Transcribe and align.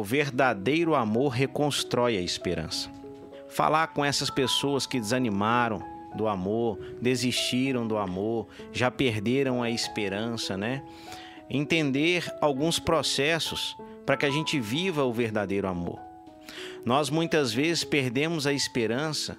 o 0.00 0.02
verdadeiro 0.02 0.94
amor 0.94 1.28
reconstrói 1.28 2.16
a 2.16 2.22
esperança. 2.22 2.90
Falar 3.50 3.88
com 3.88 4.02
essas 4.02 4.30
pessoas 4.30 4.86
que 4.86 4.98
desanimaram 4.98 5.82
do 6.16 6.26
amor, 6.26 6.78
desistiram 7.02 7.86
do 7.86 7.98
amor, 7.98 8.48
já 8.72 8.90
perderam 8.90 9.62
a 9.62 9.70
esperança, 9.70 10.56
né? 10.56 10.82
Entender 11.50 12.26
alguns 12.40 12.78
processos 12.78 13.76
para 14.06 14.16
que 14.16 14.24
a 14.24 14.30
gente 14.30 14.58
viva 14.58 15.04
o 15.04 15.12
verdadeiro 15.12 15.68
amor. 15.68 15.98
Nós 16.82 17.10
muitas 17.10 17.52
vezes 17.52 17.84
perdemos 17.84 18.46
a 18.46 18.54
esperança 18.54 19.36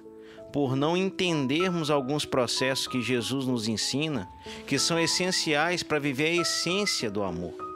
por 0.52 0.76
não 0.76 0.96
entendermos 0.96 1.90
alguns 1.90 2.24
processos 2.24 2.86
que 2.86 3.02
Jesus 3.02 3.46
nos 3.46 3.66
ensina, 3.66 4.28
que 4.64 4.78
são 4.78 4.96
essenciais 4.96 5.82
para 5.82 5.98
viver 5.98 6.26
a 6.26 6.42
essência 6.42 7.10
do 7.10 7.24
amor. 7.24 7.71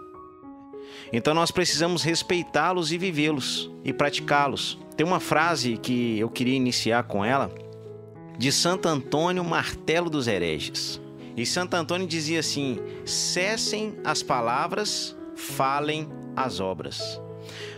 Então 1.12 1.34
nós 1.34 1.50
precisamos 1.50 2.02
respeitá-los 2.02 2.92
e 2.92 2.98
vivê-los 2.98 3.70
e 3.84 3.92
praticá-los. 3.92 4.78
Tem 4.96 5.06
uma 5.06 5.20
frase 5.20 5.76
que 5.76 6.18
eu 6.18 6.28
queria 6.28 6.56
iniciar 6.56 7.04
com 7.04 7.24
ela, 7.24 7.50
de 8.38 8.50
Santo 8.50 8.88
Antônio, 8.88 9.44
martelo 9.44 10.10
dos 10.10 10.26
hereges. 10.26 11.00
E 11.36 11.44
Santo 11.44 11.74
Antônio 11.74 12.06
dizia 12.06 12.40
assim: 12.40 12.78
cessem 13.04 13.94
as 14.04 14.22
palavras, 14.22 15.16
falem 15.34 16.08
as 16.34 16.60
obras. 16.60 17.20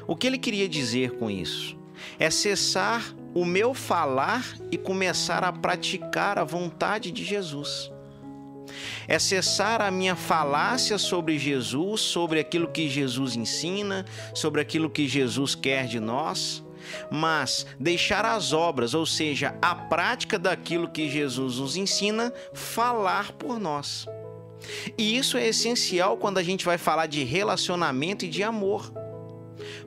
O 0.06 0.16
que 0.16 0.26
ele 0.26 0.38
queria 0.38 0.68
dizer 0.68 1.12
com 1.18 1.30
isso? 1.30 1.76
É 2.18 2.30
cessar 2.30 3.14
o 3.34 3.44
meu 3.44 3.74
falar 3.74 4.44
e 4.70 4.78
começar 4.78 5.44
a 5.44 5.52
praticar 5.52 6.38
a 6.38 6.44
vontade 6.44 7.10
de 7.10 7.24
Jesus. 7.24 7.90
É 9.06 9.18
cessar 9.18 9.80
a 9.80 9.90
minha 9.90 10.16
falácia 10.16 10.98
sobre 10.98 11.38
Jesus, 11.38 12.00
sobre 12.00 12.40
aquilo 12.40 12.68
que 12.68 12.88
Jesus 12.88 13.36
ensina, 13.36 14.04
sobre 14.34 14.60
aquilo 14.60 14.90
que 14.90 15.08
Jesus 15.08 15.54
quer 15.54 15.86
de 15.86 16.00
nós, 16.00 16.64
mas 17.10 17.66
deixar 17.78 18.24
as 18.24 18.52
obras, 18.52 18.94
ou 18.94 19.06
seja, 19.06 19.54
a 19.60 19.74
prática 19.74 20.38
daquilo 20.38 20.88
que 20.88 21.08
Jesus 21.08 21.58
nos 21.58 21.76
ensina, 21.76 22.32
falar 22.52 23.32
por 23.32 23.58
nós. 23.58 24.06
E 24.96 25.16
isso 25.16 25.36
é 25.36 25.46
essencial 25.46 26.16
quando 26.16 26.38
a 26.38 26.42
gente 26.42 26.64
vai 26.64 26.78
falar 26.78 27.06
de 27.06 27.22
relacionamento 27.24 28.24
e 28.24 28.28
de 28.28 28.42
amor. 28.42 28.92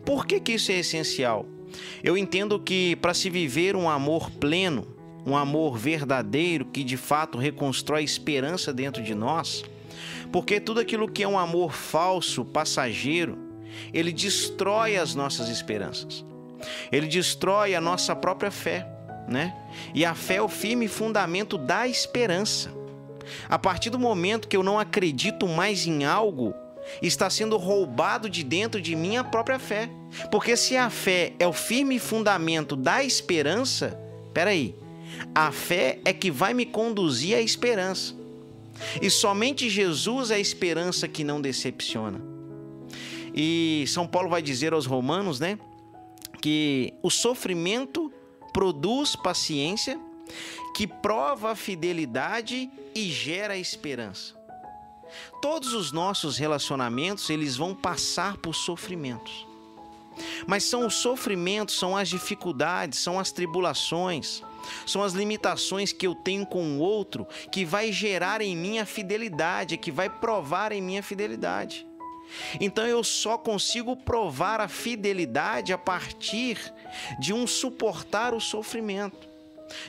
Por 0.05 0.25
que, 0.25 0.39
que 0.39 0.53
isso 0.53 0.71
é 0.71 0.75
essencial? 0.75 1.45
Eu 2.03 2.17
entendo 2.17 2.59
que 2.59 2.95
para 2.97 3.13
se 3.13 3.29
viver 3.29 3.75
um 3.75 3.89
amor 3.89 4.29
pleno, 4.31 4.87
um 5.25 5.35
amor 5.35 5.77
verdadeiro 5.77 6.65
que 6.65 6.83
de 6.83 6.97
fato 6.97 7.37
reconstrói 7.37 8.03
esperança 8.03 8.73
dentro 8.73 9.03
de 9.03 9.13
nós, 9.13 9.63
porque 10.31 10.59
tudo 10.59 10.79
aquilo 10.79 11.09
que 11.09 11.23
é 11.23 11.27
um 11.27 11.37
amor 11.37 11.73
falso, 11.73 12.45
passageiro, 12.45 13.37
ele 13.93 14.11
destrói 14.11 14.97
as 14.97 15.15
nossas 15.15 15.49
esperanças. 15.49 16.25
Ele 16.91 17.07
destrói 17.07 17.75
a 17.75 17.81
nossa 17.81 18.15
própria 18.15 18.51
fé, 18.51 18.87
né? 19.27 19.55
E 19.93 20.05
a 20.05 20.13
fé 20.13 20.35
é 20.35 20.41
o 20.41 20.47
firme 20.47 20.87
fundamento 20.87 21.57
da 21.57 21.87
esperança. 21.87 22.71
A 23.49 23.57
partir 23.57 23.89
do 23.89 23.99
momento 23.99 24.47
que 24.47 24.57
eu 24.57 24.63
não 24.63 24.79
acredito 24.79 25.47
mais 25.47 25.87
em 25.87 26.03
algo, 26.03 26.53
está 27.01 27.29
sendo 27.29 27.57
roubado 27.57 28.29
de 28.29 28.43
dentro 28.43 28.81
de 28.81 28.95
minha 28.95 29.23
própria 29.23 29.59
fé. 29.59 29.89
Porque 30.29 30.57
se 30.57 30.75
a 30.75 30.89
fé 30.89 31.33
é 31.39 31.47
o 31.47 31.53
firme 31.53 31.99
fundamento 31.99 32.75
da 32.75 33.03
esperança, 33.03 33.99
peraí, 34.33 34.75
a 35.33 35.51
fé 35.51 35.99
é 36.03 36.13
que 36.13 36.31
vai 36.31 36.53
me 36.53 36.65
conduzir 36.65 37.37
à 37.37 37.41
esperança. 37.41 38.15
E 39.01 39.09
somente 39.09 39.69
Jesus 39.69 40.31
é 40.31 40.35
a 40.35 40.39
esperança 40.39 41.07
que 41.07 41.23
não 41.23 41.41
decepciona. 41.41 42.21
E 43.33 43.85
São 43.87 44.07
Paulo 44.07 44.29
vai 44.29 44.41
dizer 44.41 44.73
aos 44.73 44.85
romanos, 44.85 45.39
né, 45.39 45.57
que 46.41 46.93
o 47.01 47.09
sofrimento 47.09 48.11
produz 48.51 49.15
paciência, 49.15 49.99
que 50.75 50.87
prova 50.87 51.51
a 51.51 51.55
fidelidade 51.55 52.69
e 52.93 53.09
gera 53.09 53.57
esperança. 53.57 54.35
Todos 55.41 55.73
os 55.73 55.91
nossos 55.91 56.37
relacionamentos, 56.37 57.29
eles 57.29 57.57
vão 57.57 57.75
passar 57.75 58.37
por 58.37 58.55
sofrimentos. 58.55 59.45
Mas 60.45 60.63
são 60.63 60.85
os 60.85 60.95
sofrimentos, 60.95 61.75
são 61.75 61.95
as 61.95 62.09
dificuldades, 62.09 62.99
são 62.99 63.19
as 63.19 63.31
tribulações, 63.31 64.43
são 64.85 65.03
as 65.03 65.13
limitações 65.13 65.91
que 65.91 66.05
eu 66.05 66.15
tenho 66.15 66.45
com 66.45 66.77
o 66.77 66.79
outro 66.79 67.27
que 67.51 67.65
vai 67.65 67.91
gerar 67.91 68.41
em 68.41 68.55
mim 68.55 68.79
a 68.79 68.85
fidelidade, 68.85 69.77
que 69.77 69.91
vai 69.91 70.09
provar 70.09 70.71
em 70.71 70.81
minha 70.81 71.03
fidelidade. 71.03 71.85
Então 72.59 72.85
eu 72.87 73.03
só 73.03 73.37
consigo 73.37 73.95
provar 73.95 74.61
a 74.61 74.67
fidelidade 74.67 75.73
a 75.73 75.77
partir 75.77 76.57
de 77.19 77.33
um 77.33 77.45
suportar 77.45 78.33
o 78.33 78.39
sofrimento, 78.39 79.27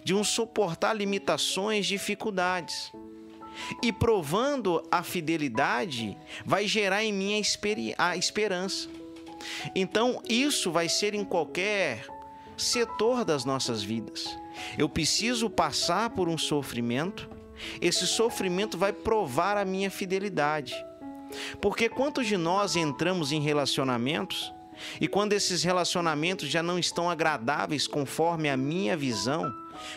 de 0.05 0.15
um 0.15 0.25
suportar 0.25 0.94
limitações, 0.94 1.87
dificuldades. 1.87 2.93
E 3.83 3.93
provando 3.93 4.83
a 4.91 5.03
fidelidade, 5.03 6.16
vai 6.44 6.66
gerar 6.66 7.04
em 7.04 7.12
mim 7.12 7.43
a 7.99 8.16
esperança. 8.16 8.89
Então, 9.75 10.22
isso 10.28 10.71
vai 10.71 10.89
ser 10.89 11.15
em 11.15 11.25
qualquer 11.25 12.06
setor 12.56 13.25
das 13.25 13.44
nossas 13.44 13.83
vidas. 13.83 14.41
Eu 14.79 14.89
preciso 14.89 15.49
passar 15.49 16.11
por 16.11 16.29
um 16.29 16.39
sofrimento, 16.39 17.29
esse 17.81 18.07
sofrimento 18.07 18.77
vai 18.77 18.93
provar 18.93 19.57
a 19.57 19.65
minha 19.65 19.91
fidelidade. 19.91 20.75
Porque 21.61 21.89
quantos 21.89 22.27
de 22.27 22.37
nós 22.37 22.77
entramos 22.77 23.33
em 23.33 23.41
relacionamentos 23.41 24.53
e 25.01 25.07
quando 25.07 25.33
esses 25.33 25.63
relacionamentos 25.63 26.49
já 26.49 26.63
não 26.63 26.79
estão 26.79 27.09
agradáveis 27.09 27.87
conforme 27.87 28.49
a 28.49 28.57
minha 28.57 28.97
visão, 28.97 29.53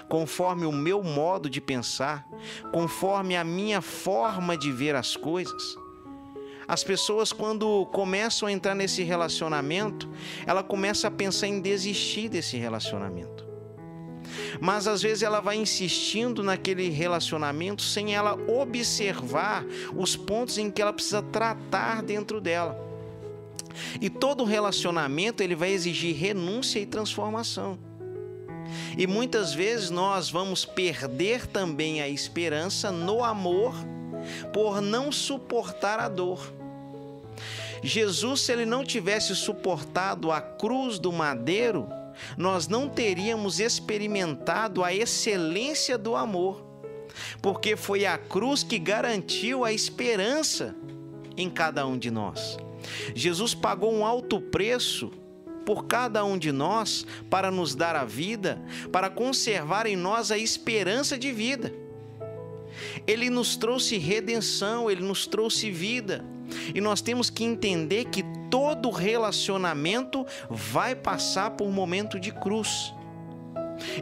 conforme 0.08 0.66
o 0.66 0.72
meu 0.72 1.04
modo 1.04 1.50
de 1.50 1.60
pensar, 1.60 2.26
conforme 2.72 3.36
a 3.36 3.44
minha 3.44 3.82
forma 3.82 4.58
de 4.58 4.72
ver 4.72 4.96
as 4.96 5.16
coisas. 5.16 5.76
As 6.68 6.84
pessoas, 6.84 7.32
quando 7.32 7.86
começam 7.88 8.48
a 8.48 8.52
entrar 8.52 8.74
nesse 8.74 9.04
relacionamento, 9.04 10.10
ela 10.48 10.64
começa 10.64 11.08
a 11.08 11.12
pensar 11.12 11.48
em 11.48 11.62
desistir 11.62 12.28
desse 12.28 12.58
relacionamento. 12.58 13.45
Mas 14.60 14.88
às 14.88 15.02
vezes 15.02 15.24
ela 15.24 15.40
vai 15.40 15.58
insistindo 15.58 16.44
naquele 16.44 16.90
relacionamento 16.90 17.82
sem 17.82 18.16
ela 18.16 18.34
observar 18.50 19.66
os 19.96 20.16
pontos 20.16 20.58
em 20.58 20.72
que 20.72 20.82
ela 20.82 20.94
precisa 20.94 21.22
tratar 21.22 22.02
dentro 22.02 22.40
dela. 22.42 22.80
E 24.00 24.10
todo 24.10 24.44
relacionamento 24.44 25.44
ele 25.44 25.56
vai 25.56 25.72
exigir 25.72 26.16
renúncia 26.16 26.80
e 26.80 26.86
transformação. 26.86 27.78
E 28.98 29.06
muitas 29.06 29.54
vezes 29.54 29.90
nós 29.90 30.30
vamos 30.30 30.66
perder 30.66 31.46
também 31.48 32.02
a 32.02 32.08
esperança 32.08 32.92
no 32.92 33.24
amor 33.24 33.76
por 34.54 34.82
não 34.82 35.12
suportar 35.12 36.00
a 36.00 36.10
dor. 36.10 36.54
Jesus, 37.84 38.42
se 38.42 38.52
ele 38.52 38.66
não 38.66 38.84
tivesse 38.84 39.36
suportado 39.36 40.32
a 40.32 40.42
cruz 40.42 40.98
do 40.98 41.12
madeiro, 41.12 41.88
nós 42.38 42.68
não 42.68 42.88
teríamos 42.88 43.60
experimentado 43.60 44.84
a 44.84 44.94
excelência 44.94 45.98
do 45.98 46.16
amor, 46.16 46.64
porque 47.42 47.76
foi 47.76 48.06
a 48.06 48.18
cruz 48.18 48.64
que 48.64 48.80
garantiu 48.80 49.64
a 49.64 49.72
esperança 49.72 50.76
em 51.38 51.50
cada 51.50 51.86
um 51.86 51.98
de 51.98 52.12
nós. 52.12 52.58
Jesus 53.14 53.54
pagou 53.54 53.94
um 53.94 54.06
alto 54.06 54.40
preço 54.40 55.12
por 55.66 55.86
cada 55.86 56.24
um 56.24 56.38
de 56.38 56.52
nós 56.52 57.06
para 57.30 57.50
nos 57.50 57.74
dar 57.74 57.96
a 57.96 58.06
vida, 58.06 58.62
para 58.92 59.10
conservar 59.10 59.88
em 59.88 59.96
nós 59.96 60.32
a 60.32 60.38
esperança 60.38 61.18
de 61.18 61.32
vida. 61.32 61.74
Ele 63.08 63.30
nos 63.30 63.56
trouxe 63.56 63.98
redenção, 63.98 64.92
ele 64.92 65.02
nos 65.02 65.26
trouxe 65.26 65.72
vida. 65.72 66.24
E 66.74 66.82
nós 66.82 67.02
temos 67.02 67.30
que 67.30 67.44
entender 67.44 68.06
que 68.06 68.24
todo 68.50 68.90
relacionamento 68.90 70.26
vai 70.50 70.96
passar 70.96 71.52
por 71.52 71.68
um 71.68 71.72
momento 71.72 72.20
de 72.20 72.32
cruz. 72.32 72.94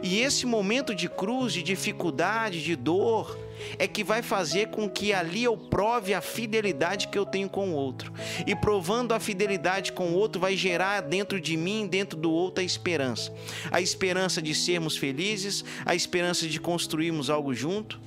E 0.02 0.20
esse 0.20 0.46
momento 0.46 0.94
de 0.94 1.08
cruz, 1.08 1.52
de 1.52 1.62
dificuldade, 1.62 2.62
de 2.62 2.76
dor, 2.76 3.38
é 3.78 3.86
que 3.86 4.04
vai 4.04 4.22
fazer 4.22 4.68
com 4.68 4.88
que 4.88 5.12
ali 5.12 5.44
eu 5.44 5.56
prove 5.56 6.14
a 6.14 6.20
fidelidade 6.20 7.08
que 7.08 7.18
eu 7.18 7.24
tenho 7.24 7.48
com 7.48 7.70
o 7.70 7.74
outro. 7.74 8.12
E 8.46 8.54
provando 8.54 9.12
a 9.12 9.20
fidelidade 9.20 9.92
com 9.92 10.08
o 10.08 10.14
outro, 10.14 10.40
vai 10.40 10.56
gerar 10.56 11.00
dentro 11.00 11.40
de 11.40 11.56
mim, 11.56 11.86
dentro 11.86 12.18
do 12.18 12.30
outro, 12.30 12.62
a 12.62 12.64
esperança. 12.64 13.32
A 13.70 13.80
esperança 13.80 14.40
de 14.40 14.54
sermos 14.54 14.96
felizes, 14.96 15.64
a 15.84 15.94
esperança 15.94 16.46
de 16.46 16.60
construirmos 16.60 17.30
algo 17.30 17.54
junto. 17.54 18.00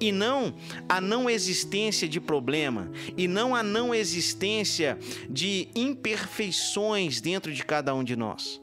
E 0.00 0.12
não 0.12 0.54
a 0.88 1.00
não 1.00 1.28
existência 1.28 2.08
de 2.08 2.20
problema, 2.20 2.90
e 3.16 3.26
não 3.26 3.54
a 3.54 3.62
não 3.62 3.94
existência 3.94 4.98
de 5.28 5.68
imperfeições 5.74 7.20
dentro 7.20 7.52
de 7.52 7.64
cada 7.64 7.94
um 7.94 8.04
de 8.04 8.16
nós. 8.16 8.60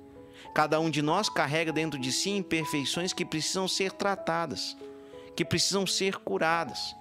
Cada 0.54 0.80
um 0.80 0.90
de 0.90 1.02
nós 1.02 1.30
carrega 1.30 1.72
dentro 1.72 2.00
de 2.00 2.12
si 2.12 2.30
imperfeições 2.32 3.14
que 3.14 3.24
precisam 3.24 3.68
ser 3.68 3.92
tratadas 3.92 4.76
que 5.36 5.46
precisam 5.46 5.86
ser 5.86 6.18
curadas. 6.18 6.96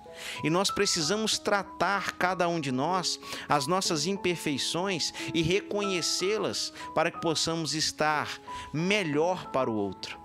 E 0.45 0.51
nós 0.51 0.71
precisamos 0.71 1.39
tratar 1.39 2.13
cada 2.13 2.49
um 2.49 2.61
de 2.61 2.71
nós, 2.71 3.19
as 3.49 3.67
nossas 3.67 4.07
imperfeições 4.07 5.15
e 5.33 5.41
reconhecê-las 5.41 6.73
para 6.95 7.11
que 7.11 7.21
possamos 7.21 7.75
estar 7.75 8.41
melhor 8.73 9.51
para 9.51 9.71
o 9.71 9.75
outro. 9.75 10.20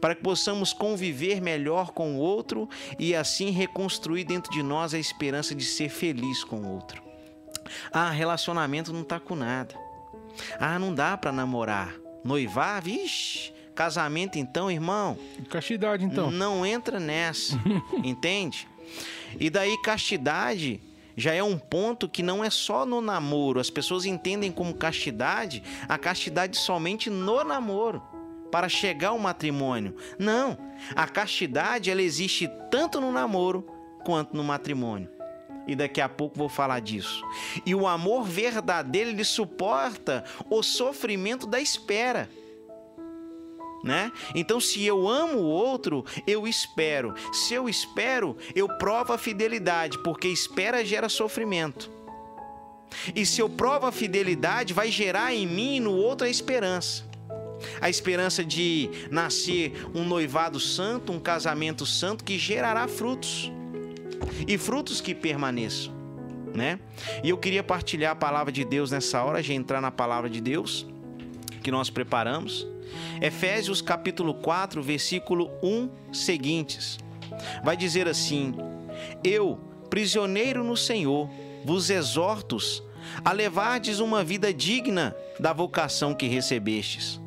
Para 0.00 0.14
que 0.14 0.22
possamos 0.22 0.72
conviver 0.72 1.40
melhor 1.40 1.90
com 1.92 2.16
o 2.16 2.18
outro 2.18 2.68
e 2.98 3.14
assim 3.14 3.50
reconstruir 3.50 4.24
dentro 4.24 4.52
de 4.52 4.62
nós 4.62 4.94
a 4.94 4.98
esperança 4.98 5.54
de 5.54 5.64
ser 5.64 5.88
feliz 5.88 6.44
com 6.44 6.56
o 6.56 6.68
outro. 6.68 7.02
Ah, 7.92 8.10
relacionamento 8.10 8.92
não 8.92 9.04
tá 9.04 9.20
com 9.20 9.34
nada. 9.34 9.74
Ah, 10.58 10.78
não 10.78 10.94
dá 10.94 11.16
para 11.16 11.32
namorar. 11.32 11.94
Noivar, 12.24 12.82
vixe, 12.82 13.52
casamento 13.74 14.38
então, 14.38 14.70
irmão. 14.70 15.16
Castidade 15.48 16.04
então. 16.04 16.30
Não 16.30 16.64
entra 16.66 17.00
nessa, 17.00 17.58
entende? 18.04 18.68
E 19.38 19.48
daí 19.48 19.80
castidade 19.82 20.80
já 21.16 21.32
é 21.32 21.42
um 21.42 21.58
ponto 21.58 22.08
que 22.08 22.22
não 22.22 22.42
é 22.42 22.50
só 22.50 22.84
no 22.84 23.00
namoro. 23.00 23.60
As 23.60 23.70
pessoas 23.70 24.04
entendem 24.04 24.50
como 24.50 24.74
castidade 24.74 25.62
a 25.88 25.98
castidade 25.98 26.56
somente 26.56 27.10
no 27.10 27.44
namoro 27.44 28.02
para 28.50 28.68
chegar 28.68 29.08
ao 29.08 29.18
matrimônio. 29.18 29.94
Não, 30.18 30.58
a 30.94 31.06
castidade 31.06 31.90
ela 31.90 32.02
existe 32.02 32.48
tanto 32.70 33.00
no 33.00 33.12
namoro 33.12 33.66
quanto 34.04 34.36
no 34.36 34.44
matrimônio. 34.44 35.08
E 35.66 35.76
daqui 35.76 36.00
a 36.00 36.08
pouco 36.08 36.36
vou 36.36 36.48
falar 36.48 36.80
disso. 36.80 37.22
E 37.64 37.74
o 37.74 37.86
amor 37.86 38.24
verdadeiro 38.24 39.10
ele 39.10 39.24
suporta 39.24 40.24
o 40.48 40.62
sofrimento 40.62 41.46
da 41.46 41.60
espera 41.60 42.28
né? 43.82 44.12
Então, 44.34 44.60
se 44.60 44.84
eu 44.84 45.08
amo 45.08 45.38
o 45.38 45.48
outro, 45.48 46.04
eu 46.26 46.46
espero. 46.46 47.14
Se 47.32 47.54
eu 47.54 47.68
espero, 47.68 48.36
eu 48.54 48.68
provo 48.76 49.12
a 49.12 49.18
fidelidade, 49.18 49.98
porque 49.98 50.28
espera 50.28 50.84
gera 50.84 51.08
sofrimento. 51.08 51.90
E 53.14 53.24
se 53.24 53.40
eu 53.40 53.48
provo 53.48 53.86
a 53.86 53.92
fidelidade, 53.92 54.74
vai 54.74 54.90
gerar 54.90 55.34
em 55.34 55.46
mim 55.46 55.76
e 55.76 55.80
no 55.80 55.94
outro 55.94 56.26
a 56.26 56.30
esperança. 56.30 57.08
A 57.80 57.88
esperança 57.88 58.44
de 58.44 58.90
nascer 59.10 59.86
um 59.94 60.04
noivado 60.04 60.58
santo, 60.58 61.12
um 61.12 61.20
casamento 61.20 61.84
santo 61.86 62.24
que 62.24 62.38
gerará 62.38 62.86
frutos. 62.88 63.50
E 64.46 64.58
frutos 64.58 65.00
que 65.00 65.14
permaneçam, 65.14 65.92
né? 66.54 66.78
E 67.22 67.30
eu 67.30 67.38
queria 67.38 67.62
partilhar 67.62 68.12
a 68.12 68.16
palavra 68.16 68.52
de 68.52 68.64
Deus 68.64 68.90
nessa 68.90 69.22
hora, 69.22 69.42
já 69.42 69.54
entrar 69.54 69.80
na 69.80 69.90
palavra 69.90 70.28
de 70.28 70.40
Deus 70.40 70.86
que 71.62 71.70
nós 71.70 71.90
preparamos. 71.90 72.66
Efésios 73.20 73.80
capítulo 73.80 74.34
4, 74.34 74.82
versículo 74.82 75.50
1 75.62 75.90
seguintes. 76.12 76.98
Vai 77.62 77.76
dizer 77.76 78.08
assim: 78.08 78.54
Eu, 79.22 79.58
prisioneiro 79.88 80.64
no 80.64 80.76
Senhor, 80.76 81.28
vos 81.64 81.90
exorto 81.90 82.56
a 83.24 83.32
levardes 83.32 84.00
uma 84.00 84.24
vida 84.24 84.52
digna 84.52 85.14
da 85.38 85.52
vocação 85.52 86.14
que 86.14 86.26
recebestes. 86.26 87.20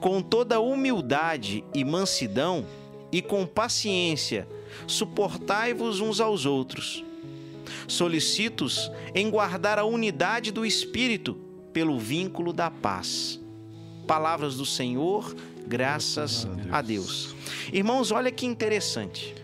Com 0.00 0.20
toda 0.20 0.60
humildade 0.60 1.64
e 1.74 1.84
mansidão 1.84 2.66
e 3.10 3.22
com 3.22 3.46
paciência, 3.46 4.48
suportai-vos 4.86 6.00
uns 6.00 6.20
aos 6.20 6.46
outros. 6.46 7.04
Solicitos 7.88 8.90
em 9.14 9.30
guardar 9.30 9.78
a 9.78 9.84
unidade 9.84 10.52
do 10.52 10.64
espírito 10.64 11.34
pelo 11.72 11.98
vínculo 11.98 12.52
da 12.52 12.70
paz 12.70 13.40
palavras 14.06 14.56
do 14.56 14.64
Senhor, 14.64 15.34
graças 15.66 16.46
a 16.70 16.80
Deus. 16.80 17.34
Irmãos, 17.72 18.10
olha 18.12 18.30
que 18.30 18.46
interessante. 18.46 19.34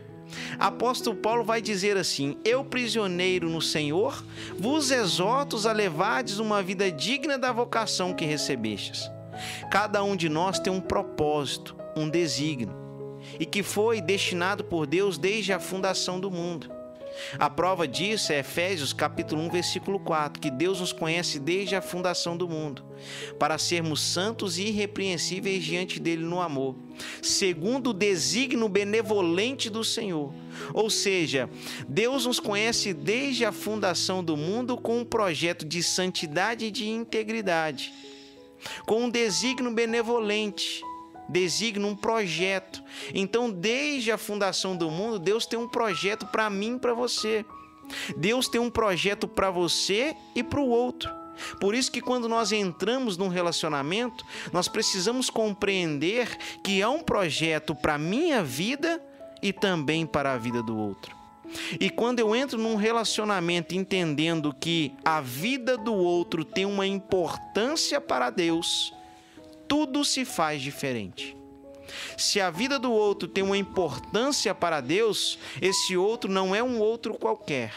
Apóstolo 0.59 1.17
Paulo 1.17 1.45
vai 1.45 1.61
dizer 1.61 1.97
assim: 1.97 2.37
Eu, 2.45 2.65
prisioneiro 2.65 3.51
no 3.51 3.61
Senhor, 3.61 4.25
vos 4.59 4.91
exorto 4.91 5.57
a 5.69 5.73
levardes 5.73 6.39
uma 6.39 6.63
vida 6.63 6.91
digna 6.91 7.37
da 7.37 7.53
vocação 7.53 8.15
que 8.15 8.25
recebestes. 8.25 9.11
Cada 9.71 10.03
um 10.03 10.17
de 10.17 10.29
nós 10.29 10.59
tem 10.59 10.73
um 10.73 10.81
propósito, 10.81 11.77
um 11.97 12.09
desígnio, 12.09 12.75
e 13.39 13.47
que 13.47 13.63
foi 13.63 14.01
destinado 14.01 14.65
por 14.65 14.87
Deus 14.87 15.19
desde 15.19 15.53
a 15.53 15.61
fundação 15.61 16.19
do 16.19 16.31
mundo. 16.31 16.83
A 17.39 17.51
prova 17.51 17.87
disso 17.87 18.33
é 18.33 18.39
Efésios 18.39 18.93
capítulo 18.93 19.43
1, 19.43 19.51
versículo 19.51 20.01
4, 20.01 20.41
que 20.41 20.51
Deus 20.51 20.81
nos 20.81 20.93
conhece 20.93 21.39
desde 21.39 21.77
a 21.77 21.83
fundação 21.83 22.37
do 22.37 22.49
mundo, 22.49 22.85
para 23.39 23.59
sermos 23.59 24.01
santos 24.01 24.59
e 24.59 24.65
irrepreensíveis 24.65 25.63
diante 25.63 26.01
dele 26.01 26.25
no 26.25 26.41
amor, 26.41 26.77
segundo 27.21 27.91
o 27.91 27.95
desígnio 27.95 28.69
benevolente 28.69 29.69
do 29.69 29.85
Senhor. 29.85 30.33
Ou 30.73 30.89
seja, 30.89 31.49
Deus 31.89 32.27
nos 32.27 32.41
conhece 32.41 32.93
desde 32.93 33.45
a 33.45 33.53
fundação 33.53 34.23
do 34.23 34.37
mundo 34.37 34.77
com 34.77 35.01
um 35.01 35.05
projeto 35.05 35.65
de 35.65 35.83
santidade 35.83 36.67
e 36.67 36.71
de 36.71 36.89
integridade, 36.89 37.93
com 38.87 39.05
um 39.05 39.11
desígnio 39.11 39.73
benevolente 39.73 40.83
designa 41.29 41.87
um 41.87 41.97
projeto. 41.97 42.83
Então, 43.15 43.51
desde 43.51 44.13
a 44.13 44.19
fundação 44.19 44.77
do 44.77 44.91
mundo, 44.91 45.19
Deus 45.19 45.47
tem 45.47 45.59
um 45.59 45.69
projeto 45.69 46.27
para 46.27 46.51
mim 46.51 46.77
e 46.77 46.79
para 46.79 46.93
você. 46.93 47.45
Deus 48.17 48.49
tem 48.49 48.61
um 48.61 48.71
projeto 48.71 49.27
para 49.27 49.51
você 49.51 50.15
e 50.35 50.43
para 50.43 50.61
o 50.61 50.69
outro. 50.69 51.11
Por 51.59 51.75
isso 51.75 51.91
que 51.91 52.01
quando 52.01 52.29
nós 52.29 52.53
entramos 52.53 53.17
num 53.17 53.29
relacionamento, 53.29 54.25
nós 54.53 54.69
precisamos 54.69 55.31
compreender 55.31 56.37
que 56.63 56.83
há 56.83 56.91
um 56.91 57.01
projeto 57.01 57.75
para 57.75 57.95
a 57.95 57.99
minha 57.99 58.45
vida 58.45 59.03
e 59.43 59.53
também 59.53 60.07
para 60.07 60.35
a 60.35 60.39
vida 60.39 60.63
do 60.63 60.77
outro. 60.77 61.22
E 61.79 61.91
quando 61.91 62.19
eu 62.19 62.35
entro 62.35 62.59
num 62.59 62.77
relacionamento 62.77 63.75
entendendo 63.75 64.55
que 64.59 64.95
a 65.05 65.21
vida 65.21 65.77
do 65.77 65.95
outro 65.95 66.45
tem 66.45 66.65
uma 66.65 66.87
importância 66.87 68.01
para 68.01 68.31
Deus, 68.31 68.93
tudo 69.69 70.05
se 70.05 70.25
faz 70.25 70.63
diferente. 70.63 71.37
Se 72.17 72.41
a 72.41 72.51
vida 72.51 72.79
do 72.79 72.93
outro 72.93 73.29
tem 73.29 73.45
uma 73.45 73.57
importância 73.57 74.55
para 74.55 74.81
Deus, 74.81 75.39
esse 75.61 75.97
outro 75.97 76.31
não 76.31 76.55
é 76.55 76.63
um 76.63 76.81
outro 76.81 77.15
qualquer. 77.15 77.73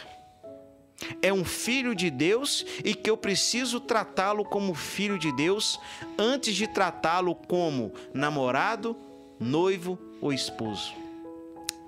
É 1.21 1.33
um 1.33 1.44
filho 1.44 1.94
de 1.94 2.10
Deus 2.10 2.66
e 2.83 2.94
que 2.94 3.10
eu 3.10 3.18
preciso 3.18 3.80
tratá-lo 3.80 4.45
como 4.45 4.74
filho 4.74 5.19
de 5.19 5.31
Deus 5.33 5.80
antes 6.18 6.56
de 6.56 6.68
tratá-lo 6.68 7.36
como 7.36 7.92
namorado, 8.13 8.95
noivo 9.39 10.00
ou 10.21 10.31
esposo. 10.31 11.05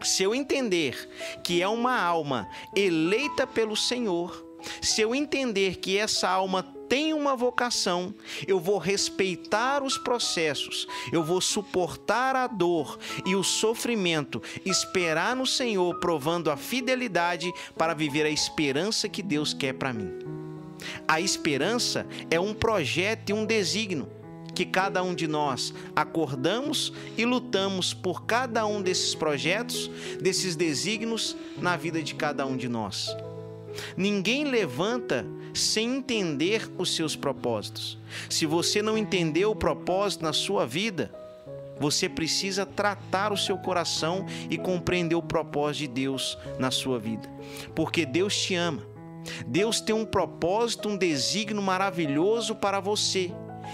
Se 0.02 0.24
eu 0.24 0.36
entender 0.36 1.10
que 1.44 1.62
é 1.62 1.68
uma 1.68 2.00
alma 2.00 2.48
eleita 2.76 3.48
pelo 3.48 3.76
Senhor, 3.76 4.46
se 4.82 5.02
eu 5.02 5.16
entender 5.16 5.78
que 5.78 5.98
essa 5.98 6.30
alma 6.30 6.64
tem 6.88 7.14
uma 7.14 7.36
vocação, 7.36 8.14
eu 8.48 8.60
vou 8.60 8.78
respeitar 8.78 9.84
os 9.84 9.98
processos, 9.98 10.88
eu 11.12 11.24
vou 11.24 11.42
suportar 11.42 12.36
a 12.36 12.48
dor 12.48 12.98
e 13.26 13.36
o 13.36 13.44
sofrimento, 13.44 14.42
esperar 14.66 15.36
no 15.36 15.46
Senhor, 15.46 16.00
provando 16.00 16.50
a 16.50 16.56
fidelidade 16.56 17.52
para 17.78 17.94
viver 17.94 18.26
a 18.26 18.30
esperança 18.30 19.10
que 19.10 19.22
Deus 19.22 19.54
quer 19.54 19.74
para 19.74 19.94
mim. 19.94 20.12
A 21.08 21.20
esperança 21.20 22.08
é 22.30 22.40
um 22.40 22.54
projeto 22.54 23.32
e 23.32 23.34
um 23.34 23.46
desígnio 23.46 24.17
que 24.58 24.66
cada 24.66 25.04
um 25.04 25.14
de 25.14 25.28
nós 25.28 25.72
acordamos 25.96 26.92
e 27.16 27.24
lutamos 27.26 27.94
por 27.94 28.26
cada 28.26 28.66
um 28.66 28.82
desses 28.82 29.14
projetos, 29.14 29.88
desses 30.20 30.56
desígnios 30.56 31.38
na 31.62 31.78
vida 31.78 32.02
de 32.02 32.16
cada 32.16 32.44
um 32.44 32.58
de 32.58 32.68
nós. 32.68 33.16
Ninguém 33.96 34.46
levanta 34.46 35.24
sem 35.54 35.98
entender 35.98 36.68
os 36.76 36.96
seus 36.96 37.16
propósitos. 37.16 38.00
Se 38.28 38.48
você 38.48 38.82
não 38.82 38.98
entendeu 38.98 39.52
o 39.52 39.56
propósito 39.56 40.24
na 40.24 40.34
sua 40.34 40.66
vida, 40.66 41.14
você 41.80 42.10
precisa 42.10 42.66
tratar 42.66 43.32
o 43.32 43.38
seu 43.38 43.60
coração 43.60 44.26
e 44.50 44.58
compreender 44.58 45.14
o 45.14 45.22
propósito 45.22 45.82
de 45.82 45.88
Deus 46.02 46.36
na 46.58 46.72
sua 46.72 46.98
vida. 46.98 47.30
Porque 47.76 48.08
Deus 48.08 48.36
te 48.36 48.56
ama. 48.56 48.82
Deus 49.46 49.80
tem 49.80 49.94
um 49.94 50.06
propósito, 50.06 50.90
um 50.90 50.98
desígnio 50.98 51.62
maravilhoso 51.62 52.56
para 52.56 52.80
você 52.80 53.32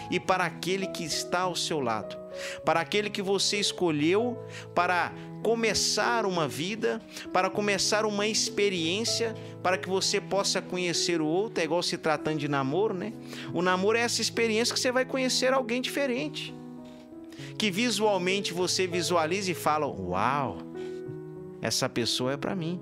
e 0.10 0.20
para 0.20 0.46
aquele 0.46 0.88
que 0.88 1.04
está 1.04 1.42
ao 1.42 1.56
seu 1.56 1.80
lado, 1.80 2.18
para 2.66 2.80
aquele 2.80 3.10
que 3.10 3.22
você 3.22 3.58
escolheu 3.58 4.38
para 4.74 5.12
começar 5.44 6.26
uma 6.26 6.48
vida, 6.48 7.02
para 7.32 7.50
começar 7.50 8.06
uma 8.06 8.26
experiência, 8.26 9.36
para 9.62 9.78
que 9.78 9.90
você 9.90 10.22
possa 10.22 10.62
conhecer 10.62 11.22
o 11.22 11.26
outro, 11.26 11.62
é 11.62 11.66
igual 11.66 11.84
se 11.84 11.98
tratando 11.98 12.40
de 12.40 12.48
namoro, 12.48 12.94
né? 12.94 13.14
O 13.54 13.62
namoro 13.62 13.98
é 13.98 14.02
essa 14.02 14.22
experiência 14.22 14.74
que 14.74 14.80
você 14.80 14.92
vai 14.92 15.06
conhecer 15.06 15.54
alguém 15.54 15.82
diferente. 15.82 16.56
Que 17.58 17.70
visualmente 17.70 18.54
você 18.54 18.88
visualiza 18.88 19.52
e 19.52 19.54
fala: 19.54 19.86
"Uau! 19.86 20.60
Essa 21.62 21.90
pessoa 21.90 22.34
é 22.34 22.38
para 22.38 22.56
mim". 22.56 22.80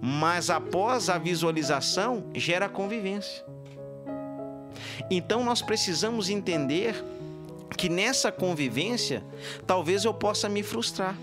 Mas 0.00 0.48
após 0.48 1.10
a 1.10 1.18
visualização, 1.18 2.30
gera 2.34 2.68
convivência. 2.68 3.44
Então 5.10 5.44
nós 5.44 5.62
precisamos 5.62 6.28
entender 6.28 6.94
que 7.76 7.88
nessa 7.88 8.32
convivência, 8.32 9.22
talvez 9.66 10.04
eu 10.04 10.14
possa 10.14 10.48
me 10.48 10.62
frustrar. 10.62 11.16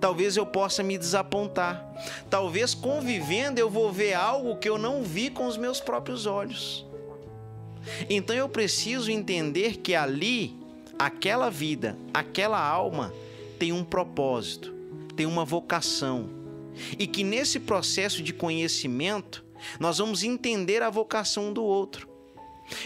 Talvez 0.00 0.36
eu 0.36 0.44
possa 0.44 0.82
me 0.82 0.98
desapontar. 0.98 1.84
Talvez 2.28 2.74
convivendo 2.74 3.58
eu 3.58 3.70
vou 3.70 3.92
ver 3.92 4.14
algo 4.14 4.56
que 4.56 4.68
eu 4.68 4.78
não 4.78 5.02
vi 5.02 5.30
com 5.30 5.46
os 5.46 5.56
meus 5.56 5.80
próprios 5.80 6.26
olhos. 6.26 6.86
Então 8.08 8.36
eu 8.36 8.48
preciso 8.48 9.10
entender 9.10 9.78
que 9.78 9.94
ali, 9.94 10.54
aquela 10.98 11.50
vida, 11.50 11.96
aquela 12.12 12.60
alma 12.60 13.12
tem 13.58 13.72
um 13.72 13.84
propósito, 13.84 14.72
tem 15.16 15.26
uma 15.26 15.44
vocação. 15.44 16.28
E 16.98 17.06
que 17.06 17.24
nesse 17.24 17.60
processo 17.60 18.22
de 18.22 18.32
conhecimento, 18.32 19.44
nós 19.78 19.98
vamos 19.98 20.22
entender 20.22 20.82
a 20.82 20.90
vocação 20.90 21.52
do 21.52 21.62
outro. 21.62 22.09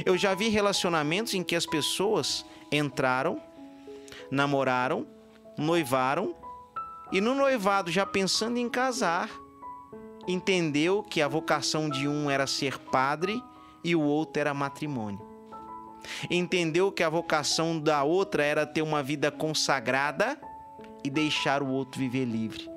Eu 0.05 0.17
já 0.17 0.35
vi 0.35 0.49
relacionamentos 0.49 1.35
em 1.35 1.43
que 1.43 1.57
as 1.57 1.67
pessoas 1.67 2.45
entraram, 2.71 3.41
namoraram, 4.31 5.07
noivaram 5.57 6.35
e 7.13 7.21
no 7.21 7.35
noivado, 7.35 7.91
já 7.91 8.05
pensando 8.05 8.59
em 8.59 8.69
casar, 8.69 9.31
entendeu 10.27 11.03
que 11.03 11.21
a 11.23 11.29
vocação 11.29 11.89
de 11.89 12.09
um 12.09 12.31
era 12.31 12.47
ser 12.47 12.79
padre 12.79 13.41
e 13.85 13.95
o 13.95 14.01
outro 14.01 14.41
era 14.41 14.55
matrimônio. 14.55 15.21
Entendeu 16.31 16.91
que 16.91 17.03
a 17.03 17.09
vocação 17.09 17.79
da 17.79 18.03
outra 18.03 18.43
era 18.43 18.67
ter 18.67 18.83
uma 18.83 19.03
vida 19.03 19.31
consagrada 19.31 20.39
e 21.03 21.11
deixar 21.11 21.63
o 21.63 21.69
outro 21.69 22.01
viver 22.01 22.25
livre. 22.25 22.69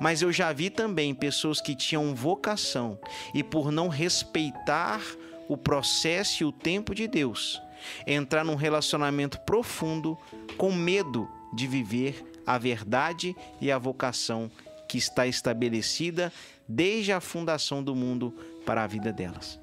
Mas 0.00 0.22
eu 0.22 0.32
já 0.32 0.52
vi 0.52 0.70
também 0.70 1.14
pessoas 1.14 1.60
que 1.60 1.74
tinham 1.74 2.14
vocação 2.14 2.98
e 3.32 3.42
por 3.42 3.70
não 3.70 3.88
respeitar 3.88 5.00
o 5.48 5.56
processo 5.56 6.42
e 6.42 6.46
o 6.46 6.52
tempo 6.52 6.94
de 6.94 7.06
Deus, 7.06 7.60
entrar 8.06 8.44
num 8.44 8.54
relacionamento 8.54 9.38
profundo 9.40 10.18
com 10.56 10.72
medo 10.72 11.28
de 11.52 11.66
viver 11.66 12.32
a 12.46 12.58
verdade 12.58 13.34
e 13.60 13.70
a 13.70 13.78
vocação 13.78 14.50
que 14.88 14.98
está 14.98 15.26
estabelecida 15.26 16.32
desde 16.68 17.12
a 17.12 17.20
fundação 17.20 17.82
do 17.82 17.94
mundo 17.94 18.34
para 18.64 18.84
a 18.84 18.86
vida 18.86 19.12
delas. 19.12 19.58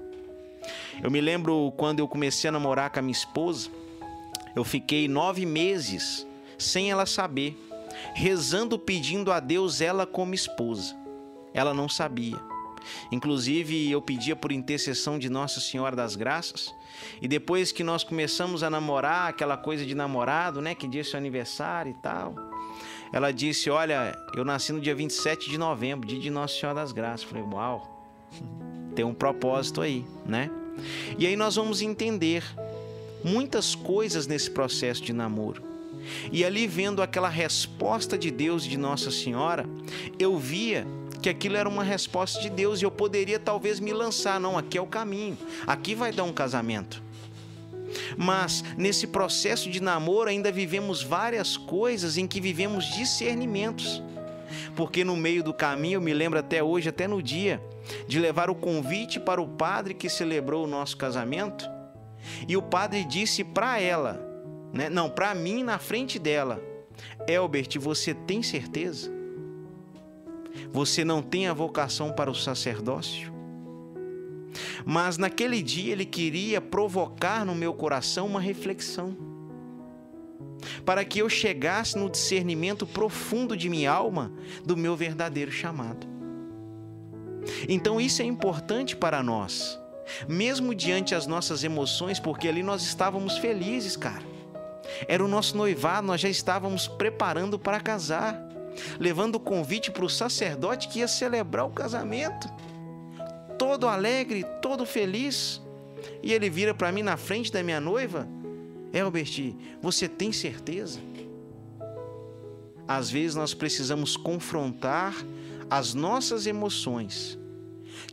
Eu 1.01 1.09
me 1.09 1.21
lembro 1.21 1.73
quando 1.77 1.99
eu 1.99 2.07
comecei 2.07 2.47
a 2.47 2.51
namorar 2.51 2.89
com 2.89 2.99
a 2.99 3.01
minha 3.01 3.11
esposa, 3.11 3.69
eu 4.55 4.63
fiquei 4.63 5.07
nove 5.07 5.45
meses 5.45 6.27
sem 6.57 6.91
ela 6.91 7.05
saber, 7.05 7.57
rezando 8.13 8.77
pedindo 8.77 9.31
a 9.31 9.39
Deus 9.39 9.81
ela 9.81 10.05
como 10.05 10.33
esposa. 10.33 10.95
Ela 11.53 11.73
não 11.73 11.89
sabia. 11.89 12.50
Inclusive, 13.11 13.89
eu 13.89 14.01
pedia 14.01 14.35
por 14.35 14.51
intercessão 14.51 15.17
de 15.19 15.29
Nossa 15.29 15.59
Senhora 15.59 15.95
das 15.95 16.15
Graças. 16.15 16.73
E 17.21 17.27
depois 17.27 17.71
que 17.71 17.83
nós 17.83 18.03
começamos 18.03 18.63
a 18.63 18.69
namorar, 18.69 19.29
aquela 19.29 19.57
coisa 19.57 19.85
de 19.85 19.95
namorado, 19.95 20.61
né? 20.61 20.75
Que 20.75 20.87
dia 20.87 21.01
é 21.01 21.03
seu 21.03 21.17
aniversário 21.17 21.91
e 21.91 22.01
tal. 22.01 22.35
Ela 23.11 23.31
disse: 23.31 23.69
Olha, 23.69 24.17
eu 24.35 24.45
nasci 24.45 24.71
no 24.71 24.79
dia 24.79 24.95
27 24.95 25.49
de 25.49 25.57
novembro, 25.57 26.07
dia 26.07 26.19
de 26.19 26.29
Nossa 26.29 26.55
Senhora 26.55 26.79
das 26.79 26.91
Graças. 26.91 27.23
Falei: 27.23 27.43
Uau, 27.43 28.05
tem 28.95 29.05
um 29.05 29.13
propósito 29.13 29.81
aí, 29.81 30.05
né? 30.25 30.49
E 31.17 31.27
aí 31.27 31.35
nós 31.35 31.55
vamos 31.55 31.81
entender 31.81 32.43
muitas 33.23 33.75
coisas 33.75 34.27
nesse 34.27 34.49
processo 34.49 35.03
de 35.03 35.13
namoro. 35.13 35.63
E 36.31 36.43
ali 36.43 36.65
vendo 36.67 37.01
aquela 37.01 37.29
resposta 37.29 38.17
de 38.17 38.31
Deus 38.31 38.63
de 38.63 38.77
Nossa 38.77 39.11
Senhora, 39.11 39.65
eu 40.17 40.37
via 40.37 40.87
que 41.21 41.29
aquilo 41.29 41.55
era 41.55 41.69
uma 41.69 41.83
resposta 41.83 42.41
de 42.41 42.49
Deus 42.49 42.81
e 42.81 42.85
eu 42.85 42.91
poderia 42.91 43.39
talvez 43.39 43.79
me 43.79 43.93
lançar, 43.93 44.39
não, 44.39 44.57
aqui 44.57 44.77
é 44.77 44.81
o 44.81 44.87
caminho, 44.87 45.37
aqui 45.67 45.93
vai 45.93 46.11
dar 46.11 46.23
um 46.23 46.33
casamento. 46.33 47.01
Mas 48.17 48.63
nesse 48.77 49.07
processo 49.07 49.69
de 49.69 49.81
namoro 49.81 50.29
ainda 50.29 50.51
vivemos 50.51 51.03
várias 51.03 51.57
coisas 51.57 52.17
em 52.17 52.25
que 52.25 52.41
vivemos 52.41 52.85
discernimentos. 52.85 54.01
Porque 54.75 55.03
no 55.03 55.15
meio 55.15 55.43
do 55.43 55.53
caminho, 55.53 55.95
eu 55.97 56.01
me 56.01 56.13
lembro 56.13 56.39
até 56.39 56.63
hoje, 56.63 56.89
até 56.89 57.07
no 57.07 57.21
dia, 57.21 57.61
de 58.07 58.19
levar 58.19 58.49
o 58.49 58.55
convite 58.55 59.19
para 59.19 59.41
o 59.41 59.47
padre 59.47 59.93
que 59.93 60.09
celebrou 60.09 60.63
o 60.63 60.67
nosso 60.67 60.95
casamento, 60.97 61.69
e 62.47 62.55
o 62.55 62.61
padre 62.61 63.03
disse 63.03 63.43
para 63.43 63.79
ela, 63.79 64.21
né, 64.71 64.89
não, 64.89 65.09
para 65.09 65.33
mim 65.35 65.63
na 65.63 65.77
frente 65.77 66.17
dela: 66.19 66.61
Elbert, 67.27 67.79
você 67.79 68.13
tem 68.13 68.41
certeza? 68.41 69.20
Você 70.73 71.03
não 71.03 71.21
tem 71.21 71.47
a 71.47 71.53
vocação 71.53 72.11
para 72.13 72.31
o 72.31 72.35
sacerdócio? 72.35 73.31
Mas 74.85 75.17
naquele 75.17 75.61
dia 75.61 75.91
ele 75.91 76.05
queria 76.05 76.59
provocar 76.59 77.45
no 77.45 77.55
meu 77.55 77.73
coração 77.73 78.25
uma 78.25 78.39
reflexão, 78.39 79.15
para 80.85 81.03
que 81.03 81.19
eu 81.19 81.29
chegasse 81.29 81.97
no 81.97 82.09
discernimento 82.09 82.85
profundo 82.85 83.55
de 83.55 83.69
minha 83.69 83.91
alma 83.91 84.31
do 84.65 84.77
meu 84.77 84.95
verdadeiro 84.95 85.51
chamado. 85.51 86.07
Então 87.67 87.99
isso 87.99 88.21
é 88.21 88.25
importante 88.25 88.95
para 88.95 89.23
nós, 89.23 89.79
mesmo 90.27 90.75
diante 90.75 91.15
as 91.15 91.25
nossas 91.25 91.63
emoções, 91.63 92.19
porque 92.19 92.47
ali 92.47 92.63
nós 92.63 92.83
estávamos 92.83 93.37
felizes, 93.37 93.95
cara. 93.97 94.23
Era 95.07 95.23
o 95.23 95.27
nosso 95.27 95.55
noivado, 95.55 96.07
nós 96.07 96.19
já 96.19 96.29
estávamos 96.29 96.87
preparando 96.87 97.57
para 97.57 97.79
casar, 97.79 98.50
levando 98.99 99.35
o 99.35 99.39
convite 99.39 99.91
para 99.91 100.05
o 100.05 100.09
sacerdote 100.09 100.87
que 100.87 100.99
ia 100.99 101.07
celebrar 101.07 101.65
o 101.65 101.71
casamento 101.71 102.49
todo 103.61 103.87
alegre, 103.87 104.43
todo 104.59 104.87
feliz. 104.87 105.61
E 106.23 106.33
ele 106.33 106.49
vira 106.49 106.73
para 106.73 106.91
mim 106.91 107.03
na 107.03 107.15
frente 107.15 107.51
da 107.51 107.61
minha 107.61 107.79
noiva: 107.79 108.27
Elbert, 108.91 109.55
você 109.79 110.07
tem 110.07 110.31
certeza? 110.31 110.99
Às 112.87 113.11
vezes 113.11 113.35
nós 113.35 113.53
precisamos 113.53 114.17
confrontar 114.17 115.13
as 115.69 115.93
nossas 115.93 116.47
emoções, 116.47 117.37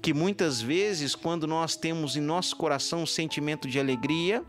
que 0.02 0.12
muitas 0.12 0.60
vezes, 0.60 1.14
quando 1.14 1.46
nós 1.46 1.74
temos 1.74 2.14
em 2.14 2.20
nosso 2.20 2.54
coração 2.54 3.02
um 3.04 3.06
sentimento 3.06 3.66
de 3.66 3.80
alegria, 3.80 4.44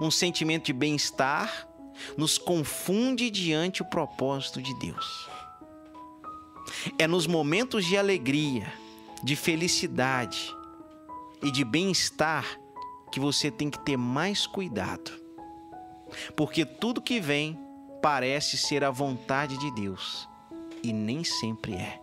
um 0.00 0.10
sentimento 0.10 0.64
de 0.64 0.72
bem-estar, 0.72 1.68
nos 2.16 2.38
confunde 2.38 3.30
diante 3.30 3.82
o 3.82 3.84
propósito 3.84 4.60
de 4.60 4.74
Deus. 4.78 5.28
É 6.98 7.06
nos 7.06 7.26
momentos 7.26 7.84
de 7.84 7.96
alegria 7.96 8.72
de 9.22 9.36
felicidade 9.36 10.52
e 11.42 11.50
de 11.50 11.64
bem-estar 11.64 12.58
que 13.10 13.20
você 13.20 13.50
tem 13.50 13.70
que 13.70 13.78
ter 13.78 13.96
mais 13.96 14.46
cuidado. 14.46 15.12
Porque 16.34 16.64
tudo 16.64 17.00
que 17.00 17.20
vem 17.20 17.58
parece 18.02 18.58
ser 18.58 18.82
a 18.82 18.90
vontade 18.90 19.56
de 19.58 19.70
Deus 19.72 20.28
e 20.82 20.92
nem 20.92 21.22
sempre 21.22 21.74
é. 21.74 22.00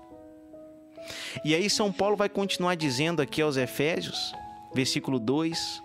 E 1.44 1.54
aí 1.54 1.70
São 1.70 1.92
Paulo 1.92 2.16
vai 2.16 2.30
continuar 2.30 2.76
dizendo 2.76 3.22
aqui 3.22 3.42
aos 3.42 3.58
Efésios, 3.58 4.34
versículo 4.74 5.20
2: 5.20 5.82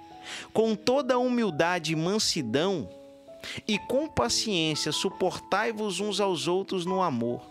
Com 0.53 0.75
toda 0.77 1.19
humildade 1.19 1.93
e 1.93 1.97
mansidão 1.97 2.89
e 3.67 3.79
com 3.79 4.09
paciência 4.09 4.93
suportai-vos 4.93 6.01
uns 6.01 6.21
aos 6.21 6.49
outros 6.49 6.85
no 6.87 7.03
amor. 7.03 7.43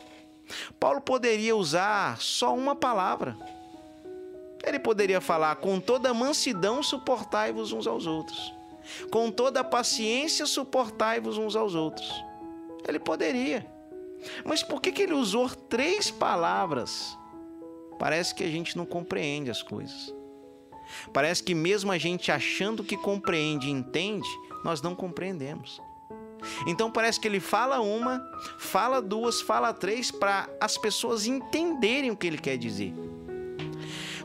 Paulo 0.80 1.02
poderia 1.02 1.56
usar 1.56 2.20
só 2.20 2.56
uma 2.56 2.76
palavra, 2.76 3.38
ele 4.64 4.80
poderia 4.80 5.20
falar: 5.20 5.56
com 5.58 5.80
toda 5.80 6.14
mansidão 6.14 6.82
suportai-vos 6.82 7.72
uns 7.72 7.86
aos 7.86 8.08
outros, 8.08 8.54
com 9.12 9.30
toda 9.30 9.64
paciência 9.64 10.46
suportai-vos 10.46 11.38
uns 11.38 11.56
aos 11.56 11.76
outros. 11.76 12.10
Ele 12.88 13.00
poderia. 13.00 13.66
Mas 14.46 14.64
por 14.64 14.82
que, 14.82 14.92
que 14.92 15.04
ele 15.04 15.14
usou 15.14 15.50
três 15.50 16.10
palavras? 16.10 17.18
Parece 18.00 18.34
que 18.34 18.44
a 18.44 18.50
gente 18.50 18.78
não 18.78 18.86
compreende 18.86 19.52
as 19.52 19.62
coisas. 19.62 20.14
Parece 21.12 21.44
que, 21.44 21.56
mesmo 21.56 21.92
a 21.92 21.98
gente 21.98 22.32
achando 22.32 22.84
que 22.84 22.98
compreende 22.98 23.68
e 23.68 23.72
entende, 23.72 24.28
nós 24.64 24.82
não 24.82 24.96
compreendemos. 24.96 25.82
Então 26.68 26.92
parece 26.92 27.20
que 27.20 27.28
ele 27.28 27.40
fala 27.40 27.80
uma, 27.80 28.22
fala 28.58 29.02
duas, 29.02 29.42
fala 29.42 29.74
três 29.74 30.12
para 30.12 30.50
as 30.60 30.78
pessoas 30.78 31.26
entenderem 31.26 32.12
o 32.12 32.18
que 32.18 32.28
ele 32.28 32.38
quer 32.38 32.58
dizer 32.58 32.94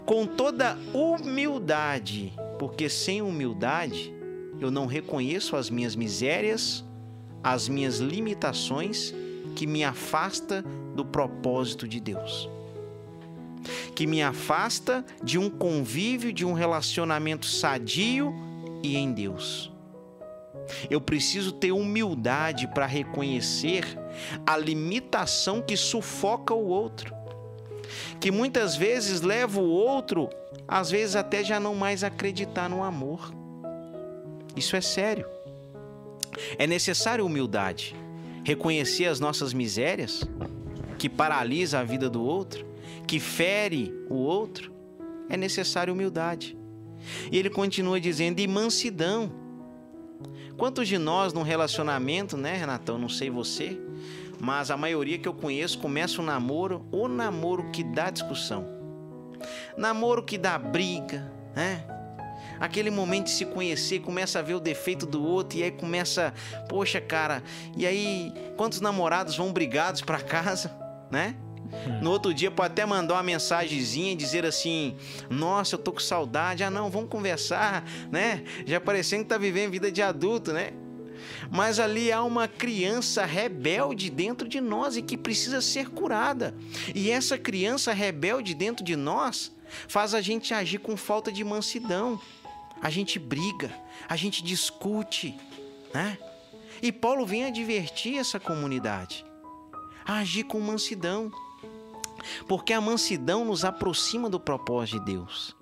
com 0.09 0.25
toda 0.25 0.79
humildade, 0.95 2.33
porque 2.59 2.89
sem 2.89 3.21
humildade 3.21 4.11
eu 4.59 4.71
não 4.71 4.87
reconheço 4.87 5.55
as 5.55 5.69
minhas 5.69 5.95
misérias, 5.95 6.83
as 7.45 7.69
minhas 7.69 7.99
limitações 7.99 9.13
que 9.55 9.67
me 9.67 9.85
afasta 9.85 10.65
do 10.97 11.05
propósito 11.05 11.87
de 11.87 12.01
Deus. 12.01 12.49
Que 13.95 14.07
me 14.07 14.23
afasta 14.23 15.05
de 15.23 15.37
um 15.37 15.51
convívio, 15.51 16.33
de 16.33 16.47
um 16.47 16.55
relacionamento 16.55 17.45
sadio 17.45 18.35
e 18.83 18.97
em 18.97 19.13
Deus. 19.13 19.71
Eu 20.91 21.01
preciso 21.01 21.53
ter 21.53 21.73
humildade 21.73 22.67
para 22.69 22.87
reconhecer 22.87 23.85
a 24.47 24.57
limitação 24.57 25.63
que 25.63 25.77
sufoca 25.77 26.55
o 26.55 26.67
outro 26.67 27.19
que 28.21 28.31
muitas 28.31 28.77
vezes 28.77 29.21
leva 29.21 29.61
o 29.61 29.69
outro, 29.69 30.29
às 30.67 30.91
vezes 30.91 31.17
até 31.17 31.43
já 31.43 31.59
não 31.59 31.75
mais 31.75 32.05
acreditar 32.05 32.69
no 32.69 32.83
amor. 32.83 33.33
Isso 34.57 34.77
é 34.77 34.81
sério. 34.81 35.27
É 36.59 36.67
necessário 36.67 37.25
humildade. 37.25 37.95
reconhecer 38.45 39.05
as 39.05 39.21
nossas 39.21 39.53
misérias, 39.53 40.23
que 40.97 41.07
paralisa 41.07 41.81
a 41.81 41.85
vida 41.85 42.09
do 42.09 42.23
outro, 42.25 42.65
que 43.07 43.21
fere 43.21 43.93
o 44.09 44.15
outro, 44.15 44.73
é 45.29 45.37
necessária 45.37 45.93
humildade. 45.93 46.57
E 47.31 47.39
ele 47.39 47.51
continua 47.51 48.01
dizendo, 48.01 48.41
e 48.41 48.47
mansidão. 48.47 49.31
Quantos 50.59 50.89
de 50.89 50.99
nós 50.99 51.33
num 51.33 51.43
relacionamento, 51.43 52.37
né, 52.37 52.57
Renatão? 52.57 52.99
Não 52.99 53.09
sei 53.09 53.31
você, 53.31 53.79
mas 54.41 54.73
a 54.73 54.77
maioria 54.77 55.17
que 55.17 55.29
eu 55.29 55.33
conheço 55.33 55.79
começa 55.79 56.21
um 56.21 56.25
namoro, 56.25 56.85
ou 56.91 57.09
namoro 57.09 57.71
que 57.71 57.85
dá 57.85 58.11
discussão, 58.11 58.67
namoro 59.77 60.21
que 60.21 60.37
dá 60.37 60.59
briga, 60.59 61.33
né? 61.55 61.85
Aquele 62.59 62.91
momento 62.91 63.27
de 63.27 63.31
se 63.31 63.47
conhecer, 63.47 64.01
começa 64.01 64.41
a 64.41 64.43
ver 64.43 64.55
o 64.55 64.61
defeito 64.61 65.07
do 65.07 65.25
outro 65.25 65.61
e 65.61 65.63
aí 65.63 65.71
começa, 65.71 66.35
poxa, 66.69 67.01
cara, 67.01 67.41
e 67.77 67.87
aí 67.87 68.35
quantos 68.57 68.81
namorados 68.81 69.37
vão 69.37 69.53
brigados 69.53 70.01
para 70.01 70.21
casa, 70.21 70.77
né? 71.09 71.37
É. 71.73 72.01
No 72.01 72.11
outro 72.11 72.33
dia 72.33 72.51
pode 72.51 72.73
até 72.73 72.87
mandar 72.87 73.15
uma 73.15 73.23
mensagenzinha 73.23 74.13
e 74.13 74.17
dizer 74.17 74.45
assim: 74.45 74.97
Nossa, 75.31 75.75
eu 75.75 75.79
tô 75.79 75.93
com 75.93 76.01
saudade. 76.01 76.63
Ah, 76.63 76.71
não, 76.71 76.91
vamos 76.91 77.11
conversar, 77.11 77.85
né? 78.11 78.45
Já 78.67 78.81
parecendo 78.81 79.25
que 79.25 79.29
tá 79.29 79.39
vivendo 79.39 79.71
vida 79.71 79.91
de 79.91 80.03
adulto, 80.03 80.53
né? 80.53 80.73
Mas 81.51 81.79
ali 81.79 82.13
há 82.13 82.23
uma 82.23 82.47
criança 82.47 83.25
rebelde 83.25 84.11
dentro 84.11 84.49
de 84.49 84.61
nós 84.61 84.97
e 84.97 85.03
que 85.03 85.17
precisa 85.17 85.61
ser 85.61 85.89
curada. 85.89 86.55
E 86.95 87.11
essa 87.11 87.39
criança 87.39 87.93
rebelde 87.93 88.55
dentro 88.55 88.85
de 88.85 88.97
nós 88.97 89.53
faz 89.87 90.15
a 90.15 90.21
gente 90.21 90.55
agir 90.55 90.79
com 90.79 90.97
falta 90.97 91.31
de 91.31 91.43
mansidão. 91.45 92.21
A 92.81 92.91
gente 92.91 93.19
briga, 93.19 93.73
a 94.09 94.17
gente 94.17 94.43
discute, 94.43 95.35
né? 95.93 96.17
E 96.81 96.93
Paulo 96.93 97.27
vem 97.27 97.45
advertir 97.45 98.19
essa 98.19 98.39
comunidade 98.39 99.25
a 100.07 100.19
agir 100.19 100.45
com 100.45 100.61
mansidão. 100.61 101.31
Porque 102.47 102.73
a 102.73 102.81
mansidão 102.81 103.45
nos 103.45 103.65
aproxima 103.65 104.29
do 104.29 104.41
propósito 104.41 104.99
de 104.99 105.13
Deus. 105.13 105.57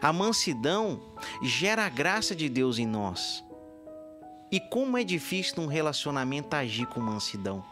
A 0.00 0.12
mansidão 0.12 1.00
gera 1.42 1.84
a 1.86 1.88
graça 1.88 2.34
de 2.34 2.48
Deus 2.48 2.78
em 2.78 2.86
nós. 2.86 3.44
E 4.50 4.60
como 4.60 4.98
é 4.98 5.04
difícil 5.04 5.54
num 5.56 5.66
relacionamento 5.66 6.54
agir 6.54 6.86
com 6.86 7.00
mansidão. 7.00 7.64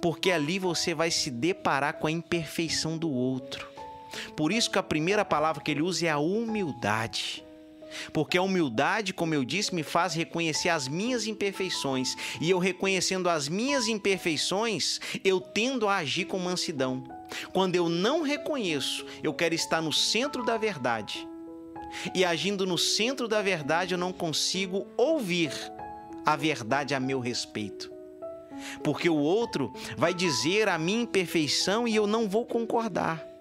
Porque 0.00 0.32
ali 0.32 0.58
você 0.58 0.94
vai 0.94 1.10
se 1.10 1.30
deparar 1.30 1.94
com 1.94 2.06
a 2.06 2.10
imperfeição 2.10 2.98
do 2.98 3.10
outro. 3.10 3.68
Por 4.36 4.52
isso 4.52 4.70
que 4.70 4.78
a 4.78 4.82
primeira 4.82 5.24
palavra 5.24 5.62
que 5.62 5.70
ele 5.70 5.82
usa 5.82 6.06
é 6.06 6.10
a 6.10 6.18
humildade. 6.18 7.44
Porque 8.12 8.38
a 8.38 8.42
humildade, 8.42 9.12
como 9.12 9.34
eu 9.34 9.44
disse, 9.44 9.74
me 9.74 9.82
faz 9.82 10.14
reconhecer 10.14 10.68
as 10.68 10.88
minhas 10.88 11.26
imperfeições. 11.26 12.14
E 12.40 12.50
eu 12.50 12.58
reconhecendo 12.58 13.28
as 13.28 13.48
minhas 13.48 13.88
imperfeições, 13.88 15.00
eu 15.24 15.40
tendo 15.40 15.88
a 15.88 15.96
agir 15.96 16.26
com 16.26 16.38
mansidão. 16.38 17.04
Quando 17.52 17.76
eu 17.76 17.88
não 17.88 18.22
reconheço, 18.22 19.06
eu 19.22 19.32
quero 19.32 19.54
estar 19.54 19.80
no 19.80 19.92
centro 19.92 20.44
da 20.44 20.56
verdade. 20.56 21.26
E 22.14 22.24
agindo 22.24 22.66
no 22.66 22.78
centro 22.78 23.28
da 23.28 23.42
verdade, 23.42 23.94
eu 23.94 23.98
não 23.98 24.12
consigo 24.12 24.86
ouvir 24.96 25.52
a 26.24 26.36
verdade 26.36 26.94
a 26.94 27.00
meu 27.00 27.20
respeito. 27.20 27.90
Porque 28.82 29.08
o 29.08 29.16
outro 29.16 29.72
vai 29.96 30.14
dizer 30.14 30.68
a 30.68 30.78
minha 30.78 31.02
imperfeição 31.02 31.86
e 31.86 31.94
eu 31.94 32.06
não 32.06 32.28
vou 32.28 32.44
concordar. 32.44 33.31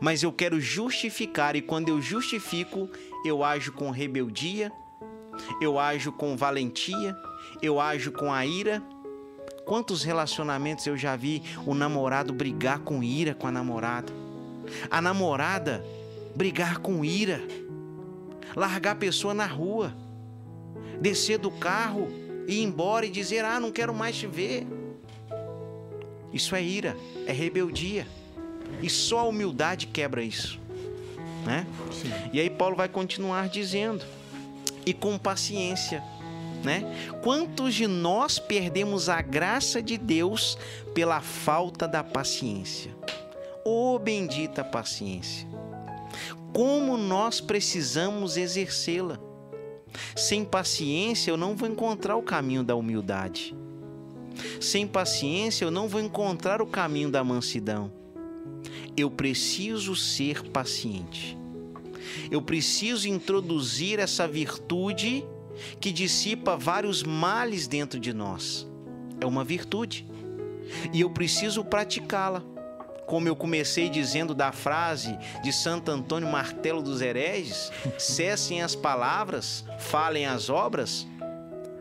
Mas 0.00 0.22
eu 0.22 0.32
quero 0.32 0.60
justificar, 0.60 1.56
e 1.56 1.62
quando 1.62 1.88
eu 1.88 2.00
justifico, 2.00 2.88
eu 3.24 3.44
ajo 3.44 3.72
com 3.72 3.90
rebeldia, 3.90 4.72
eu 5.60 5.78
ajo 5.78 6.12
com 6.12 6.36
valentia, 6.36 7.16
eu 7.62 7.80
ajo 7.80 8.12
com 8.12 8.32
a 8.32 8.44
ira. 8.46 8.82
Quantos 9.64 10.02
relacionamentos 10.04 10.86
eu 10.86 10.96
já 10.96 11.16
vi 11.16 11.42
o 11.66 11.74
namorado 11.74 12.32
brigar 12.32 12.80
com 12.80 13.02
ira 13.02 13.34
com 13.34 13.46
a 13.46 13.52
namorada? 13.52 14.12
A 14.90 15.00
namorada 15.00 15.84
brigar 16.34 16.78
com 16.78 17.04
ira, 17.04 17.40
largar 18.54 18.92
a 18.92 18.96
pessoa 18.96 19.32
na 19.32 19.46
rua, 19.46 19.94
descer 21.00 21.38
do 21.38 21.50
carro 21.50 22.08
e 22.46 22.56
ir 22.56 22.62
embora 22.62 23.06
e 23.06 23.10
dizer: 23.10 23.44
Ah, 23.44 23.60
não 23.60 23.72
quero 23.72 23.94
mais 23.94 24.16
te 24.16 24.26
ver. 24.26 24.66
Isso 26.32 26.54
é 26.54 26.62
ira, 26.62 26.96
é 27.26 27.32
rebeldia. 27.32 28.06
E 28.82 28.90
só 28.90 29.20
a 29.20 29.24
humildade 29.24 29.86
quebra 29.86 30.22
isso. 30.22 30.60
Né? 31.44 31.66
Sim. 31.92 32.10
E 32.32 32.40
aí 32.40 32.48
Paulo 32.48 32.74
vai 32.74 32.88
continuar 32.88 33.48
dizendo: 33.48 34.04
e 34.86 34.92
com 34.92 35.18
paciência. 35.18 36.02
Né? 36.62 36.82
Quantos 37.22 37.74
de 37.74 37.86
nós 37.86 38.38
perdemos 38.38 39.10
a 39.10 39.20
graça 39.20 39.82
de 39.82 39.98
Deus 39.98 40.56
pela 40.94 41.20
falta 41.20 41.86
da 41.86 42.02
paciência? 42.02 42.90
Ô 43.62 43.94
oh, 43.94 43.98
bendita 43.98 44.64
paciência! 44.64 45.46
Como 46.54 46.96
nós 46.96 47.40
precisamos 47.40 48.36
exercê-la. 48.36 49.18
Sem 50.16 50.44
paciência 50.44 51.30
eu 51.30 51.36
não 51.36 51.54
vou 51.54 51.68
encontrar 51.68 52.16
o 52.16 52.22
caminho 52.22 52.64
da 52.64 52.74
humildade. 52.74 53.54
Sem 54.60 54.86
paciência 54.86 55.64
eu 55.64 55.70
não 55.70 55.86
vou 55.86 56.00
encontrar 56.00 56.62
o 56.62 56.66
caminho 56.66 57.10
da 57.10 57.22
mansidão 57.22 58.03
eu 58.96 59.10
preciso 59.10 59.96
ser 59.96 60.42
paciente. 60.50 61.36
Eu 62.30 62.40
preciso 62.40 63.08
introduzir 63.08 63.98
essa 63.98 64.26
virtude 64.26 65.24
que 65.80 65.92
dissipa 65.92 66.56
vários 66.56 67.02
males 67.02 67.66
dentro 67.66 67.98
de 67.98 68.12
nós. 68.12 68.66
É 69.20 69.26
uma 69.26 69.44
virtude. 69.44 70.06
E 70.92 71.00
eu 71.00 71.10
preciso 71.10 71.64
praticá-la. 71.64 72.42
Como 73.06 73.28
eu 73.28 73.36
comecei 73.36 73.90
dizendo 73.90 74.34
da 74.34 74.50
frase 74.50 75.18
de 75.42 75.52
Santo 75.52 75.90
Antônio 75.90 76.30
Martelo 76.30 76.82
dos 76.82 77.02
Hereges: 77.02 77.70
cessem 77.98 78.62
as 78.62 78.74
palavras, 78.74 79.64
falem 79.78 80.26
as 80.26 80.48
obras. 80.48 81.06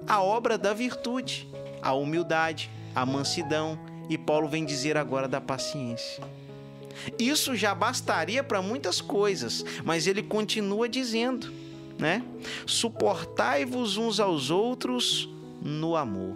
A 0.05 0.21
obra 0.21 0.57
da 0.57 0.73
virtude, 0.73 1.47
a 1.81 1.93
humildade, 1.93 2.69
a 2.93 3.05
mansidão. 3.05 3.79
E 4.09 4.17
Paulo 4.17 4.49
vem 4.49 4.65
dizer 4.65 4.97
agora 4.97 5.29
da 5.29 5.39
paciência. 5.39 6.21
Isso 7.17 7.55
já 7.55 7.73
bastaria 7.73 8.43
para 8.43 8.61
muitas 8.61 9.01
coisas, 9.01 9.63
mas 9.83 10.07
ele 10.07 10.23
continua 10.23 10.87
dizendo, 10.87 11.51
né? 11.97 12.23
Suportai-vos 12.65 13.97
uns 13.97 14.19
aos 14.19 14.49
outros 14.49 15.29
no 15.61 15.95
amor. 15.95 16.35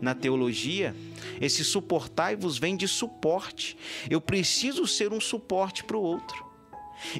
Na 0.00 0.14
teologia, 0.14 0.94
esse 1.40 1.64
suportai-vos 1.64 2.58
vem 2.58 2.76
de 2.76 2.86
suporte. 2.86 3.76
Eu 4.10 4.20
preciso 4.20 4.86
ser 4.86 5.12
um 5.12 5.20
suporte 5.20 5.82
para 5.84 5.96
o 5.96 6.02
outro. 6.02 6.44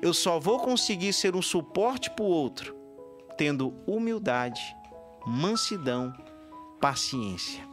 Eu 0.01 0.13
só 0.13 0.39
vou 0.39 0.59
conseguir 0.59 1.13
ser 1.13 1.35
um 1.35 1.43
suporte 1.43 2.11
para 2.11 2.25
o 2.25 2.29
outro 2.29 2.77
tendo 3.37 3.75
humildade, 3.87 4.63
mansidão, 5.27 6.15
paciência 6.81 7.66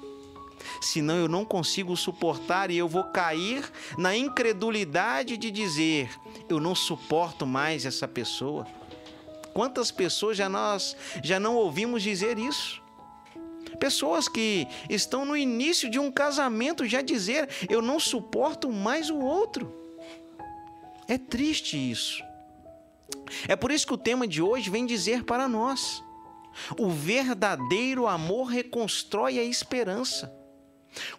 senão 0.81 1.15
eu 1.15 1.27
não 1.27 1.45
consigo 1.45 1.95
suportar 1.95 2.71
e 2.71 2.77
eu 2.77 2.87
vou 2.87 3.03
cair 3.05 3.69
na 3.97 4.15
incredulidade 4.15 5.37
de 5.37 5.51
dizer: 5.51 6.09
eu 6.49 6.59
não 6.59 6.75
suporto 6.75 7.45
mais 7.45 7.85
essa 7.85 8.07
pessoa. 8.07 8.65
Quantas 9.53 9.91
pessoas 9.91 10.37
já 10.37 10.49
nós 10.49 10.95
já 11.23 11.39
não 11.39 11.55
ouvimos 11.55 12.01
dizer 12.01 12.39
isso? 12.39 12.81
Pessoas 13.79 14.27
que 14.27 14.67
estão 14.89 15.25
no 15.25 15.35
início 15.35 15.89
de 15.89 15.99
um 15.99 16.11
casamento 16.11 16.85
já 16.85 17.01
dizer: 17.01 17.49
eu 17.69 17.81
não 17.81 17.99
suporto 17.99 18.71
mais 18.71 19.09
o 19.09 19.19
outro. 19.19 19.73
É 21.07 21.17
triste 21.17 21.77
isso. 21.77 22.23
É 23.47 23.55
por 23.55 23.71
isso 23.71 23.85
que 23.85 23.93
o 23.93 23.97
tema 23.97 24.27
de 24.27 24.41
hoje 24.41 24.69
vem 24.69 24.85
dizer 24.85 25.23
para 25.23 25.47
nós: 25.47 26.03
o 26.77 26.89
verdadeiro 26.89 28.07
amor 28.07 28.45
reconstrói 28.45 29.39
a 29.39 29.43
esperança. 29.43 30.31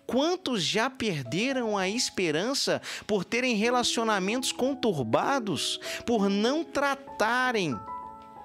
Quantos 0.07 0.63
já 0.63 0.89
perderam 0.89 1.77
a 1.77 1.89
esperança 1.89 2.81
por 3.07 3.25
terem 3.25 3.57
relacionamentos 3.57 4.53
conturbados, 4.53 5.81
por 6.07 6.29
não 6.29 6.63
tratarem 6.65 7.79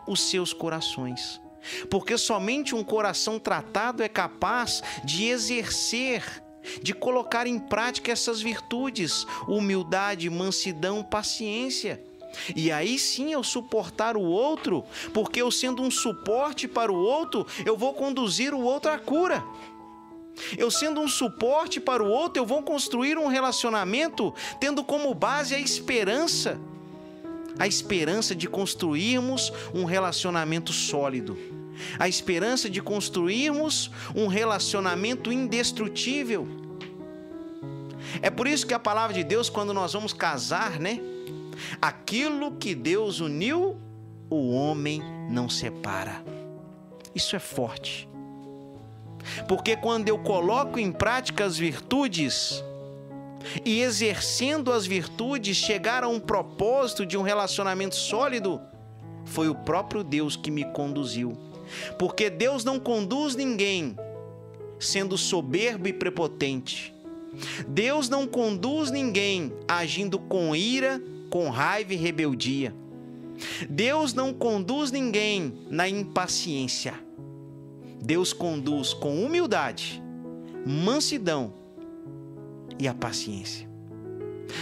os 0.07 0.29
seus 0.29 0.53
corações? 0.53 1.39
Porque 1.89 2.17
somente 2.17 2.73
um 2.73 2.83
coração 2.83 3.37
tratado 3.37 4.01
é 4.01 4.07
capaz 4.07 4.81
de 5.03 5.25
exercer, 5.25 6.43
de 6.81 6.93
colocar 6.93 7.47
em 7.47 7.59
prática 7.59 8.11
essas 8.11 8.41
virtudes: 8.41 9.25
humildade, 9.47 10.29
mansidão, 10.29 11.03
paciência. 11.03 12.03
E 12.55 12.71
aí 12.71 12.99
sim 12.99 13.31
eu 13.31 13.43
suportar 13.43 14.15
o 14.15 14.21
outro, 14.21 14.83
porque 15.13 15.41
eu 15.41 15.49
sendo 15.49 15.81
um 15.81 15.89
suporte 15.89 16.67
para 16.67 16.91
o 16.91 16.95
outro, 16.95 17.45
eu 17.65 17.75
vou 17.75 17.93
conduzir 17.93 18.53
o 18.53 18.61
outro 18.61 18.91
à 18.91 18.99
cura. 18.99 19.43
Eu 20.57 20.71
sendo 20.71 21.01
um 21.01 21.07
suporte 21.07 21.79
para 21.79 22.03
o 22.03 22.09
outro, 22.09 22.41
eu 22.41 22.45
vou 22.45 22.63
construir 22.63 23.17
um 23.17 23.27
relacionamento 23.27 24.33
tendo 24.59 24.83
como 24.83 25.13
base 25.13 25.55
a 25.55 25.59
esperança. 25.59 26.59
A 27.57 27.67
esperança 27.67 28.33
de 28.33 28.47
construirmos 28.47 29.51
um 29.73 29.83
relacionamento 29.85 30.71
sólido. 30.71 31.37
a 31.97 32.07
esperança 32.07 32.69
de 32.69 32.81
construirmos 32.81 33.89
um 34.15 34.27
relacionamento 34.27 35.31
indestrutível. 35.31 36.47
É 38.21 38.29
por 38.29 38.47
isso 38.47 38.65
que 38.65 38.73
a 38.73 38.79
palavra 38.79 39.13
de 39.13 39.23
Deus, 39.23 39.49
quando 39.49 39.73
nós 39.73 39.93
vamos 39.93 40.13
casar, 40.13 40.79
né? 40.79 40.99
Aquilo 41.81 42.53
que 42.53 42.73
Deus 42.73 43.19
uniu, 43.19 43.77
o 44.29 44.51
homem 44.51 45.01
não 45.29 45.49
separa. 45.49 46.23
Isso 47.13 47.35
é 47.35 47.39
forte. 47.39 48.07
Porque 49.47 49.75
quando 49.75 50.07
eu 50.07 50.17
coloco 50.17 50.79
em 50.79 50.91
prática 50.91 51.45
as 51.45 51.57
virtudes, 51.57 52.63
e 53.65 53.81
exercendo 53.81 54.71
as 54.71 54.85
virtudes 54.85 55.57
chegar 55.57 56.03
a 56.03 56.07
um 56.07 56.19
propósito 56.19 57.05
de 57.05 57.17
um 57.17 57.21
relacionamento 57.21 57.95
sólido, 57.95 58.61
foi 59.25 59.47
o 59.47 59.55
próprio 59.55 60.03
Deus 60.03 60.35
que 60.35 60.51
me 60.51 60.65
conduziu. 60.73 61.37
Porque 61.97 62.29
Deus 62.29 62.63
não 62.63 62.79
conduz 62.79 63.35
ninguém 63.35 63.95
sendo 64.79 65.17
soberbo 65.17 65.87
e 65.87 65.93
prepotente. 65.93 66.93
Deus 67.67 68.09
não 68.09 68.25
conduz 68.25 68.89
ninguém 68.89 69.53
agindo 69.67 70.17
com 70.17 70.55
ira, 70.55 71.01
com 71.29 71.49
raiva 71.49 71.93
e 71.93 71.97
rebeldia. 71.97 72.73
Deus 73.69 74.13
não 74.13 74.33
conduz 74.33 74.91
ninguém 74.91 75.53
na 75.69 75.87
impaciência. 75.87 76.93
Deus 78.01 78.33
conduz 78.33 78.93
com 78.93 79.23
humildade, 79.23 80.01
mansidão 80.65 81.53
e 82.77 82.87
a 82.87 82.93
paciência. 82.93 83.67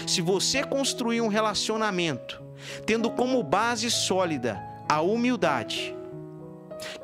Se 0.05 0.21
você 0.21 0.63
construir 0.63 1.21
um 1.21 1.27
relacionamento 1.27 2.41
tendo 2.85 3.09
como 3.11 3.41
base 3.43 3.89
sólida 3.91 4.59
a 4.89 5.01
humildade, 5.01 5.95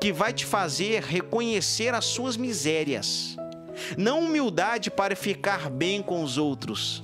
que 0.00 0.12
vai 0.12 0.32
te 0.32 0.44
fazer 0.44 1.02
reconhecer 1.02 1.94
as 1.94 2.04
suas 2.04 2.36
misérias, 2.36 3.36
não 3.96 4.20
humildade 4.20 4.90
para 4.90 5.16
ficar 5.16 5.68
bem 5.70 6.02
com 6.02 6.22
os 6.22 6.38
outros, 6.38 7.02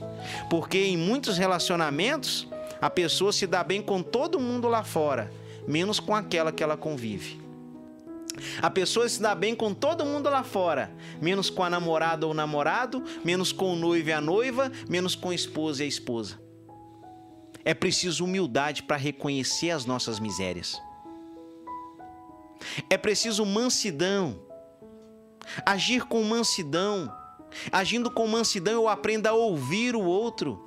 porque 0.48 0.78
em 0.78 0.96
muitos 0.96 1.38
relacionamentos 1.38 2.48
a 2.80 2.88
pessoa 2.88 3.32
se 3.32 3.46
dá 3.46 3.62
bem 3.62 3.82
com 3.82 4.02
todo 4.02 4.40
mundo 4.40 4.68
lá 4.68 4.82
fora, 4.82 5.30
menos 5.66 6.00
com 6.00 6.14
aquela 6.14 6.52
que 6.52 6.62
ela 6.62 6.76
convive. 6.76 7.39
A 8.60 8.70
pessoa 8.70 9.08
se 9.08 9.20
dá 9.20 9.34
bem 9.34 9.54
com 9.54 9.74
todo 9.74 10.04
mundo 10.04 10.28
lá 10.28 10.42
fora, 10.42 10.94
menos 11.20 11.50
com 11.50 11.62
a 11.62 11.70
namorada 11.70 12.26
ou 12.26 12.34
namorado, 12.34 13.02
menos 13.24 13.52
com 13.52 13.72
o 13.72 13.76
noivo 13.76 14.08
e 14.08 14.12
a 14.12 14.20
noiva, 14.20 14.70
menos 14.88 15.14
com 15.14 15.30
a 15.30 15.34
esposa 15.34 15.82
e 15.82 15.86
a 15.86 15.88
esposa. 15.88 16.40
É 17.64 17.74
preciso 17.74 18.24
humildade 18.24 18.82
para 18.82 18.96
reconhecer 18.96 19.70
as 19.70 19.84
nossas 19.84 20.18
misérias. 20.18 20.80
É 22.88 22.96
preciso 22.96 23.44
mansidão. 23.44 24.40
Agir 25.64 26.04
com 26.04 26.22
mansidão. 26.22 27.12
Agindo 27.70 28.10
com 28.10 28.26
mansidão, 28.26 28.74
eu 28.74 28.88
aprendo 28.88 29.26
a 29.26 29.32
ouvir 29.32 29.96
o 29.96 30.02
outro. 30.02 30.66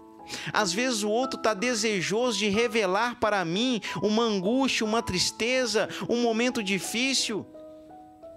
Às 0.52 0.72
vezes 0.72 1.04
o 1.04 1.10
outro 1.10 1.38
está 1.38 1.54
desejoso 1.54 2.38
de 2.38 2.50
revelar 2.50 3.20
para 3.20 3.44
mim 3.44 3.82
uma 4.02 4.24
angústia, 4.24 4.86
uma 4.86 5.02
tristeza, 5.02 5.90
um 6.08 6.22
momento 6.22 6.64
difícil 6.64 7.46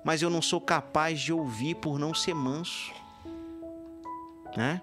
mas 0.06 0.22
eu 0.22 0.30
não 0.30 0.40
sou 0.40 0.60
capaz 0.60 1.20
de 1.20 1.32
ouvir 1.32 1.74
por 1.74 1.98
não 1.98 2.14
ser 2.14 2.32
manso. 2.32 2.92
Né? 4.56 4.80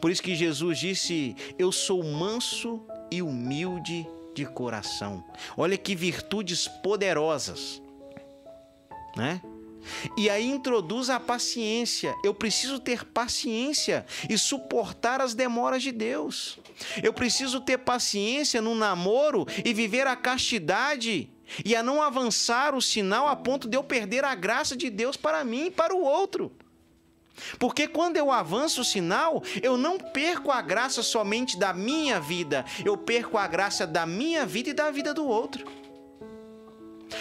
Por 0.00 0.08
isso 0.08 0.22
que 0.22 0.36
Jesus 0.36 0.78
disse: 0.78 1.34
Eu 1.58 1.72
sou 1.72 2.00
manso 2.04 2.80
e 3.10 3.20
humilde 3.20 4.08
de 4.32 4.46
coração. 4.46 5.24
Olha 5.56 5.76
que 5.76 5.96
virtudes 5.96 6.68
poderosas, 6.68 7.82
né? 9.16 9.42
E 10.16 10.30
aí 10.30 10.48
introduz 10.48 11.10
a 11.10 11.18
paciência. 11.18 12.14
Eu 12.22 12.32
preciso 12.32 12.78
ter 12.78 13.04
paciência 13.04 14.06
e 14.30 14.38
suportar 14.38 15.20
as 15.20 15.34
demoras 15.34 15.82
de 15.82 15.90
Deus. 15.90 16.56
Eu 17.02 17.12
preciso 17.12 17.60
ter 17.60 17.78
paciência 17.78 18.62
no 18.62 18.76
namoro 18.76 19.44
e 19.64 19.74
viver 19.74 20.06
a 20.06 20.14
castidade 20.14 21.31
e 21.64 21.74
a 21.74 21.82
não 21.82 22.02
avançar 22.02 22.74
o 22.74 22.82
sinal 22.82 23.26
a 23.26 23.36
ponto 23.36 23.68
de 23.68 23.76
eu 23.76 23.82
perder 23.82 24.24
a 24.24 24.34
graça 24.34 24.76
de 24.76 24.90
Deus 24.90 25.16
para 25.16 25.44
mim 25.44 25.66
e 25.66 25.70
para 25.70 25.94
o 25.94 26.02
outro. 26.02 26.52
Porque 27.58 27.88
quando 27.88 28.16
eu 28.16 28.30
avanço 28.30 28.82
o 28.82 28.84
sinal, 28.84 29.42
eu 29.62 29.76
não 29.76 29.98
perco 29.98 30.50
a 30.50 30.60
graça 30.60 31.02
somente 31.02 31.58
da 31.58 31.72
minha 31.72 32.20
vida, 32.20 32.64
eu 32.84 32.96
perco 32.96 33.38
a 33.38 33.46
graça 33.46 33.86
da 33.86 34.04
minha 34.06 34.44
vida 34.44 34.70
e 34.70 34.74
da 34.74 34.90
vida 34.90 35.14
do 35.14 35.26
outro. 35.26 35.66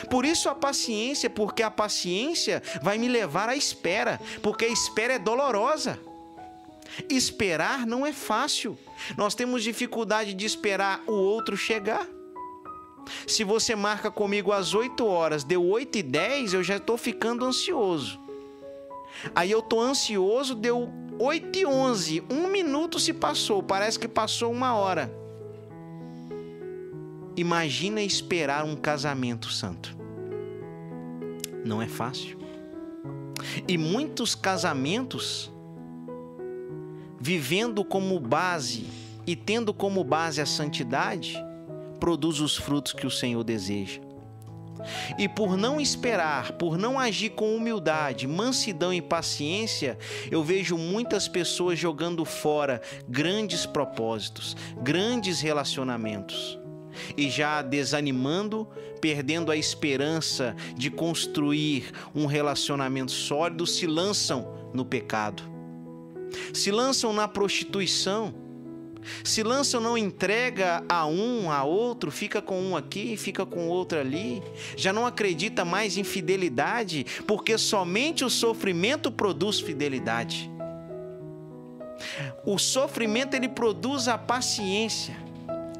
Por 0.09 0.25
isso 0.25 0.49
a 0.49 0.55
paciência, 0.55 1.29
porque 1.29 1.63
a 1.63 1.71
paciência 1.71 2.61
vai 2.81 2.97
me 2.97 3.07
levar 3.07 3.49
à 3.49 3.55
espera, 3.55 4.19
porque 4.41 4.65
a 4.65 4.69
espera 4.69 5.13
é 5.13 5.19
dolorosa. 5.19 5.99
Esperar 7.09 7.85
não 7.85 8.05
é 8.05 8.11
fácil. 8.11 8.77
Nós 9.17 9.33
temos 9.35 9.63
dificuldade 9.63 10.33
de 10.33 10.45
esperar 10.45 11.01
o 11.07 11.13
outro 11.13 11.55
chegar. 11.55 12.07
Se 13.27 13.43
você 13.43 13.75
marca 13.75 14.09
comigo 14.11 14.51
às 14.51 14.73
8 14.73 15.05
horas, 15.05 15.43
deu 15.43 15.65
8 15.65 15.97
e 15.97 16.03
10, 16.03 16.53
eu 16.53 16.63
já 16.63 16.77
estou 16.77 16.97
ficando 16.97 17.45
ansioso. 17.45 18.19
Aí 19.35 19.51
eu 19.51 19.59
estou 19.59 19.79
ansioso, 19.81 20.55
deu 20.55 20.91
8 21.19 21.59
e 21.59 21.65
11, 21.65 22.23
um 22.29 22.47
minuto 22.47 22.99
se 22.99 23.13
passou, 23.13 23.61
parece 23.61 23.99
que 23.99 24.07
passou 24.07 24.51
uma 24.51 24.73
hora. 24.73 25.13
Imagina 27.35 28.01
esperar 28.01 28.65
um 28.65 28.75
casamento 28.75 29.51
santo. 29.51 29.95
Não 31.63 31.81
é 31.81 31.87
fácil. 31.87 32.37
E 33.67 33.77
muitos 33.77 34.35
casamentos 34.35 35.51
vivendo 37.19 37.85
como 37.85 38.19
base 38.19 38.87
e 39.27 39.35
tendo 39.35 39.73
como 39.73 40.03
base 40.03 40.41
a 40.41 40.45
santidade, 40.45 41.37
produz 42.01 42.39
os 42.39 42.57
frutos 42.57 42.93
que 42.93 43.05
o 43.05 43.11
Senhor 43.11 43.43
deseja. 43.43 44.01
E 45.19 45.29
por 45.29 45.55
não 45.55 45.79
esperar, 45.79 46.53
por 46.53 46.75
não 46.75 46.99
agir 46.99 47.29
com 47.29 47.55
humildade, 47.55 48.25
mansidão 48.25 48.91
e 48.91 48.99
paciência, 48.99 49.97
eu 50.31 50.43
vejo 50.43 50.75
muitas 50.75 51.27
pessoas 51.27 51.77
jogando 51.77 52.25
fora 52.25 52.81
grandes 53.07 53.63
propósitos, 53.67 54.57
grandes 54.81 55.39
relacionamentos. 55.39 56.57
E 57.15 57.29
já 57.29 57.61
desanimando, 57.61 58.67
perdendo 58.99 59.51
a 59.51 59.55
esperança 59.55 60.55
de 60.75 60.89
construir 60.89 61.91
um 62.15 62.25
relacionamento 62.25 63.11
sólido, 63.11 63.67
se 63.67 63.85
lançam 63.85 64.71
no 64.73 64.83
pecado, 64.83 65.43
se 66.51 66.71
lançam 66.71 67.13
na 67.13 67.27
prostituição 67.27 68.33
se 69.23 69.43
lança 69.43 69.77
ou 69.77 69.83
não 69.83 69.97
entrega 69.97 70.83
a 70.87 71.05
um, 71.05 71.51
a 71.51 71.63
outro, 71.63 72.11
fica 72.11 72.41
com 72.41 72.61
um 72.61 72.75
aqui, 72.75 73.17
fica 73.17 73.45
com 73.45 73.67
outro 73.67 73.99
ali, 73.99 74.41
já 74.75 74.91
não 74.93 75.05
acredita 75.05 75.65
mais 75.65 75.97
em 75.97 76.03
fidelidade, 76.03 77.05
porque 77.27 77.57
somente 77.57 78.23
o 78.23 78.29
sofrimento 78.29 79.11
produz 79.11 79.59
fidelidade. 79.59 80.49
O 82.45 82.57
sofrimento 82.57 83.35
ele 83.35 83.47
produz 83.47 84.07
a 84.07 84.17
paciência, 84.17 85.15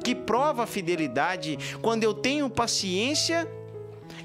que 0.04 0.14
prova 0.14 0.64
a 0.64 0.66
fidelidade. 0.66 1.58
Quando 1.80 2.04
eu 2.04 2.14
tenho 2.14 2.48
paciência, 2.48 3.48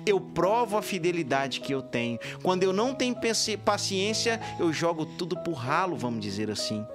eu 0.06 0.20
provo 0.20 0.78
a 0.78 0.82
fidelidade 0.82 1.60
que 1.60 1.74
eu 1.74 1.82
tenho. 1.82 2.20
Quando 2.42 2.64
eu 2.64 2.72
não 2.72 2.94
tenho 2.94 3.16
paciência, 3.64 4.40
eu 4.60 4.72
jogo 4.72 5.06
tudo 5.06 5.38
por 5.38 5.54
ralo, 5.54 5.96
vamos 5.96 6.20
dizer 6.20 6.50
assim 6.52 6.86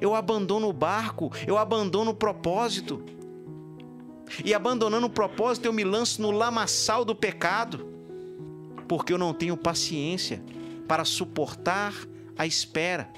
eu 0.00 0.14
abandono 0.14 0.68
o 0.68 0.72
barco, 0.72 1.32
eu 1.46 1.58
abandono 1.58 2.12
o 2.12 2.14
propósito. 2.14 3.02
E 4.44 4.54
abandonando 4.54 5.06
o 5.06 5.10
propósito, 5.10 5.66
eu 5.66 5.72
me 5.72 5.84
lanço 5.84 6.22
no 6.22 6.30
lamaçal 6.30 7.04
do 7.04 7.14
pecado, 7.14 7.86
porque 8.88 9.12
eu 9.12 9.18
não 9.18 9.34
tenho 9.34 9.56
paciência 9.56 10.42
para 10.88 11.04
suportar 11.04 11.94
a 12.36 12.46
espera. 12.46 13.08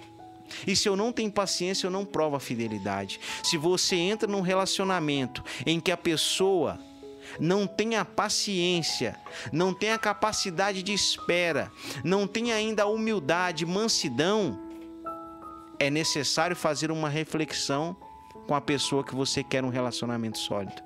E 0.67 0.77
se 0.77 0.89
eu 0.89 0.97
não 0.97 1.13
tenho 1.13 1.31
paciência, 1.31 1.87
eu 1.87 1.91
não 1.91 2.05
provo 2.05 2.37
a 2.37 2.41
fidelidade. 2.41 3.21
Se 3.43 3.57
você 3.57 3.97
entra 3.97 4.31
num 4.31 4.41
relacionamento 4.41 5.43
em 5.65 5.81
que 5.81 5.91
a 5.91 5.97
pessoa 5.97 6.79
não 7.41 7.67
tem 7.67 7.97
a 7.97 8.05
paciência, 8.05 9.17
não 9.53 9.75
tem 9.75 9.91
a 9.91 9.99
capacidade 9.99 10.83
de 10.83 10.93
espera, 10.93 11.71
não 12.05 12.27
tem 12.27 12.53
ainda 12.53 12.85
a 12.85 12.87
humildade, 12.87 13.67
mansidão, 13.67 14.66
é 15.79 15.91
necessário 15.91 16.57
fazer 16.57 16.91
uma 16.91 17.09
reflexão 17.09 17.97
com 18.47 18.55
a 18.55 18.61
pessoa 18.61 19.05
que 19.05 19.15
você 19.15 19.43
quer 19.43 19.65
um 19.65 19.69
relacionamento 19.69 20.39
sólido. 20.39 20.83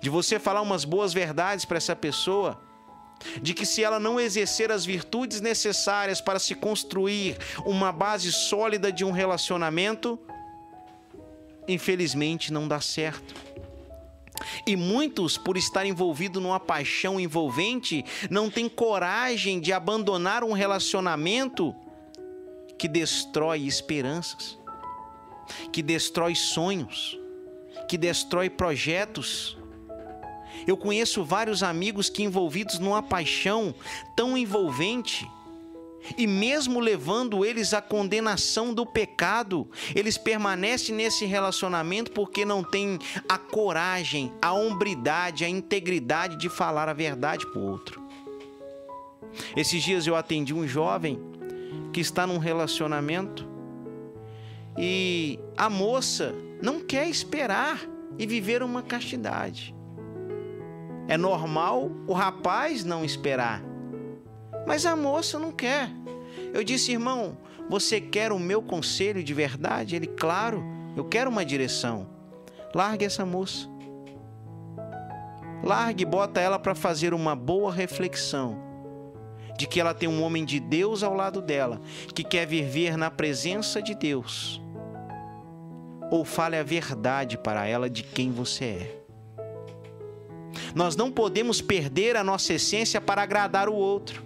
De 0.00 0.10
você 0.10 0.38
falar 0.38 0.62
umas 0.62 0.84
boas 0.84 1.12
verdades 1.12 1.64
para 1.64 1.76
essa 1.76 1.94
pessoa, 1.94 2.60
de 3.40 3.54
que 3.54 3.64
se 3.64 3.82
ela 3.82 3.98
não 3.98 4.20
exercer 4.20 4.70
as 4.70 4.84
virtudes 4.84 5.40
necessárias 5.40 6.20
para 6.20 6.38
se 6.38 6.54
construir 6.54 7.36
uma 7.64 7.92
base 7.92 8.32
sólida 8.32 8.92
de 8.92 9.04
um 9.04 9.10
relacionamento, 9.10 10.18
infelizmente 11.68 12.52
não 12.52 12.68
dá 12.68 12.80
certo. 12.80 13.34
E 14.66 14.76
muitos, 14.76 15.38
por 15.38 15.56
estar 15.56 15.86
envolvidos 15.86 16.42
numa 16.42 16.60
paixão 16.60 17.18
envolvente, 17.18 18.04
não 18.30 18.50
têm 18.50 18.68
coragem 18.68 19.60
de 19.60 19.72
abandonar 19.72 20.44
um 20.44 20.52
relacionamento 20.52 21.74
que 22.78 22.88
destrói 22.88 23.66
esperanças, 23.66 24.58
que 25.72 25.82
destrói 25.82 26.34
sonhos, 26.34 27.18
que 27.88 27.96
destrói 27.96 28.50
projetos. 28.50 29.56
Eu 30.66 30.76
conheço 30.76 31.24
vários 31.24 31.62
amigos 31.62 32.08
que 32.08 32.22
envolvidos 32.22 32.78
numa 32.78 33.02
paixão 33.02 33.74
tão 34.16 34.36
envolvente, 34.36 35.28
e 36.16 36.26
mesmo 36.26 36.78
levando 36.78 37.44
eles 37.44 37.74
à 37.74 37.82
condenação 37.82 38.72
do 38.72 38.86
pecado, 38.86 39.68
eles 39.94 40.16
permanecem 40.16 40.94
nesse 40.94 41.24
relacionamento 41.24 42.12
porque 42.12 42.44
não 42.44 42.62
têm 42.62 42.98
a 43.28 43.36
coragem, 43.36 44.32
a 44.40 44.52
hombridade, 44.52 45.44
a 45.44 45.48
integridade 45.48 46.36
de 46.36 46.48
falar 46.48 46.88
a 46.88 46.92
verdade 46.92 47.44
para 47.46 47.58
o 47.58 47.68
outro. 47.68 48.06
Esses 49.56 49.82
dias 49.82 50.06
eu 50.06 50.14
atendi 50.14 50.54
um 50.54 50.66
jovem 50.66 51.18
que 51.96 52.00
está 52.02 52.26
num 52.26 52.36
relacionamento 52.36 53.48
e 54.76 55.40
a 55.56 55.70
moça 55.70 56.34
não 56.60 56.78
quer 56.78 57.08
esperar 57.08 57.80
e 58.18 58.26
viver 58.26 58.62
uma 58.62 58.82
castidade. 58.82 59.74
É 61.08 61.16
normal 61.16 61.90
o 62.06 62.12
rapaz 62.12 62.84
não 62.84 63.02
esperar 63.02 63.64
mas 64.66 64.84
a 64.84 64.94
moça 64.94 65.38
não 65.38 65.50
quer. 65.50 65.88
Eu 66.52 66.62
disse, 66.62 66.92
irmão, 66.92 67.38
você 67.66 67.98
quer 67.98 68.30
o 68.30 68.38
meu 68.38 68.60
conselho 68.60 69.24
de 69.24 69.32
verdade? 69.32 69.96
Ele, 69.96 70.06
claro, 70.06 70.62
eu 70.94 71.04
quero 71.04 71.30
uma 71.30 71.46
direção. 71.46 72.06
Largue 72.74 73.06
essa 73.06 73.24
moça. 73.24 73.66
Largue 75.62 76.02
e 76.02 76.06
bota 76.06 76.40
ela 76.40 76.58
para 76.58 76.74
fazer 76.74 77.14
uma 77.14 77.34
boa 77.34 77.72
reflexão 77.72 78.65
de 79.56 79.66
que 79.66 79.80
ela 79.80 79.94
tem 79.94 80.08
um 80.08 80.22
homem 80.22 80.44
de 80.44 80.60
Deus 80.60 81.02
ao 81.02 81.14
lado 81.14 81.40
dela, 81.40 81.80
que 82.14 82.22
quer 82.22 82.46
viver 82.46 82.96
na 82.96 83.10
presença 83.10 83.80
de 83.80 83.94
Deus. 83.94 84.60
Ou 86.10 86.24
fale 86.24 86.56
a 86.56 86.62
verdade 86.62 87.36
para 87.36 87.66
ela 87.66 87.90
de 87.90 88.02
quem 88.02 88.30
você 88.30 88.64
é. 88.64 89.02
Nós 90.74 90.96
não 90.96 91.10
podemos 91.10 91.60
perder 91.60 92.16
a 92.16 92.24
nossa 92.24 92.54
essência 92.54 93.00
para 93.00 93.22
agradar 93.22 93.68
o 93.68 93.74
outro. 93.74 94.22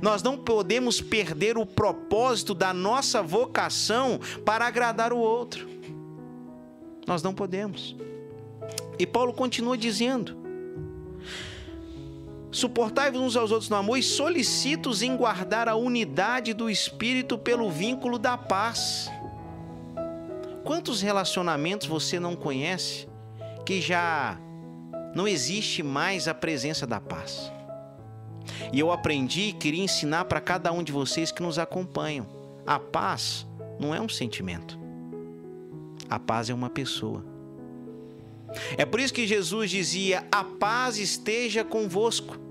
Nós 0.00 0.22
não 0.22 0.36
podemos 0.36 1.00
perder 1.00 1.58
o 1.58 1.66
propósito 1.66 2.54
da 2.54 2.72
nossa 2.72 3.22
vocação 3.22 4.20
para 4.44 4.66
agradar 4.66 5.12
o 5.12 5.18
outro. 5.18 5.68
Nós 7.06 7.22
não 7.22 7.34
podemos. 7.34 7.96
E 8.98 9.06
Paulo 9.06 9.32
continua 9.32 9.76
dizendo: 9.76 10.45
Suportai-vos 12.56 13.20
uns 13.20 13.36
aos 13.36 13.50
outros 13.50 13.68
no 13.68 13.76
amor 13.76 13.98
e 13.98 14.02
solicitos 14.02 15.02
em 15.02 15.14
guardar 15.14 15.68
a 15.68 15.76
unidade 15.76 16.54
do 16.54 16.70
espírito 16.70 17.36
pelo 17.36 17.70
vínculo 17.70 18.18
da 18.18 18.38
paz. 18.38 19.10
Quantos 20.64 21.02
relacionamentos 21.02 21.86
você 21.86 22.18
não 22.18 22.34
conhece 22.34 23.06
que 23.66 23.78
já 23.78 24.40
não 25.14 25.28
existe 25.28 25.82
mais 25.82 26.28
a 26.28 26.32
presença 26.32 26.86
da 26.86 26.98
paz? 26.98 27.52
E 28.72 28.80
eu 28.80 28.90
aprendi 28.90 29.48
e 29.48 29.52
queria 29.52 29.84
ensinar 29.84 30.24
para 30.24 30.40
cada 30.40 30.72
um 30.72 30.82
de 30.82 30.92
vocês 30.92 31.30
que 31.30 31.42
nos 31.42 31.58
acompanham. 31.58 32.26
A 32.66 32.78
paz 32.78 33.46
não 33.78 33.94
é 33.94 34.00
um 34.00 34.08
sentimento. 34.08 34.78
A 36.08 36.18
paz 36.18 36.48
é 36.48 36.54
uma 36.54 36.70
pessoa. 36.70 37.22
É 38.78 38.86
por 38.86 38.98
isso 38.98 39.12
que 39.12 39.26
Jesus 39.26 39.70
dizia: 39.70 40.26
A 40.32 40.42
paz 40.42 40.96
esteja 40.96 41.62
convosco. 41.62 42.45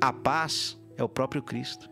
A 0.00 0.12
paz 0.12 0.76
é 0.96 1.02
o 1.02 1.08
próprio 1.08 1.42
Cristo. 1.42 1.90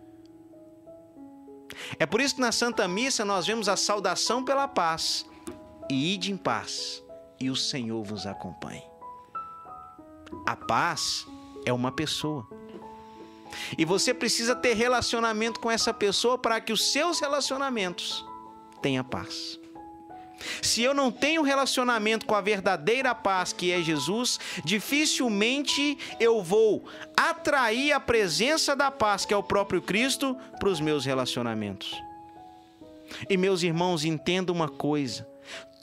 É 1.99 2.07
por 2.07 2.21
isso 2.21 2.37
que 2.37 2.41
na 2.41 2.53
Santa 2.53 2.87
Missa 2.87 3.25
nós 3.25 3.47
vemos 3.47 3.69
a 3.69 3.77
saudação 3.77 4.45
pela 4.45 4.69
paz. 4.69 5.27
E 5.91 6.15
ide 6.15 6.33
em 6.33 6.37
paz, 6.37 7.03
e 7.39 7.49
o 7.49 7.55
Senhor 7.55 8.03
vos 8.03 8.27
acompanhe. 8.27 8.83
A 10.45 10.57
paz 10.57 11.27
é 11.65 11.73
uma 11.73 11.93
pessoa. 11.93 12.47
E 13.79 13.85
você 13.85 14.13
precisa 14.13 14.55
ter 14.55 14.75
relacionamento 14.75 15.61
com 15.61 15.71
essa 15.71 15.95
pessoa 15.95 16.37
para 16.37 16.61
que 16.61 16.73
os 16.73 16.93
seus 16.93 17.21
relacionamentos 17.21 18.25
tenham 18.83 19.05
paz. 19.05 19.59
Se 20.61 20.83
eu 20.83 20.93
não 20.93 21.11
tenho 21.11 21.43
relacionamento 21.43 22.27
com 22.27 22.35
a 22.35 22.41
verdadeira 22.41 23.15
paz 23.15 23.53
que 23.53 23.73
é 23.73 23.83
Jesus, 23.83 24.39
dificilmente 24.65 25.97
eu 26.21 26.43
vou 26.43 26.85
atrair 27.17 27.93
a 27.93 28.01
presença 28.01 28.77
da 28.77 28.91
paz 28.91 29.25
que 29.25 29.33
é 29.33 29.37
o 29.37 29.43
próprio 29.43 29.81
Cristo 29.81 30.37
para 30.59 30.69
os 30.69 30.81
meus 30.81 31.05
relacionamentos. 31.05 31.95
E 33.31 33.37
meus 33.37 33.63
irmãos, 33.63 34.05
entenda 34.05 34.53
uma 34.53 34.69
coisa: 34.69 35.27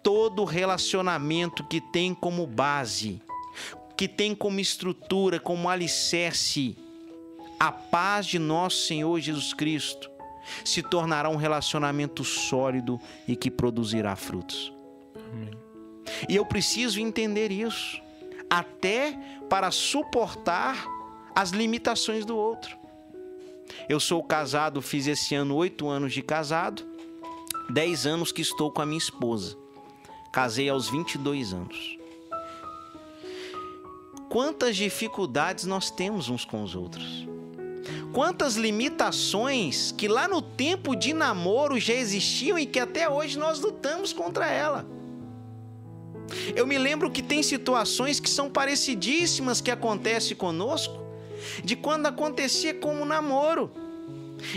todo 0.04 0.44
relacionamento 0.44 1.64
que 1.64 1.82
tem 1.82 2.14
como 2.14 2.46
base 2.46 3.22
que 3.96 4.08
tem 4.08 4.36
como 4.36 4.60
estrutura, 4.60 5.40
como 5.40 5.70
alicerce, 5.70 6.76
a 7.60 7.72
paz 7.72 8.26
de 8.26 8.40
nosso 8.40 8.86
Senhor 8.86 9.20
Jesus 9.20 9.54
Cristo, 9.54 10.10
se 10.64 10.82
tornará 10.82 11.30
um 11.30 11.36
relacionamento 11.36 12.24
sólido 12.24 13.00
e 13.28 13.36
que 13.36 13.52
produzirá 13.52 14.16
frutos. 14.16 14.74
Amém. 15.16 15.52
E 16.28 16.36
eu 16.36 16.46
preciso 16.46 17.00
entender 17.00 17.52
isso, 17.52 18.02
até 18.50 19.18
para 19.50 19.72
suportar 19.72 20.88
as 21.36 21.52
limitações 21.52 22.26
do 22.26 22.38
outro. 22.38 22.78
Eu 23.90 24.00
sou 24.00 24.22
casado, 24.24 24.82
fiz 24.82 25.08
esse 25.08 25.34
ano 25.34 25.56
oito 25.56 25.88
anos 25.88 26.14
de 26.14 26.22
casado, 26.22 26.86
dez 27.70 28.06
anos 28.06 28.32
que 28.32 28.42
estou 28.42 28.72
com 28.72 28.82
a 28.82 28.86
minha 28.86 28.98
esposa. 28.98 29.58
Casei 30.32 30.70
aos 30.70 30.90
22 30.90 31.54
anos 31.54 32.04
quantas 34.34 34.76
dificuldades 34.76 35.66
nós 35.66 35.92
temos 35.92 36.28
uns 36.28 36.44
com 36.44 36.64
os 36.64 36.74
outros. 36.74 37.28
Quantas 38.14 38.56
limitações 38.56 39.92
que 39.92 40.08
lá 40.08 40.28
no 40.28 40.42
tempo 40.42 40.96
de 40.96 41.14
namoro 41.14 41.80
já 41.80 41.94
existiam 41.94 42.58
e 42.58 42.66
que 42.66 42.80
até 42.80 43.10
hoje 43.10 43.38
nós 43.38 43.60
lutamos 43.60 44.14
contra 44.14 44.50
ela. 44.50 44.86
Eu 46.56 46.66
me 46.66 46.78
lembro 46.78 47.12
que 47.12 47.22
tem 47.22 47.44
situações 47.44 48.20
que 48.20 48.30
são 48.30 48.50
parecidíssimas 48.50 49.60
que 49.60 49.70
acontecem 49.70 50.36
conosco, 50.36 50.98
de 51.64 51.76
quando 51.76 52.06
acontecia 52.06 52.74
como 52.74 53.06
namoro. 53.06 53.72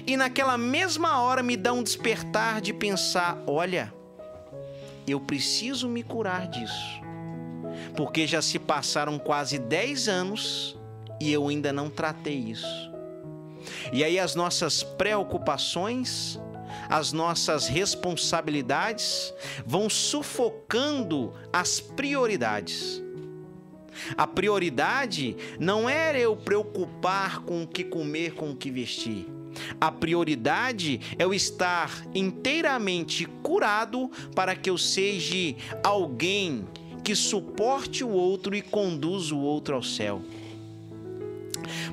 E 0.06 0.16
naquela 0.16 0.56
mesma 0.56 1.20
hora 1.20 1.42
me 1.42 1.56
dá 1.56 1.72
um 1.72 1.82
despertar 1.82 2.60
de 2.60 2.72
pensar: 2.72 3.42
olha, 3.46 3.92
eu 5.06 5.20
preciso 5.20 5.88
me 5.88 6.02
curar 6.02 6.48
disso 6.48 7.06
porque 7.96 8.26
já 8.26 8.42
se 8.42 8.58
passaram 8.58 9.18
quase 9.18 9.58
10 9.58 10.08
anos 10.08 10.78
e 11.20 11.32
eu 11.32 11.48
ainda 11.48 11.72
não 11.72 11.88
tratei 11.88 12.36
isso. 12.36 12.95
E 13.92 14.02
aí 14.04 14.18
as 14.18 14.34
nossas 14.34 14.82
preocupações, 14.82 16.38
as 16.88 17.12
nossas 17.12 17.66
responsabilidades 17.66 19.32
vão 19.64 19.88
sufocando 19.88 21.32
as 21.52 21.80
prioridades. 21.80 23.02
A 24.16 24.26
prioridade 24.26 25.36
não 25.58 25.88
era 25.88 26.18
eu 26.18 26.36
preocupar 26.36 27.40
com 27.40 27.62
o 27.62 27.66
que 27.66 27.82
comer, 27.82 28.34
com 28.34 28.50
o 28.50 28.56
que 28.56 28.70
vestir. 28.70 29.26
A 29.80 29.90
prioridade 29.90 31.00
é 31.18 31.26
o 31.26 31.32
estar 31.32 32.06
inteiramente 32.14 33.26
curado 33.42 34.10
para 34.34 34.54
que 34.54 34.68
eu 34.68 34.76
seja 34.76 35.56
alguém 35.82 36.66
que 37.02 37.14
suporte 37.14 38.04
o 38.04 38.10
outro 38.10 38.54
e 38.54 38.60
conduz 38.60 39.30
o 39.32 39.38
outro 39.38 39.76
ao 39.76 39.82
céu. 39.82 40.20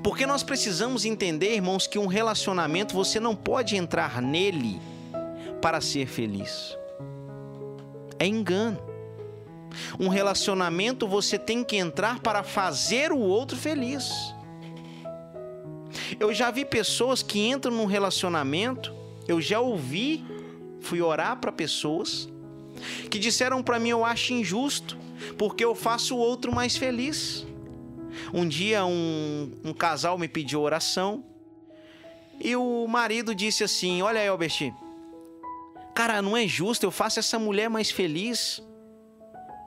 Porque 0.03 0.25
nós 0.25 0.43
precisamos 0.43 1.05
entender, 1.05 1.55
irmãos, 1.55 1.87
que 1.87 1.99
um 1.99 2.07
relacionamento 2.07 2.93
você 2.93 3.19
não 3.19 3.35
pode 3.35 3.75
entrar 3.75 4.21
nele 4.21 4.79
para 5.61 5.81
ser 5.81 6.07
feliz. 6.07 6.77
É 8.19 8.25
engano. 8.25 8.79
Um 9.99 10.07
relacionamento 10.07 11.07
você 11.07 11.37
tem 11.37 11.63
que 11.63 11.75
entrar 11.75 12.19
para 12.19 12.43
fazer 12.43 13.11
o 13.11 13.19
outro 13.19 13.57
feliz. 13.57 14.11
Eu 16.19 16.33
já 16.33 16.51
vi 16.51 16.63
pessoas 16.65 17.23
que 17.23 17.39
entram 17.39 17.73
num 17.73 17.85
relacionamento, 17.85 18.93
eu 19.27 19.41
já 19.41 19.59
ouvi, 19.59 20.23
fui 20.79 21.01
orar 21.01 21.37
para 21.37 21.51
pessoas 21.51 22.29
que 23.09 23.17
disseram 23.17 23.63
para 23.63 23.79
mim: 23.79 23.89
Eu 23.89 24.05
acho 24.05 24.33
injusto 24.33 24.97
porque 25.37 25.63
eu 25.63 25.73
faço 25.73 26.15
o 26.15 26.19
outro 26.19 26.53
mais 26.53 26.75
feliz. 26.75 27.45
Um 28.33 28.47
dia 28.47 28.85
um, 28.85 29.51
um 29.63 29.73
casal 29.73 30.17
me 30.17 30.27
pediu 30.27 30.61
oração 30.61 31.23
e 32.39 32.55
o 32.55 32.85
marido 32.87 33.33
disse 33.33 33.63
assim: 33.63 34.01
Olha, 34.01 34.23
Elbert, 34.23 34.73
cara, 35.93 36.21
não 36.21 36.35
é 36.35 36.47
justo, 36.47 36.85
eu 36.85 36.91
faço 36.91 37.19
essa 37.19 37.39
mulher 37.39 37.69
mais 37.69 37.91
feliz. 37.91 38.61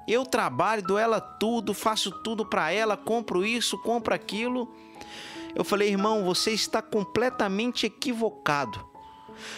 Eu 0.07 0.25
trabalho, 0.25 0.83
dou 0.83 0.99
ela 0.99 1.21
tudo, 1.21 1.75
faço 1.75 2.13
tudo 2.23 2.47
para 2.47 2.71
ela, 2.71 2.97
compro 2.97 3.45
isso, 3.45 3.77
compro 3.79 4.15
aquilo. 4.15 4.73
Eu 5.53 5.65
falei, 5.65 5.89
irmão, 5.89 6.23
você 6.25 6.53
está 6.53 6.81
completamente 6.81 7.87
equivocado. 7.87 8.87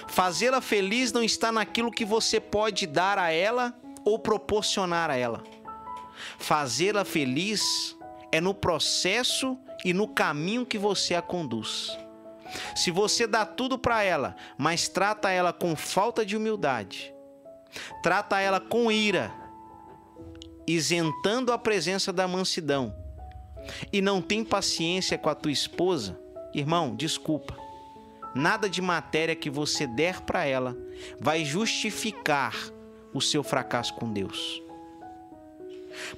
Fazê-la 0.07 0.62
feliz 0.62 1.12
não 1.12 1.22
está 1.22 1.53
naquilo 1.53 1.90
que 1.90 2.05
você 2.05 2.40
pode 2.40 2.87
dar 2.87 3.18
a 3.18 3.31
ela 3.31 3.79
ou 4.05 4.18
proporcionar 4.18 5.11
a 5.11 5.16
ela. 5.16 5.44
Fazê-la 6.38 7.05
feliz 7.05 7.94
é 8.32 8.40
no 8.40 8.54
processo 8.54 9.58
e 9.84 9.92
no 9.92 10.08
caminho 10.08 10.66
que 10.66 10.78
você 10.78 11.14
a 11.14 11.22
conduz. 11.22 11.96
Se 12.74 12.90
você 12.90 13.26
dá 13.26 13.44
tudo 13.44 13.78
para 13.78 14.02
ela, 14.02 14.36
mas 14.56 14.88
trata 14.88 15.30
ela 15.30 15.52
com 15.52 15.76
falta 15.76 16.24
de 16.24 16.36
humildade, 16.36 17.14
trata 18.02 18.40
ela 18.40 18.60
com 18.60 18.90
ira, 18.90 19.32
isentando 20.66 21.52
a 21.52 21.58
presença 21.58 22.12
da 22.12 22.26
mansidão, 22.26 22.94
e 23.92 24.00
não 24.00 24.22
tem 24.22 24.44
paciência 24.44 25.18
com 25.18 25.28
a 25.28 25.34
tua 25.34 25.52
esposa, 25.52 26.18
irmão, 26.54 26.94
desculpa. 26.96 27.56
Nada 28.34 28.68
de 28.68 28.80
matéria 28.80 29.34
que 29.34 29.50
você 29.50 29.86
der 29.86 30.20
para 30.20 30.44
ela 30.44 30.76
vai 31.20 31.44
justificar 31.44 32.54
o 33.12 33.20
seu 33.20 33.42
fracasso 33.42 33.94
com 33.94 34.12
Deus. 34.12 34.62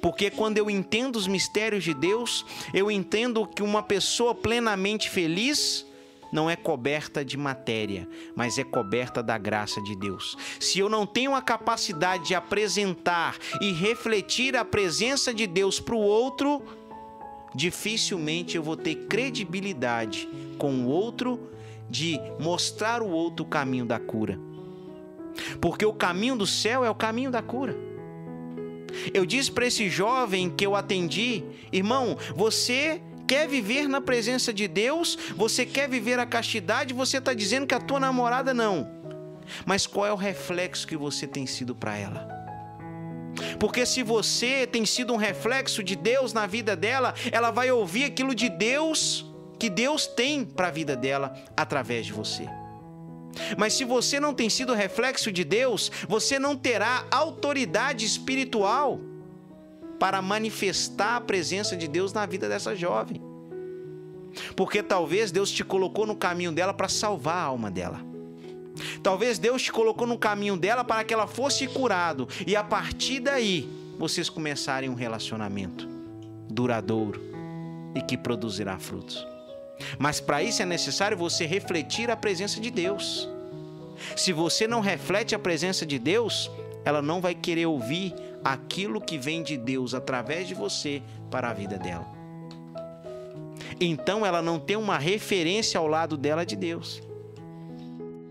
Porque 0.00 0.30
quando 0.30 0.58
eu 0.58 0.70
entendo 0.70 1.16
os 1.16 1.26
mistérios 1.26 1.84
de 1.84 1.94
Deus, 1.94 2.44
eu 2.72 2.90
entendo 2.90 3.46
que 3.46 3.62
uma 3.62 3.82
pessoa 3.82 4.34
plenamente 4.34 5.08
feliz 5.08 5.86
não 6.32 6.48
é 6.48 6.56
coberta 6.56 7.24
de 7.24 7.36
matéria, 7.36 8.08
mas 8.34 8.58
é 8.58 8.64
coberta 8.64 9.22
da 9.22 9.36
graça 9.36 9.82
de 9.82 9.96
Deus. 9.96 10.36
Se 10.58 10.78
eu 10.78 10.88
não 10.88 11.06
tenho 11.06 11.34
a 11.34 11.42
capacidade 11.42 12.28
de 12.28 12.34
apresentar 12.34 13.36
e 13.60 13.72
refletir 13.72 14.56
a 14.56 14.64
presença 14.64 15.34
de 15.34 15.46
Deus 15.46 15.80
para 15.80 15.94
o 15.94 16.00
outro, 16.00 16.62
dificilmente 17.54 18.56
eu 18.56 18.62
vou 18.62 18.76
ter 18.76 18.94
credibilidade 19.08 20.28
com 20.58 20.84
o 20.84 20.86
outro 20.86 21.50
de 21.88 22.20
mostrar 22.38 23.02
o 23.02 23.08
outro 23.08 23.44
o 23.44 23.48
caminho 23.48 23.84
da 23.84 23.98
cura. 23.98 24.38
Porque 25.60 25.84
o 25.84 25.92
caminho 25.92 26.36
do 26.36 26.46
céu 26.46 26.84
é 26.84 26.90
o 26.90 26.94
caminho 26.94 27.30
da 27.30 27.42
cura. 27.42 27.76
Eu 29.12 29.24
disse 29.26 29.50
para 29.50 29.66
esse 29.66 29.88
jovem 29.88 30.50
que 30.50 30.66
eu 30.66 30.74
atendi, 30.74 31.44
irmão, 31.72 32.16
você 32.34 33.00
quer 33.26 33.48
viver 33.48 33.88
na 33.88 34.00
presença 34.00 34.52
de 34.52 34.66
Deus, 34.66 35.16
você 35.36 35.64
quer 35.64 35.88
viver 35.88 36.18
a 36.18 36.26
castidade, 36.26 36.92
você 36.92 37.18
está 37.18 37.32
dizendo 37.32 37.66
que 37.66 37.74
a 37.74 37.80
tua 37.80 38.00
namorada 38.00 38.52
não. 38.52 38.90
Mas 39.64 39.86
qual 39.86 40.06
é 40.06 40.12
o 40.12 40.16
reflexo 40.16 40.86
que 40.86 40.96
você 40.96 41.26
tem 41.26 41.46
sido 41.46 41.74
para 41.74 41.96
ela? 41.96 42.28
Porque 43.58 43.86
se 43.86 44.02
você 44.02 44.66
tem 44.66 44.84
sido 44.84 45.12
um 45.12 45.16
reflexo 45.16 45.82
de 45.82 45.94
Deus 45.94 46.32
na 46.32 46.46
vida 46.46 46.74
dela, 46.74 47.14
ela 47.30 47.50
vai 47.50 47.70
ouvir 47.70 48.04
aquilo 48.04 48.34
de 48.34 48.48
Deus 48.48 49.24
que 49.58 49.70
Deus 49.70 50.06
tem 50.06 50.44
para 50.44 50.68
a 50.68 50.70
vida 50.70 50.96
dela 50.96 51.34
através 51.56 52.06
de 52.06 52.12
você. 52.12 52.48
Mas 53.56 53.74
se 53.74 53.84
você 53.84 54.18
não 54.18 54.34
tem 54.34 54.48
sido 54.48 54.74
reflexo 54.74 55.30
de 55.30 55.44
Deus, 55.44 55.90
você 56.08 56.38
não 56.38 56.56
terá 56.56 57.06
autoridade 57.10 58.04
espiritual 58.04 59.00
para 59.98 60.22
manifestar 60.22 61.16
a 61.16 61.20
presença 61.20 61.76
de 61.76 61.86
Deus 61.86 62.12
na 62.12 62.24
vida 62.26 62.48
dessa 62.48 62.74
jovem. 62.74 63.20
Porque 64.56 64.82
talvez 64.82 65.30
Deus 65.30 65.50
te 65.50 65.64
colocou 65.64 66.06
no 66.06 66.16
caminho 66.16 66.52
dela 66.52 66.72
para 66.72 66.88
salvar 66.88 67.36
a 67.36 67.42
alma 67.42 67.70
dela. 67.70 68.00
Talvez 69.02 69.38
Deus 69.38 69.62
te 69.62 69.72
colocou 69.72 70.06
no 70.06 70.18
caminho 70.18 70.56
dela 70.56 70.84
para 70.84 71.04
que 71.04 71.12
ela 71.12 71.26
fosse 71.26 71.66
curado 71.66 72.28
e 72.46 72.56
a 72.56 72.64
partir 72.64 73.20
daí 73.20 73.68
vocês 73.98 74.30
começarem 74.30 74.88
um 74.88 74.94
relacionamento 74.94 75.86
duradouro 76.48 77.20
e 77.94 78.00
que 78.00 78.16
produzirá 78.16 78.78
frutos. 78.78 79.26
Mas 79.98 80.20
para 80.20 80.42
isso 80.42 80.62
é 80.62 80.66
necessário 80.66 81.16
você 81.16 81.46
refletir 81.46 82.10
a 82.10 82.16
presença 82.16 82.60
de 82.60 82.70
Deus. 82.70 83.28
Se 84.16 84.32
você 84.32 84.66
não 84.66 84.80
reflete 84.80 85.34
a 85.34 85.38
presença 85.38 85.84
de 85.84 85.98
Deus, 85.98 86.50
ela 86.84 87.02
não 87.02 87.20
vai 87.20 87.34
querer 87.34 87.66
ouvir 87.66 88.14
aquilo 88.42 89.00
que 89.00 89.18
vem 89.18 89.42
de 89.42 89.56
Deus 89.56 89.94
através 89.94 90.48
de 90.48 90.54
você 90.54 91.02
para 91.30 91.50
a 91.50 91.54
vida 91.54 91.78
dela. 91.78 92.06
Então 93.80 94.24
ela 94.24 94.42
não 94.42 94.58
tem 94.58 94.76
uma 94.76 94.98
referência 94.98 95.78
ao 95.78 95.86
lado 95.86 96.16
dela 96.16 96.44
de 96.44 96.56
Deus. 96.56 97.02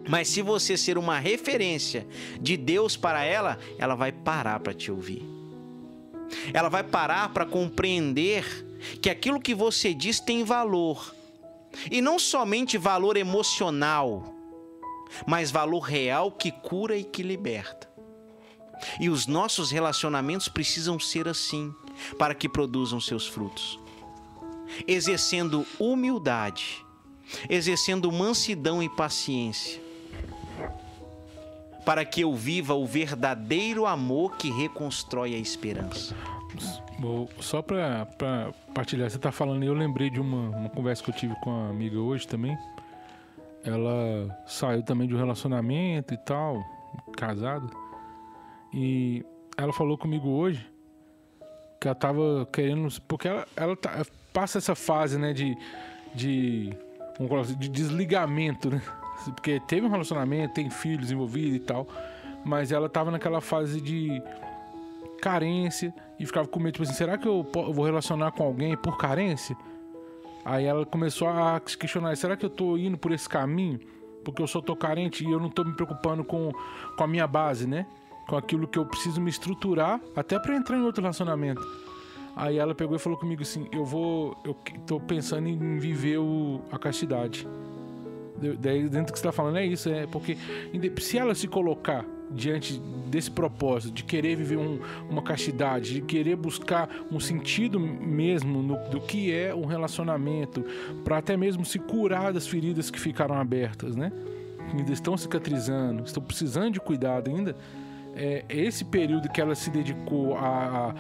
Mas 0.07 0.27
se 0.27 0.41
você 0.41 0.75
ser 0.75 0.97
uma 0.97 1.19
referência 1.19 2.07
de 2.41 2.57
Deus 2.57 2.97
para 2.97 3.23
ela, 3.23 3.59
ela 3.77 3.93
vai 3.93 4.11
parar 4.11 4.59
para 4.59 4.73
te 4.73 4.91
ouvir. 4.91 5.23
Ela 6.53 6.69
vai 6.69 6.83
parar 6.83 7.29
para 7.29 7.45
compreender 7.45 8.43
que 9.01 9.09
aquilo 9.09 9.39
que 9.39 9.53
você 9.53 9.93
diz 9.93 10.19
tem 10.19 10.43
valor. 10.43 11.13
E 11.89 12.01
não 12.01 12.17
somente 12.17 12.77
valor 12.77 13.17
emocional, 13.17 14.33
mas 15.25 15.51
valor 15.51 15.81
real 15.81 16.31
que 16.31 16.51
cura 16.51 16.97
e 16.97 17.03
que 17.03 17.23
liberta. 17.23 17.89
E 18.99 19.09
os 19.09 19.27
nossos 19.27 19.71
relacionamentos 19.71 20.47
precisam 20.47 20.99
ser 20.99 21.27
assim, 21.27 21.73
para 22.17 22.33
que 22.33 22.47
produzam 22.47 22.99
seus 22.99 23.27
frutos. 23.27 23.79
Exercendo 24.87 25.65
humildade, 25.79 26.85
exercendo 27.49 28.11
mansidão 28.11 28.81
e 28.81 28.89
paciência, 28.89 29.81
para 31.85 32.05
que 32.05 32.21
eu 32.21 32.35
viva 32.35 32.73
o 32.73 32.85
verdadeiro 32.85 33.85
amor 33.85 34.37
que 34.37 34.51
reconstrói 34.51 35.33
a 35.33 35.37
esperança. 35.37 36.15
Só 37.39 37.61
para 37.61 38.05
partilhar, 38.73 39.09
você 39.09 39.15
está 39.15 39.31
falando, 39.31 39.63
eu 39.63 39.73
lembrei 39.73 40.09
de 40.09 40.19
uma, 40.19 40.49
uma 40.49 40.69
conversa 40.69 41.03
que 41.03 41.09
eu 41.09 41.15
tive 41.15 41.35
com 41.41 41.49
uma 41.49 41.69
amiga 41.69 41.99
hoje 41.99 42.27
também. 42.27 42.57
Ela 43.63 44.37
saiu 44.45 44.83
também 44.83 45.07
de 45.07 45.15
um 45.15 45.17
relacionamento 45.17 46.13
e 46.13 46.17
tal, 46.17 46.63
casada. 47.15 47.67
E 48.73 49.25
ela 49.57 49.73
falou 49.73 49.97
comigo 49.97 50.29
hoje 50.29 50.69
que 51.79 51.87
ela 51.87 51.95
tava 51.95 52.47
querendo. 52.51 52.87
Porque 53.07 53.27
ela, 53.27 53.47
ela 53.55 53.75
tá, 53.75 54.05
passa 54.33 54.57
essa 54.57 54.75
fase, 54.75 55.17
né, 55.17 55.33
de. 55.33 55.57
de 56.13 56.75
de 57.57 57.67
desligamento, 57.67 58.69
né? 58.69 58.81
Porque 59.35 59.59
teve 59.67 59.85
um 59.85 59.89
relacionamento, 59.89 60.53
tem 60.53 60.69
filhos 60.69 61.11
envolvidos 61.11 61.57
e 61.57 61.59
tal. 61.59 61.85
Mas 62.45 62.71
ela 62.71 62.87
tava 62.87 63.11
naquela 63.11 63.41
fase 63.41 63.81
de 63.81 64.21
carência 65.19 65.93
e 66.19 66.25
ficava 66.25 66.47
com 66.47 66.59
medo, 66.59 66.73
tipo 66.73 66.83
assim, 66.83 66.93
será 66.93 67.17
que 67.17 67.27
eu 67.27 67.43
vou 67.51 67.85
relacionar 67.85 68.31
com 68.31 68.43
alguém 68.43 68.75
por 68.77 68.97
carência? 68.97 69.55
Aí 70.43 70.65
ela 70.65 70.85
começou 70.85 71.27
a 71.27 71.61
se 71.65 71.77
questionar, 71.77 72.15
será 72.15 72.35
que 72.35 72.45
eu 72.45 72.49
tô 72.49 72.77
indo 72.77 72.97
por 72.97 73.11
esse 73.11 73.27
caminho? 73.27 73.79
Porque 74.23 74.41
eu 74.41 74.47
só 74.47 74.61
tô 74.61 74.75
carente 74.75 75.25
e 75.25 75.31
eu 75.31 75.39
não 75.39 75.49
tô 75.49 75.63
me 75.63 75.73
preocupando 75.73 76.23
com, 76.23 76.51
com 76.97 77.03
a 77.03 77.07
minha 77.07 77.27
base, 77.27 77.67
né? 77.67 77.85
com 78.29 78.37
aquilo 78.37 78.67
que 78.67 78.77
eu 78.77 78.85
preciso 78.85 79.19
me 79.19 79.29
estruturar 79.29 79.99
até 80.15 80.37
para 80.37 80.55
entrar 80.55 80.77
em 80.77 80.81
outro 80.81 81.01
relacionamento. 81.01 81.67
Aí 82.35 82.57
ela 82.57 82.75
pegou 82.75 82.95
e 82.95 82.99
falou 82.99 83.17
comigo 83.17 83.41
assim: 83.41 83.67
Eu 83.71 83.83
vou. 83.83 84.37
Eu 84.45 84.55
tô 84.85 84.99
pensando 84.99 85.49
em 85.49 85.77
viver 85.79 86.19
o, 86.19 86.61
a 86.71 86.77
castidade. 86.77 87.47
Daí, 88.59 88.83
dentro 88.83 89.07
do 89.07 89.13
que 89.13 89.19
você 89.19 89.25
tá 89.25 89.31
falando, 89.31 89.57
é 89.57 89.65
isso, 89.65 89.89
é 89.89 90.07
porque 90.07 90.37
se 90.99 91.17
ela 91.17 91.35
se 91.35 91.47
colocar 91.47 92.05
diante 92.31 92.79
desse 93.07 93.31
propósito 93.31 93.93
de 93.93 94.03
querer 94.03 94.35
viver 94.35 94.57
um, 94.57 94.79
uma 95.09 95.21
castidade, 95.21 95.95
de 95.95 96.01
querer 96.01 96.35
buscar 96.35 96.89
um 97.11 97.19
sentido 97.19 97.79
mesmo 97.79 98.61
no, 98.61 98.77
do 98.89 99.01
que 99.01 99.33
é 99.33 99.53
um 99.53 99.65
relacionamento, 99.65 100.63
para 101.03 101.17
até 101.17 101.35
mesmo 101.35 101.65
se 101.65 101.79
curar 101.79 102.31
das 102.31 102.47
feridas 102.47 102.91
que 102.91 102.99
ficaram 102.99 103.35
abertas, 103.35 103.95
né? 103.95 104.11
Ainda 104.71 104.91
estão 104.91 105.17
cicatrizando, 105.17 106.03
estão 106.03 106.21
precisando 106.21 106.73
de 106.73 106.79
cuidado 106.79 107.29
ainda 107.29 107.55
é, 108.15 108.43
esse 108.49 108.83
período 108.83 109.29
que 109.29 109.39
ela 109.39 109.55
se 109.55 109.69
dedicou 109.69 110.35
a, 110.35 110.93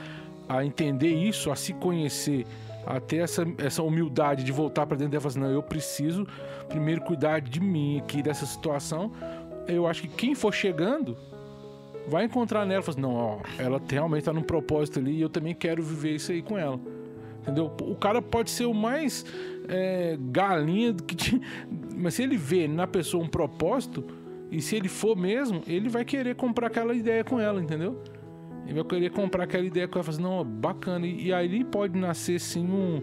a, 0.47 0.57
a 0.57 0.65
entender 0.65 1.09
isso, 1.13 1.51
a 1.51 1.55
se 1.55 1.73
conhecer, 1.73 2.45
a 2.85 2.99
ter 2.99 3.17
essa, 3.17 3.45
essa 3.57 3.83
humildade 3.83 4.43
de 4.43 4.51
voltar 4.51 4.85
para 4.85 4.97
dentro 4.97 5.11
dela 5.11 5.19
e 5.19 5.23
falar 5.23 5.31
assim, 5.31 5.39
não, 5.39 5.51
eu 5.51 5.61
preciso 5.61 6.25
primeiro 6.69 7.01
cuidar 7.01 7.41
de 7.41 7.59
mim 7.59 7.99
aqui, 7.99 8.21
dessa 8.21 8.45
situação. 8.45 9.11
Eu 9.71 9.87
acho 9.87 10.01
que 10.01 10.07
quem 10.07 10.35
for 10.35 10.53
chegando 10.53 11.17
vai 12.07 12.25
encontrar 12.25 12.65
nela 12.65 12.81
e 12.81 12.83
falar 12.83 12.93
assim, 12.93 13.01
não, 13.01 13.13
ó, 13.13 13.39
ela 13.57 13.81
realmente 13.87 14.21
está 14.21 14.33
num 14.33 14.41
propósito 14.41 14.99
ali 14.99 15.17
e 15.17 15.21
eu 15.21 15.29
também 15.29 15.53
quero 15.53 15.83
viver 15.83 16.15
isso 16.15 16.31
aí 16.31 16.41
com 16.41 16.57
ela. 16.57 16.79
Entendeu? 17.41 17.71
O 17.81 17.95
cara 17.95 18.21
pode 18.21 18.49
ser 18.49 18.65
o 18.65 18.73
mais 18.73 19.25
é, 19.67 20.17
galinha 20.19 20.93
do 20.93 21.03
que. 21.03 21.41
Mas 21.95 22.15
se 22.15 22.23
ele 22.23 22.37
vê 22.37 22.67
na 22.67 22.87
pessoa 22.87 23.23
um 23.23 23.27
propósito, 23.27 24.03
e 24.51 24.61
se 24.61 24.75
ele 24.75 24.89
for 24.89 25.15
mesmo, 25.15 25.61
ele 25.67 25.89
vai 25.89 26.03
querer 26.03 26.35
comprar 26.35 26.67
aquela 26.67 26.93
ideia 26.93 27.23
com 27.23 27.39
ela, 27.39 27.61
entendeu? 27.61 28.01
Ele 28.65 28.73
vai 28.73 28.83
querer 28.83 29.11
comprar 29.11 29.43
aquela 29.43 29.65
ideia 29.65 29.87
com 29.87 29.95
ela, 29.95 30.03
fazer, 30.03 30.21
assim, 30.21 30.29
não, 30.29 30.43
bacana. 30.43 31.05
E, 31.05 31.27
e 31.27 31.33
aí 31.33 31.63
pode 31.63 31.97
nascer 31.97 32.39
sim 32.39 32.65
um, 32.65 33.01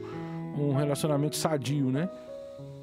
um 0.58 0.74
relacionamento 0.74 1.36
sadio, 1.36 1.90
né? 1.90 2.08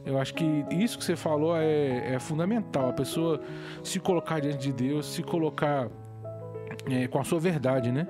Eu 0.06 0.20
acho 0.20 0.34
que 0.34 0.66
isso 0.70 0.98
que 0.98 1.04
você 1.04 1.16
falou 1.16 1.56
é, 1.56 2.16
é 2.16 2.20
fundamental. 2.20 2.90
A 2.90 2.94
pessoa 2.94 3.40
se 3.84 4.00
colocar 4.00 4.40
diante 4.40 4.58
de 4.58 4.74
Deus, 4.74 5.06
se 5.06 5.24
colocar 5.24 5.90
é, 6.90 7.08
com 7.08 7.20
a 7.20 7.24
sua 7.24 7.40
verdade, 7.40 7.92
né? 7.92 8.08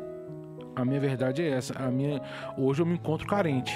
A 0.75 0.83
minha 0.83 0.99
verdade 0.99 1.43
é 1.43 1.49
essa. 1.49 1.73
A 1.77 1.91
minha, 1.91 2.19
hoje 2.57 2.81
eu 2.81 2.85
me 2.85 2.95
encontro 2.95 3.27
carente. 3.27 3.73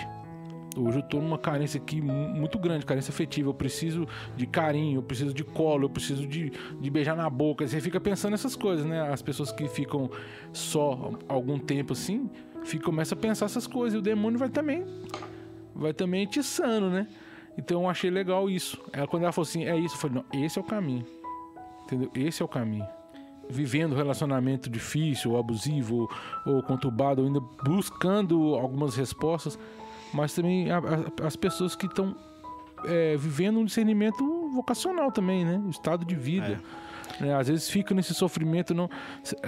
Hoje 0.75 0.99
eu 0.99 1.03
tô 1.03 1.19
numa 1.19 1.37
carência 1.37 1.79
aqui 1.79 1.99
muito 2.01 2.57
grande, 2.59 2.85
carência 2.85 3.11
afetiva. 3.11 3.49
Eu 3.49 3.53
preciso 3.53 4.07
de 4.35 4.45
carinho, 4.45 4.99
eu 4.99 5.03
preciso 5.03 5.33
de 5.33 5.43
colo, 5.43 5.85
eu 5.85 5.89
preciso 5.89 6.27
de, 6.27 6.51
de 6.79 6.89
beijar 6.89 7.15
na 7.15 7.29
boca. 7.29 7.67
Você 7.67 7.79
fica 7.81 7.99
pensando 7.99 8.31
nessas 8.31 8.55
coisas, 8.55 8.85
né? 8.85 9.11
As 9.11 9.21
pessoas 9.21 9.51
que 9.51 9.67
ficam 9.67 10.09
só 10.51 11.11
algum 11.27 11.59
tempo 11.59 11.93
assim, 11.93 12.29
fica, 12.63 12.85
começa 12.85 13.13
a 13.13 13.17
pensar 13.17 13.45
essas 13.45 13.67
coisas. 13.67 13.95
E 13.95 13.97
o 13.97 14.01
demônio 14.01 14.37
vai 14.39 14.49
também, 14.49 14.85
vai 15.75 15.93
também 15.93 16.25
atiçando, 16.25 16.89
né? 16.89 17.07
Então 17.57 17.83
eu 17.83 17.89
achei 17.89 18.09
legal 18.09 18.49
isso. 18.49 18.79
Ela, 18.93 19.07
quando 19.07 19.23
ela 19.23 19.31
falou 19.31 19.47
assim, 19.47 19.65
é 19.65 19.77
isso, 19.77 19.95
eu 19.95 19.99
falei, 19.99 20.17
não, 20.17 20.43
esse 20.43 20.57
é 20.57 20.61
o 20.61 20.63
caminho. 20.63 21.05
Entendeu? 21.83 22.11
Esse 22.13 22.41
é 22.41 22.45
o 22.45 22.47
caminho. 22.47 22.87
Vivendo 23.49 23.95
relacionamento 23.95 24.69
difícil, 24.69 25.31
ou 25.31 25.39
abusivo, 25.39 26.09
ou 26.45 26.61
conturbado, 26.61 27.21
ou 27.21 27.27
ainda 27.27 27.39
buscando 27.63 28.55
algumas 28.55 28.95
respostas, 28.95 29.57
mas 30.13 30.33
também 30.33 30.69
a, 30.69 30.77
a, 30.77 31.25
as 31.25 31.35
pessoas 31.35 31.75
que 31.75 31.85
estão 31.85 32.15
é, 32.85 33.15
vivendo 33.17 33.59
um 33.59 33.65
discernimento 33.65 34.49
vocacional 34.53 35.11
também, 35.11 35.45
né? 35.45 35.63
Estado 35.69 36.05
de 36.05 36.15
vida. 36.15 36.61
É. 37.21 37.23
Né? 37.23 37.33
Às 37.33 37.47
vezes 37.47 37.69
fica 37.69 37.95
nesse 37.95 38.13
sofrimento, 38.13 38.73
não, 38.73 38.89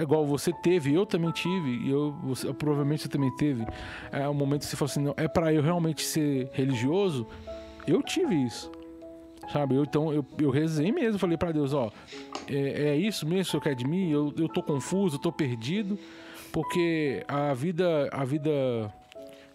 igual 0.00 0.26
você 0.26 0.52
teve, 0.62 0.94
eu 0.94 1.06
também 1.06 1.30
tive, 1.30 1.70
e 1.70 1.90
eu, 1.90 2.12
você, 2.22 2.52
provavelmente 2.52 3.02
você 3.02 3.08
também 3.08 3.30
teve. 3.36 3.66
É 4.10 4.28
um 4.28 4.34
momento 4.34 4.62
que 4.62 4.66
você 4.66 4.76
fala 4.76 4.90
assim, 4.90 5.02
não, 5.02 5.14
é 5.16 5.28
para 5.28 5.52
eu 5.52 5.62
realmente 5.62 6.02
ser 6.02 6.50
religioso? 6.52 7.26
Eu 7.90 8.02
tive 8.02 8.34
isso. 8.34 8.70
Sabe? 9.52 9.74
Eu, 9.74 9.82
então 9.82 10.12
eu, 10.12 10.24
eu 10.38 10.50
rezei 10.50 10.92
mesmo, 10.92 11.18
falei 11.18 11.36
para 11.36 11.50
Deus, 11.50 11.74
ó, 11.74 11.90
é, 12.48 12.90
é, 12.90 12.96
isso 12.96 13.26
mesmo 13.26 13.42
que 13.42 13.48
o 13.48 13.50
senhor 13.50 13.62
quer 13.62 13.74
de 13.74 13.84
mim? 13.84 14.10
Eu, 14.10 14.32
eu 14.38 14.48
tô 14.48 14.62
confuso, 14.62 15.16
eu 15.16 15.20
tô 15.20 15.32
perdido, 15.32 15.98
porque 16.52 17.24
a 17.26 17.52
vida, 17.52 18.08
a 18.12 18.24
vida 18.24 18.92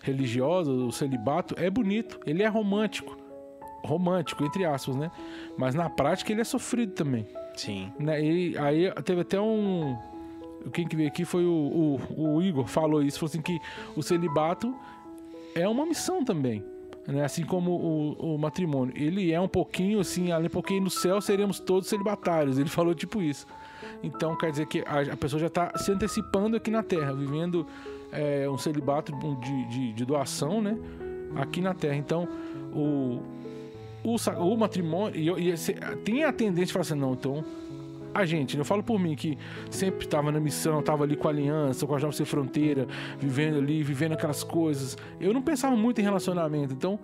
religiosa, 0.01 0.69
o 0.69 0.91
celibato, 0.91 1.55
é 1.57 1.69
bonito, 1.69 2.19
ele 2.25 2.43
é 2.43 2.47
romântico. 2.47 3.17
Romântico, 3.83 4.43
entre 4.43 4.65
aspas, 4.65 4.95
né? 4.95 5.11
Mas 5.57 5.75
na 5.75 5.89
prática 5.89 6.31
ele 6.31 6.41
é 6.41 6.43
sofrido 6.43 6.91
também. 6.93 7.27
Sim. 7.55 7.93
Né? 7.99 8.21
E 8.21 8.57
aí 8.57 8.91
teve 9.03 9.21
até 9.21 9.39
um. 9.39 9.95
Quem 10.73 10.87
que 10.87 10.95
veio 10.95 11.07
aqui 11.07 11.23
foi 11.23 11.45
o, 11.45 11.99
o, 12.17 12.35
o 12.35 12.41
Igor, 12.41 12.67
falou 12.67 13.01
isso, 13.01 13.19
falou 13.19 13.29
assim 13.29 13.41
que 13.41 13.59
o 13.95 14.01
celibato 14.01 14.75
é 15.53 15.67
uma 15.67 15.85
missão 15.85 16.25
também. 16.25 16.63
Né? 17.07 17.23
Assim 17.23 17.43
como 17.43 17.71
o, 17.71 18.35
o, 18.35 18.37
matrimônio. 18.37 18.93
Ele 18.97 19.31
é 19.31 19.39
um 19.39 19.47
pouquinho 19.47 19.99
assim, 19.99 20.31
além 20.31 20.49
porque 20.49 20.79
no 20.79 20.89
céu 20.89 21.21
seremos 21.21 21.59
todos 21.59 21.87
celibatários. 21.87 22.57
Ele 22.57 22.69
falou 22.69 22.95
tipo 22.95 23.21
isso. 23.21 23.45
Então 24.01 24.35
quer 24.35 24.51
dizer 24.51 24.65
que 24.65 24.83
a, 24.85 25.13
a 25.13 25.17
pessoa 25.17 25.39
já 25.39 25.47
está 25.47 25.77
se 25.77 25.91
antecipando 25.91 26.57
aqui 26.57 26.71
na 26.71 26.81
Terra, 26.81 27.13
vivendo 27.13 27.67
é, 28.11 28.49
um 28.49 28.57
celibato 28.57 29.11
de, 29.39 29.65
de, 29.67 29.93
de, 29.93 30.05
doação, 30.05 30.61
né? 30.61 30.77
Aqui 31.35 31.61
na 31.61 31.73
Terra. 31.73 31.95
Então 31.95 32.27
o, 32.73 33.21
o, 34.03 34.15
o 34.39 34.57
matrimônio. 34.57 35.39
E, 35.39 35.51
e, 35.51 35.55
tem 36.03 36.23
a 36.23 36.33
tendência 36.33 36.67
de 36.67 36.73
falar 36.73 36.81
assim, 36.81 36.95
não, 36.95 37.13
então 37.13 37.43
a 38.15 38.23
gente, 38.23 38.57
eu 38.57 38.63
falo 38.63 38.81
por 38.81 38.97
mim 38.97 39.13
que 39.13 39.37
sempre 39.69 40.05
estava 40.05 40.31
na 40.31 40.39
missão, 40.39 40.79
estava 40.79 41.03
ali 41.03 41.17
com 41.17 41.27
a 41.27 41.31
aliança, 41.31 41.85
com 41.85 41.93
a 41.93 41.99
Jovem 41.99 42.15
Sem 42.15 42.25
Fronteira, 42.25 42.87
vivendo 43.19 43.57
ali, 43.57 43.83
vivendo 43.83 44.13
aquelas 44.13 44.41
coisas. 44.41 44.97
Eu 45.19 45.33
não 45.33 45.41
pensava 45.41 45.75
muito 45.75 45.99
em 45.99 46.03
relacionamento. 46.05 46.73
Então, 46.73 46.97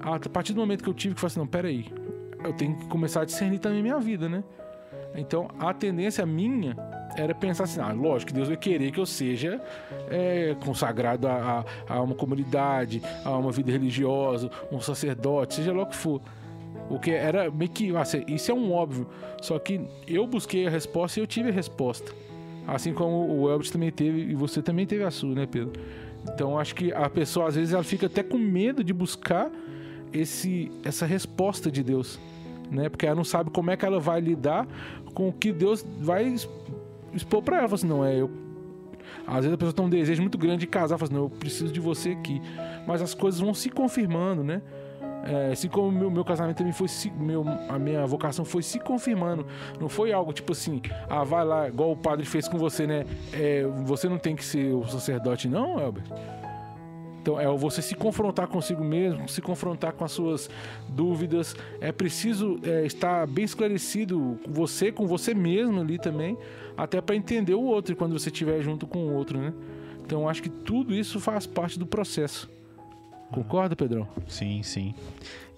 a 0.00 0.18
partir 0.30 0.54
do 0.54 0.60
momento 0.60 0.82
que 0.82 0.88
eu 0.88 0.94
tive 0.94 1.14
que 1.14 1.20
falar 1.20 1.28
assim, 1.28 1.40
não, 1.40 1.46
peraí, 1.46 1.92
eu 2.42 2.54
tenho 2.54 2.74
que 2.74 2.86
começar 2.86 3.20
a 3.20 3.24
discernir 3.26 3.58
também 3.58 3.82
minha 3.82 3.98
vida, 3.98 4.30
né? 4.30 4.42
Então, 5.14 5.46
a 5.58 5.74
tendência 5.74 6.24
minha 6.24 6.74
era 7.18 7.34
pensar 7.34 7.64
assim, 7.64 7.80
ah, 7.80 7.92
lógico 7.92 8.28
que 8.28 8.34
Deus 8.34 8.48
vai 8.48 8.56
querer 8.56 8.90
que 8.90 8.98
eu 8.98 9.06
seja 9.06 9.60
é, 10.10 10.56
consagrado 10.64 11.28
a, 11.28 11.64
a, 11.86 11.94
a, 11.94 12.00
uma 12.00 12.14
comunidade, 12.14 13.02
a 13.22 13.36
uma 13.36 13.52
vida 13.52 13.70
religiosa, 13.70 14.50
um 14.72 14.80
sacerdote, 14.80 15.56
seja 15.56 15.74
lá 15.74 15.82
o 15.82 15.86
que 15.86 15.96
for. 15.96 16.22
O 16.88 16.98
que 16.98 17.10
era 17.10 17.50
meio 17.50 17.70
que. 17.70 17.94
Assim, 17.96 18.24
isso 18.28 18.50
é 18.50 18.54
um 18.54 18.72
óbvio. 18.72 19.06
Só 19.42 19.58
que 19.58 19.80
eu 20.06 20.26
busquei 20.26 20.66
a 20.66 20.70
resposta 20.70 21.18
e 21.18 21.22
eu 21.22 21.26
tive 21.26 21.50
a 21.50 21.52
resposta. 21.52 22.12
Assim 22.66 22.92
como 22.92 23.40
o 23.40 23.50
Elbert 23.50 23.70
também 23.70 23.90
teve 23.90 24.20
e 24.20 24.34
você 24.34 24.60
também 24.60 24.86
teve 24.86 25.04
a 25.04 25.10
sua, 25.10 25.34
né, 25.34 25.46
Pedro? 25.46 25.80
Então 26.24 26.58
acho 26.58 26.74
que 26.74 26.92
a 26.92 27.08
pessoa 27.08 27.48
às 27.48 27.54
vezes 27.54 27.72
ela 27.72 27.84
fica 27.84 28.06
até 28.06 28.22
com 28.22 28.38
medo 28.38 28.82
de 28.82 28.92
buscar 28.92 29.50
esse, 30.12 30.70
essa 30.84 31.06
resposta 31.06 31.70
de 31.70 31.82
Deus, 31.82 32.18
né? 32.70 32.88
Porque 32.88 33.06
ela 33.06 33.14
não 33.14 33.24
sabe 33.24 33.50
como 33.50 33.70
é 33.70 33.76
que 33.76 33.84
ela 33.84 34.00
vai 34.00 34.20
lidar 34.20 34.66
com 35.14 35.28
o 35.28 35.32
que 35.32 35.52
Deus 35.52 35.84
vai 36.00 36.34
expor 37.12 37.42
para 37.42 37.58
ela. 37.58 37.72
Assim, 37.72 37.86
não 37.86 38.04
é 38.04 38.20
eu. 38.20 38.30
Às 39.26 39.44
vezes 39.44 39.52
a 39.52 39.56
pessoa 39.56 39.72
tem 39.72 39.84
um 39.84 39.90
desejo 39.90 40.22
muito 40.22 40.38
grande 40.38 40.58
de 40.58 40.66
casar, 40.66 40.98
fala 40.98 41.08
assim, 41.08 41.14
não, 41.14 41.24
eu 41.24 41.30
preciso 41.30 41.72
de 41.72 41.80
você 41.80 42.10
aqui. 42.10 42.40
Mas 42.86 43.02
as 43.02 43.14
coisas 43.14 43.40
vão 43.40 43.54
se 43.54 43.70
confirmando, 43.70 44.42
né? 44.42 44.62
É, 45.26 45.52
assim 45.52 45.68
como 45.68 45.90
meu, 45.90 46.08
meu 46.08 46.24
casamento 46.24 46.58
também 46.58 46.72
foi 46.72 46.86
se, 46.86 47.10
meu, 47.10 47.44
a 47.68 47.78
minha 47.78 48.06
vocação 48.06 48.44
foi 48.44 48.62
se 48.62 48.78
confirmando. 48.78 49.44
Não 49.80 49.88
foi 49.88 50.12
algo 50.12 50.32
tipo 50.32 50.52
assim, 50.52 50.80
ah, 51.08 51.24
vai 51.24 51.44
lá, 51.44 51.68
igual 51.68 51.90
o 51.90 51.96
padre 51.96 52.24
fez 52.24 52.46
com 52.46 52.56
você, 52.56 52.86
né? 52.86 53.04
É, 53.32 53.66
você 53.84 54.08
não 54.08 54.18
tem 54.18 54.36
que 54.36 54.44
ser 54.44 54.72
o 54.72 54.86
sacerdote, 54.86 55.48
não, 55.48 55.80
Elber. 55.80 56.04
Então 57.20 57.40
é 57.40 57.48
você 57.56 57.82
se 57.82 57.96
confrontar 57.96 58.46
consigo 58.46 58.84
mesmo, 58.84 59.28
se 59.28 59.42
confrontar 59.42 59.92
com 59.94 60.04
as 60.04 60.12
suas 60.12 60.48
dúvidas. 60.88 61.56
É 61.80 61.90
preciso 61.90 62.60
é, 62.62 62.86
estar 62.86 63.26
bem 63.26 63.44
esclarecido 63.44 64.38
você 64.48 64.92
com 64.92 65.08
você 65.08 65.34
mesmo 65.34 65.80
ali 65.80 65.98
também, 65.98 66.38
até 66.76 67.00
para 67.00 67.16
entender 67.16 67.54
o 67.54 67.62
outro 67.62 67.96
quando 67.96 68.16
você 68.16 68.28
estiver 68.28 68.62
junto 68.62 68.86
com 68.86 69.00
o 69.00 69.14
outro, 69.14 69.40
né? 69.40 69.52
Então 70.04 70.28
acho 70.28 70.40
que 70.40 70.48
tudo 70.48 70.94
isso 70.94 71.18
faz 71.18 71.48
parte 71.48 71.76
do 71.76 71.84
processo. 71.84 72.48
Concorda, 73.32 73.74
Pedrão? 73.74 74.08
Sim, 74.28 74.62
sim. 74.62 74.94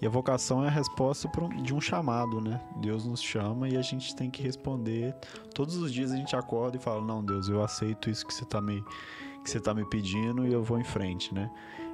E 0.01 0.05
a 0.05 0.09
vocação 0.09 0.63
é 0.63 0.67
a 0.67 0.71
resposta 0.71 1.29
de 1.61 1.73
um 1.73 1.79
chamado, 1.79 2.41
né? 2.41 2.59
Deus 2.77 3.05
nos 3.05 3.21
chama 3.21 3.69
e 3.69 3.77
a 3.77 3.81
gente 3.81 4.15
tem 4.15 4.29
que 4.29 4.41
responder. 4.41 5.15
Todos 5.53 5.75
os 5.77 5.93
dias 5.93 6.11
a 6.11 6.15
gente 6.15 6.35
acorda 6.35 6.77
e 6.77 6.79
fala: 6.79 7.01
Não, 7.01 7.23
Deus, 7.23 7.47
eu 7.47 7.63
aceito 7.63 8.09
isso 8.09 8.25
que 8.25 8.33
você 8.33 8.43
está 8.43 8.59
me, 8.59 8.83
que 9.43 9.49
você 9.49 9.59
tá 9.59 9.73
me 9.73 9.85
pedindo 9.85 10.47
e 10.47 10.53
eu 10.53 10.63
vou 10.63 10.79
em 10.79 10.83
frente, 10.83 11.33
né? 11.33 11.49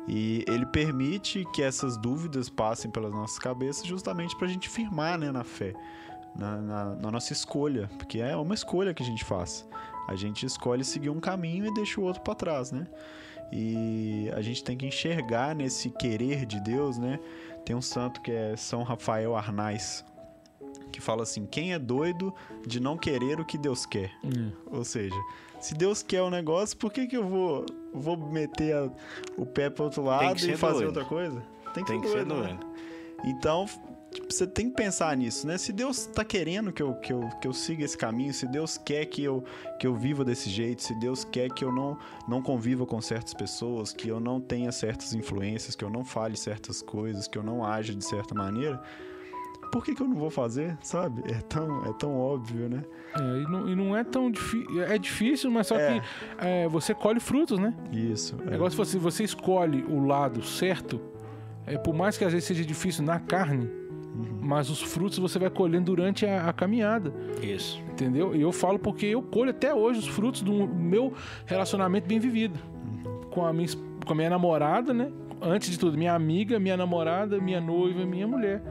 E 0.08 0.46
ele 0.48 0.66
permite 0.68 1.46
que 1.52 1.64
essas 1.64 1.98
dúvidas 1.98 2.48
passem 2.48 2.92
pelas 2.92 3.12
nossas 3.12 3.40
cabeças 3.40 3.86
justamente 3.86 4.36
para 4.36 4.48
a 4.48 4.50
gente 4.50 4.70
firmar 4.70 5.18
né, 5.18 5.32
na 5.32 5.44
fé, 5.44 5.74
na, 6.36 6.58
na, 6.58 6.86
na 6.96 7.12
nossa 7.12 7.34
escolha, 7.34 7.90
porque 7.98 8.20
é 8.20 8.36
uma 8.36 8.54
escolha 8.54 8.94
que 8.94 9.02
a 9.02 9.06
gente 9.06 9.26
faz. 9.26 9.68
A 10.08 10.16
gente 10.16 10.46
escolhe 10.46 10.84
seguir 10.84 11.10
um 11.10 11.20
caminho 11.20 11.66
e 11.66 11.74
deixa 11.74 12.00
o 12.00 12.04
outro 12.04 12.22
para 12.22 12.36
trás, 12.36 12.72
né? 12.72 12.86
E 13.52 14.30
a 14.36 14.42
gente 14.42 14.64
tem 14.64 14.78
que 14.78 14.86
enxergar 14.86 15.56
nesse 15.56 15.90
querer 15.90 16.46
de 16.46 16.60
Deus, 16.60 16.98
né? 16.98 17.20
Tem 17.64 17.76
um 17.76 17.82
santo 17.82 18.22
que 18.22 18.32
é 18.32 18.56
São 18.56 18.84
Rafael 18.84 19.36
Arnais, 19.36 20.06
que 20.92 21.02
fala 21.02 21.24
assim: 21.24 21.46
quem 21.46 21.74
é 21.74 21.80
doido 21.80 22.34
de 22.66 22.80
não 22.80 22.98
querer 22.98 23.40
o 23.40 23.46
que 23.46 23.58
Deus 23.58 23.86
quer? 23.86 24.12
Hum. 24.24 24.52
Ou 24.72 24.84
seja, 24.84 25.16
se 25.60 25.74
Deus 25.74 26.04
quer 26.04 26.22
o 26.22 26.28
um 26.28 26.30
negócio, 26.30 26.78
por 26.78 26.92
que, 26.92 27.08
que 27.08 27.18
eu 27.18 27.28
vou, 27.28 27.66
vou 27.94 28.18
meter 28.18 28.76
a, 28.76 28.90
o 29.38 29.46
pé 29.46 29.70
para 29.70 29.84
outro 29.84 30.04
lado 30.04 30.38
e 30.38 30.58
fazer 30.58 30.74
doido. 30.74 30.88
outra 30.88 31.06
coisa? 31.06 31.44
Tem 31.74 31.84
que, 31.84 31.92
tem 31.92 32.02
ser, 32.02 32.08
que 32.08 32.14
doido, 32.14 32.36
ser 32.36 32.42
doido. 32.42 32.54
Né? 32.54 32.74
Então, 33.26 33.66
Tipo, 34.16 34.32
você 34.32 34.48
tem 34.48 34.70
que 34.70 34.76
pensar 34.78 35.16
nisso, 35.18 35.46
né? 35.46 35.58
Se 35.58 35.74
Deus 35.74 36.08
está 36.08 36.24
querendo 36.24 36.72
que 36.72 36.82
eu, 36.82 36.94
que, 36.96 37.12
eu, 37.12 37.30
que 37.42 37.48
eu 37.48 37.52
siga 37.52 37.84
esse 37.84 37.98
caminho, 37.98 38.34
se 38.34 38.48
Deus 38.48 38.78
quer 38.78 39.06
que 39.08 39.22
eu, 39.22 39.44
que 39.78 39.86
eu 39.86 39.94
viva 39.94 40.24
desse 40.24 40.50
jeito, 40.50 40.82
se 40.82 40.98
Deus 40.98 41.26
quer 41.26 41.52
que 41.52 41.66
eu 41.66 41.72
não, 41.72 41.98
não 42.26 42.42
conviva 42.42 42.86
com 42.86 43.02
certas 43.02 43.34
pessoas, 43.34 43.92
que 43.92 44.08
eu 44.08 44.22
não 44.22 44.40
tenha 44.40 44.72
certas 44.72 45.14
influências, 45.14 45.76
que 45.76 45.84
eu 45.84 45.90
não 45.90 46.06
fale 46.06 46.38
certas 46.38 46.82
coisas, 46.82 47.28
que 47.28 47.38
eu 47.38 47.44
não 47.44 47.66
aja 47.66 47.94
de 47.94 48.06
certa 48.06 48.34
maneira, 48.34 48.82
por 49.70 49.84
que, 49.84 49.94
que 49.94 50.02
eu 50.02 50.08
não 50.08 50.16
vou 50.16 50.30
fazer, 50.30 50.78
sabe? 50.82 51.22
É 51.30 51.42
tão, 51.42 51.86
é 51.86 51.92
tão 51.92 52.18
óbvio, 52.18 52.70
né? 52.70 52.86
É, 53.14 53.20
e, 53.20 53.44
não, 53.44 53.70
e 53.70 53.76
não 53.76 53.98
é 53.98 54.06
tão 54.06 54.32
difícil. 54.32 54.82
É 54.82 54.98
difícil, 54.98 55.52
mas 55.52 55.68
só 55.68 55.76
é. 55.76 56.00
que 56.00 56.08
é, 56.38 56.68
você 56.70 56.96
colhe 56.96 57.20
frutos, 57.20 57.60
né? 57.60 57.74
Isso. 57.92 58.38
É. 58.48 58.52
Negócio 58.52 58.82
é. 58.82 58.86
você, 58.86 58.98
você 58.98 59.26
escolhe 59.26 59.84
o 59.84 60.06
lado 60.06 60.42
certo, 60.42 61.02
é, 61.66 61.78
por 61.78 61.94
mais 61.94 62.18
que 62.18 62.24
às 62.24 62.32
vezes 62.32 62.48
seja 62.48 62.64
difícil 62.64 63.04
na 63.04 63.20
carne, 63.20 63.70
Uhum. 64.16 64.40
Mas 64.42 64.70
os 64.70 64.82
frutos 64.82 65.18
você 65.20 65.38
vai 65.38 65.50
colhendo 65.50 65.86
durante 65.86 66.26
a, 66.26 66.50
a, 66.50 66.54
caminhada. 66.54 67.14
Isso. 67.42 67.82
Entendeu? 67.92 68.36
E 68.36 68.42
eu 68.42 68.52
falo 68.52 68.80
porque 68.80 69.06
eu 69.06 69.22
colho 69.22 69.50
até 69.50 69.74
hoje 69.74 70.00
os 70.00 70.08
frutos 70.08 70.42
do 70.42 70.68
meu 70.68 71.14
relacionamento 71.46 72.08
bem 72.08 72.20
vivido. 72.20 72.58
Uhum. 73.06 73.22
Com, 73.30 73.46
a 73.46 73.52
minha, 73.52 73.68
com 74.06 74.14
a 74.14 74.16
minha 74.16 74.30
namorada, 74.30 74.94
né? 74.94 75.12
Antes 75.42 75.70
de 75.70 75.78
tudo, 75.78 75.98
minha 75.98 76.14
amiga, 76.14 76.58
minha 76.60 76.78
namorada, 76.78 77.40
minha 77.40 77.60
noiva, 77.60 78.06
minha 78.06 78.28
mulher. 78.28 78.64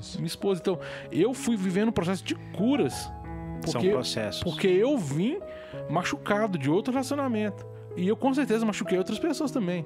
Isso. 0.00 0.18
Minha 0.18 0.26
esposa. 0.26 0.60
Então, 0.60 0.78
eu 1.12 1.32
fui 1.32 1.56
vivendo 1.56 1.88
um 1.88 1.92
processo 1.92 2.24
de 2.24 2.34
curas. 2.56 3.10
Porque, 3.62 3.70
São 3.70 3.90
processos. 3.90 4.42
Porque 4.42 4.66
eu 4.66 4.96
vim 4.96 5.38
machucado 5.88 6.58
de 6.58 6.70
outro 6.70 6.92
relacionamento. 6.92 7.66
E 7.96 8.06
eu 8.06 8.16
com 8.16 8.32
certeza 8.32 8.64
machuquei 8.64 8.96
outras 8.96 9.18
pessoas 9.18 9.50
também. 9.50 9.84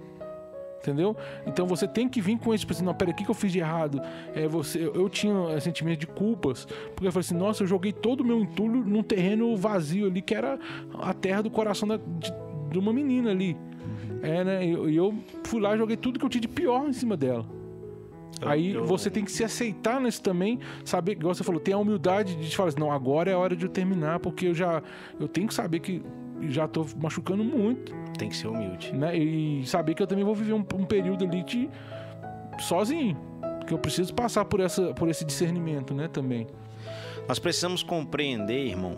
Entendeu? 0.82 1.16
Então 1.46 1.64
você 1.64 1.86
tem 1.86 2.08
que 2.08 2.20
vir 2.20 2.36
com 2.40 2.52
isso, 2.52 2.62
tipo 2.62 2.72
assim, 2.72 2.84
não, 2.84 2.92
peraí, 2.92 3.14
o 3.14 3.16
que, 3.16 3.24
que 3.24 3.30
eu 3.30 3.34
fiz 3.36 3.52
de 3.52 3.60
errado? 3.60 4.02
É, 4.34 4.48
você, 4.48 4.90
eu, 4.92 5.08
tinha 5.08 5.32
é, 5.52 5.60
sentimento 5.60 6.00
de 6.00 6.08
culpas, 6.08 6.64
porque 6.96 7.06
eu 7.06 7.12
falei 7.12 7.24
assim, 7.24 7.36
nossa, 7.36 7.62
eu 7.62 7.68
joguei 7.68 7.92
todo 7.92 8.22
o 8.22 8.24
meu 8.24 8.40
entulho 8.40 8.82
num 8.84 9.00
terreno 9.02 9.56
vazio 9.56 10.06
ali, 10.08 10.20
que 10.20 10.34
era 10.34 10.58
a 11.00 11.14
terra 11.14 11.40
do 11.40 11.50
coração 11.50 11.86
da, 11.86 11.98
de, 11.98 12.32
de 12.70 12.78
uma 12.80 12.92
menina 12.92 13.30
ali. 13.30 13.56
É, 14.22 14.42
né? 14.42 14.66
E 14.66 14.72
eu, 14.72 14.88
eu 14.90 15.14
fui 15.44 15.60
lá 15.60 15.74
e 15.74 15.78
joguei 15.78 15.96
tudo 15.96 16.18
que 16.18 16.24
eu 16.24 16.28
tinha 16.28 16.40
de 16.42 16.48
pior 16.48 16.88
em 16.88 16.92
cima 16.92 17.16
dela. 17.16 17.46
Eu- 18.40 18.48
Aí 18.48 18.72
eu- 18.72 18.84
você 18.84 19.08
tem 19.08 19.24
que 19.24 19.30
se 19.30 19.44
aceitar 19.44 20.00
nisso 20.00 20.20
também, 20.20 20.58
saber, 20.84 21.12
igual 21.12 21.32
você 21.32 21.44
falou, 21.44 21.60
ter 21.60 21.72
a 21.74 21.78
humildade 21.78 22.34
de 22.34 22.56
falar 22.56 22.70
assim, 22.70 22.80
não, 22.80 22.90
agora 22.90 23.30
é 23.30 23.34
a 23.34 23.38
hora 23.38 23.54
de 23.54 23.64
eu 23.64 23.70
terminar, 23.70 24.18
porque 24.18 24.46
eu 24.46 24.54
já 24.54 24.82
eu 25.20 25.28
tenho 25.28 25.46
que 25.46 25.54
saber 25.54 25.78
que 25.78 26.02
já 26.50 26.66
tô 26.66 26.86
machucando 26.96 27.44
muito, 27.44 27.94
Tem 28.18 28.28
que 28.28 28.36
ser 28.36 28.48
humilde. 28.48 28.92
né? 28.92 29.16
E 29.16 29.64
saber 29.66 29.94
que 29.94 30.02
eu 30.02 30.06
também 30.06 30.24
vou 30.24 30.34
viver 30.34 30.52
um, 30.52 30.64
um 30.74 30.84
período 30.84 31.24
ali 31.24 31.42
de 31.42 31.68
sozinho, 32.58 33.16
que 33.66 33.72
eu 33.72 33.78
preciso 33.78 34.14
passar 34.14 34.44
por 34.44 34.60
essa 34.60 34.92
por 34.94 35.08
esse 35.08 35.24
discernimento, 35.24 35.94
né, 35.94 36.08
também. 36.08 36.46
Nós 37.28 37.38
precisamos 37.38 37.82
compreender, 37.82 38.66
irmão, 38.66 38.96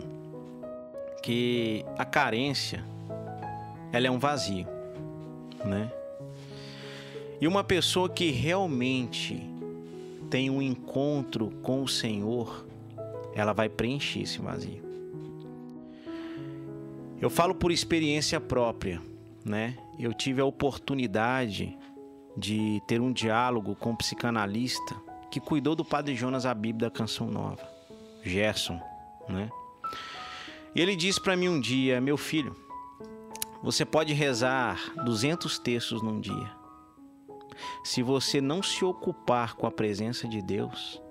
que 1.21 1.85
a 1.97 2.05
carência 2.05 2.83
ela 3.91 4.07
é 4.07 4.11
um 4.11 4.19
vazio, 4.19 4.67
né? 5.63 5.91
E 7.39 7.47
uma 7.47 7.63
pessoa 7.63 8.09
que 8.09 8.31
realmente 8.31 9.41
tem 10.29 10.49
um 10.49 10.61
encontro 10.61 11.51
com 11.61 11.83
o 11.83 11.87
Senhor, 11.87 12.65
ela 13.35 13.53
vai 13.53 13.69
preencher 13.69 14.21
esse 14.21 14.39
vazio. 14.39 14.83
Eu 17.25 17.29
falo 17.31 17.55
por 17.55 17.71
experiência 17.71 18.39
própria, 18.39 19.01
né? 19.43 19.75
Eu 19.97 20.13
tive 20.13 20.41
a 20.41 20.45
oportunidade 20.45 21.75
de 22.37 22.79
ter 22.85 23.01
um 23.01 23.11
diálogo 23.11 23.75
com 23.75 23.89
um 23.89 23.95
psicanalista 23.95 24.95
que 25.31 25.39
cuidou 25.39 25.73
do 25.75 25.83
Padre 25.83 26.13
Jonas 26.13 26.45
Abib 26.45 26.77
da 26.77 26.91
Canção 26.91 27.25
Nova. 27.25 27.67
Gerson, 28.21 28.79
né? 29.27 29.49
E 30.75 30.79
ele 30.79 30.95
disse 30.95 31.19
para 31.19 31.35
mim 31.35 31.49
um 31.49 31.59
dia, 31.59 31.99
meu 31.99 32.15
filho, 32.15 32.55
você 33.63 33.83
pode 33.83 34.13
rezar 34.13 34.93
200 35.03 35.57
textos 35.57 36.03
num 36.03 36.21
dia. 36.21 36.51
Se 37.83 38.03
você 38.03 38.39
não 38.39 38.61
se 38.61 38.85
ocupar 38.85 39.55
com 39.55 39.65
a 39.65 39.71
presença 39.71 40.27
de 40.27 40.43
Deus, 40.43 41.01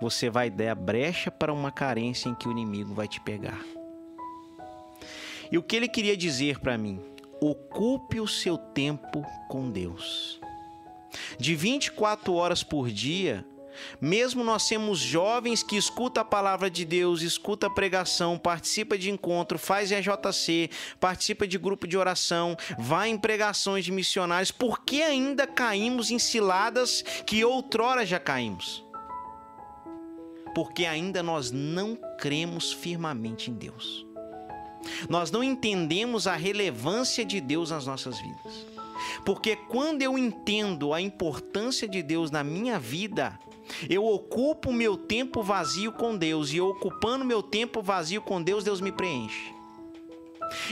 você 0.00 0.30
vai 0.30 0.50
dar 0.50 0.76
brecha 0.76 1.32
para 1.32 1.52
uma 1.52 1.72
carência 1.72 2.28
em 2.28 2.34
que 2.36 2.46
o 2.46 2.52
inimigo 2.52 2.94
vai 2.94 3.08
te 3.08 3.20
pegar. 3.20 3.58
E 5.50 5.58
o 5.58 5.62
que 5.62 5.76
ele 5.76 5.88
queria 5.88 6.16
dizer 6.16 6.58
para 6.60 6.76
mim? 6.76 7.00
Ocupe 7.40 8.20
o 8.20 8.26
seu 8.26 8.56
tempo 8.56 9.24
com 9.48 9.70
Deus. 9.70 10.40
De 11.38 11.54
24 11.54 12.34
horas 12.34 12.62
por 12.62 12.90
dia, 12.90 13.46
mesmo 14.00 14.42
nós 14.42 14.68
temos 14.68 14.98
jovens 14.98 15.62
que 15.62 15.76
escuta 15.76 16.20
a 16.20 16.24
palavra 16.24 16.70
de 16.70 16.84
Deus, 16.84 17.22
escuta 17.22 17.66
a 17.66 17.70
pregação, 17.70 18.38
participa 18.38 18.96
de 18.96 19.10
encontro, 19.10 19.58
faz 19.58 19.92
EJC, 19.92 20.70
participa 20.98 21.46
de 21.46 21.58
grupo 21.58 21.86
de 21.86 21.96
oração, 21.96 22.56
vai 22.78 23.10
em 23.10 23.18
pregações 23.18 23.84
de 23.84 23.92
missionários, 23.92 24.50
por 24.50 24.82
que 24.84 25.02
ainda 25.02 25.46
caímos 25.46 26.10
em 26.10 26.18
ciladas 26.18 27.02
que 27.26 27.44
outrora 27.44 28.04
já 28.04 28.18
caímos? 28.18 28.84
Porque 30.54 30.86
ainda 30.86 31.22
nós 31.22 31.50
não 31.50 31.96
cremos 32.18 32.72
firmemente 32.72 33.50
em 33.50 33.54
Deus. 33.54 34.05
Nós 35.08 35.30
não 35.30 35.42
entendemos 35.42 36.26
a 36.26 36.34
relevância 36.34 37.24
de 37.24 37.40
Deus 37.40 37.70
nas 37.70 37.86
nossas 37.86 38.18
vidas. 38.20 38.66
Porque 39.24 39.56
quando 39.56 40.02
eu 40.02 40.16
entendo 40.16 40.92
a 40.92 41.00
importância 41.00 41.86
de 41.88 42.02
Deus 42.02 42.30
na 42.30 42.42
minha 42.42 42.78
vida, 42.78 43.38
eu 43.88 44.04
ocupo 44.04 44.72
meu 44.72 44.96
tempo 44.96 45.42
vazio 45.42 45.92
com 45.92 46.16
Deus 46.16 46.52
e 46.52 46.60
ocupando 46.60 47.24
meu 47.24 47.42
tempo 47.42 47.82
vazio 47.82 48.22
com 48.22 48.42
Deus, 48.42 48.64
Deus 48.64 48.80
me 48.80 48.92
preenche. 48.92 49.54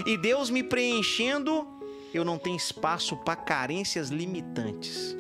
E 0.07 0.17
Deus 0.17 0.51
me 0.51 0.63
preenchendo, 0.63 1.67
eu 2.13 2.25
não 2.25 2.39
tenho 2.39 2.57
espaço 2.57 3.17
para 3.17 3.37
carências 3.37 4.09
limitantes. 4.09 5.17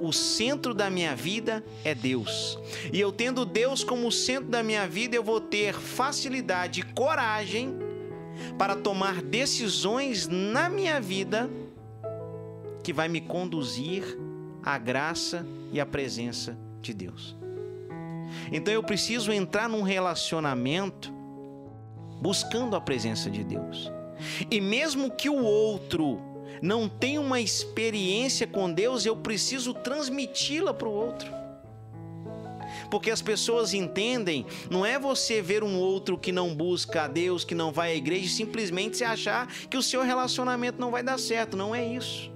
O 0.00 0.12
centro 0.12 0.72
da 0.74 0.88
minha 0.88 1.14
vida 1.14 1.64
é 1.84 1.94
Deus. 1.94 2.58
E 2.92 2.98
eu 2.98 3.12
tendo 3.12 3.44
Deus 3.44 3.84
como 3.84 4.10
centro 4.10 4.48
da 4.48 4.62
minha 4.62 4.88
vida, 4.88 5.14
eu 5.14 5.22
vou 5.22 5.40
ter 5.40 5.74
facilidade 5.74 6.80
e 6.80 6.82
coragem 6.82 7.89
para 8.58 8.76
tomar 8.76 9.22
decisões 9.22 10.26
na 10.28 10.68
minha 10.68 11.00
vida 11.00 11.50
que 12.82 12.92
vai 12.92 13.08
me 13.08 13.20
conduzir 13.20 14.18
à 14.62 14.78
graça 14.78 15.46
e 15.72 15.80
à 15.80 15.86
presença 15.86 16.56
de 16.80 16.92
Deus. 16.94 17.36
Então 18.52 18.72
eu 18.72 18.82
preciso 18.82 19.32
entrar 19.32 19.68
num 19.68 19.82
relacionamento 19.82 21.12
buscando 22.20 22.76
a 22.76 22.80
presença 22.80 23.30
de 23.30 23.42
Deus. 23.42 23.90
E 24.50 24.60
mesmo 24.60 25.10
que 25.10 25.28
o 25.28 25.42
outro 25.42 26.20
não 26.60 26.88
tenha 26.88 27.20
uma 27.20 27.40
experiência 27.40 28.46
com 28.46 28.70
Deus, 28.70 29.06
eu 29.06 29.16
preciso 29.16 29.72
transmiti-la 29.72 30.74
para 30.74 30.88
o 30.88 30.92
outro. 30.92 31.39
Porque 32.90 33.10
as 33.10 33.22
pessoas 33.22 33.72
entendem, 33.72 34.44
não 34.68 34.84
é 34.84 34.98
você 34.98 35.40
ver 35.40 35.62
um 35.62 35.78
outro 35.78 36.18
que 36.18 36.32
não 36.32 36.54
busca 36.54 37.04
a 37.04 37.08
Deus, 37.08 37.44
que 37.44 37.54
não 37.54 37.70
vai 37.70 37.92
à 37.92 37.94
igreja, 37.94 38.26
e 38.26 38.28
simplesmente 38.28 38.96
se 38.96 39.04
achar 39.04 39.46
que 39.46 39.76
o 39.76 39.82
seu 39.82 40.02
relacionamento 40.02 40.80
não 40.80 40.90
vai 40.90 41.02
dar 41.02 41.18
certo. 41.18 41.56
Não 41.56 41.74
é 41.74 41.86
isso 41.86 42.30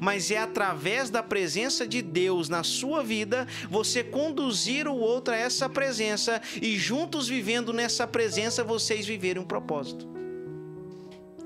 mas 0.00 0.30
é 0.30 0.38
através 0.38 1.10
da 1.10 1.22
presença 1.22 1.86
de 1.86 2.02
Deus 2.02 2.48
na 2.48 2.62
sua 2.62 3.02
vida 3.02 3.46
você 3.68 4.04
conduzir 4.04 4.86
o 4.86 4.96
outro 4.96 5.34
a 5.34 5.36
essa 5.36 5.68
presença 5.68 6.40
e 6.60 6.76
juntos 6.76 7.28
vivendo 7.28 7.72
nessa 7.72 8.06
presença 8.06 8.62
vocês 8.62 9.06
viverem 9.06 9.42
um 9.42 9.46
propósito. 9.46 10.06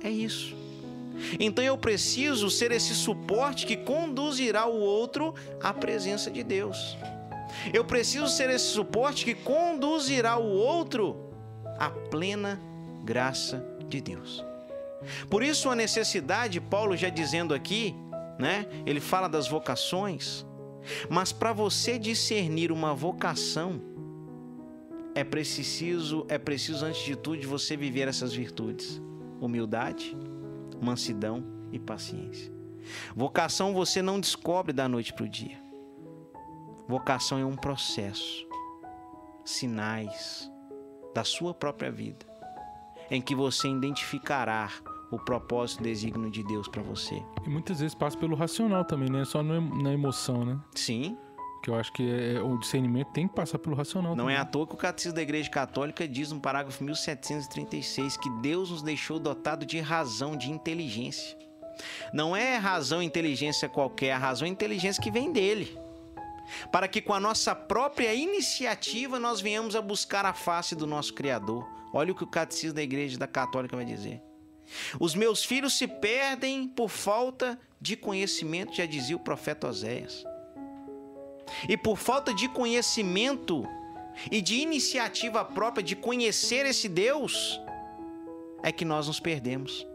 É 0.02 0.10
isso. 0.10 0.54
Então 1.38 1.64
eu 1.64 1.78
preciso 1.78 2.50
ser 2.50 2.72
esse 2.72 2.94
suporte 2.94 3.66
que 3.66 3.76
conduzirá 3.76 4.66
o 4.66 4.80
outro 4.80 5.34
à 5.62 5.72
presença 5.72 6.30
de 6.30 6.42
Deus. 6.42 6.96
Eu 7.72 7.84
preciso 7.84 8.28
ser 8.28 8.50
esse 8.50 8.66
suporte 8.66 9.24
que 9.24 9.34
conduzirá 9.34 10.36
o 10.36 10.50
outro 10.50 11.16
à 11.78 11.90
plena 11.90 12.60
graça 13.04 13.64
de 13.88 14.00
Deus. 14.00 14.44
Por 15.28 15.42
isso 15.42 15.68
a 15.70 15.74
necessidade, 15.74 16.60
Paulo 16.60 16.96
já 16.96 17.08
dizendo 17.08 17.54
aqui, 17.54 17.94
né? 18.38 18.66
Ele 18.86 19.00
fala 19.00 19.28
das 19.28 19.46
vocações, 19.46 20.44
mas 21.08 21.32
para 21.32 21.52
você 21.52 21.98
discernir 21.98 22.72
uma 22.72 22.94
vocação 22.94 23.80
é 25.14 25.22
preciso 25.22 26.26
é 26.28 26.38
preciso 26.38 26.84
antes 26.84 27.04
de 27.04 27.14
tudo 27.14 27.46
você 27.46 27.76
viver 27.76 28.08
essas 28.08 28.32
virtudes: 28.32 29.00
humildade, 29.40 30.16
mansidão 30.80 31.44
e 31.72 31.78
paciência. 31.78 32.52
Vocação 33.14 33.72
você 33.72 34.02
não 34.02 34.20
descobre 34.20 34.72
da 34.72 34.88
noite 34.88 35.12
para 35.12 35.24
o 35.24 35.28
dia. 35.28 35.63
Vocação 36.88 37.38
é 37.38 37.44
um 37.44 37.56
processo, 37.56 38.46
sinais 39.44 40.50
da 41.14 41.24
sua 41.24 41.54
própria 41.54 41.90
vida, 41.90 42.26
em 43.10 43.20
que 43.20 43.34
você 43.34 43.68
identificará 43.68 44.70
o 45.10 45.18
propósito 45.18 45.82
desígnio 45.82 46.30
de 46.30 46.42
Deus 46.42 46.66
para 46.66 46.82
você. 46.82 47.22
E 47.46 47.48
muitas 47.48 47.80
vezes 47.80 47.94
passa 47.94 48.16
pelo 48.18 48.34
racional 48.34 48.84
também, 48.84 49.08
né? 49.10 49.24
Só 49.24 49.42
na 49.42 49.92
emoção, 49.92 50.44
né? 50.44 50.58
Sim, 50.74 51.16
Que 51.62 51.70
eu 51.70 51.74
acho 51.76 51.92
que 51.92 52.02
é, 52.02 52.42
o 52.42 52.58
discernimento 52.58 53.12
tem 53.12 53.26
que 53.28 53.34
passar 53.34 53.58
pelo 53.58 53.74
racional 53.76 54.14
não 54.14 54.28
é 54.28 54.34
também. 54.34 54.42
à 54.42 54.44
toa 54.44 54.66
que 54.66 54.74
o 54.74 54.76
Catecismo 54.76 55.14
da 55.16 55.22
Igreja 55.22 55.48
Católica 55.48 56.06
diz 56.06 56.30
no 56.32 56.40
parágrafo 56.40 56.82
1736 56.84 58.16
que 58.18 58.28
Deus 58.42 58.70
nos 58.70 58.82
deixou 58.82 59.18
dotado 59.18 59.64
de 59.64 59.80
razão, 59.80 60.36
de 60.36 60.50
inteligência. 60.50 61.38
Não 62.12 62.36
é 62.36 62.56
razão 62.56 63.02
e 63.02 63.06
inteligência 63.06 63.68
qualquer, 63.68 64.06
é 64.08 64.12
a 64.12 64.18
razão 64.18 64.46
e 64.46 64.50
inteligência 64.50 65.02
que 65.02 65.10
vem 65.10 65.32
dele. 65.32 65.78
Para 66.70 66.88
que 66.88 67.00
com 67.00 67.12
a 67.12 67.20
nossa 67.20 67.54
própria 67.54 68.14
iniciativa 68.14 69.18
nós 69.18 69.40
venhamos 69.40 69.74
a 69.74 69.82
buscar 69.82 70.26
a 70.26 70.34
face 70.34 70.74
do 70.74 70.86
nosso 70.86 71.14
Criador. 71.14 71.66
Olha 71.92 72.12
o 72.12 72.14
que 72.14 72.24
o 72.24 72.28
Catecismo 72.28 72.74
da 72.74 72.82
Igreja 72.82 73.18
da 73.18 73.26
Católica 73.26 73.76
vai 73.76 73.84
dizer. 73.84 74.20
Os 74.98 75.14
meus 75.14 75.44
filhos 75.44 75.76
se 75.76 75.86
perdem 75.86 76.68
por 76.68 76.88
falta 76.88 77.58
de 77.80 77.96
conhecimento, 77.96 78.74
já 78.74 78.86
dizia 78.86 79.16
o 79.16 79.20
profeta 79.20 79.68
Oséias. 79.68 80.24
E 81.68 81.76
por 81.76 81.96
falta 81.96 82.34
de 82.34 82.48
conhecimento 82.48 83.66
e 84.30 84.40
de 84.40 84.56
iniciativa 84.56 85.44
própria 85.44 85.82
de 85.82 85.94
conhecer 85.94 86.66
esse 86.66 86.88
Deus, 86.88 87.60
é 88.62 88.72
que 88.72 88.84
nós 88.84 89.06
nos 89.06 89.20
perdemos. 89.20 89.86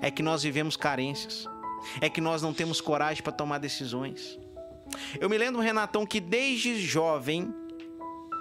É 0.00 0.10
que 0.10 0.22
nós 0.22 0.42
vivemos 0.42 0.76
carências. 0.76 1.48
É 2.00 2.08
que 2.08 2.20
nós 2.20 2.40
não 2.40 2.54
temos 2.54 2.80
coragem 2.80 3.22
para 3.22 3.32
tomar 3.32 3.58
decisões. 3.58 4.38
Eu 5.20 5.28
me 5.28 5.38
lembro, 5.38 5.60
Renatão, 5.60 6.06
que 6.06 6.20
desde 6.20 6.80
jovem 6.80 7.54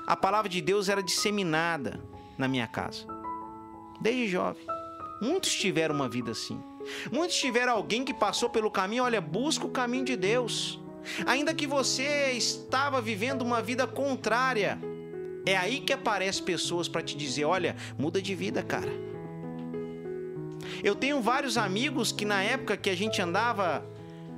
a 0.06 0.16
palavra 0.16 0.50
de 0.50 0.62
Deus 0.62 0.90
era 0.90 1.02
disseminada 1.02 2.00
na 2.38 2.48
minha 2.48 2.68
casa. 2.68 3.06
Desde 4.02 4.28
jovem. 4.28 4.66
Muitos 5.22 5.54
tiveram 5.54 5.96
uma 5.96 6.10
vida 6.10 6.32
assim. 6.32 6.62
Muitos 7.12 7.38
tiveram 7.38 7.74
alguém 7.74 8.04
que 8.04 8.14
passou 8.14 8.50
pelo 8.50 8.70
caminho, 8.70 9.04
olha, 9.04 9.22
busca 9.22 9.66
o 9.66 9.70
caminho 9.70 10.04
de 10.04 10.18
Deus. 10.18 10.80
Ainda 11.26 11.54
que 11.54 11.66
você 11.66 12.32
estava 12.32 13.02
vivendo 13.02 13.42
uma 13.42 13.62
vida 13.62 13.88
contrária, 13.88 14.78
é 15.46 15.56
aí 15.56 15.80
que 15.80 15.94
aparecem 15.94 16.44
pessoas 16.44 16.88
para 16.88 17.02
te 17.02 17.16
dizer, 17.16 17.46
olha, 17.46 17.76
muda 17.98 18.22
de 18.22 18.36
vida, 18.36 18.62
cara. 18.62 18.92
Eu 20.84 20.96
tenho 20.96 21.22
vários 21.22 21.58
amigos 21.58 22.12
que 22.12 22.26
na 22.26 22.42
época 22.42 22.76
que 22.76 22.90
a 22.90 22.96
gente 22.96 23.22
andava 23.22 23.86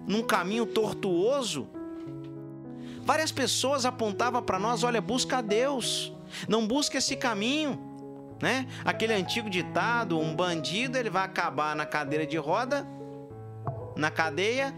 num 0.08 0.22
caminho 0.22 0.66
tortuoso, 0.66 1.68
várias 3.06 3.32
pessoas 3.32 3.86
apontavam 3.86 4.42
para 4.42 4.60
nós: 4.60 4.84
olha, 4.84 5.00
busca 5.00 5.38
a 5.38 5.42
Deus, 5.42 6.12
não 6.50 6.68
busca 6.68 6.98
esse 6.98 7.16
caminho. 7.16 7.80
Né? 8.42 8.68
Aquele 8.84 9.14
antigo 9.14 9.50
ditado: 9.50 10.20
um 10.20 10.36
bandido 10.36 10.98
ele 10.98 11.10
vai 11.10 11.24
acabar 11.24 11.76
na 11.76 11.86
cadeira 11.86 12.26
de 12.26 12.36
roda, 12.36 12.86
na 13.96 14.10
cadeia 14.10 14.74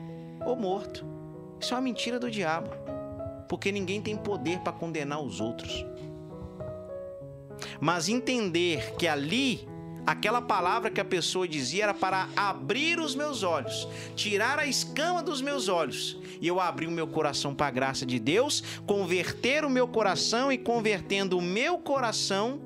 ou 0.45 0.55
morto. 0.55 1.05
Isso 1.59 1.73
é 1.73 1.77
uma 1.77 1.81
mentira 1.81 2.19
do 2.19 2.29
diabo, 2.29 2.69
porque 3.47 3.71
ninguém 3.71 4.01
tem 4.01 4.15
poder 4.15 4.59
para 4.59 4.73
condenar 4.73 5.21
os 5.21 5.39
outros. 5.39 5.85
Mas 7.79 8.07
entender 8.07 8.93
que 8.97 9.07
ali 9.07 9.67
aquela 10.07 10.41
palavra 10.41 10.89
que 10.89 11.01
a 11.01 11.05
pessoa 11.05 11.45
dizia 11.45 11.83
era 11.83 11.93
para 11.93 12.29
abrir 12.33 12.97
os 12.97 13.13
meus 13.13 13.43
olhos, 13.43 13.85
tirar 14.15 14.57
a 14.57 14.65
escama 14.65 15.21
dos 15.21 15.41
meus 15.41 15.67
olhos. 15.67 16.17
E 16.39 16.47
eu 16.47 16.61
abri 16.61 16.87
o 16.87 16.91
meu 16.91 17.07
coração 17.07 17.53
para 17.53 17.67
a 17.67 17.71
graça 17.71 18.05
de 18.05 18.17
Deus, 18.17 18.63
converter 18.85 19.65
o 19.65 19.69
meu 19.69 19.85
coração 19.85 20.49
e 20.49 20.57
convertendo 20.57 21.37
o 21.37 21.41
meu 21.41 21.77
coração, 21.77 22.61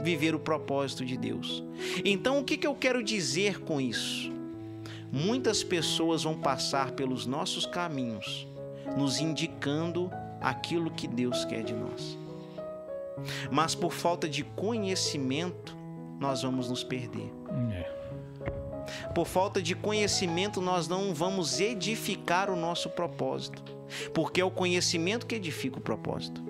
viver 0.00 0.32
o 0.32 0.38
propósito 0.38 1.04
de 1.04 1.16
Deus. 1.16 1.64
Então, 2.04 2.38
o 2.38 2.44
que, 2.44 2.56
que 2.56 2.66
eu 2.68 2.74
quero 2.76 3.02
dizer 3.02 3.58
com 3.60 3.80
isso? 3.80 4.32
Muitas 5.10 5.64
pessoas 5.64 6.22
vão 6.22 6.38
passar 6.38 6.92
pelos 6.92 7.26
nossos 7.26 7.66
caminhos, 7.66 8.46
nos 8.96 9.18
indicando 9.18 10.08
aquilo 10.40 10.90
que 10.90 11.08
Deus 11.08 11.44
quer 11.44 11.64
de 11.64 11.72
nós. 11.72 12.16
Mas 13.50 13.74
por 13.74 13.92
falta 13.92 14.28
de 14.28 14.44
conhecimento, 14.44 15.83
nós 16.20 16.42
vamos 16.42 16.68
nos 16.68 16.84
perder. 16.84 17.32
É. 17.72 18.04
Por 19.14 19.26
falta 19.26 19.62
de 19.62 19.74
conhecimento, 19.74 20.60
nós 20.60 20.88
não 20.88 21.14
vamos 21.14 21.60
edificar 21.60 22.50
o 22.50 22.56
nosso 22.56 22.90
propósito. 22.90 23.62
Porque 24.12 24.40
é 24.40 24.44
o 24.44 24.50
conhecimento 24.50 25.26
que 25.26 25.34
edifica 25.34 25.78
o 25.78 25.80
propósito. 25.80 26.42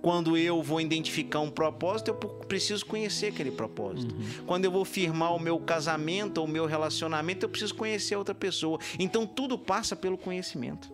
Quando 0.00 0.36
eu 0.36 0.60
vou 0.60 0.80
identificar 0.80 1.38
um 1.38 1.50
propósito, 1.50 2.08
eu 2.08 2.14
preciso 2.14 2.84
conhecer 2.84 3.28
aquele 3.28 3.52
propósito. 3.52 4.12
Uhum. 4.12 4.44
Quando 4.46 4.64
eu 4.64 4.70
vou 4.70 4.84
firmar 4.84 5.32
o 5.32 5.38
meu 5.38 5.60
casamento 5.60 6.38
ou 6.38 6.44
o 6.44 6.48
meu 6.48 6.66
relacionamento, 6.66 7.46
eu 7.46 7.48
preciso 7.48 7.74
conhecer 7.74 8.16
outra 8.16 8.34
pessoa. 8.34 8.80
Então 8.98 9.24
tudo 9.24 9.56
passa 9.56 9.94
pelo 9.94 10.18
conhecimento. 10.18 10.92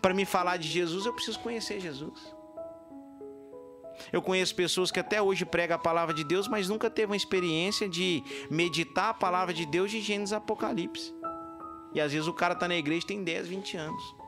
Para 0.00 0.14
me 0.14 0.24
falar 0.24 0.58
de 0.58 0.68
Jesus, 0.68 1.06
eu 1.06 1.12
preciso 1.12 1.40
conhecer 1.40 1.80
Jesus. 1.80 2.33
Eu 4.12 4.22
conheço 4.22 4.54
pessoas 4.54 4.90
que 4.90 5.00
até 5.00 5.20
hoje 5.20 5.44
pregam 5.44 5.76
a 5.76 5.78
palavra 5.78 6.14
de 6.14 6.24
Deus, 6.24 6.48
mas 6.48 6.68
nunca 6.68 6.90
teve 6.90 7.12
uma 7.12 7.16
experiência 7.16 7.88
de 7.88 8.22
meditar 8.50 9.10
a 9.10 9.14
palavra 9.14 9.52
de 9.52 9.66
Deus 9.66 9.90
de 9.90 10.00
Gênesis 10.00 10.32
Apocalipse. 10.32 11.14
E 11.94 12.00
às 12.00 12.12
vezes 12.12 12.26
o 12.26 12.32
cara 12.32 12.54
está 12.54 12.66
na 12.66 12.76
igreja 12.76 13.06
tem 13.06 13.22
10, 13.22 13.48
20 13.48 13.76
anos. 13.76 14.24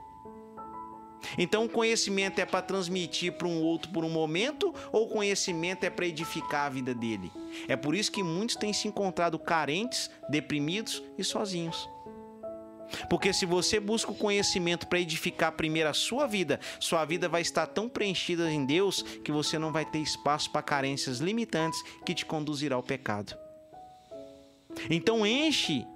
Então 1.36 1.64
o 1.64 1.68
conhecimento 1.68 2.38
é 2.38 2.44
para 2.44 2.62
transmitir 2.62 3.32
para 3.32 3.48
um 3.48 3.60
outro 3.60 3.90
por 3.90 4.04
um 4.04 4.08
momento 4.08 4.72
ou 4.92 5.06
o 5.06 5.08
conhecimento 5.08 5.84
é 5.84 5.90
para 5.90 6.06
edificar 6.06 6.66
a 6.66 6.68
vida 6.70 6.94
dele? 6.94 7.32
É 7.66 7.74
por 7.76 7.94
isso 7.94 8.12
que 8.12 8.22
muitos 8.22 8.56
têm 8.56 8.72
se 8.72 8.86
encontrado 8.86 9.38
carentes, 9.38 10.10
deprimidos 10.28 11.02
e 11.18 11.24
sozinhos. 11.24 11.88
Porque 13.08 13.32
se 13.32 13.46
você 13.46 13.78
busca 13.80 14.10
o 14.10 14.14
conhecimento 14.14 14.86
para 14.86 15.00
edificar 15.00 15.52
primeiro 15.52 15.88
a 15.88 15.94
sua 15.94 16.26
vida, 16.26 16.60
sua 16.80 17.04
vida 17.04 17.28
vai 17.28 17.42
estar 17.42 17.66
tão 17.66 17.88
preenchida 17.88 18.50
em 18.50 18.64
Deus 18.64 19.02
que 19.02 19.32
você 19.32 19.58
não 19.58 19.72
vai 19.72 19.84
ter 19.84 19.98
espaço 19.98 20.50
para 20.50 20.62
carências 20.62 21.18
limitantes 21.18 21.82
que 22.04 22.14
te 22.14 22.24
conduzirá 22.24 22.76
ao 22.76 22.82
pecado. 22.82 23.36
Então 24.90 25.26
enche, 25.26 25.86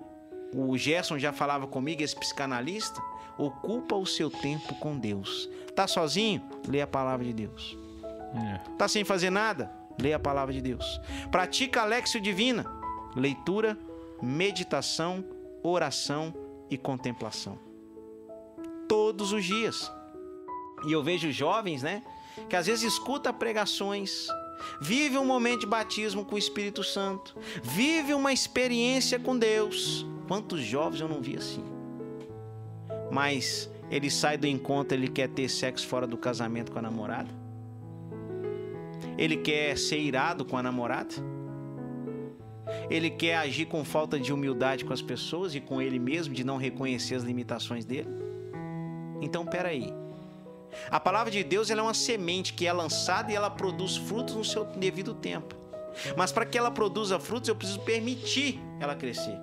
o 0.55 0.76
Gerson 0.76 1.18
já 1.18 1.32
falava 1.32 1.66
comigo, 1.66 2.03
esse 2.03 2.16
psicanalista, 2.16 3.01
ocupa 3.36 3.95
o 3.97 4.07
seu 4.07 4.30
tempo 4.30 4.74
com 4.76 4.99
Deus. 4.99 5.49
Tá 5.74 5.86
sozinho? 5.86 6.43
Lê 6.68 6.80
a 6.80 6.86
palavra 6.86 7.24
de 7.24 7.32
Deus. 7.32 7.76
É. 8.34 8.59
Tá 8.76 8.88
sem 8.88 9.05
fazer 9.05 9.30
nada? 9.30 9.70
Lê 9.99 10.12
a 10.12 10.18
palavra 10.18 10.53
de 10.53 10.61
Deus. 10.61 11.01
Pratica 11.30 11.82
a 11.82 11.84
Lexio 11.84 12.20
Divina. 12.20 12.64
Leitura, 13.14 13.78
meditação, 14.22 15.24
oração 15.62 16.34
e 16.71 16.79
contemplação. 16.79 17.59
Todos 18.89 19.33
os 19.33 19.45
dias. 19.45 19.91
E 20.87 20.93
eu 20.93 21.03
vejo 21.03 21.31
jovens, 21.31 21.83
né, 21.83 22.03
que 22.49 22.57
às 22.57 22.66
vezes 22.66 22.93
escuta 22.93 23.33
pregações, 23.33 24.29
vive 24.81 25.18
um 25.18 25.25
momento 25.25 25.61
de 25.61 25.66
batismo 25.66 26.25
com 26.25 26.37
o 26.37 26.39
Espírito 26.39 26.83
Santo, 26.83 27.37
vive 27.62 28.14
uma 28.14 28.33
experiência 28.33 29.18
com 29.18 29.37
Deus. 29.37 30.07
Quantos 30.27 30.61
jovens 30.61 31.01
eu 31.01 31.09
não 31.09 31.21
vi 31.21 31.37
assim? 31.37 31.64
Mas 33.11 33.68
ele 33.91 34.11
sai 34.11 34.39
do 34.39 34.47
encontro, 34.47 34.97
ele 34.97 35.09
quer 35.09 35.29
ter 35.29 35.49
sexo 35.49 35.87
fora 35.87 36.07
do 36.07 36.16
casamento 36.16 36.71
com 36.73 36.79
a 36.79 36.83
namorada? 36.83 37.29
Ele 39.18 39.37
quer 39.37 39.77
ser 39.77 39.99
irado 39.99 40.45
com 40.45 40.57
a 40.57 40.62
namorada? 40.62 41.14
Ele 42.89 43.11
quer 43.11 43.37
agir 43.37 43.66
com 43.66 43.85
falta 43.85 44.18
de 44.18 44.33
humildade 44.33 44.85
com 44.85 44.93
as 44.93 45.03
pessoas 45.03 45.55
e 45.55 45.61
com 45.61 45.81
ele 45.81 45.99
mesmo, 45.99 46.35
de 46.35 46.45
não 46.45 46.57
reconhecer 46.57 47.14
as 47.14 47.23
limitações 47.23 47.85
dele? 47.85 48.09
Então, 49.21 49.45
peraí. 49.45 49.93
A 50.91 51.01
palavra 51.01 51.31
de 51.31 51.43
Deus 51.43 51.71
é 51.71 51.75
uma 51.81 51.95
semente 51.95 52.55
que 52.55 52.66
é 52.66 52.73
lançada 52.73 53.33
e 53.33 53.35
ela 53.35 53.51
produz 53.51 53.97
frutos 53.97 54.35
no 54.35 54.45
seu 54.45 54.64
devido 54.64 55.14
tempo. 55.14 55.55
Mas 56.16 56.31
para 56.31 56.47
que 56.47 56.57
ela 56.57 56.71
produza 56.71 57.18
frutos, 57.18 57.49
eu 57.49 57.57
preciso 57.57 57.81
permitir 57.81 58.61
ela 58.79 58.95
crescer. 58.95 59.37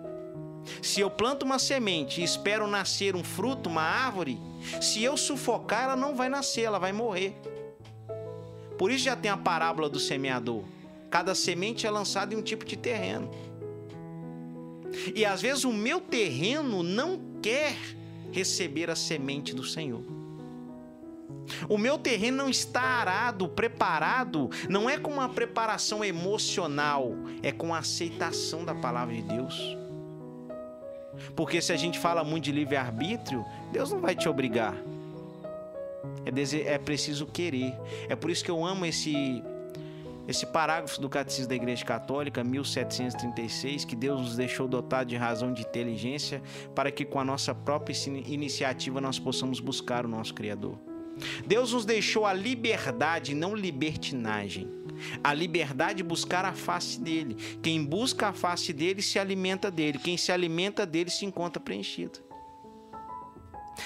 Se 0.82 1.02
eu 1.02 1.10
planto 1.10 1.44
uma 1.44 1.60
semente 1.60 2.22
e 2.22 2.24
espero 2.24 2.68
nascer 2.68 3.16
um 3.16 3.24
fruto, 3.24 3.70
uma 3.70 3.82
árvore, 3.82 4.40
se 4.82 5.04
eu 5.04 5.16
sufocar, 5.16 5.84
ela 5.84 5.96
não 5.96 6.16
vai 6.16 6.30
nascer, 6.30 6.64
ela 6.64 6.80
vai 6.80 6.92
morrer. 6.92 7.36
Por 8.78 8.92
isso 8.92 9.06
já 9.06 9.16
tem 9.16 9.32
a 9.32 9.38
parábola 9.38 9.90
do 9.90 10.00
semeador. 10.00 10.64
Cada 11.10 11.34
semente 11.34 11.88
é 11.88 11.92
lançada 11.92 12.34
em 12.34 12.38
um 12.38 12.42
tipo 12.42 12.66
de 12.66 12.76
terreno. 12.76 13.30
E 15.16 15.26
às 15.26 15.42
vezes 15.42 15.64
o 15.64 15.74
meu 15.74 16.02
terreno 16.02 16.84
não 16.84 17.20
quer 17.42 17.76
receber 18.32 18.90
a 18.90 18.96
semente 18.96 19.54
do 19.54 19.64
Senhor. 19.64 20.04
O 21.70 21.78
meu 21.78 21.98
terreno 21.98 22.38
não 22.38 22.50
está 22.50 22.82
arado, 22.82 23.48
preparado, 23.48 24.50
não 24.70 24.90
é 24.90 24.98
com 24.98 25.12
uma 25.12 25.30
preparação 25.30 26.04
emocional, 26.04 27.14
é 27.42 27.52
com 27.52 27.74
a 27.74 27.80
aceitação 27.80 28.66
da 28.66 28.76
palavra 28.76 29.16
de 29.16 29.22
Deus. 29.22 29.78
Porque 31.36 31.62
se 31.62 31.72
a 31.72 31.78
gente 31.78 31.98
fala 31.98 32.24
muito 32.24 32.46
de 32.46 32.52
livre-arbítrio, 32.52 33.46
Deus 33.72 33.92
não 33.92 34.00
vai 34.00 34.16
te 34.16 34.28
obrigar. 34.28 34.76
É, 36.26 36.74
é 36.74 36.78
preciso 36.78 37.26
querer. 37.26 37.74
É 38.10 38.16
por 38.16 38.30
isso 38.30 38.44
que 38.44 38.52
eu 38.52 38.66
amo 38.66 38.86
esse 38.86 39.44
esse 40.28 40.46
parágrafo 40.46 41.00
do 41.00 41.08
Catecismo 41.08 41.50
da 41.50 41.56
Igreja 41.56 41.86
Católica, 41.86 42.44
1736, 42.44 43.86
que 43.86 43.96
Deus 43.96 44.22
nos 44.22 44.36
deixou 44.36 44.68
dotado 44.68 45.08
de 45.08 45.16
razão 45.16 45.54
de 45.54 45.62
inteligência 45.62 46.42
para 46.76 46.92
que 46.92 47.06
com 47.06 47.20
a 47.20 47.24
nossa 47.24 47.56
própria 47.56 47.96
iniciativa 48.26 49.00
nós 49.00 49.18
possamos 49.18 49.60
buscar 49.60 50.06
o 50.06 50.10
nosso 50.10 50.34
Criador. 50.34 50.78
Deus 51.46 51.74
nos 51.74 51.86
deixou 51.86 52.26
a 52.26 52.34
liberdade, 52.34 53.34
não 53.34 53.56
libertinagem. 53.56 54.70
A 55.24 55.34
liberdade 55.34 55.98
de 55.98 56.04
buscar 56.04 56.46
a 56.46 56.54
face 56.54 57.00
dele. 57.00 57.36
Quem 57.62 57.84
busca 57.84 58.28
a 58.28 58.34
face 58.34 58.74
dele 58.74 59.02
se 59.02 59.18
alimenta 59.18 59.72
dele. 59.72 59.98
Quem 59.98 60.18
se 60.18 60.32
alimenta 60.32 60.86
dele 60.86 61.10
se 61.10 61.26
encontra 61.26 61.62
preenchido. 61.62 62.20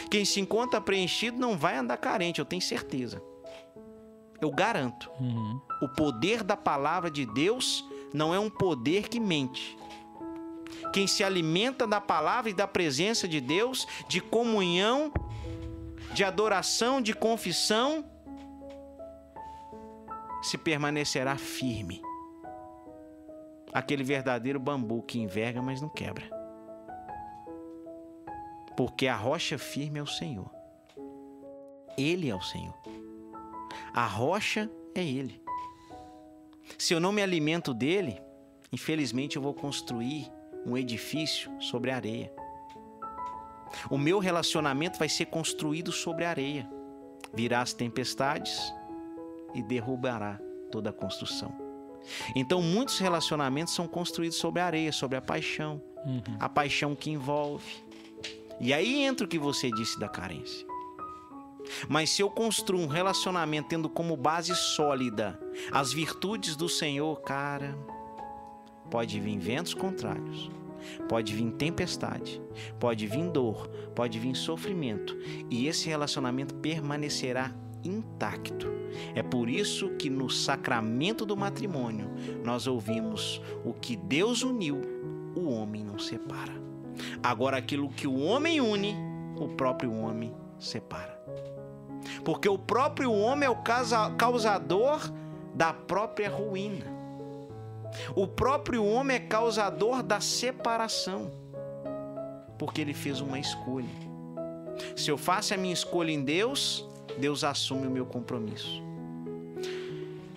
Quem 0.09 0.25
se 0.25 0.39
encontra 0.39 0.79
preenchido 0.81 1.37
não 1.37 1.57
vai 1.57 1.77
andar 1.77 1.97
carente, 1.97 2.39
eu 2.39 2.45
tenho 2.45 2.61
certeza. 2.61 3.21
Eu 4.41 4.49
garanto. 4.51 5.09
Uhum. 5.19 5.59
O 5.81 5.87
poder 5.87 6.43
da 6.43 6.55
palavra 6.55 7.09
de 7.09 7.25
Deus 7.25 7.83
não 8.13 8.33
é 8.33 8.39
um 8.39 8.49
poder 8.49 9.09
que 9.09 9.19
mente. 9.19 9.77
Quem 10.93 11.07
se 11.07 11.23
alimenta 11.23 11.87
da 11.87 11.99
palavra 11.99 12.49
e 12.49 12.53
da 12.53 12.67
presença 12.67 13.27
de 13.27 13.39
Deus, 13.41 13.87
de 14.07 14.19
comunhão, 14.19 15.11
de 16.13 16.23
adoração, 16.23 17.01
de 17.01 17.13
confissão, 17.13 18.05
se 20.41 20.57
permanecerá 20.57 21.37
firme. 21.37 22.01
Aquele 23.73 24.03
verdadeiro 24.03 24.59
bambu 24.59 25.01
que 25.01 25.19
enverga, 25.19 25.61
mas 25.61 25.81
não 25.81 25.87
quebra. 25.87 26.29
Porque 28.75 29.07
a 29.07 29.15
rocha 29.15 29.57
firme 29.57 29.99
é 29.99 30.03
o 30.03 30.07
Senhor. 30.07 30.49
Ele 31.97 32.29
é 32.29 32.35
o 32.35 32.41
Senhor. 32.41 32.77
A 33.93 34.05
rocha 34.05 34.69
é 34.93 35.03
Ele. 35.03 35.41
Se 36.77 36.93
eu 36.93 36.99
não 36.99 37.11
me 37.11 37.21
alimento 37.21 37.73
dele, 37.73 38.19
infelizmente 38.71 39.35
eu 39.35 39.41
vou 39.41 39.53
construir 39.53 40.31
um 40.65 40.77
edifício 40.77 41.51
sobre 41.59 41.91
areia. 41.91 42.31
O 43.89 43.97
meu 43.97 44.19
relacionamento 44.19 44.99
vai 44.99 45.09
ser 45.09 45.25
construído 45.25 45.91
sobre 45.91 46.25
areia. 46.25 46.69
Virá 47.33 47.61
as 47.61 47.73
tempestades 47.73 48.73
e 49.53 49.61
derrubará 49.61 50.39
toda 50.71 50.89
a 50.89 50.93
construção. 50.93 51.53
Então, 52.35 52.61
muitos 52.61 52.97
relacionamentos 52.99 53.73
são 53.73 53.87
construídos 53.87 54.37
sobre 54.37 54.61
a 54.61 54.65
areia, 54.65 54.91
sobre 54.91 55.17
a 55.17 55.21
paixão. 55.21 55.81
Uhum. 56.05 56.37
A 56.39 56.49
paixão 56.49 56.95
que 56.95 57.11
envolve. 57.11 57.83
E 58.59 58.73
aí 58.73 59.03
entra 59.03 59.25
o 59.25 59.29
que 59.29 59.39
você 59.39 59.71
disse 59.71 59.99
da 59.99 60.07
carência. 60.07 60.70
Mas 61.87 62.09
se 62.09 62.21
eu 62.21 62.29
construo 62.29 62.79
um 62.79 62.87
relacionamento 62.87 63.69
tendo 63.69 63.89
como 63.89 64.15
base 64.15 64.55
sólida 64.55 65.39
as 65.71 65.91
virtudes 65.93 66.55
do 66.55 66.67
Senhor, 66.67 67.21
cara, 67.21 67.77
pode 68.89 69.19
vir 69.19 69.37
ventos 69.39 69.73
contrários, 69.73 70.51
pode 71.07 71.33
vir 71.33 71.51
tempestade, 71.51 72.41
pode 72.79 73.07
vir 73.07 73.29
dor, 73.29 73.67
pode 73.95 74.19
vir 74.19 74.35
sofrimento, 74.35 75.17
e 75.49 75.67
esse 75.67 75.87
relacionamento 75.87 76.55
permanecerá 76.55 77.53
intacto. 77.83 78.67
É 79.15 79.23
por 79.23 79.49
isso 79.49 79.89
que 79.91 80.09
no 80.09 80.29
sacramento 80.29 81.25
do 81.25 81.37
matrimônio 81.37 82.09
nós 82.43 82.67
ouvimos 82.67 83.41
o 83.63 83.73
que 83.73 83.95
Deus 83.95 84.43
uniu, 84.43 84.81
o 85.35 85.49
homem 85.49 85.83
não 85.83 85.97
separa. 85.97 86.53
Agora, 87.23 87.57
aquilo 87.57 87.89
que 87.89 88.07
o 88.07 88.19
homem 88.19 88.59
une, 88.59 88.95
o 89.37 89.47
próprio 89.47 89.93
homem 89.93 90.33
separa. 90.59 91.10
Porque 92.23 92.47
o 92.47 92.57
próprio 92.57 93.11
homem 93.11 93.47
é 93.47 93.49
o 93.49 93.57
causador 94.17 95.11
da 95.53 95.73
própria 95.73 96.29
ruína. 96.29 96.85
O 98.15 98.25
próprio 98.25 98.85
homem 98.85 99.17
é 99.17 99.19
causador 99.19 100.01
da 100.01 100.19
separação. 100.19 101.31
Porque 102.57 102.81
ele 102.81 102.93
fez 102.93 103.19
uma 103.21 103.39
escolha. 103.39 103.89
Se 104.95 105.09
eu 105.09 105.17
faço 105.17 105.53
a 105.53 105.57
minha 105.57 105.73
escolha 105.73 106.11
em 106.11 106.23
Deus, 106.23 106.87
Deus 107.17 107.43
assume 107.43 107.87
o 107.87 107.91
meu 107.91 108.05
compromisso. 108.05 108.81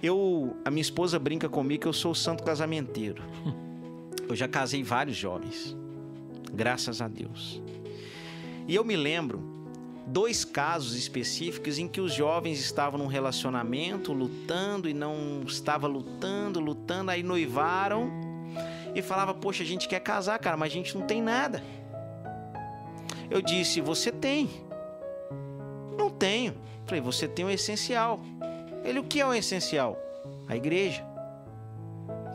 Eu, 0.02 0.56
a 0.64 0.70
minha 0.70 0.82
esposa 0.82 1.18
brinca 1.18 1.48
comigo 1.48 1.82
que 1.82 1.88
eu 1.88 1.92
sou 1.92 2.12
o 2.12 2.14
santo 2.14 2.42
casamenteiro. 2.42 3.22
Eu 4.26 4.34
já 4.34 4.48
casei 4.48 4.82
vários 4.82 5.18
jovens. 5.18 5.76
Graças 6.50 7.02
a 7.02 7.08
Deus. 7.08 7.60
E 8.66 8.74
eu 8.74 8.82
me 8.82 8.96
lembro 8.96 9.53
dois 10.06 10.44
casos 10.44 10.94
específicos 10.94 11.78
em 11.78 11.88
que 11.88 12.00
os 12.00 12.12
jovens 12.12 12.60
estavam 12.60 12.98
num 12.98 13.06
relacionamento, 13.06 14.12
lutando 14.12 14.88
e 14.88 14.94
não 14.94 15.42
estava 15.46 15.86
lutando, 15.86 16.60
lutando, 16.60 17.10
aí 17.10 17.22
noivaram 17.22 18.10
e 18.94 19.02
falava: 19.02 19.34
"Poxa, 19.34 19.62
a 19.62 19.66
gente 19.66 19.88
quer 19.88 20.00
casar, 20.00 20.38
cara, 20.38 20.56
mas 20.56 20.70
a 20.70 20.74
gente 20.74 20.96
não 20.96 21.06
tem 21.06 21.22
nada". 21.22 21.62
Eu 23.30 23.40
disse: 23.40 23.80
"Você 23.80 24.12
tem". 24.12 24.48
Não 25.96 26.10
tenho. 26.10 26.54
Falei: 26.86 27.00
"Você 27.00 27.26
tem 27.26 27.44
o 27.44 27.50
essencial". 27.50 28.20
Ele: 28.84 28.98
"O 28.98 29.04
que 29.04 29.20
é 29.20 29.26
o 29.26 29.34
essencial?" 29.34 29.98
A 30.46 30.56
igreja. 30.56 31.04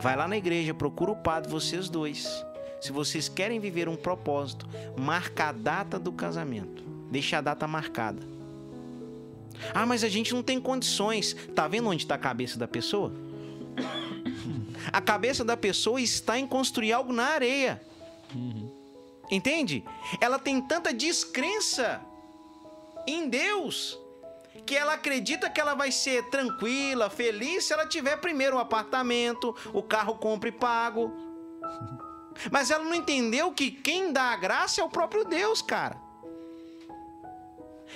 Vai 0.00 0.16
lá 0.16 0.26
na 0.26 0.36
igreja, 0.36 0.74
procura 0.74 1.12
o 1.12 1.16
padre, 1.16 1.50
vocês 1.50 1.88
dois. 1.88 2.44
Se 2.80 2.90
vocês 2.90 3.28
querem 3.28 3.60
viver 3.60 3.88
um 3.88 3.96
propósito, 3.96 4.66
marca 4.98 5.50
a 5.50 5.52
data 5.52 5.98
do 5.98 6.10
casamento. 6.10 6.82
Deixa 7.10 7.38
a 7.38 7.40
data 7.40 7.66
marcada. 7.66 8.22
Ah, 9.74 9.84
mas 9.84 10.04
a 10.04 10.08
gente 10.08 10.32
não 10.32 10.42
tem 10.42 10.60
condições. 10.60 11.34
Tá 11.54 11.66
vendo 11.68 11.88
onde 11.88 12.04
está 12.04 12.14
a 12.14 12.18
cabeça 12.18 12.58
da 12.58 12.68
pessoa? 12.68 13.12
A 14.92 15.00
cabeça 15.00 15.44
da 15.44 15.56
pessoa 15.56 16.00
está 16.00 16.38
em 16.38 16.46
construir 16.46 16.92
algo 16.92 17.12
na 17.12 17.26
areia. 17.26 17.80
Entende? 19.30 19.84
Ela 20.20 20.38
tem 20.38 20.60
tanta 20.60 20.92
descrença 20.92 22.00
em 23.06 23.28
Deus 23.28 23.98
que 24.66 24.76
ela 24.76 24.94
acredita 24.94 25.48
que 25.48 25.60
ela 25.60 25.74
vai 25.74 25.90
ser 25.90 26.24
tranquila, 26.24 27.08
feliz 27.08 27.64
se 27.64 27.72
ela 27.72 27.86
tiver 27.86 28.16
primeiro 28.16 28.56
o 28.56 28.58
um 28.58 28.62
apartamento, 28.62 29.54
o 29.72 29.82
carro 29.82 30.16
compra 30.16 30.48
e 30.48 30.52
pago. 30.52 31.12
Mas 32.50 32.70
ela 32.70 32.84
não 32.84 32.94
entendeu 32.94 33.52
que 33.52 33.70
quem 33.70 34.12
dá 34.12 34.24
a 34.24 34.36
graça 34.36 34.80
é 34.80 34.84
o 34.84 34.88
próprio 34.88 35.24
Deus, 35.24 35.62
cara. 35.62 36.09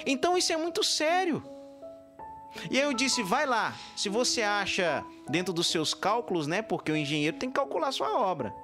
Então 0.06 0.36
isso 0.36 0.52
é 0.52 0.56
muito 0.56 0.82
sério. 0.82 1.42
E 2.70 2.78
aí 2.78 2.84
eu 2.84 2.92
disse, 2.92 3.22
vai 3.22 3.46
lá, 3.46 3.74
se 3.96 4.08
você 4.08 4.42
acha 4.42 5.04
dentro 5.28 5.52
dos 5.52 5.66
seus 5.66 5.92
cálculos, 5.92 6.46
né? 6.46 6.62
Porque 6.62 6.92
o 6.92 6.96
engenheiro 6.96 7.36
tem 7.36 7.48
que 7.48 7.56
calcular 7.56 7.90
sua 7.92 8.16
obra. 8.18 8.54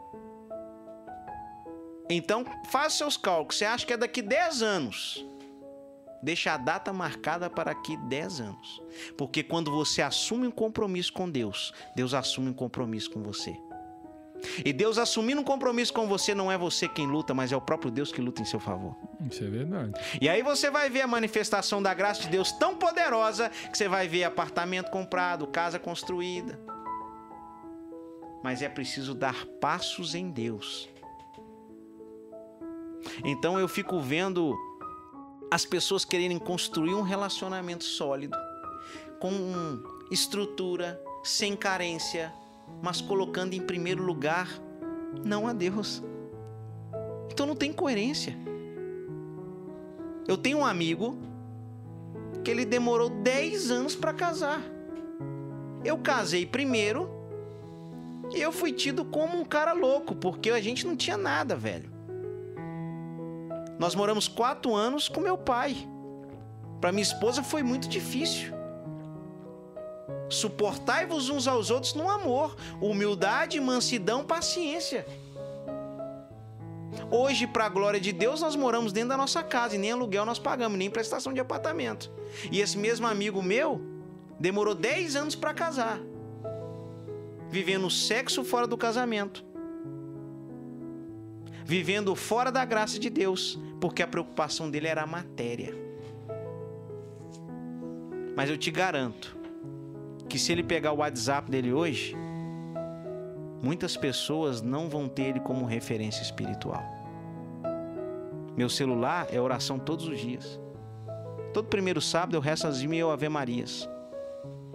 Então, 2.09 2.45
faz 2.71 2.95
seus 2.95 3.17
cálculos. 3.17 3.57
Você 3.57 3.65
acha 3.65 3.87
que 3.87 3.93
é 3.93 3.97
daqui 3.97 4.21
10 4.21 4.63
anos? 4.63 5.25
Deixa 6.23 6.53
a 6.53 6.57
data 6.57 6.93
marcada 6.93 7.49
para 7.49 7.71
aqui 7.71 7.97
10 7.97 8.41
anos. 8.41 8.83
Porque 9.17 9.43
quando 9.43 9.71
você 9.71 10.03
assume 10.03 10.47
um 10.47 10.51
compromisso 10.51 11.13
com 11.13 11.31
Deus, 11.31 11.73
Deus 11.95 12.13
assume 12.13 12.51
um 12.51 12.55
compromisso 12.55 13.11
com 13.11 13.23
você. 13.23 13.57
E 14.65 14.73
Deus 14.73 14.99
assumindo 14.99 15.41
um 15.41 15.45
compromisso 15.45 15.93
com 15.93 16.07
você, 16.07 16.35
não 16.35 16.51
é 16.51 16.57
você 16.57 16.89
quem 16.89 17.07
luta, 17.07 17.35
mas 17.35 17.53
é 17.53 17.57
o 17.57 17.61
próprio 17.61 17.91
Deus 17.91 18.11
que 18.11 18.21
luta 18.21 18.43
em 18.43 18.45
seu 18.45 18.61
favor. 18.61 18.97
Isso 19.31 19.45
é 19.45 19.49
verdade. 19.49 19.93
E 20.21 20.29
aí 20.29 20.43
você 20.43 20.71
vai 20.71 20.89
ver 20.89 21.03
a 21.03 21.07
manifestação 21.07 21.83
da 21.83 21.93
graça 21.93 22.23
de 22.23 22.29
Deus 22.29 22.53
tão 22.53 22.77
poderosa 22.77 23.49
que 23.49 23.77
você 23.77 23.89
vai 23.89 24.09
ver 24.09 24.25
apartamento 24.25 24.91
comprado, 24.91 25.47
casa 25.47 25.79
construída. 25.79 26.59
Mas 28.43 28.63
é 28.63 28.69
preciso 28.69 29.15
dar 29.15 29.45
passos 29.61 30.15
em 30.15 30.31
Deus. 30.31 30.89
Então 33.25 33.59
eu 33.59 33.69
fico 33.69 34.01
vendo 34.01 34.57
as 35.51 35.65
pessoas 35.65 36.05
quererem 36.05 36.39
construir 36.39 36.95
um 36.95 37.03
relacionamento 37.03 37.85
sólido, 37.85 38.39
com 39.19 39.83
estrutura, 40.11 41.01
sem 41.23 41.57
carência, 41.57 42.33
mas 42.83 43.01
colocando 43.01 43.55
em 43.55 43.61
primeiro 43.61 44.03
lugar 44.03 44.49
não 45.25 45.47
a 45.47 45.53
Deus. 45.53 46.03
Então 47.31 47.47
não 47.47 47.57
tem 47.57 47.73
coerência. 47.73 48.37
Eu 50.27 50.37
tenho 50.37 50.59
um 50.59 50.67
amigo 50.67 51.19
que 52.45 52.51
ele 52.51 52.65
demorou 52.65 53.11
10 53.11 53.71
anos 53.71 53.95
para 53.95 54.13
casar. 54.13 54.63
Eu 55.85 55.99
casei 55.99 56.47
primeiro 56.47 57.11
e 58.35 58.41
eu 58.41 58.53
fui 58.53 58.73
tido 58.73 59.05
como 59.05 59.39
um 59.39 59.45
cara 59.45 59.73
louco, 59.73 60.15
porque 60.15 60.51
a 60.51 60.61
gente 60.61 60.87
não 60.87 60.95
tinha 60.95 61.17
nada, 61.17 61.57
velho. 61.57 61.91
Nós 63.79 63.95
moramos 63.95 64.29
quatro 64.29 64.75
anos 64.75 65.09
com 65.09 65.21
meu 65.21 65.39
pai. 65.39 65.77
Para 66.81 66.93
minha 66.93 67.03
esposa 67.03 67.43
foi 67.43 67.63
muito 67.63 67.89
difícil. 67.89 68.60
Suportai-vos 70.31 71.29
uns 71.29 71.49
aos 71.49 71.71
outros 71.71 71.93
no 71.93 72.09
amor, 72.09 72.57
humildade, 72.81 73.61
mansidão, 73.61 74.25
paciência. 74.25 75.05
Hoje, 77.11 77.47
para 77.47 77.67
a 77.67 77.69
glória 77.69 78.01
de 78.01 78.13
Deus, 78.13 78.41
nós 78.41 78.55
moramos 78.55 78.93
dentro 78.93 79.11
da 79.11 79.17
nossa 79.17 79.43
casa 79.43 79.75
e 79.75 79.79
nem 79.79 79.91
aluguel 79.91 80.25
nós 80.25 80.39
pagamos, 80.39 80.79
nem 80.79 80.89
prestação 80.89 81.33
de 81.33 81.41
apartamento. 81.41 82.11
E 82.51 82.61
esse 82.61 82.79
mesmo 82.79 83.07
amigo 83.07 83.43
meu 83.43 83.81
demorou 84.39 84.75
10 84.75 85.17
anos 85.17 85.35
para 85.35 85.53
casar, 85.53 86.01
vivendo 87.49 87.91
sexo 87.91 88.45
fora 88.45 88.69
do 88.69 88.79
casamento, 88.79 89.45
vivendo 91.65 92.15
fora 92.15 92.53
da 92.53 92.65
graça 92.65 92.99
de 92.99 93.11
Deus, 93.11 93.59
porque 93.81 94.03
a 94.03 94.07
preocupação 94.07 94.71
dele 94.71 94.87
era 94.87 95.03
a 95.03 95.07
matéria. 95.07 95.75
Mas 98.37 98.49
eu 98.49 98.57
te 98.57 98.71
garanto, 98.71 99.37
que 100.31 100.39
se 100.39 100.53
ele 100.53 100.63
pegar 100.63 100.93
o 100.93 100.99
WhatsApp 100.99 101.51
dele 101.51 101.73
hoje, 101.73 102.17
muitas 103.61 103.97
pessoas 103.97 104.63
não 104.63 104.89
vão 104.89 105.09
ter 105.09 105.25
ele 105.25 105.41
como 105.41 105.67
referência 105.67 106.23
espiritual. 106.23 106.83
Meu 108.57 108.69
celular 108.69 109.27
é 109.33 109.41
oração 109.41 109.77
todos 109.77 110.07
os 110.07 110.21
dias. 110.21 110.59
Todo 111.53 111.67
primeiro 111.67 112.01
sábado 112.01 112.37
eu 112.37 112.41
rezo 112.41 112.69
as 112.69 112.81
mil 112.83 113.11
Ave 113.11 113.29
Marias. 113.29 113.89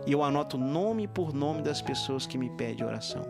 E 0.05 0.11
eu 0.11 0.21
anoto 0.21 0.57
nome 0.57 1.07
por 1.07 1.33
nome 1.33 1.61
das 1.61 1.81
pessoas 1.81 2.27
que 2.27 2.37
me 2.37 2.49
pedem 2.49 2.85
oração. 2.85 3.25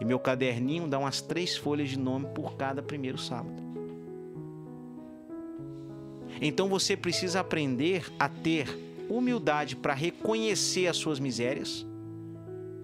E 0.00 0.04
meu 0.04 0.20
caderninho 0.20 0.86
dá 0.86 0.96
umas 0.96 1.20
três 1.20 1.56
folhas 1.56 1.88
de 1.88 1.98
nome 1.98 2.26
por 2.28 2.54
cada 2.56 2.82
primeiro 2.82 3.18
sábado. 3.18 3.66
Então 6.40 6.68
você 6.68 6.96
precisa 6.96 7.40
aprender 7.40 8.06
a 8.18 8.28
ter 8.28 8.85
humildade 9.08 9.76
para 9.76 9.94
reconhecer 9.94 10.86
as 10.86 10.96
suas 10.96 11.18
misérias, 11.18 11.86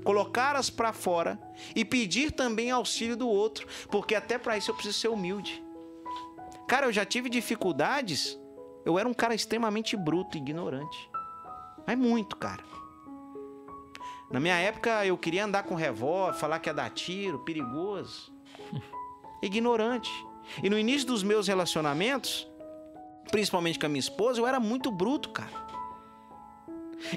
colocá-las 0.05 0.71
para 0.71 0.93
fora 0.93 1.41
e 1.75 1.85
pedir 1.85 2.33
também 2.33 2.71
auxílio 2.71 3.17
do 3.17 3.29
outro, 3.29 3.67
porque 3.91 4.15
até 4.15 4.39
para 4.39 4.57
isso 4.57 4.71
eu 4.71 4.75
preciso 4.75 4.99
ser 4.99 5.09
humilde. 5.09 5.63
Cara, 6.69 6.87
eu 6.87 6.93
já 6.93 7.05
tive 7.05 7.29
dificuldades, 7.29 8.39
eu 8.85 8.99
era 8.99 9.09
um 9.09 9.15
cara 9.15 9.35
extremamente 9.35 9.97
bruto, 9.97 10.37
ignorante. 10.37 11.11
Mas 11.87 11.99
muito, 11.99 12.37
cara. 12.37 12.63
Na 14.31 14.41
minha 14.41 14.57
época 14.57 15.05
eu 15.05 15.19
queria 15.19 15.45
andar 15.45 15.65
com 15.65 15.75
revólver, 15.75 16.39
falar 16.39 16.59
que 16.59 16.71
ia 16.71 16.75
dar 16.75 16.91
tiro, 16.91 17.41
perigoso. 17.41 18.33
Ignorante. 19.43 20.11
E 20.63 20.71
no 20.71 20.79
início 20.79 21.07
dos 21.07 21.23
meus 21.23 21.47
relacionamentos, 21.47 22.49
principalmente 23.31 23.79
com 23.79 23.87
a 23.87 23.89
minha 23.89 24.01
esposa, 24.01 24.41
eu 24.41 24.47
era 24.47 24.59
muito 24.59 24.91
bruto, 24.91 25.31
cara. 25.31 25.51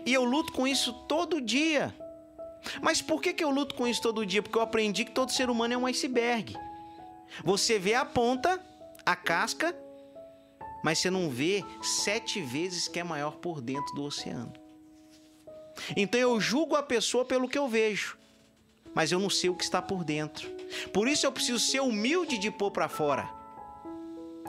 E 0.05 0.13
eu 0.13 0.23
luto 0.23 0.51
com 0.53 0.67
isso 0.67 0.93
todo 1.07 1.41
dia. 1.41 1.93
Mas 2.81 3.01
por 3.01 3.21
que, 3.21 3.33
que 3.33 3.43
eu 3.43 3.49
luto 3.49 3.75
com 3.75 3.87
isso 3.87 4.01
todo 4.01 4.25
dia? 4.25 4.41
Porque 4.41 4.57
eu 4.57 4.61
aprendi 4.61 5.05
que 5.05 5.11
todo 5.11 5.31
ser 5.31 5.49
humano 5.49 5.73
é 5.73 5.77
um 5.77 5.85
iceberg. 5.85 6.55
Você 7.43 7.77
vê 7.77 7.93
a 7.93 8.05
ponta, 8.05 8.59
a 9.05 9.15
casca, 9.15 9.75
mas 10.83 10.99
você 10.99 11.09
não 11.09 11.29
vê 11.29 11.63
sete 11.81 12.41
vezes 12.41 12.87
que 12.87 12.99
é 12.99 13.03
maior 13.03 13.37
por 13.37 13.61
dentro 13.61 13.93
do 13.95 14.03
oceano. 14.03 14.53
Então 15.95 16.19
eu 16.19 16.39
julgo 16.39 16.75
a 16.75 16.83
pessoa 16.83 17.25
pelo 17.25 17.49
que 17.49 17.57
eu 17.57 17.67
vejo, 17.67 18.17
mas 18.93 19.11
eu 19.11 19.19
não 19.19 19.29
sei 19.29 19.49
o 19.49 19.55
que 19.55 19.63
está 19.63 19.81
por 19.81 20.03
dentro. 20.03 20.49
Por 20.93 21.07
isso 21.07 21.25
eu 21.25 21.31
preciso 21.31 21.59
ser 21.59 21.81
humilde 21.81 22.37
de 22.37 22.49
pôr 22.49 22.71
para 22.71 22.87
fora 22.87 23.34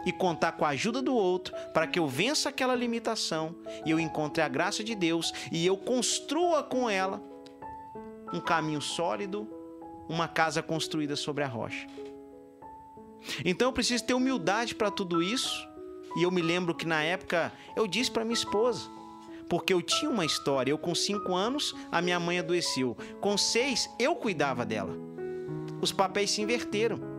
e 0.06 0.12
contar 0.12 0.52
com 0.52 0.64
a 0.64 0.68
ajuda 0.68 1.02
do 1.02 1.14
outro 1.14 1.52
para 1.74 1.86
que 1.86 1.98
eu 1.98 2.06
vença 2.06 2.48
aquela 2.48 2.74
limitação 2.74 3.56
e 3.84 3.90
eu 3.90 4.00
encontre 4.00 4.42
a 4.42 4.48
graça 4.48 4.84
de 4.84 4.94
Deus 4.94 5.32
e 5.50 5.66
eu 5.66 5.76
construa 5.76 6.62
com 6.62 6.88
ela 6.88 7.20
um 8.32 8.40
caminho 8.40 8.80
sólido, 8.80 9.48
uma 10.08 10.28
casa 10.28 10.62
construída 10.62 11.16
sobre 11.16 11.42
a 11.42 11.48
rocha. 11.48 11.86
Então 13.44 13.68
eu 13.68 13.72
preciso 13.72 14.04
ter 14.04 14.14
humildade 14.14 14.74
para 14.74 14.90
tudo 14.90 15.22
isso. 15.22 15.68
E 16.16 16.22
eu 16.22 16.30
me 16.30 16.40
lembro 16.40 16.74
que 16.74 16.86
na 16.86 17.02
época 17.02 17.52
eu 17.76 17.86
disse 17.86 18.10
para 18.10 18.24
minha 18.24 18.34
esposa, 18.34 18.88
porque 19.48 19.72
eu 19.72 19.82
tinha 19.82 20.10
uma 20.10 20.24
história. 20.24 20.70
Eu 20.70 20.78
com 20.78 20.94
cinco 20.94 21.34
anos, 21.34 21.74
a 21.90 22.00
minha 22.00 22.18
mãe 22.18 22.38
adoeceu. 22.38 22.96
Com 23.20 23.36
seis, 23.36 23.90
eu 23.98 24.14
cuidava 24.14 24.64
dela. 24.64 24.96
Os 25.80 25.92
papéis 25.92 26.30
se 26.30 26.40
inverteram. 26.40 27.15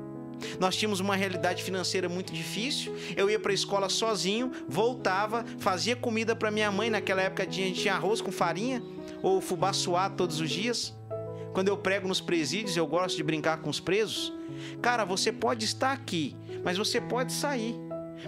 Nós 0.59 0.75
tínhamos 0.75 0.99
uma 0.99 1.15
realidade 1.15 1.63
financeira 1.63 2.07
muito 2.07 2.33
difícil. 2.33 2.95
Eu 3.15 3.29
ia 3.29 3.39
para 3.39 3.51
a 3.51 3.55
escola 3.55 3.89
sozinho, 3.89 4.51
voltava, 4.67 5.45
fazia 5.59 5.95
comida 5.95 6.35
para 6.35 6.51
minha 6.51 6.71
mãe. 6.71 6.89
Naquela 6.89 7.21
época 7.21 7.43
a 7.43 7.45
gente 7.45 7.81
tinha 7.81 7.93
arroz 7.93 8.21
com 8.21 8.31
farinha 8.31 8.81
ou 9.21 9.41
fubá 9.41 9.73
suado 9.73 10.15
todos 10.15 10.39
os 10.39 10.49
dias. 10.49 10.93
Quando 11.53 11.69
eu 11.69 11.77
prego 11.77 12.07
nos 12.07 12.21
presídios, 12.21 12.77
eu 12.77 12.85
gosto 12.85 13.15
de 13.15 13.23
brincar 13.23 13.57
com 13.57 13.69
os 13.69 13.79
presos. 13.79 14.31
Cara, 14.81 15.03
você 15.05 15.31
pode 15.31 15.65
estar 15.65 15.91
aqui, 15.91 16.35
mas 16.63 16.77
você 16.77 17.01
pode 17.01 17.33
sair. 17.33 17.75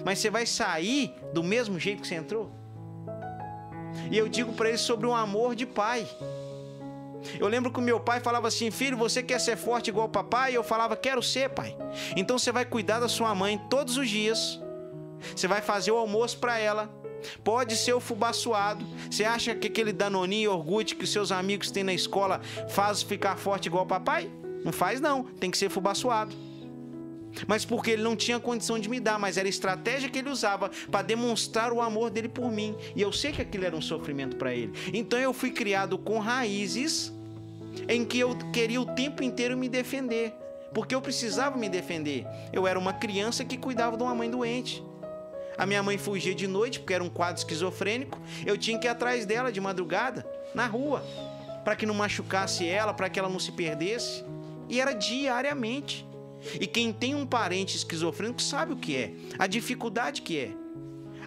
Mas 0.03 0.20
você 0.20 0.30
vai 0.30 0.45
sair 0.45 1.14
do 1.34 1.43
mesmo 1.43 1.80
jeito 1.80 2.01
que 2.01 2.07
você 2.07 2.16
entrou? 2.16 2.51
E 4.12 4.18
eu 4.18 4.28
digo 4.28 4.53
para 4.53 4.70
eles 4.70 4.82
sobre 4.82 5.05
um 5.05 5.16
amor 5.16 5.55
de 5.55 5.66
pai. 5.66 6.07
Eu 7.39 7.47
lembro 7.47 7.72
que 7.72 7.80
o 7.80 7.82
meu 7.82 7.99
pai 7.99 8.20
falava 8.20 8.47
assim: 8.47 8.72
Filho, 8.72 8.97
você 8.97 9.22
quer 9.22 9.39
ser 9.39 9.57
forte 9.57 9.89
igual 9.89 10.09
papai? 10.09 10.51
E 10.51 10.55
eu 10.55 10.63
falava: 10.63 10.95
Quero 10.95 11.22
ser, 11.22 11.49
pai. 11.49 11.76
Então 12.15 12.38
você 12.38 12.51
vai 12.51 12.65
cuidar 12.65 12.99
da 12.99 13.07
sua 13.07 13.34
mãe 13.36 13.59
todos 13.70 13.97
os 13.97 14.09
dias. 14.09 14.59
Você 15.36 15.47
vai 15.47 15.61
fazer 15.61 15.91
o 15.91 15.97
almoço 15.97 16.38
para 16.38 16.57
ela. 16.57 16.89
Pode 17.43 17.76
ser 17.76 17.93
o 17.93 17.99
fubá 17.99 18.32
suado. 18.32 18.86
Você 19.09 19.26
acha 19.26 19.53
que 19.53 19.67
aquele 19.67 19.91
danoninho 19.91 20.43
e 20.43 20.47
orgulho 20.47 20.86
que 20.86 21.03
os 21.03 21.11
seus 21.11 21.32
amigos 21.32 21.70
têm 21.70 21.84
na 21.84 21.93
escola 21.93 22.39
faz 22.70 23.01
ficar 23.01 23.38
forte 23.38 23.65
igual 23.65 23.86
papai? 23.86 24.32
Não 24.63 24.72
faz 24.72 25.01
não, 25.01 25.24
tem 25.24 25.51
que 25.51 25.57
ser 25.57 25.70
fubá 25.70 25.93
suado. 25.93 26.36
Mas 27.47 27.65
porque 27.65 27.91
ele 27.91 28.03
não 28.03 28.15
tinha 28.15 28.39
condição 28.39 28.80
de 28.80 28.89
me 28.89 28.99
dar, 28.99 29.19
mas 29.19 29.38
era 29.38 29.47
a 29.47 29.49
estratégia 29.49 30.09
que 30.09 30.19
ele 30.19 30.30
usava 30.30 30.69
para 30.91 31.01
demonstrar 31.01 31.71
o 31.71 31.82
amor 31.82 32.09
dele 32.09 32.30
por 32.30 32.51
mim. 32.51 32.75
E 32.95 33.01
eu 33.01 33.11
sei 33.11 33.32
que 33.32 33.41
aquilo 33.41 33.65
era 33.65 33.75
um 33.75 33.82
sofrimento 33.82 34.36
para 34.36 34.53
ele. 34.53 34.73
Então 34.93 35.19
eu 35.19 35.34
fui 35.34 35.51
criado 35.51 35.97
com 35.97 36.19
raízes 36.19 37.13
em 37.88 38.03
que 38.03 38.19
eu 38.19 38.36
queria 38.51 38.82
o 38.82 38.86
tempo 38.86 39.23
inteiro 39.23 39.57
me 39.57 39.69
defender, 39.69 40.34
porque 40.73 40.93
eu 40.93 41.01
precisava 41.01 41.57
me 41.57 41.69
defender. 41.69 42.25
Eu 42.51 42.67
era 42.67 42.77
uma 42.77 42.93
criança 42.93 43.45
que 43.45 43.57
cuidava 43.57 43.95
de 43.95 44.03
uma 44.03 44.15
mãe 44.15 44.30
doente. 44.30 44.84
A 45.57 45.65
minha 45.65 45.84
mãe 45.84 45.97
fugia 45.97 46.34
de 46.34 46.47
noite 46.47 46.80
porque 46.80 46.93
era 46.93 47.03
um 47.03 47.09
quadro 47.09 47.39
esquizofrênico. 47.39 48.17
Eu 48.45 48.57
tinha 48.57 48.80
que 48.80 48.88
ir 48.88 48.89
atrás 48.89 49.25
dela 49.25 49.51
de 49.51 49.59
madrugada, 49.59 50.25
na 50.55 50.65
rua, 50.65 51.03
para 51.63 51.75
que 51.75 51.86
não 51.86 51.93
machucasse 51.93 52.67
ela, 52.67 52.93
para 52.93 53.09
que 53.09 53.19
ela 53.19 53.30
não 53.30 53.39
se 53.39 53.51
perdesse. 53.51 54.23
E 54.69 54.80
era 54.80 54.93
diariamente. 54.93 56.07
E 56.60 56.68
quem 56.68 56.92
tem 56.94 57.16
um 57.16 57.26
parente 57.26 57.76
esquizofrênico 57.76 58.42
sabe 58.42 58.74
o 58.74 58.78
que 58.78 58.96
é, 58.96 59.14
a 59.38 59.48
dificuldade 59.48 60.22
que 60.22 60.38
é. 60.38 60.52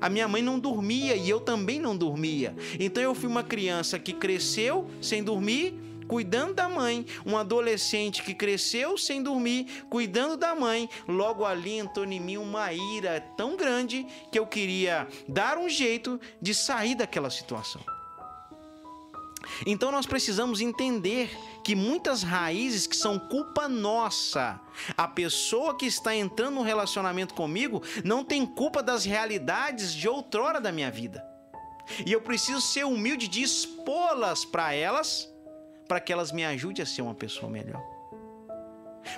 A 0.01 0.09
minha 0.09 0.27
mãe 0.27 0.43
não 0.43 0.59
dormia 0.59 1.15
e 1.15 1.31
eu 1.31 1.39
também 1.39 1.79
não 1.79 1.97
dormia. 1.97 2.55
Então 2.81 3.03
eu 3.03 3.15
fui 3.15 3.29
uma 3.29 3.45
criança 3.45 3.99
que 3.99 4.13
cresceu 4.13 4.89
sem 5.01 5.23
dormir 5.23 5.79
cuidando 6.13 6.53
da 6.53 6.69
mãe, 6.69 7.07
um 7.25 7.39
adolescente 7.39 8.23
que 8.23 8.35
cresceu 8.35 8.99
sem 8.99 9.23
dormir, 9.23 9.85
cuidando 9.89 10.37
da 10.37 10.55
mãe, 10.55 10.87
logo 11.09 11.43
ali 11.43 11.79
entrou 11.79 12.05
em 12.05 12.21
mim 12.21 12.37
uma 12.37 12.71
ira 12.71 13.19
tão 13.35 13.57
grande 13.57 14.07
que 14.31 14.39
eu 14.39 14.47
queria 14.47 15.09
dar 15.27 15.57
um 15.57 15.71
jeito 15.71 16.21
de 16.39 16.55
sair 16.55 16.95
daquela 16.95 17.31
situação. 17.31 17.81
Então 19.67 19.93
nós 19.93 20.07
precisamos 20.07 20.61
entender 20.61 21.31
que 21.63 21.75
muitas 21.75 22.23
raízes 22.23 22.87
que 22.87 22.97
são 22.97 23.19
culpa 23.19 23.69
nossa. 23.69 24.61
A 24.97 25.07
pessoa 25.07 25.77
que 25.77 25.87
está 25.87 26.15
entrando 26.15 26.55
no 26.55 26.63
relacionamento 26.63 27.35
comigo 27.35 27.83
não 28.05 28.25
tem 28.25 28.45
culpa 28.47 28.83
das 28.83 29.05
realidades 29.05 29.95
de 29.95 30.09
outrora 30.09 30.61
da 30.61 30.73
minha 30.73 30.91
vida. 30.91 31.25
E 32.07 32.13
eu 32.13 32.21
preciso 32.21 32.61
ser 32.61 32.85
humilde 32.85 33.29
de 33.29 33.43
expô-las 33.43 34.45
para 34.45 34.73
elas 34.73 35.29
para 35.89 36.01
que 36.01 36.13
elas 36.13 36.33
me 36.33 36.45
ajudem 36.45 36.83
a 36.83 36.87
ser 36.87 37.03
uma 37.03 37.15
pessoa 37.15 37.51
melhor. 37.51 37.83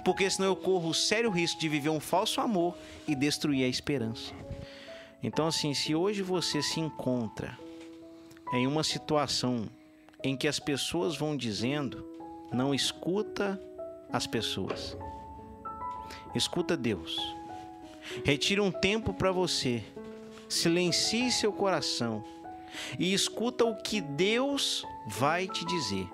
Porque 0.04 0.28
senão 0.28 0.48
eu 0.48 0.56
corro 0.56 0.88
o 0.88 0.94
sério 0.94 1.30
risco 1.30 1.60
de 1.60 1.68
viver 1.68 1.90
um 1.90 2.00
falso 2.00 2.40
amor 2.40 2.76
e 3.06 3.14
destruir 3.14 3.64
a 3.64 3.68
esperança. 3.68 4.32
Então, 5.22 5.46
assim, 5.46 5.72
se 5.72 5.94
hoje 5.94 6.22
você 6.22 6.62
se 6.62 6.80
encontra 6.80 7.58
em 8.52 8.66
uma 8.66 8.82
situação 8.82 9.68
em 10.24 10.34
que 10.34 10.48
as 10.48 10.58
pessoas 10.58 11.16
vão 11.16 11.36
dizendo, 11.36 12.02
não 12.50 12.74
escuta 12.74 13.60
as 14.10 14.26
pessoas, 14.26 14.96
escuta 16.34 16.76
Deus. 16.78 17.20
Retire 18.24 18.60
um 18.60 18.70
tempo 18.70 19.12
para 19.12 19.30
você, 19.30 19.84
silencie 20.48 21.30
seu 21.30 21.52
coração 21.52 22.24
e 22.98 23.12
escuta 23.12 23.66
o 23.66 23.76
que 23.76 24.00
Deus 24.00 24.82
vai 25.06 25.46
te 25.46 25.64
dizer. 25.66 26.08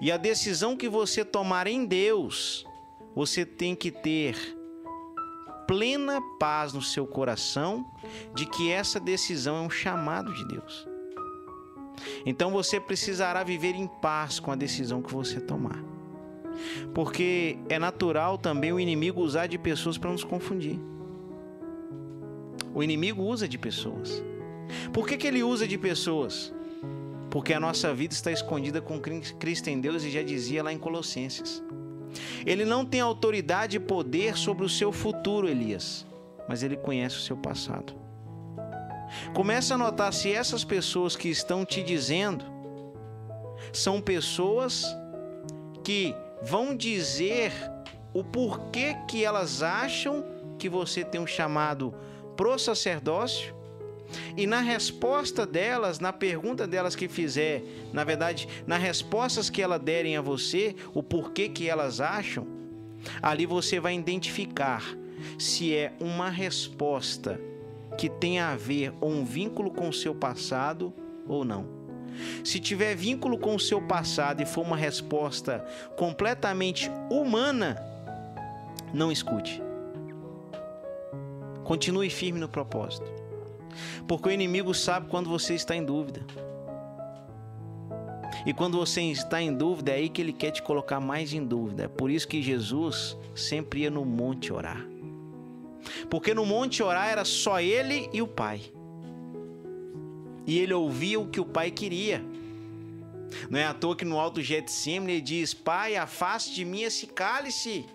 E 0.00 0.10
a 0.10 0.16
decisão 0.16 0.76
que 0.76 0.88
você 0.88 1.24
tomar 1.24 1.68
em 1.68 1.84
Deus, 1.84 2.66
você 3.14 3.46
tem 3.46 3.76
que 3.76 3.90
ter 3.90 4.36
plena 5.66 6.20
paz 6.38 6.72
no 6.72 6.82
seu 6.82 7.06
coração 7.06 7.84
de 8.34 8.46
que 8.46 8.70
essa 8.70 8.98
decisão 8.98 9.56
é 9.56 9.60
um 9.60 9.70
chamado 9.70 10.32
de 10.32 10.44
Deus. 10.46 10.95
Então 12.24 12.50
você 12.50 12.80
precisará 12.80 13.42
viver 13.44 13.74
em 13.74 13.86
paz 13.86 14.38
com 14.40 14.50
a 14.50 14.56
decisão 14.56 15.02
que 15.02 15.12
você 15.12 15.40
tomar. 15.40 15.82
Porque 16.94 17.58
é 17.68 17.78
natural 17.78 18.38
também 18.38 18.72
o 18.72 18.80
inimigo 18.80 19.20
usar 19.20 19.46
de 19.46 19.58
pessoas 19.58 19.98
para 19.98 20.10
nos 20.10 20.24
confundir. 20.24 20.78
O 22.74 22.82
inimigo 22.82 23.22
usa 23.22 23.48
de 23.48 23.58
pessoas. 23.58 24.22
Por 24.92 25.06
que, 25.06 25.16
que 25.16 25.26
ele 25.26 25.42
usa 25.42 25.66
de 25.66 25.78
pessoas? 25.78 26.52
porque 27.36 27.52
a 27.52 27.60
nossa 27.60 27.92
vida 27.92 28.14
está 28.14 28.32
escondida 28.32 28.80
com 28.80 28.98
Cristo 28.98 29.68
em 29.68 29.78
Deus 29.78 30.04
e 30.04 30.10
já 30.10 30.22
dizia 30.22 30.62
lá 30.62 30.72
em 30.72 30.78
Colossenses. 30.78 31.62
Ele 32.46 32.64
não 32.64 32.82
tem 32.82 33.02
autoridade 33.02 33.76
e 33.76 33.80
poder 33.80 34.38
sobre 34.38 34.64
o 34.64 34.68
seu 34.70 34.90
futuro, 34.90 35.46
Elias, 35.46 36.06
mas 36.48 36.62
ele 36.62 36.78
conhece 36.78 37.16
o 37.16 37.20
seu 37.20 37.36
passado. 37.36 37.94
Comece 39.34 39.72
a 39.72 39.78
notar 39.78 40.12
se 40.12 40.32
essas 40.32 40.64
pessoas 40.64 41.16
que 41.16 41.28
estão 41.28 41.64
te 41.64 41.82
dizendo 41.82 42.44
são 43.72 44.00
pessoas 44.00 44.84
que 45.84 46.14
vão 46.42 46.76
dizer 46.76 47.52
o 48.12 48.24
porquê 48.24 48.96
que 49.08 49.24
elas 49.24 49.62
acham 49.62 50.24
que 50.58 50.68
você 50.68 51.04
tem 51.04 51.20
um 51.20 51.26
chamado 51.26 51.94
pro 52.36 52.58
sacerdócio. 52.58 53.54
E 54.36 54.46
na 54.46 54.60
resposta 54.60 55.44
delas, 55.44 55.98
na 55.98 56.12
pergunta 56.12 56.66
delas 56.66 56.94
que 56.94 57.08
fizer, 57.08 57.62
na 57.92 58.04
verdade, 58.04 58.48
nas 58.66 58.80
respostas 58.80 59.50
que 59.50 59.60
elas 59.60 59.80
derem 59.80 60.16
a 60.16 60.20
você, 60.20 60.74
o 60.94 61.02
porquê 61.02 61.48
que 61.48 61.68
elas 61.68 62.00
acham, 62.00 62.46
ali 63.20 63.46
você 63.46 63.80
vai 63.80 63.94
identificar 63.94 64.82
se 65.38 65.74
é 65.74 65.92
uma 66.00 66.30
resposta 66.30 67.40
que 67.96 68.08
tem 68.08 68.38
a 68.38 68.54
ver 68.56 68.92
ou 69.00 69.10
um 69.10 69.24
vínculo 69.24 69.70
com 69.70 69.88
o 69.88 69.92
seu 69.92 70.14
passado 70.14 70.92
ou 71.26 71.44
não. 71.44 71.66
Se 72.44 72.58
tiver 72.58 72.94
vínculo 72.94 73.38
com 73.38 73.54
o 73.54 73.60
seu 73.60 73.80
passado 73.80 74.42
e 74.42 74.46
for 74.46 74.62
uma 74.62 74.76
resposta 74.76 75.64
completamente 75.96 76.90
humana, 77.10 77.76
não 78.92 79.12
escute. 79.12 79.62
Continue 81.64 82.08
firme 82.08 82.38
no 82.38 82.48
propósito. 82.48 83.10
Porque 84.06 84.28
o 84.28 84.32
inimigo 84.32 84.72
sabe 84.72 85.08
quando 85.08 85.28
você 85.28 85.54
está 85.54 85.74
em 85.74 85.84
dúvida. 85.84 86.24
E 88.46 88.52
quando 88.52 88.78
você 88.78 89.02
está 89.02 89.42
em 89.42 89.52
dúvida, 89.52 89.90
é 89.90 89.96
aí 89.96 90.08
que 90.08 90.22
ele 90.22 90.32
quer 90.32 90.52
te 90.52 90.62
colocar 90.62 91.00
mais 91.00 91.32
em 91.32 91.44
dúvida. 91.44 91.84
É 91.84 91.88
por 91.88 92.10
isso 92.10 92.28
que 92.28 92.40
Jesus 92.40 93.16
sempre 93.34 93.80
ia 93.80 93.90
no 93.90 94.04
monte 94.04 94.52
orar. 94.52 94.95
Porque 96.10 96.34
no 96.34 96.44
monte 96.44 96.82
orar 96.82 97.08
era 97.08 97.24
só 97.24 97.60
ele 97.60 98.08
e 98.12 98.20
o 98.20 98.26
Pai. 98.26 98.60
E 100.46 100.58
ele 100.58 100.72
ouvia 100.74 101.18
o 101.18 101.28
que 101.28 101.40
o 101.40 101.44
Pai 101.44 101.70
queria. 101.70 102.24
Não 103.50 103.58
é 103.58 103.66
à 103.66 103.74
toa 103.74 103.96
que 103.96 104.04
no 104.04 104.18
alto 104.18 104.40
Getsemane 104.40 105.14
ele 105.14 105.20
diz: 105.20 105.52
Pai, 105.52 105.96
afaste 105.96 106.54
de 106.54 106.64
mim 106.64 106.82
esse 106.82 107.06
cálice, 107.06 107.86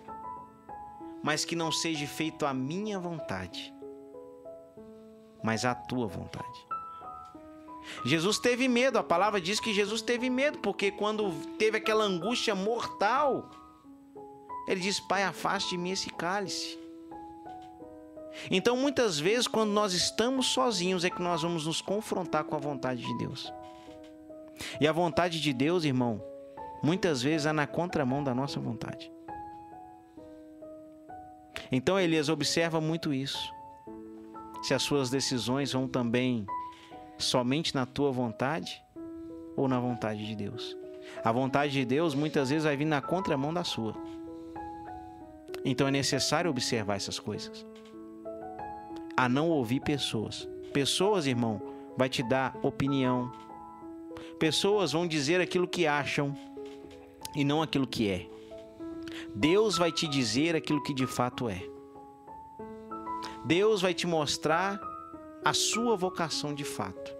mas 1.22 1.44
que 1.44 1.56
não 1.56 1.72
seja 1.72 2.06
feito 2.06 2.44
a 2.44 2.52
minha 2.52 2.98
vontade, 2.98 3.72
mas 5.42 5.64
a 5.64 5.74
tua 5.74 6.06
vontade. 6.06 6.66
Jesus 8.04 8.38
teve 8.38 8.68
medo, 8.68 8.98
a 8.98 9.02
palavra 9.02 9.40
diz 9.40 9.58
que 9.58 9.74
Jesus 9.74 10.02
teve 10.02 10.30
medo, 10.30 10.58
porque 10.58 10.90
quando 10.90 11.32
teve 11.58 11.78
aquela 11.78 12.04
angústia 12.04 12.54
mortal, 12.54 13.50
ele 14.68 14.80
diz: 14.80 15.00
Pai, 15.00 15.22
afaste 15.24 15.70
de 15.70 15.78
mim 15.78 15.90
esse 15.90 16.10
cálice. 16.10 16.81
Então, 18.50 18.76
muitas 18.76 19.18
vezes, 19.18 19.46
quando 19.46 19.70
nós 19.70 19.92
estamos 19.92 20.46
sozinhos, 20.46 21.04
é 21.04 21.10
que 21.10 21.22
nós 21.22 21.42
vamos 21.42 21.66
nos 21.66 21.80
confrontar 21.80 22.44
com 22.44 22.56
a 22.56 22.58
vontade 22.58 23.02
de 23.02 23.18
Deus. 23.18 23.52
E 24.80 24.86
a 24.86 24.92
vontade 24.92 25.40
de 25.40 25.52
Deus, 25.52 25.84
irmão, 25.84 26.22
muitas 26.82 27.22
vezes 27.22 27.46
é 27.46 27.52
na 27.52 27.66
contramão 27.66 28.22
da 28.22 28.34
nossa 28.34 28.60
vontade. 28.60 29.10
Então, 31.70 31.98
Elias 31.98 32.28
observa 32.28 32.80
muito 32.80 33.12
isso. 33.12 33.52
Se 34.62 34.74
as 34.74 34.82
suas 34.82 35.10
decisões 35.10 35.72
vão 35.72 35.88
também 35.88 36.46
somente 37.18 37.74
na 37.74 37.86
tua 37.86 38.10
vontade 38.10 38.82
ou 39.56 39.68
na 39.68 39.78
vontade 39.78 40.26
de 40.26 40.34
Deus. 40.34 40.76
A 41.24 41.32
vontade 41.32 41.72
de 41.72 41.84
Deus 41.84 42.14
muitas 42.14 42.50
vezes 42.50 42.64
vai 42.64 42.76
vir 42.76 42.84
na 42.84 43.00
contramão 43.00 43.52
da 43.52 43.64
sua. 43.64 43.94
Então 45.64 45.86
é 45.86 45.90
necessário 45.90 46.50
observar 46.50 46.96
essas 46.96 47.18
coisas. 47.18 47.66
A 49.16 49.28
não 49.28 49.48
ouvir 49.48 49.80
pessoas. 49.80 50.48
Pessoas, 50.72 51.26
irmão, 51.26 51.60
vai 51.96 52.08
te 52.08 52.22
dar 52.22 52.56
opinião. 52.62 53.30
Pessoas 54.38 54.92
vão 54.92 55.06
dizer 55.06 55.40
aquilo 55.40 55.68
que 55.68 55.86
acham 55.86 56.36
e 57.34 57.44
não 57.44 57.62
aquilo 57.62 57.86
que 57.86 58.08
é. 58.08 58.26
Deus 59.34 59.76
vai 59.78 59.92
te 59.92 60.06
dizer 60.08 60.56
aquilo 60.56 60.82
que 60.82 60.94
de 60.94 61.06
fato 61.06 61.48
é. 61.48 61.62
Deus 63.44 63.82
vai 63.82 63.92
te 63.92 64.06
mostrar 64.06 64.80
a 65.44 65.52
sua 65.52 65.96
vocação 65.96 66.54
de 66.54 66.64
fato. 66.64 67.14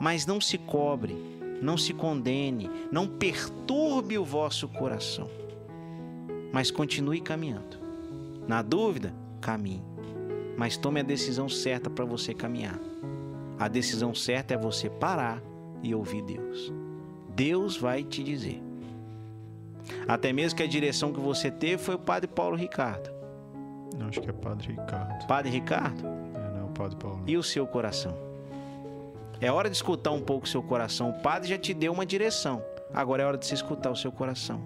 Mas 0.00 0.26
não 0.26 0.40
se 0.40 0.58
cobre, 0.58 1.14
não 1.60 1.76
se 1.76 1.92
condene, 1.92 2.70
não 2.90 3.06
perturbe 3.06 4.18
o 4.18 4.24
vosso 4.24 4.68
coração. 4.68 5.30
Mas 6.52 6.70
continue 6.70 7.20
caminhando. 7.20 7.78
Na 8.48 8.62
dúvida, 8.62 9.14
caminhe. 9.40 9.95
Mas 10.56 10.76
tome 10.76 11.00
a 11.00 11.02
decisão 11.02 11.48
certa 11.48 11.90
para 11.90 12.04
você 12.04 12.32
caminhar. 12.32 12.78
A 13.58 13.68
decisão 13.68 14.14
certa 14.14 14.54
é 14.54 14.56
você 14.56 14.88
parar 14.88 15.42
e 15.82 15.94
ouvir 15.94 16.22
Deus. 16.22 16.72
Deus 17.34 17.76
vai 17.76 18.02
te 18.02 18.22
dizer. 18.22 18.62
Até 20.08 20.32
mesmo 20.32 20.56
que 20.56 20.62
a 20.62 20.66
direção 20.66 21.12
que 21.12 21.20
você 21.20 21.50
teve 21.50 21.82
foi 21.82 21.94
o 21.94 21.98
Padre 21.98 22.28
Paulo 22.28 22.56
Ricardo. 22.56 23.10
Não, 23.98 24.08
acho 24.08 24.20
que 24.20 24.30
é 24.30 24.32
Padre 24.32 24.72
Ricardo. 24.72 25.26
Padre 25.26 25.50
Ricardo? 25.50 26.06
É, 26.06 26.58
não, 26.58 26.68
Padre 26.72 26.96
Paulo. 26.96 27.22
E 27.26 27.36
o 27.36 27.42
seu 27.42 27.66
coração? 27.66 28.16
É 29.40 29.52
hora 29.52 29.68
de 29.68 29.76
escutar 29.76 30.12
um 30.12 30.20
pouco 30.20 30.46
o 30.46 30.48
seu 30.48 30.62
coração. 30.62 31.10
O 31.10 31.22
Padre 31.22 31.48
já 31.48 31.58
te 31.58 31.74
deu 31.74 31.92
uma 31.92 32.06
direção. 32.06 32.62
Agora 32.92 33.22
é 33.22 33.26
hora 33.26 33.36
de 33.36 33.46
se 33.46 33.54
escutar 33.54 33.90
o 33.90 33.96
seu 33.96 34.10
coração. 34.10 34.60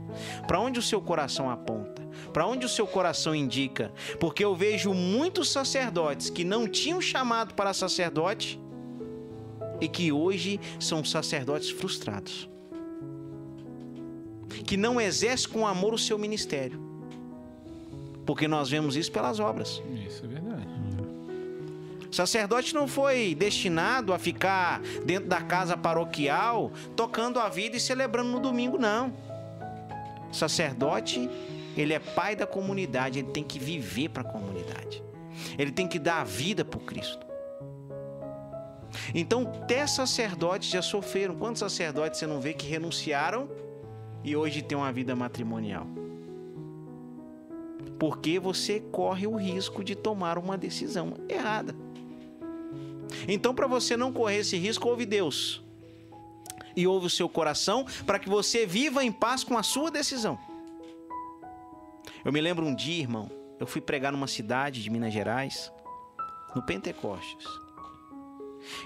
Para 0.46 0.60
onde 0.60 0.78
o 0.78 0.82
seu 0.82 1.00
coração 1.00 1.50
aponta? 1.50 1.89
Para 2.32 2.46
onde 2.46 2.66
o 2.66 2.68
seu 2.68 2.86
coração 2.86 3.34
indica? 3.34 3.92
Porque 4.18 4.44
eu 4.44 4.54
vejo 4.54 4.92
muitos 4.94 5.50
sacerdotes 5.50 6.30
que 6.30 6.44
não 6.44 6.68
tinham 6.68 7.00
chamado 7.00 7.54
para 7.54 7.72
sacerdote 7.72 8.60
e 9.80 9.88
que 9.88 10.12
hoje 10.12 10.60
são 10.78 11.04
sacerdotes 11.04 11.70
frustrados. 11.70 12.48
Que 14.64 14.76
não 14.76 15.00
exercem 15.00 15.48
com 15.48 15.66
amor 15.66 15.94
o 15.94 15.98
seu 15.98 16.18
ministério. 16.18 16.80
Porque 18.26 18.46
nós 18.46 18.70
vemos 18.70 18.96
isso 18.96 19.10
pelas 19.10 19.40
obras. 19.40 19.82
Isso 20.06 20.24
é 20.24 20.28
verdade. 20.28 20.80
Sacerdote 22.10 22.74
não 22.74 22.88
foi 22.88 23.36
destinado 23.36 24.12
a 24.12 24.18
ficar 24.18 24.80
dentro 25.04 25.28
da 25.28 25.40
casa 25.40 25.76
paroquial 25.76 26.72
tocando 26.96 27.38
a 27.38 27.48
vida 27.48 27.76
e 27.76 27.80
celebrando 27.80 28.30
no 28.30 28.40
domingo, 28.40 28.76
não. 28.76 29.12
Sacerdote, 30.32 31.30
ele 31.76 31.92
é 31.92 31.98
pai 31.98 32.34
da 32.34 32.46
comunidade, 32.46 33.18
ele 33.18 33.30
tem 33.30 33.44
que 33.44 33.58
viver 33.58 34.08
para 34.08 34.22
a 34.22 34.24
comunidade. 34.24 35.02
Ele 35.58 35.70
tem 35.70 35.86
que 35.86 35.98
dar 35.98 36.20
a 36.20 36.24
vida 36.24 36.64
por 36.64 36.80
Cristo. 36.80 37.26
Então, 39.14 39.42
até 39.42 39.86
sacerdotes 39.86 40.68
já 40.68 40.82
sofreram. 40.82 41.36
Quantos 41.36 41.60
sacerdotes 41.60 42.18
você 42.18 42.26
não 42.26 42.40
vê 42.40 42.52
que 42.52 42.66
renunciaram 42.66 43.48
e 44.24 44.36
hoje 44.36 44.62
tem 44.62 44.76
uma 44.76 44.92
vida 44.92 45.14
matrimonial? 45.14 45.86
Porque 47.98 48.38
você 48.38 48.80
corre 48.80 49.26
o 49.26 49.36
risco 49.36 49.84
de 49.84 49.94
tomar 49.94 50.38
uma 50.38 50.56
decisão 50.56 51.14
errada. 51.28 51.74
Então, 53.28 53.54
para 53.54 53.66
você 53.66 53.96
não 53.96 54.12
correr 54.12 54.38
esse 54.38 54.56
risco, 54.56 54.88
ouve 54.88 55.04
Deus. 55.04 55.62
E 56.74 56.86
ouve 56.86 57.06
o 57.06 57.10
seu 57.10 57.28
coração 57.28 57.84
para 58.06 58.18
que 58.18 58.28
você 58.28 58.64
viva 58.64 59.04
em 59.04 59.12
paz 59.12 59.44
com 59.44 59.58
a 59.58 59.62
sua 59.62 59.90
decisão. 59.90 60.38
Eu 62.24 62.32
me 62.32 62.40
lembro 62.40 62.64
um 62.64 62.74
dia, 62.74 63.00
irmão, 63.00 63.30
eu 63.58 63.66
fui 63.66 63.80
pregar 63.80 64.12
numa 64.12 64.26
cidade 64.26 64.82
de 64.82 64.90
Minas 64.90 65.12
Gerais, 65.12 65.72
no 66.54 66.62
Pentecostes. 66.62 67.46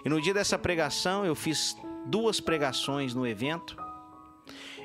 E 0.05 0.09
no 0.09 0.21
dia 0.21 0.33
dessa 0.33 0.59
pregação, 0.59 1.25
eu 1.25 1.35
fiz 1.35 1.77
duas 2.07 2.41
pregações 2.41 3.15
no 3.15 3.27
evento. 3.27 3.77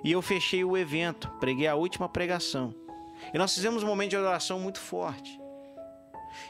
E 0.04 0.12
eu 0.12 0.22
fechei 0.22 0.64
o 0.64 0.78
evento, 0.78 1.30
preguei 1.40 1.68
a 1.68 1.76
última 1.76 2.10
pregação. 2.10 2.74
E 3.34 3.38
nós 3.38 3.54
fizemos 3.54 3.84
um 3.84 3.88
momento 3.88 4.12
de 4.12 4.18
adoração 4.18 4.60
muito 4.60 4.80
forte. 4.80 5.40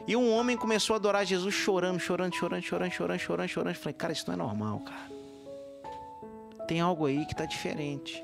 E 0.08 0.16
um 0.16 0.32
homem 0.34 0.56
começou 0.56 0.94
a 0.94 0.98
adorar 0.98 1.26
Jesus 1.26 1.54
chorando, 1.54 2.00
chorando, 2.00 2.36
chorando, 2.36 2.64
chorando, 2.64 2.92
chorando, 2.92 3.20
chorando, 3.20 3.50
chorando. 3.50 3.76
Eu 3.76 3.82
falei, 3.82 3.94
cara, 3.94 4.14
isso 4.14 4.26
não 4.28 4.34
é 4.34 4.38
normal, 4.38 4.80
cara. 4.82 5.10
Tem 6.68 6.80
algo 6.80 7.06
aí 7.06 7.26
que 7.26 7.36
tá 7.36 7.46
diferente. 7.46 8.24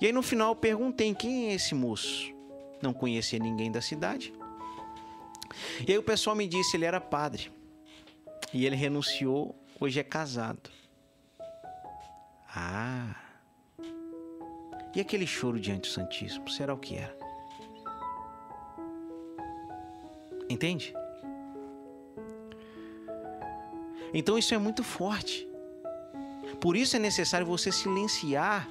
E 0.00 0.06
aí 0.06 0.12
no 0.12 0.22
final 0.22 0.50
eu 0.50 0.56
perguntei 0.56 1.14
quem 1.14 1.48
é 1.48 1.54
esse 1.54 1.74
moço. 1.74 2.37
Não 2.82 2.92
conhecia 2.92 3.38
ninguém 3.38 3.70
da 3.70 3.80
cidade. 3.80 4.32
E 5.86 5.92
aí 5.92 5.98
o 5.98 6.02
pessoal 6.02 6.36
me 6.36 6.46
disse 6.46 6.76
ele 6.76 6.84
era 6.84 7.00
padre. 7.00 7.50
E 8.52 8.64
ele 8.64 8.76
renunciou, 8.76 9.54
hoje 9.80 10.00
é 10.00 10.04
casado. 10.04 10.70
Ah. 12.54 13.14
E 14.94 15.00
aquele 15.00 15.26
choro 15.26 15.60
diante 15.60 15.82
do 15.82 15.86
Santíssimo, 15.88 16.48
será 16.48 16.72
o 16.72 16.78
que 16.78 16.96
era? 16.96 17.16
Entende? 20.48 20.94
Então 24.14 24.38
isso 24.38 24.54
é 24.54 24.58
muito 24.58 24.82
forte. 24.82 25.46
Por 26.60 26.76
isso 26.76 26.96
é 26.96 26.98
necessário 26.98 27.46
você 27.46 27.70
silenciar 27.70 28.68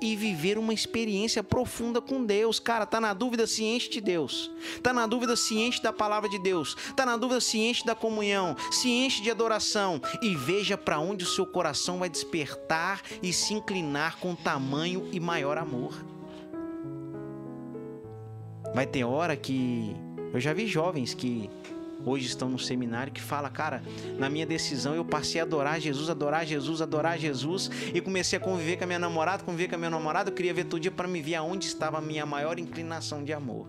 e 0.00 0.16
viver 0.16 0.58
uma 0.58 0.72
experiência 0.72 1.42
profunda 1.42 2.00
com 2.00 2.24
Deus. 2.24 2.58
Cara, 2.58 2.86
tá 2.86 3.00
na 3.00 3.12
dúvida, 3.12 3.46
ciente 3.46 3.90
de 3.90 4.00
Deus. 4.00 4.50
Tá 4.82 4.92
na 4.92 5.06
dúvida, 5.06 5.36
ciente 5.36 5.82
da 5.82 5.92
palavra 5.92 6.28
de 6.28 6.38
Deus. 6.38 6.76
Tá 6.96 7.04
na 7.04 7.16
dúvida, 7.16 7.40
ciente 7.40 7.84
da 7.84 7.94
comunhão, 7.94 8.56
ciente 8.70 9.22
de 9.22 9.30
adoração 9.30 10.00
e 10.22 10.34
veja 10.34 10.76
para 10.76 10.98
onde 10.98 11.24
o 11.24 11.28
seu 11.28 11.46
coração 11.46 11.98
vai 11.98 12.08
despertar 12.08 13.02
e 13.22 13.32
se 13.32 13.54
inclinar 13.54 14.18
com 14.18 14.34
tamanho 14.34 15.08
e 15.12 15.20
maior 15.20 15.58
amor. 15.58 15.94
Vai 18.74 18.86
ter 18.86 19.04
hora 19.04 19.36
que 19.36 19.96
eu 20.32 20.40
já 20.40 20.52
vi 20.52 20.66
jovens 20.66 21.14
que 21.14 21.50
hoje 22.08 22.26
estão 22.26 22.48
no 22.48 22.58
seminário 22.58 23.12
que 23.12 23.20
fala, 23.20 23.50
cara, 23.50 23.82
na 24.18 24.28
minha 24.28 24.46
decisão 24.46 24.94
eu 24.94 25.04
passei 25.04 25.40
a 25.40 25.44
adorar 25.44 25.80
Jesus, 25.80 26.08
adorar 26.08 26.46
Jesus, 26.46 26.80
adorar 26.80 27.18
Jesus 27.18 27.70
e 27.92 28.00
comecei 28.00 28.38
a 28.38 28.40
conviver 28.40 28.76
com 28.76 28.84
a 28.84 28.86
minha 28.86 28.98
namorada, 28.98 29.42
conviver 29.42 29.68
com 29.68 29.74
a 29.74 29.78
minha 29.78 29.90
namorada, 29.90 30.30
eu 30.30 30.34
queria 30.34 30.54
ver 30.54 30.64
todo 30.64 30.80
dia 30.80 30.90
para 30.90 31.06
me 31.06 31.20
ver 31.20 31.34
aonde 31.36 31.66
estava 31.66 31.98
a 31.98 32.00
minha 32.00 32.24
maior 32.24 32.58
inclinação 32.58 33.22
de 33.22 33.32
amor. 33.32 33.66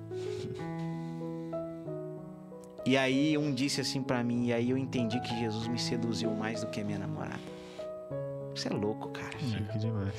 E 2.86 2.98
aí 2.98 3.38
um 3.38 3.54
disse 3.54 3.82
assim 3.82 4.02
para 4.02 4.24
mim, 4.24 4.48
e 4.48 4.54
aí 4.54 4.70
eu 4.70 4.78
entendi 4.78 5.20
que 5.20 5.40
Jesus 5.40 5.68
me 5.68 5.78
seduziu 5.78 6.32
mais 6.32 6.62
do 6.62 6.68
que 6.68 6.82
a 6.82 6.84
minha 6.84 7.00
namorada. 7.00 7.40
Isso 8.56 8.68
é 8.68 8.72
louco, 8.72 9.10
cara. 9.10 9.38
É, 9.38 9.72
que 9.72 9.78
demais. 9.78 10.16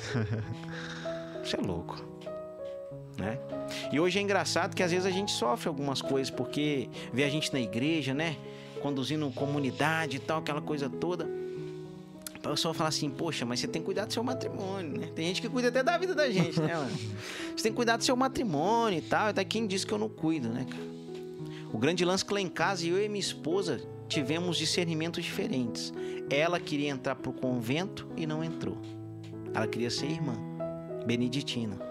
Isso 1.43 1.55
é 1.57 1.61
louco 1.61 2.10
né? 3.21 3.37
E 3.91 3.99
hoje 3.99 4.19
é 4.19 4.21
engraçado 4.21 4.75
que 4.75 4.83
às 4.83 4.91
vezes 4.91 5.05
a 5.05 5.11
gente 5.11 5.31
sofre 5.31 5.69
algumas 5.69 6.01
coisas 6.01 6.29
porque 6.29 6.89
vê 7.13 7.23
a 7.23 7.29
gente 7.29 7.53
na 7.53 7.59
igreja, 7.59 8.13
né? 8.13 8.35
Conduzindo 8.81 9.29
comunidade 9.31 10.17
e 10.17 10.19
tal, 10.19 10.39
aquela 10.39 10.61
coisa 10.61 10.89
toda. 10.89 11.29
O 12.35 12.49
pessoal 12.49 12.73
fala 12.73 12.89
assim, 12.89 13.07
poxa, 13.07 13.45
mas 13.45 13.59
você 13.59 13.67
tem 13.67 13.81
que 13.81 13.85
cuidar 13.85 14.05
do 14.05 14.13
seu 14.13 14.23
matrimônio, 14.23 14.99
né? 14.99 15.09
Tem 15.15 15.27
gente 15.27 15.41
que 15.41 15.47
cuida 15.47 15.67
até 15.67 15.83
da 15.83 15.95
vida 15.97 16.15
da 16.15 16.29
gente, 16.29 16.59
né, 16.59 16.73
mano? 16.73 16.91
Você 17.55 17.63
tem 17.63 17.71
que 17.71 17.75
cuidar 17.75 17.97
do 17.97 18.03
seu 18.03 18.15
matrimônio 18.15 18.97
e 18.97 19.01
tal. 19.01 19.27
Até 19.27 19.45
quem 19.45 19.67
disse 19.67 19.85
que 19.85 19.93
eu 19.93 19.99
não 19.99 20.09
cuido, 20.09 20.49
né, 20.49 20.65
cara? 20.67 20.83
O 21.71 21.77
grande 21.77 22.03
lance 22.03 22.25
que 22.25 22.33
lá 22.33 22.41
em 22.41 22.49
casa, 22.49 22.87
eu 22.87 22.99
e 23.01 23.07
minha 23.07 23.19
esposa 23.19 23.79
tivemos 24.09 24.57
discernimentos 24.57 25.23
diferentes. 25.23 25.93
Ela 26.31 26.59
queria 26.59 26.89
entrar 26.89 27.13
pro 27.13 27.31
convento 27.31 28.07
e 28.17 28.25
não 28.25 28.43
entrou. 28.43 28.77
Ela 29.53 29.67
queria 29.67 29.91
ser 29.91 30.07
irmã, 30.07 30.33
beneditina. 31.05 31.90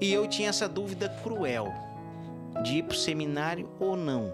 E 0.00 0.12
eu 0.12 0.26
tinha 0.28 0.48
essa 0.48 0.68
dúvida 0.68 1.08
cruel 1.22 1.72
de 2.62 2.78
ir 2.78 2.82
pro 2.84 2.96
seminário 2.96 3.68
ou 3.80 3.96
não. 3.96 4.32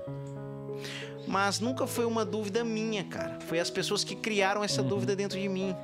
Mas 1.26 1.58
nunca 1.60 1.86
foi 1.86 2.04
uma 2.04 2.24
dúvida 2.24 2.62
minha, 2.62 3.04
cara. 3.04 3.38
Foi 3.40 3.58
as 3.58 3.70
pessoas 3.70 4.04
que 4.04 4.14
criaram 4.14 4.62
essa 4.62 4.82
Uhum. 4.82 4.88
dúvida 4.88 5.16
dentro 5.16 5.38
de 5.40 5.48
mim. 5.48 5.74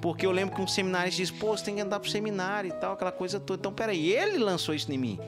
Porque 0.00 0.26
eu 0.26 0.32
lembro 0.32 0.54
que 0.56 0.60
um 0.62 0.66
seminarista 0.66 1.22
disse, 1.22 1.32
pô, 1.32 1.56
você 1.56 1.64
tem 1.66 1.76
que 1.76 1.80
andar 1.80 2.00
pro 2.00 2.10
seminário 2.10 2.68
e 2.68 2.72
tal, 2.72 2.94
aquela 2.94 3.12
coisa 3.12 3.38
toda. 3.38 3.60
Então, 3.60 3.72
peraí, 3.72 4.12
ele 4.12 4.38
lançou 4.38 4.74
isso 4.74 4.90
em 4.92 4.98
mim. 4.98 5.18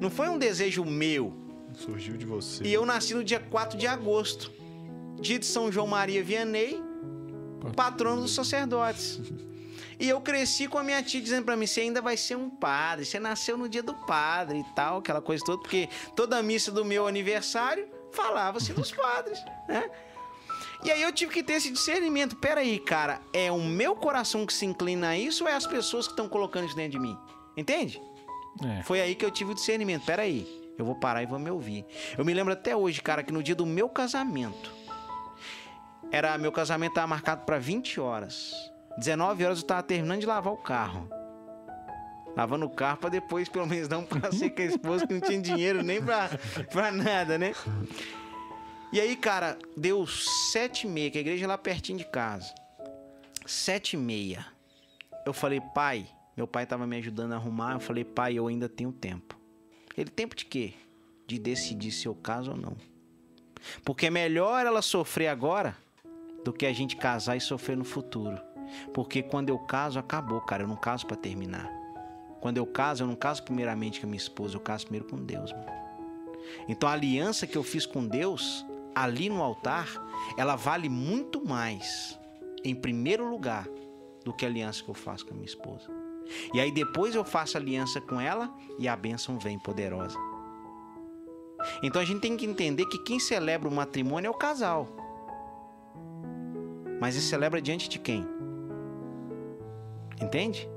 Não 0.00 0.10
foi 0.10 0.28
um 0.28 0.38
desejo 0.38 0.84
meu. 0.84 1.32
Surgiu 1.74 2.16
de 2.16 2.24
você. 2.24 2.62
E 2.64 2.72
eu 2.72 2.86
nasci 2.86 3.14
no 3.14 3.24
dia 3.24 3.40
4 3.40 3.76
de 3.76 3.86
agosto, 3.88 4.52
dia 5.20 5.38
de 5.40 5.46
São 5.46 5.72
João 5.72 5.88
Maria 5.88 6.22
Vianney, 6.22 6.80
patrono 7.74 8.22
dos 8.22 8.34
sacerdotes. 8.34 9.20
E 9.98 10.08
eu 10.08 10.20
cresci 10.20 10.66
com 10.68 10.78
a 10.78 10.82
minha 10.82 11.02
tia 11.02 11.20
dizendo 11.20 11.44
pra 11.44 11.56
mim: 11.56 11.66
você 11.66 11.82
ainda 11.82 12.00
vai 12.00 12.16
ser 12.16 12.36
um 12.36 12.50
padre, 12.50 13.04
você 13.04 13.18
nasceu 13.18 13.56
no 13.56 13.68
dia 13.68 13.82
do 13.82 13.94
padre 13.94 14.60
e 14.60 14.64
tal, 14.74 14.98
aquela 14.98 15.20
coisa 15.20 15.44
toda, 15.44 15.60
porque 15.60 15.88
toda 16.14 16.38
a 16.38 16.42
missa 16.42 16.70
do 16.70 16.84
meu 16.84 17.06
aniversário 17.06 17.88
falava-se 18.12 18.72
dos 18.72 18.92
padres, 18.92 19.38
né? 19.68 19.90
E 20.84 20.90
aí 20.90 21.00
eu 21.00 21.12
tive 21.12 21.32
que 21.32 21.42
ter 21.42 21.54
esse 21.54 21.70
discernimento. 21.70 22.36
Peraí, 22.36 22.78
cara, 22.78 23.20
é 23.32 23.50
o 23.50 23.58
meu 23.58 23.96
coração 23.96 24.44
que 24.44 24.52
se 24.52 24.66
inclina 24.66 25.08
a 25.08 25.18
isso 25.18 25.44
ou 25.44 25.50
é 25.50 25.54
as 25.54 25.66
pessoas 25.66 26.06
que 26.06 26.12
estão 26.12 26.28
colocando 26.28 26.66
isso 26.66 26.76
dentro 26.76 26.92
de 26.92 26.98
mim? 26.98 27.16
Entende? 27.56 28.02
É. 28.62 28.82
Foi 28.82 29.00
aí 29.00 29.14
que 29.14 29.24
eu 29.24 29.30
tive 29.30 29.52
o 29.52 29.54
discernimento. 29.54 30.04
Peraí, 30.04 30.46
eu 30.76 30.84
vou 30.84 30.94
parar 30.94 31.22
e 31.22 31.26
vou 31.26 31.38
me 31.38 31.50
ouvir. 31.50 31.86
Eu 32.18 32.24
me 32.24 32.34
lembro 32.34 32.52
até 32.52 32.76
hoje, 32.76 33.00
cara, 33.00 33.22
que 33.22 33.32
no 33.32 33.42
dia 33.42 33.54
do 33.54 33.64
meu 33.64 33.88
casamento, 33.88 34.70
era 36.10 36.36
meu 36.36 36.52
casamento 36.52 36.92
estava 36.92 37.06
marcado 37.06 37.44
para 37.44 37.58
20 37.58 37.98
horas. 37.98 38.52
19 38.98 39.44
horas 39.44 39.60
eu 39.60 39.66
tava 39.66 39.82
terminando 39.82 40.20
de 40.20 40.26
lavar 40.26 40.52
o 40.52 40.56
carro. 40.56 41.08
Lavando 42.36 42.66
o 42.66 42.70
carro 42.70 42.98
pra 42.98 43.10
depois, 43.10 43.48
pelo 43.48 43.66
menos, 43.66 43.86
dar 43.86 43.98
um 43.98 44.04
passeio 44.04 44.54
com 44.54 44.62
a 44.62 44.64
esposa 44.64 45.06
que 45.06 45.14
não 45.14 45.20
tinha 45.20 45.40
dinheiro 45.40 45.82
nem 45.82 46.02
pra, 46.02 46.28
pra 46.70 46.90
nada, 46.90 47.38
né? 47.38 47.52
E 48.92 49.00
aí, 49.00 49.16
cara, 49.16 49.58
deu 49.76 50.06
sete 50.06 50.86
e 50.86 50.90
meia, 50.90 51.10
que 51.10 51.18
a 51.18 51.20
igreja 51.20 51.44
é 51.44 51.48
lá 51.48 51.58
pertinho 51.58 51.98
de 51.98 52.04
casa. 52.04 52.52
Sete 53.46 53.94
e 53.94 53.96
meia. 53.96 54.46
Eu 55.24 55.32
falei, 55.32 55.60
pai, 55.74 56.06
meu 56.36 56.46
pai 56.46 56.66
tava 56.66 56.86
me 56.86 56.96
ajudando 56.96 57.32
a 57.32 57.36
arrumar. 57.36 57.74
Eu 57.74 57.80
falei, 57.80 58.04
pai, 58.04 58.34
eu 58.34 58.46
ainda 58.46 58.68
tenho 58.68 58.92
tempo. 58.92 59.38
Ele, 59.96 60.10
tempo 60.10 60.34
de 60.34 60.44
quê? 60.44 60.74
De 61.26 61.38
decidir 61.38 61.92
se 61.92 62.06
eu 62.06 62.14
caso 62.14 62.50
ou 62.50 62.56
não. 62.56 62.76
Porque 63.84 64.06
é 64.06 64.10
melhor 64.10 64.66
ela 64.66 64.82
sofrer 64.82 65.28
agora 65.28 65.76
do 66.44 66.52
que 66.52 66.66
a 66.66 66.72
gente 66.72 66.96
casar 66.96 67.36
e 67.36 67.40
sofrer 67.40 67.76
no 67.76 67.84
futuro. 67.84 68.40
Porque 68.92 69.22
quando 69.22 69.48
eu 69.48 69.58
caso, 69.58 69.98
acabou, 69.98 70.40
cara. 70.40 70.62
Eu 70.62 70.68
não 70.68 70.76
caso 70.76 71.06
pra 71.06 71.16
terminar. 71.16 71.70
Quando 72.40 72.58
eu 72.58 72.66
caso, 72.66 73.02
eu 73.02 73.06
não 73.06 73.16
caso 73.16 73.42
primeiramente 73.42 74.00
com 74.00 74.06
a 74.06 74.10
minha 74.10 74.18
esposa, 74.18 74.56
eu 74.56 74.60
caso 74.60 74.84
primeiro 74.84 75.08
com 75.08 75.16
Deus, 75.16 75.50
mano. 75.52 75.64
Então 76.68 76.88
a 76.88 76.92
aliança 76.92 77.46
que 77.46 77.56
eu 77.56 77.62
fiz 77.62 77.86
com 77.86 78.06
Deus, 78.06 78.66
ali 78.94 79.30
no 79.30 79.42
altar, 79.42 79.88
ela 80.36 80.54
vale 80.54 80.88
muito 80.88 81.42
mais, 81.42 82.18
em 82.62 82.74
primeiro 82.74 83.28
lugar, 83.28 83.66
do 84.24 84.32
que 84.32 84.44
a 84.44 84.48
aliança 84.48 84.82
que 84.82 84.90
eu 84.90 84.94
faço 84.94 85.24
com 85.24 85.32
a 85.32 85.34
minha 85.34 85.46
esposa. 85.46 85.90
E 86.52 86.60
aí 86.60 86.70
depois 86.70 87.14
eu 87.14 87.24
faço 87.24 87.56
aliança 87.56 88.00
com 88.00 88.20
ela 88.20 88.54
e 88.78 88.88
a 88.88 88.96
bênção 88.96 89.38
vem 89.38 89.58
poderosa. 89.58 90.18
Então 91.82 92.00
a 92.00 92.04
gente 92.04 92.20
tem 92.20 92.36
que 92.36 92.46
entender 92.46 92.84
que 92.86 92.98
quem 92.98 93.18
celebra 93.18 93.68
o 93.68 93.72
matrimônio 93.72 94.28
é 94.28 94.30
o 94.30 94.34
casal. 94.34 94.88
Mas 97.00 97.16
ele 97.16 97.24
celebra 97.24 97.60
diante 97.60 97.88
de 97.88 97.98
quem? 97.98 98.26
Entende? 100.20 100.68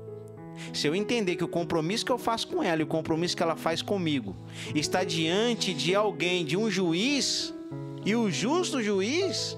Se 0.72 0.86
eu 0.86 0.94
entender 0.94 1.36
que 1.36 1.44
o 1.44 1.48
compromisso 1.48 2.04
que 2.04 2.12
eu 2.12 2.18
faço 2.18 2.48
com 2.48 2.62
ela 2.62 2.80
e 2.80 2.84
o 2.84 2.86
compromisso 2.86 3.36
que 3.36 3.42
ela 3.42 3.56
faz 3.56 3.80
comigo 3.80 4.34
está 4.74 5.04
diante 5.04 5.72
de 5.72 5.94
alguém, 5.94 6.44
de 6.44 6.56
um 6.56 6.70
juiz, 6.70 7.54
e 8.04 8.14
o 8.14 8.30
justo 8.30 8.82
juiz, 8.82 9.56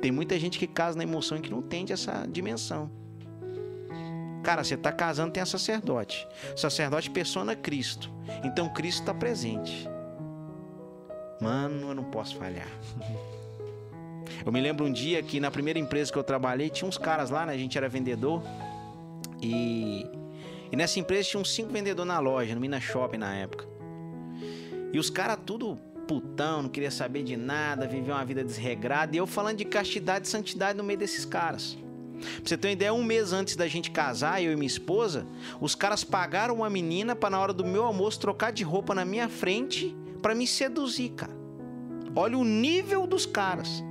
tem 0.00 0.10
muita 0.10 0.38
gente 0.38 0.58
que 0.58 0.66
casa 0.66 0.96
na 0.96 1.04
emoção 1.04 1.38
e 1.38 1.40
que 1.40 1.50
não 1.50 1.58
entende 1.58 1.92
essa 1.92 2.26
dimensão. 2.30 2.90
Cara, 4.42 4.64
você 4.64 4.76
tá 4.76 4.90
casando, 4.90 5.32
tem 5.32 5.42
a 5.42 5.46
sacerdote. 5.46 6.26
Sacerdote 6.56 7.10
persona 7.10 7.54
Cristo. 7.54 8.10
Então 8.42 8.72
Cristo 8.72 9.00
está 9.00 9.12
presente. 9.12 9.88
Mano, 11.40 11.88
eu 11.88 11.94
não 11.94 12.04
posso 12.04 12.36
falhar. 12.36 12.68
Eu 14.44 14.52
me 14.52 14.60
lembro 14.60 14.86
um 14.86 14.92
dia 14.92 15.22
que 15.22 15.40
na 15.40 15.50
primeira 15.50 15.78
empresa 15.78 16.12
que 16.12 16.18
eu 16.18 16.24
trabalhei, 16.24 16.70
tinha 16.70 16.88
uns 16.88 16.98
caras 16.98 17.30
lá, 17.30 17.46
né? 17.46 17.52
A 17.52 17.58
gente 17.58 17.76
era 17.76 17.88
vendedor. 17.88 18.42
E, 19.42 20.06
e 20.70 20.76
nessa 20.76 20.98
empresa 20.98 21.28
tinha 21.28 21.40
uns 21.40 21.54
cinco 21.54 21.72
vendedores 21.72 22.08
na 22.08 22.18
loja, 22.18 22.54
no 22.54 22.60
Minas 22.60 22.82
Shopping 22.82 23.18
na 23.18 23.34
época. 23.34 23.66
E 24.92 24.98
os 24.98 25.08
caras 25.08 25.38
tudo 25.44 25.78
putão, 26.06 26.62
não 26.62 26.68
queria 26.68 26.90
saber 26.90 27.22
de 27.22 27.36
nada, 27.36 27.86
viviam 27.86 28.16
uma 28.16 28.24
vida 28.24 28.42
desregrada. 28.42 29.14
E 29.14 29.18
eu 29.18 29.26
falando 29.26 29.58
de 29.58 29.64
castidade 29.64 30.26
e 30.26 30.30
santidade 30.30 30.76
no 30.76 30.82
meio 30.82 30.98
desses 30.98 31.24
caras. 31.24 31.78
Pra 32.20 32.28
você 32.44 32.56
ter 32.56 32.68
uma 32.68 32.72
ideia, 32.72 32.92
um 32.92 33.04
mês 33.04 33.32
antes 33.32 33.56
da 33.56 33.66
gente 33.66 33.90
casar, 33.90 34.42
eu 34.42 34.52
e 34.52 34.56
minha 34.56 34.66
esposa, 34.66 35.26
os 35.60 35.74
caras 35.74 36.04
pagaram 36.04 36.56
uma 36.56 36.68
menina 36.68 37.16
pra 37.16 37.30
na 37.30 37.38
hora 37.38 37.52
do 37.52 37.64
meu 37.64 37.84
almoço 37.84 38.20
trocar 38.20 38.50
de 38.50 38.62
roupa 38.62 38.94
na 38.94 39.04
minha 39.04 39.28
frente 39.28 39.96
pra 40.20 40.34
me 40.34 40.46
seduzir, 40.46 41.10
cara. 41.10 41.32
Olha 42.14 42.36
o 42.36 42.44
nível 42.44 43.06
dos 43.06 43.24
caras. 43.24 43.82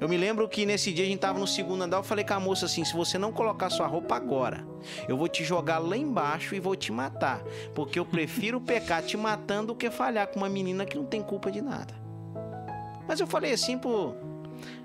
Eu 0.00 0.08
me 0.08 0.16
lembro 0.16 0.48
que 0.48 0.66
nesse 0.66 0.92
dia 0.92 1.04
a 1.04 1.08
gente 1.08 1.20
tava 1.20 1.38
no 1.38 1.46
segundo 1.46 1.82
andar, 1.82 1.98
eu 1.98 2.02
falei 2.02 2.24
com 2.24 2.34
a 2.34 2.40
moça 2.40 2.66
assim: 2.66 2.84
se 2.84 2.94
você 2.94 3.18
não 3.18 3.32
colocar 3.32 3.70
sua 3.70 3.86
roupa 3.86 4.16
agora, 4.16 4.66
eu 5.08 5.16
vou 5.16 5.28
te 5.28 5.44
jogar 5.44 5.78
lá 5.78 5.96
embaixo 5.96 6.54
e 6.54 6.60
vou 6.60 6.76
te 6.76 6.92
matar. 6.92 7.42
Porque 7.74 7.98
eu 7.98 8.04
prefiro 8.04 8.60
pecar 8.62 9.02
te 9.02 9.16
matando 9.16 9.68
do 9.68 9.74
que 9.74 9.90
falhar 9.90 10.28
com 10.28 10.40
uma 10.40 10.48
menina 10.48 10.84
que 10.84 10.96
não 10.96 11.04
tem 11.04 11.22
culpa 11.22 11.50
de 11.50 11.62
nada. 11.62 11.94
Mas 13.06 13.20
eu 13.20 13.26
falei 13.26 13.52
assim, 13.52 13.78
pô. 13.78 14.14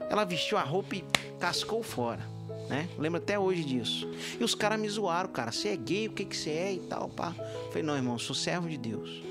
Ela 0.10 0.26
vestiu 0.26 0.58
a 0.58 0.64
roupa 0.64 0.96
e 0.96 1.04
cascou 1.40 1.84
fora, 1.84 2.22
né? 2.68 2.90
Lembro 2.98 3.20
até 3.20 3.38
hoje 3.38 3.64
disso. 3.64 4.10
E 4.40 4.44
os 4.44 4.56
caras 4.56 4.80
me 4.80 4.90
zoaram, 4.90 5.30
cara. 5.30 5.52
Você 5.52 5.70
é 5.70 5.76
gay, 5.76 6.08
o 6.08 6.12
que 6.12 6.26
que 6.26 6.36
você 6.36 6.50
é 6.50 6.74
e 6.74 6.80
tal, 6.80 7.08
pá. 7.10 7.36
Eu 7.38 7.68
falei, 7.68 7.84
não, 7.84 7.96
irmão, 7.96 8.18
sou 8.18 8.36
servo 8.36 8.68
de 8.68 8.78
Deus. 8.78 9.22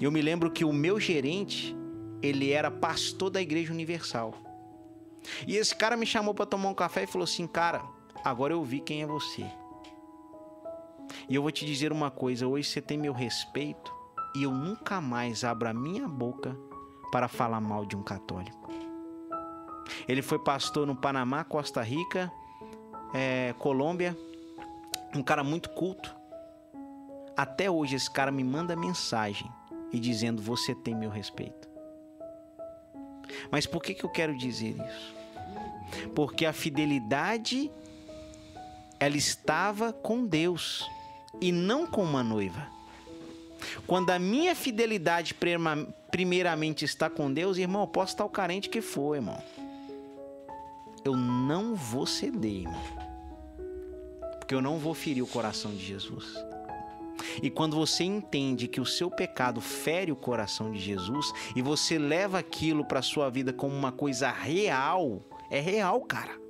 E 0.00 0.04
eu 0.04 0.10
me 0.10 0.20
lembro 0.20 0.50
que 0.50 0.64
o 0.64 0.72
meu 0.72 0.98
gerente, 0.98 1.76
ele 2.20 2.50
era 2.50 2.68
pastor 2.68 3.30
da 3.30 3.40
Igreja 3.40 3.72
Universal. 3.72 4.34
E 5.46 5.56
esse 5.56 5.74
cara 5.74 5.96
me 5.96 6.06
chamou 6.06 6.34
para 6.34 6.46
tomar 6.46 6.68
um 6.68 6.74
café 6.74 7.04
e 7.04 7.06
falou 7.06 7.24
assim: 7.24 7.46
Cara, 7.46 7.82
agora 8.24 8.52
eu 8.52 8.62
vi 8.62 8.80
quem 8.80 9.02
é 9.02 9.06
você. 9.06 9.46
E 11.28 11.34
eu 11.34 11.42
vou 11.42 11.50
te 11.50 11.64
dizer 11.64 11.92
uma 11.92 12.10
coisa: 12.10 12.46
hoje 12.46 12.68
você 12.68 12.80
tem 12.80 12.98
meu 12.98 13.12
respeito 13.12 13.92
e 14.34 14.42
eu 14.42 14.50
nunca 14.50 15.00
mais 15.00 15.44
abro 15.44 15.68
a 15.68 15.74
minha 15.74 16.08
boca 16.08 16.56
para 17.10 17.28
falar 17.28 17.60
mal 17.60 17.84
de 17.84 17.96
um 17.96 18.02
católico. 18.02 18.70
Ele 20.08 20.22
foi 20.22 20.38
pastor 20.38 20.86
no 20.86 20.96
Panamá, 20.96 21.44
Costa 21.44 21.82
Rica, 21.82 22.32
é, 23.12 23.54
Colômbia, 23.58 24.16
um 25.14 25.22
cara 25.22 25.44
muito 25.44 25.70
culto. 25.70 26.14
Até 27.36 27.70
hoje 27.70 27.96
esse 27.96 28.10
cara 28.10 28.30
me 28.30 28.44
manda 28.44 28.74
mensagem 28.74 29.50
e 29.92 30.00
dizendo: 30.00 30.42
Você 30.42 30.74
tem 30.74 30.94
meu 30.94 31.10
respeito. 31.10 31.71
Mas 33.50 33.66
por 33.66 33.82
que, 33.82 33.94
que 33.94 34.04
eu 34.04 34.10
quero 34.10 34.36
dizer 34.36 34.76
isso? 34.76 35.14
Porque 36.14 36.46
a 36.46 36.52
fidelidade 36.52 37.70
ela 38.98 39.16
estava 39.16 39.92
com 39.92 40.24
Deus 40.24 40.88
e 41.40 41.50
não 41.50 41.86
com 41.86 42.02
uma 42.02 42.22
noiva. 42.22 42.66
Quando 43.86 44.10
a 44.10 44.18
minha 44.18 44.54
fidelidade 44.54 45.34
primeiramente 46.10 46.84
está 46.84 47.08
com 47.10 47.32
Deus, 47.32 47.58
irmão, 47.58 47.82
eu 47.82 47.88
posso 47.88 48.12
estar 48.12 48.24
o 48.24 48.28
carente 48.28 48.68
que 48.68 48.80
for, 48.80 49.16
irmão. 49.16 49.42
Eu 51.04 51.16
não 51.16 51.74
vou 51.74 52.06
ceder, 52.06 52.62
irmão. 52.62 52.82
Porque 54.38 54.54
eu 54.54 54.62
não 54.62 54.78
vou 54.78 54.94
ferir 54.94 55.22
o 55.22 55.26
coração 55.26 55.72
de 55.72 55.84
Jesus. 55.84 56.34
E 57.42 57.50
quando 57.50 57.76
você 57.76 58.04
entende 58.04 58.68
que 58.68 58.80
o 58.80 58.86
seu 58.86 59.10
pecado 59.10 59.60
fere 59.60 60.12
o 60.12 60.16
coração 60.16 60.70
de 60.70 60.78
Jesus 60.78 61.32
e 61.54 61.62
você 61.62 61.98
leva 61.98 62.38
aquilo 62.38 62.84
para 62.84 63.02
sua 63.02 63.30
vida 63.30 63.52
como 63.52 63.74
uma 63.74 63.92
coisa 63.92 64.30
real, 64.30 65.22
é 65.50 65.60
real, 65.60 66.00
cara. 66.02 66.40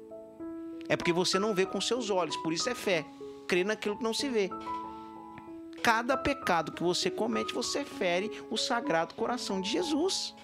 É 0.88 0.96
porque 0.96 1.12
você 1.12 1.38
não 1.38 1.54
vê 1.54 1.64
com 1.64 1.80
seus 1.80 2.10
olhos, 2.10 2.36
por 2.38 2.52
isso 2.52 2.68
é 2.68 2.74
fé. 2.74 3.04
Crer 3.46 3.64
naquilo 3.64 3.96
que 3.96 4.04
não 4.04 4.14
se 4.14 4.28
vê. 4.28 4.50
Cada 5.82 6.16
pecado 6.16 6.72
que 6.72 6.82
você 6.82 7.10
comete, 7.10 7.52
você 7.52 7.84
fere 7.84 8.30
o 8.50 8.56
sagrado 8.56 9.14
coração 9.14 9.60
de 9.60 9.70
Jesus. 9.70 10.34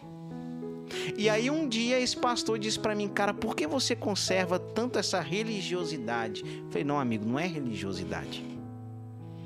E 1.17 1.29
aí 1.29 1.51
um 1.51 1.69
dia 1.69 2.01
esse 2.01 2.17
pastor 2.17 2.59
disse 2.59 2.79
para 2.79 2.95
mim, 2.95 3.09
cara, 3.09 3.33
por 3.35 3.55
que 3.55 3.67
você 3.67 3.95
conserva 3.95 4.59
tanto 4.59 4.99
essa 4.99 5.21
religiosidade? 5.21 6.43
Eu 6.43 6.71
falei, 6.71 6.85
não, 6.85 6.99
amigo, 6.99 7.25
não 7.25 7.39
é 7.39 7.47
religiosidade. 7.47 8.58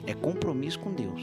É 0.06 0.14
compromisso 0.14 0.78
com 0.78 0.92
Deus. 0.92 1.22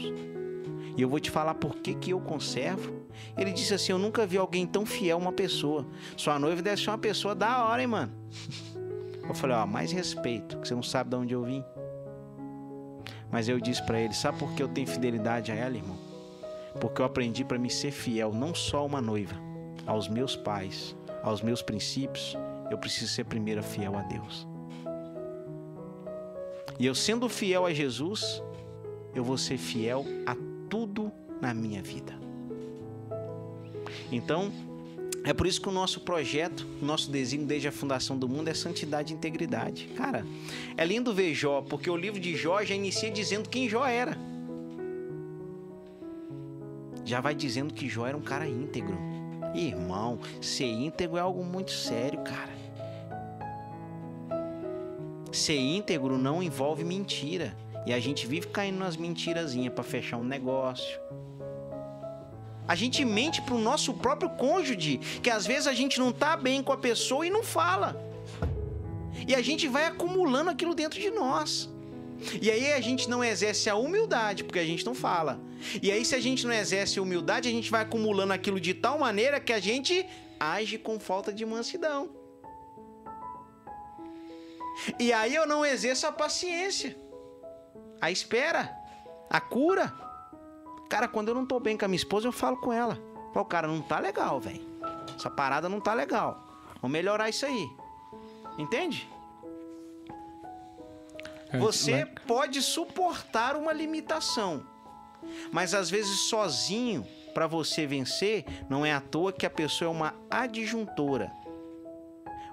E 0.96 1.02
eu 1.02 1.08
vou 1.08 1.20
te 1.20 1.30
falar 1.30 1.54
por 1.54 1.76
que, 1.76 1.94
que 1.94 2.10
eu 2.10 2.20
conservo. 2.20 2.92
Ele 3.36 3.52
disse 3.52 3.74
assim: 3.74 3.92
Eu 3.92 3.98
nunca 3.98 4.26
vi 4.26 4.36
alguém 4.36 4.66
tão 4.66 4.84
fiel 4.84 5.16
a 5.16 5.20
uma 5.20 5.32
pessoa. 5.32 5.86
Sua 6.16 6.38
noiva 6.38 6.62
deve 6.62 6.82
ser 6.82 6.90
uma 6.90 6.98
pessoa 6.98 7.34
da 7.34 7.64
hora, 7.64 7.80
hein, 7.80 7.88
mano? 7.88 8.12
Eu 9.30 9.34
falei, 9.34 9.54
ó, 9.54 9.64
mais 9.64 9.92
respeito, 9.92 10.58
que 10.58 10.66
você 10.66 10.74
não 10.74 10.82
sabe 10.82 11.10
de 11.10 11.14
onde 11.14 11.32
eu 11.32 11.44
vim. 11.44 11.62
Mas 13.30 13.48
eu 13.48 13.60
disse 13.60 13.80
para 13.80 14.00
ele, 14.00 14.12
sabe 14.12 14.40
por 14.40 14.52
que 14.54 14.62
eu 14.62 14.66
tenho 14.66 14.88
fidelidade 14.88 15.52
a 15.52 15.54
ela, 15.54 15.76
irmão? 15.76 15.96
Porque 16.80 17.00
eu 17.00 17.06
aprendi 17.06 17.44
para 17.44 17.56
me 17.56 17.70
ser 17.70 17.92
fiel, 17.92 18.32
não 18.32 18.52
só 18.52 18.84
uma 18.84 19.00
noiva, 19.00 19.36
aos 19.86 20.08
meus 20.08 20.34
pais, 20.34 20.96
aos 21.22 21.42
meus 21.42 21.62
princípios, 21.62 22.36
eu 22.72 22.78
preciso 22.78 23.12
ser 23.12 23.22
primeiro 23.22 23.62
fiel 23.62 23.96
a 23.96 24.02
Deus. 24.02 24.48
E 26.76 26.84
eu 26.84 26.94
sendo 26.94 27.28
fiel 27.28 27.66
a 27.66 27.72
Jesus, 27.72 28.42
eu 29.14 29.24
vou 29.24 29.38
ser 29.38 29.58
fiel 29.58 30.04
a 30.26 30.36
tudo 30.68 31.12
na 31.40 31.52
minha 31.52 31.82
vida. 31.82 32.14
Então, 34.12 34.52
é 35.24 35.34
por 35.34 35.46
isso 35.46 35.60
que 35.60 35.68
o 35.68 35.72
nosso 35.72 36.00
projeto, 36.00 36.66
nosso 36.80 37.10
desenho 37.10 37.44
desde 37.44 37.68
a 37.68 37.72
fundação 37.72 38.16
do 38.16 38.28
mundo 38.28 38.48
é 38.48 38.54
santidade 38.54 39.12
e 39.12 39.16
integridade. 39.16 39.88
Cara, 39.96 40.24
é 40.76 40.84
lindo 40.84 41.12
ver 41.12 41.34
Jó, 41.34 41.60
porque 41.60 41.90
o 41.90 41.96
livro 41.96 42.18
de 42.18 42.34
Jó 42.36 42.62
já 42.64 42.74
inicia 42.74 43.10
dizendo 43.10 43.48
quem 43.48 43.68
Jó 43.68 43.84
era. 43.84 44.16
Já 47.04 47.20
vai 47.20 47.34
dizendo 47.34 47.74
que 47.74 47.88
Jó 47.88 48.06
era 48.06 48.16
um 48.16 48.22
cara 48.22 48.46
íntegro. 48.46 48.96
Irmão, 49.54 50.20
ser 50.40 50.66
íntegro 50.66 51.16
é 51.16 51.20
algo 51.20 51.44
muito 51.44 51.72
sério, 51.72 52.20
cara. 52.20 52.60
Ser 55.32 55.58
íntegro 55.58 56.16
não 56.16 56.42
envolve 56.42 56.84
mentira. 56.84 57.56
E 57.86 57.92
a 57.92 58.00
gente 58.00 58.26
vive 58.26 58.48
caindo 58.48 58.78
nas 58.78 58.96
mentirazinhas 58.96 59.72
para 59.72 59.84
fechar 59.84 60.16
um 60.18 60.24
negócio. 60.24 61.00
A 62.68 62.74
gente 62.74 63.04
mente 63.04 63.42
pro 63.42 63.58
nosso 63.58 63.94
próprio 63.94 64.30
cônjuge, 64.30 64.98
que 65.22 65.30
às 65.30 65.46
vezes 65.46 65.66
a 65.66 65.72
gente 65.72 65.98
não 65.98 66.12
tá 66.12 66.36
bem 66.36 66.62
com 66.62 66.72
a 66.72 66.76
pessoa 66.76 67.26
e 67.26 67.30
não 67.30 67.42
fala. 67.42 68.00
E 69.26 69.34
a 69.34 69.42
gente 69.42 69.66
vai 69.66 69.86
acumulando 69.86 70.50
aquilo 70.50 70.74
dentro 70.74 71.00
de 71.00 71.10
nós. 71.10 71.68
E 72.40 72.50
aí 72.50 72.72
a 72.72 72.80
gente 72.80 73.08
não 73.08 73.24
exerce 73.24 73.68
a 73.70 73.74
humildade, 73.74 74.44
porque 74.44 74.58
a 74.58 74.64
gente 74.64 74.84
não 74.84 74.94
fala. 74.94 75.40
E 75.82 75.90
aí, 75.90 76.04
se 76.04 76.14
a 76.14 76.20
gente 76.20 76.46
não 76.46 76.52
exerce 76.52 76.98
a 76.98 77.02
humildade, 77.02 77.48
a 77.48 77.52
gente 77.52 77.70
vai 77.70 77.82
acumulando 77.82 78.32
aquilo 78.32 78.60
de 78.60 78.74
tal 78.74 78.98
maneira 78.98 79.40
que 79.40 79.52
a 79.52 79.60
gente 79.60 80.06
age 80.38 80.78
com 80.78 80.98
falta 80.98 81.32
de 81.32 81.44
mansidão. 81.44 82.10
E 84.98 85.12
aí 85.12 85.34
eu 85.34 85.46
não 85.46 85.64
exerço 85.64 86.06
a 86.06 86.12
paciência, 86.12 86.96
a 88.00 88.10
espera, 88.10 88.76
a 89.28 89.40
cura. 89.40 89.92
Cara, 90.88 91.06
quando 91.06 91.28
eu 91.28 91.34
não 91.34 91.46
tô 91.46 91.60
bem 91.60 91.76
com 91.76 91.84
a 91.84 91.88
minha 91.88 91.96
esposa, 91.96 92.26
eu 92.26 92.32
falo 92.32 92.56
com 92.56 92.72
ela. 92.72 92.98
Pô, 93.32 93.44
cara, 93.44 93.68
não 93.68 93.80
tá 93.80 93.98
legal, 93.98 94.40
velho. 94.40 94.66
Essa 95.16 95.30
parada 95.30 95.68
não 95.68 95.80
tá 95.80 95.94
legal. 95.94 96.42
Vamos 96.80 96.92
melhorar 96.92 97.28
isso 97.28 97.46
aí. 97.46 97.70
Entende? 98.58 99.08
É, 101.52 101.58
Você 101.58 102.06
pode 102.26 102.62
suportar 102.62 103.56
uma 103.56 103.72
limitação, 103.72 104.64
mas 105.52 105.74
às 105.74 105.90
vezes 105.90 106.28
sozinho, 106.28 107.06
para 107.34 107.46
você 107.46 107.86
vencer, 107.86 108.44
não 108.68 108.84
é 108.84 108.92
à 108.92 109.00
toa 109.00 109.32
que 109.32 109.46
a 109.46 109.50
pessoa 109.50 109.88
é 109.88 109.92
uma 109.92 110.14
adjuntora. 110.30 111.32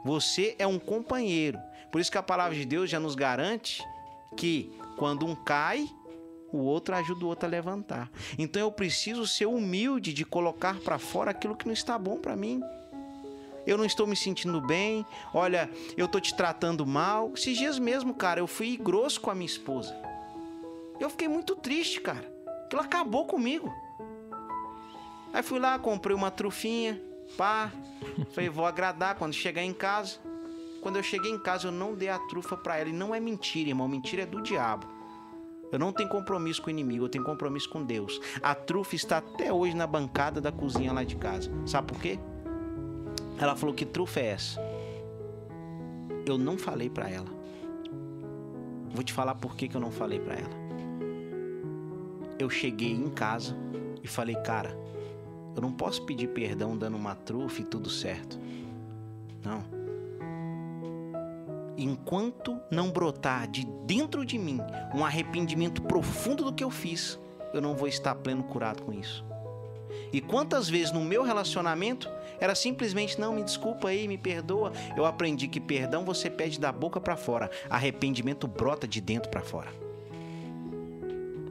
Você 0.03 0.55
é 0.59 0.65
um 0.65 0.79
companheiro. 0.79 1.59
Por 1.91 2.01
isso 2.01 2.11
que 2.11 2.17
a 2.17 2.23
palavra 2.23 2.55
de 2.55 2.65
Deus 2.65 2.89
já 2.89 2.99
nos 2.99 3.15
garante 3.15 3.83
que 4.35 4.77
quando 4.97 5.25
um 5.25 5.35
cai, 5.35 5.87
o 6.51 6.57
outro 6.57 6.95
ajuda 6.95 7.25
o 7.25 7.27
outro 7.27 7.47
a 7.47 7.49
levantar. 7.49 8.11
Então 8.37 8.61
eu 8.61 8.71
preciso 8.71 9.27
ser 9.27 9.45
humilde 9.45 10.13
de 10.13 10.25
colocar 10.25 10.79
para 10.79 10.97
fora 10.97 11.31
aquilo 11.31 11.55
que 11.55 11.65
não 11.65 11.73
está 11.73 11.97
bom 11.97 12.17
para 12.17 12.35
mim. 12.35 12.61
Eu 13.65 13.77
não 13.77 13.85
estou 13.85 14.07
me 14.07 14.15
sentindo 14.15 14.61
bem. 14.61 15.05
Olha, 15.33 15.69
eu 15.97 16.05
estou 16.05 16.21
te 16.21 16.33
tratando 16.33 16.85
mal. 16.85 17.31
Esses 17.35 17.57
dias 17.57 17.77
mesmo, 17.77 18.13
cara, 18.13 18.39
eu 18.39 18.47
fui 18.47 18.77
grosso 18.77 19.19
com 19.19 19.29
a 19.29 19.35
minha 19.35 19.45
esposa. 19.45 19.95
Eu 20.99 21.09
fiquei 21.09 21.27
muito 21.27 21.55
triste, 21.55 21.99
cara. 21.99 22.33
Aquilo 22.65 22.81
acabou 22.81 23.25
comigo. 23.25 23.73
Aí 25.33 25.43
fui 25.43 25.59
lá, 25.59 25.77
comprei 25.77 26.15
uma 26.15 26.31
trufinha, 26.31 26.99
pá. 27.37 27.71
Falei, 28.31 28.49
vou 28.49 28.65
agradar 28.65 29.15
quando 29.15 29.33
chegar 29.33 29.61
em 29.61 29.73
casa. 29.73 30.17
Quando 30.81 30.97
eu 30.97 31.03
cheguei 31.03 31.31
em 31.31 31.39
casa, 31.39 31.67
eu 31.67 31.71
não 31.71 31.95
dei 31.95 32.09
a 32.09 32.19
trufa 32.19 32.55
para 32.55 32.77
ela. 32.77 32.89
E 32.89 32.93
não 32.93 33.13
é 33.13 33.19
mentira, 33.19 33.69
irmão. 33.69 33.87
Mentira 33.87 34.23
é 34.23 34.25
do 34.25 34.41
diabo. 34.41 34.87
Eu 35.71 35.79
não 35.79 35.91
tenho 35.91 36.07
compromisso 36.09 36.61
com 36.61 36.67
o 36.67 36.71
inimigo, 36.71 37.05
eu 37.05 37.09
tenho 37.09 37.23
compromisso 37.23 37.69
com 37.69 37.83
Deus. 37.83 38.21
A 38.41 38.55
trufa 38.55 38.95
está 38.95 39.17
até 39.17 39.51
hoje 39.51 39.75
na 39.75 39.85
bancada 39.85 40.39
da 40.39 40.51
cozinha 40.51 40.93
lá 40.93 41.03
de 41.03 41.17
casa. 41.17 41.51
Sabe 41.65 41.87
por 41.87 41.99
quê? 41.99 42.17
Ela 43.37 43.55
falou 43.55 43.75
que 43.75 43.85
trufa 43.85 44.19
é 44.21 44.27
essa. 44.27 44.61
Eu 46.25 46.37
não 46.37 46.57
falei 46.57 46.89
para 46.89 47.09
ela. 47.09 47.27
Vou 48.93 49.03
te 49.03 49.11
falar 49.11 49.35
por 49.35 49.55
que, 49.55 49.67
que 49.67 49.75
eu 49.75 49.81
não 49.81 49.91
falei 49.91 50.19
para 50.19 50.35
ela. 50.35 50.67
Eu 52.39 52.49
cheguei 52.49 52.91
em 52.91 53.09
casa 53.09 53.55
e 54.01 54.07
falei, 54.07 54.35
cara, 54.37 54.77
eu 55.55 55.61
não 55.61 55.71
posso 55.71 56.03
pedir 56.03 56.29
perdão 56.29 56.77
dando 56.77 56.95
uma 56.95 57.15
trufa 57.15 57.61
e 57.61 57.65
tudo 57.65 57.89
certo. 57.89 58.39
Não 59.43 59.76
enquanto 61.77 62.59
não 62.71 62.89
brotar 62.89 63.47
de 63.47 63.65
dentro 63.85 64.25
de 64.25 64.37
mim 64.37 64.59
um 64.93 65.05
arrependimento 65.05 65.81
profundo 65.83 66.43
do 66.43 66.53
que 66.53 66.63
eu 66.63 66.71
fiz, 66.71 67.19
eu 67.53 67.61
não 67.61 67.75
vou 67.75 67.87
estar 67.87 68.15
pleno 68.15 68.43
curado 68.43 68.83
com 68.83 68.91
isso. 68.91 69.23
E 70.11 70.19
quantas 70.19 70.69
vezes 70.69 70.91
no 70.91 71.01
meu 71.01 71.23
relacionamento 71.23 72.09
era 72.39 72.55
simplesmente 72.55 73.19
não 73.19 73.33
me 73.33 73.43
desculpa 73.43 73.89
aí, 73.89 74.07
me 74.07 74.17
perdoa. 74.17 74.71
Eu 74.95 75.05
aprendi 75.05 75.47
que 75.47 75.59
perdão 75.59 76.05
você 76.05 76.29
pede 76.29 76.59
da 76.59 76.71
boca 76.71 76.99
para 76.99 77.17
fora, 77.17 77.49
arrependimento 77.69 78.47
brota 78.47 78.87
de 78.87 79.01
dentro 79.01 79.29
para 79.29 79.41
fora. 79.41 79.69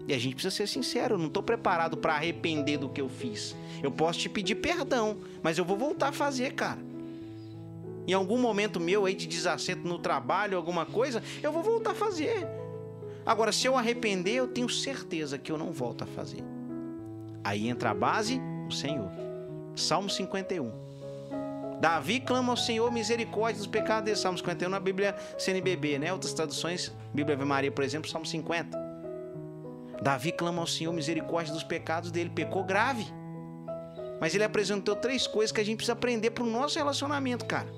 E 0.09 0.15
a 0.15 0.19
gente 0.19 0.35
precisa 0.35 0.55
ser 0.55 0.69
sincero, 0.69 1.15
eu 1.15 1.19
não 1.19 1.27
estou 1.27 1.43
preparado 1.43 1.97
para 1.97 2.15
arrepender 2.15 2.78
do 2.78 2.89
que 2.89 3.01
eu 3.01 3.09
fiz. 3.09 3.57
Eu 3.82 3.90
posso 3.90 4.20
te 4.20 4.28
pedir 4.28 4.55
perdão, 4.55 5.19
mas 5.43 5.59
eu 5.59 5.65
vou 5.65 5.77
voltar 5.77 6.09
a 6.09 6.12
fazer, 6.12 6.53
cara 6.55 6.86
em 8.07 8.12
algum 8.12 8.39
momento 8.39 8.78
meu 8.78 9.07
aí 9.07 9.15
de 9.15 9.27
desacerto 9.27 9.87
no 9.87 9.99
trabalho, 9.99 10.57
alguma 10.57 10.87
coisa, 10.87 11.23
eu 11.43 11.51
vou 11.51 11.62
voltar 11.62 11.91
a 11.91 11.95
fazer. 11.95 12.47
Agora, 13.24 13.51
se 13.51 13.66
eu 13.66 13.77
arrepender, 13.77 14.35
eu 14.35 14.47
tenho 14.47 14.69
certeza 14.69 15.37
que 15.37 15.51
eu 15.51 15.59
não 15.59 15.73
volto 15.73 16.05
a 16.05 16.07
fazer. 16.07 16.45
Aí 17.43 17.69
entra 17.69 17.91
a 17.91 17.95
base, 17.95 18.41
o 18.69 18.73
Senhor. 18.73 19.11
Salmo 19.74 20.09
51. 20.09 20.70
Davi 21.81 22.20
clama 22.20 22.53
ao 22.53 22.57
Senhor 22.57 22.91
misericórdia 22.91 23.59
dos 23.59 23.66
pecados 23.66 24.05
dele. 24.05 24.16
Salmo 24.16 24.39
51 24.39 24.70
na 24.70 24.81
Bíblia 24.81 25.15
CNBB, 25.39 25.99
né? 25.99 26.12
Outras 26.12 26.33
traduções, 26.33 26.93
Bíblia 27.12 27.37
Ave 27.37 27.45
Maria, 27.45 27.70
por 27.70 27.85
exemplo, 27.85 28.09
Salmo 28.09 28.27
50. 28.27 28.78
Davi 30.01 30.33
clama 30.33 30.61
ao 30.61 30.66
Senhor 30.66 30.93
misericórdia 30.93 31.53
dos 31.53 31.65
pecados 31.65 32.11
dele. 32.11 32.31
Pecou 32.31 32.65
grave. 32.65 33.07
Mas 34.20 34.35
ele 34.35 34.45
apresentou 34.45 34.97
três 34.97 35.27
coisas 35.27 35.53
que 35.53 35.61
a 35.61 35.65
gente 35.65 35.77
precisa 35.77 35.93
aprender 35.93 36.31
para 36.31 36.45
o 36.45 36.47
nosso 36.47 36.78
relacionamento, 36.78 37.45
cara. 37.45 37.69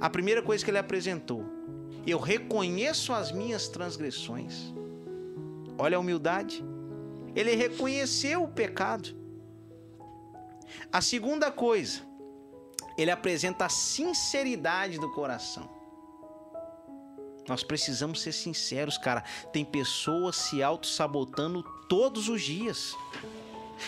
A 0.00 0.08
primeira 0.08 0.42
coisa 0.42 0.64
que 0.64 0.70
ele 0.70 0.78
apresentou: 0.78 1.44
eu 2.06 2.18
reconheço 2.18 3.12
as 3.12 3.32
minhas 3.32 3.68
transgressões. 3.68 4.72
Olha 5.76 5.96
a 5.96 6.00
humildade. 6.00 6.64
Ele 7.34 7.54
reconheceu 7.54 8.42
o 8.42 8.48
pecado. 8.48 9.16
A 10.92 11.00
segunda 11.00 11.50
coisa, 11.50 12.00
ele 12.96 13.10
apresenta 13.10 13.66
a 13.66 13.68
sinceridade 13.68 14.98
do 14.98 15.10
coração. 15.12 15.68
Nós 17.48 17.62
precisamos 17.62 18.20
ser 18.20 18.32
sinceros, 18.32 18.98
cara. 18.98 19.22
Tem 19.52 19.64
pessoas 19.64 20.36
se 20.36 20.62
auto-sabotando 20.62 21.62
todos 21.88 22.28
os 22.28 22.42
dias 22.42 22.94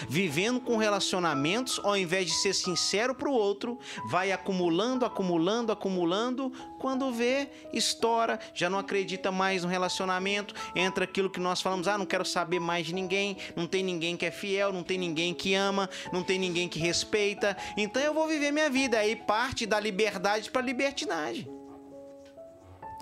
vivendo 0.08 0.60
com 0.60 0.76
relacionamentos, 0.76 1.80
ao 1.82 1.96
invés 1.96 2.26
de 2.26 2.32
ser 2.32 2.54
sincero 2.54 3.14
para 3.14 3.28
o 3.28 3.32
outro, 3.32 3.78
vai 4.08 4.32
acumulando, 4.32 5.04
acumulando, 5.04 5.72
acumulando. 5.72 6.52
Quando 6.78 7.12
vê, 7.12 7.48
estoura, 7.72 8.38
já 8.54 8.70
não 8.70 8.78
acredita 8.78 9.30
mais 9.30 9.62
no 9.62 9.68
relacionamento, 9.68 10.54
entra 10.74 11.04
aquilo 11.04 11.30
que 11.30 11.40
nós 11.40 11.60
falamos: 11.60 11.88
ah, 11.88 11.98
não 11.98 12.06
quero 12.06 12.24
saber 12.24 12.60
mais 12.60 12.86
de 12.86 12.94
ninguém, 12.94 13.36
não 13.54 13.66
tem 13.66 13.82
ninguém 13.82 14.16
que 14.16 14.26
é 14.26 14.30
fiel, 14.30 14.72
não 14.72 14.82
tem 14.82 14.98
ninguém 14.98 15.34
que 15.34 15.54
ama, 15.54 15.88
não 16.12 16.22
tem 16.22 16.38
ninguém 16.38 16.68
que 16.68 16.78
respeita, 16.78 17.56
então 17.76 18.02
eu 18.02 18.14
vou 18.14 18.26
viver 18.26 18.50
minha 18.50 18.70
vida. 18.70 18.98
Aí 18.98 19.16
parte 19.16 19.66
da 19.66 19.78
liberdade 19.78 20.50
para 20.50 20.62
libertinagem. 20.62 21.48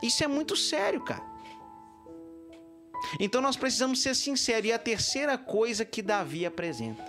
Isso 0.02 0.22
é 0.22 0.26
muito 0.26 0.56
sério, 0.56 1.00
cara. 1.00 1.37
Então 3.18 3.40
nós 3.40 3.56
precisamos 3.56 4.02
ser 4.02 4.14
sinceros. 4.14 4.68
E 4.68 4.72
a 4.72 4.78
terceira 4.78 5.38
coisa 5.38 5.84
que 5.84 6.02
Davi 6.02 6.44
apresenta: 6.44 7.04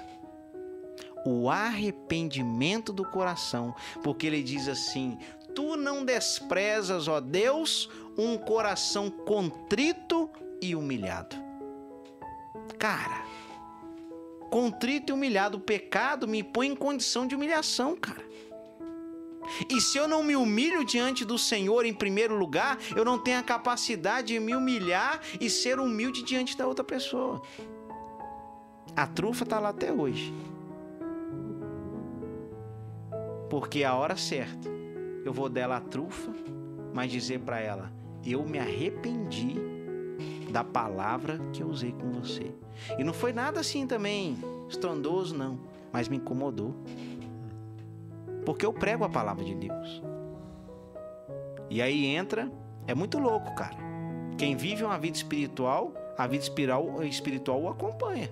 o 1.26 1.50
arrependimento 1.50 2.94
do 2.94 3.06
coração, 3.06 3.76
porque 4.04 4.28
ele 4.28 4.44
diz 4.44 4.68
assim: 4.68 5.18
Tu 5.56 5.76
não 5.76 6.06
desprezas, 6.06 7.08
ó 7.08 7.20
Deus, 7.20 7.90
um 8.18 8.38
coração 8.38 9.10
contrito 9.10 10.30
e 10.62 10.76
humilhado. 10.76 11.36
Cara, 12.78 13.26
contrito 14.50 15.12
e 15.12 15.14
humilhado, 15.14 15.58
o 15.58 15.62
pecado 15.62 16.28
me 16.28 16.44
põe 16.44 16.68
em 16.68 16.76
condição 16.76 17.28
de 17.28 17.36
humilhação, 17.36 17.96
cara. 17.96 18.29
E 19.70 19.82
se 19.82 19.98
eu 19.98 20.08
não 20.08 20.24
me 20.24 20.36
humilho 20.36 20.84
diante 20.84 21.26
do 21.26 21.38
Senhor 21.38 21.86
em 21.86 21.94
primeiro 21.94 22.36
lugar, 22.36 22.78
eu 22.96 23.04
não 23.04 23.18
tenho 23.18 23.40
a 23.40 23.44
capacidade 23.44 24.34
de 24.34 24.40
me 24.40 24.56
humilhar 24.56 25.20
e 25.40 25.50
ser 25.50 25.80
humilde 25.80 26.24
diante 26.24 26.58
da 26.58 26.68
outra 26.68 26.84
pessoa. 26.84 27.42
A 28.96 29.08
trufa 29.08 29.44
está 29.44 29.60
lá 29.60 29.70
até 29.70 29.92
hoje. 29.92 30.34
Porque 33.50 33.84
a 33.84 33.96
hora 33.96 34.16
certa, 34.16 34.70
eu 35.26 35.34
vou 35.34 35.50
dela 35.50 35.78
a 35.78 35.82
trufa, 35.82 36.32
mas 36.94 37.12
dizer 37.12 37.40
para 37.40 37.60
ela: 37.60 37.92
eu 38.26 38.44
me 38.44 38.60
arrependi 38.60 39.56
da 40.52 40.64
palavra 40.64 41.40
que 41.54 41.62
eu 41.62 41.68
usei 41.68 41.92
com 41.92 42.12
você. 42.12 42.52
E 42.98 43.04
não 43.04 43.14
foi 43.14 43.34
nada 43.34 43.60
assim 43.60 43.86
também 43.86 44.38
estrondoso, 44.68 45.36
não, 45.36 45.60
mas 45.92 46.08
me 46.08 46.18
incomodou. 46.18 46.76
Porque 48.50 48.66
eu 48.66 48.74
prego 48.74 49.04
a 49.04 49.10
palavra 49.10 49.46
de 49.46 49.54
Deus. 49.54 50.02
E 51.70 51.84
aí 51.84 52.08
entra, 52.08 52.52
é 52.88 52.96
muito 52.96 53.20
louco, 53.20 53.54
cara. 53.54 53.78
Quem 54.40 54.56
vive 54.56 54.84
uma 54.84 54.98
vida 54.98 55.16
espiritual, 55.16 55.94
a 56.18 56.26
vida 56.26 56.44
espiritual, 57.08 57.62
o 57.62 57.70
acompanha. 57.70 58.28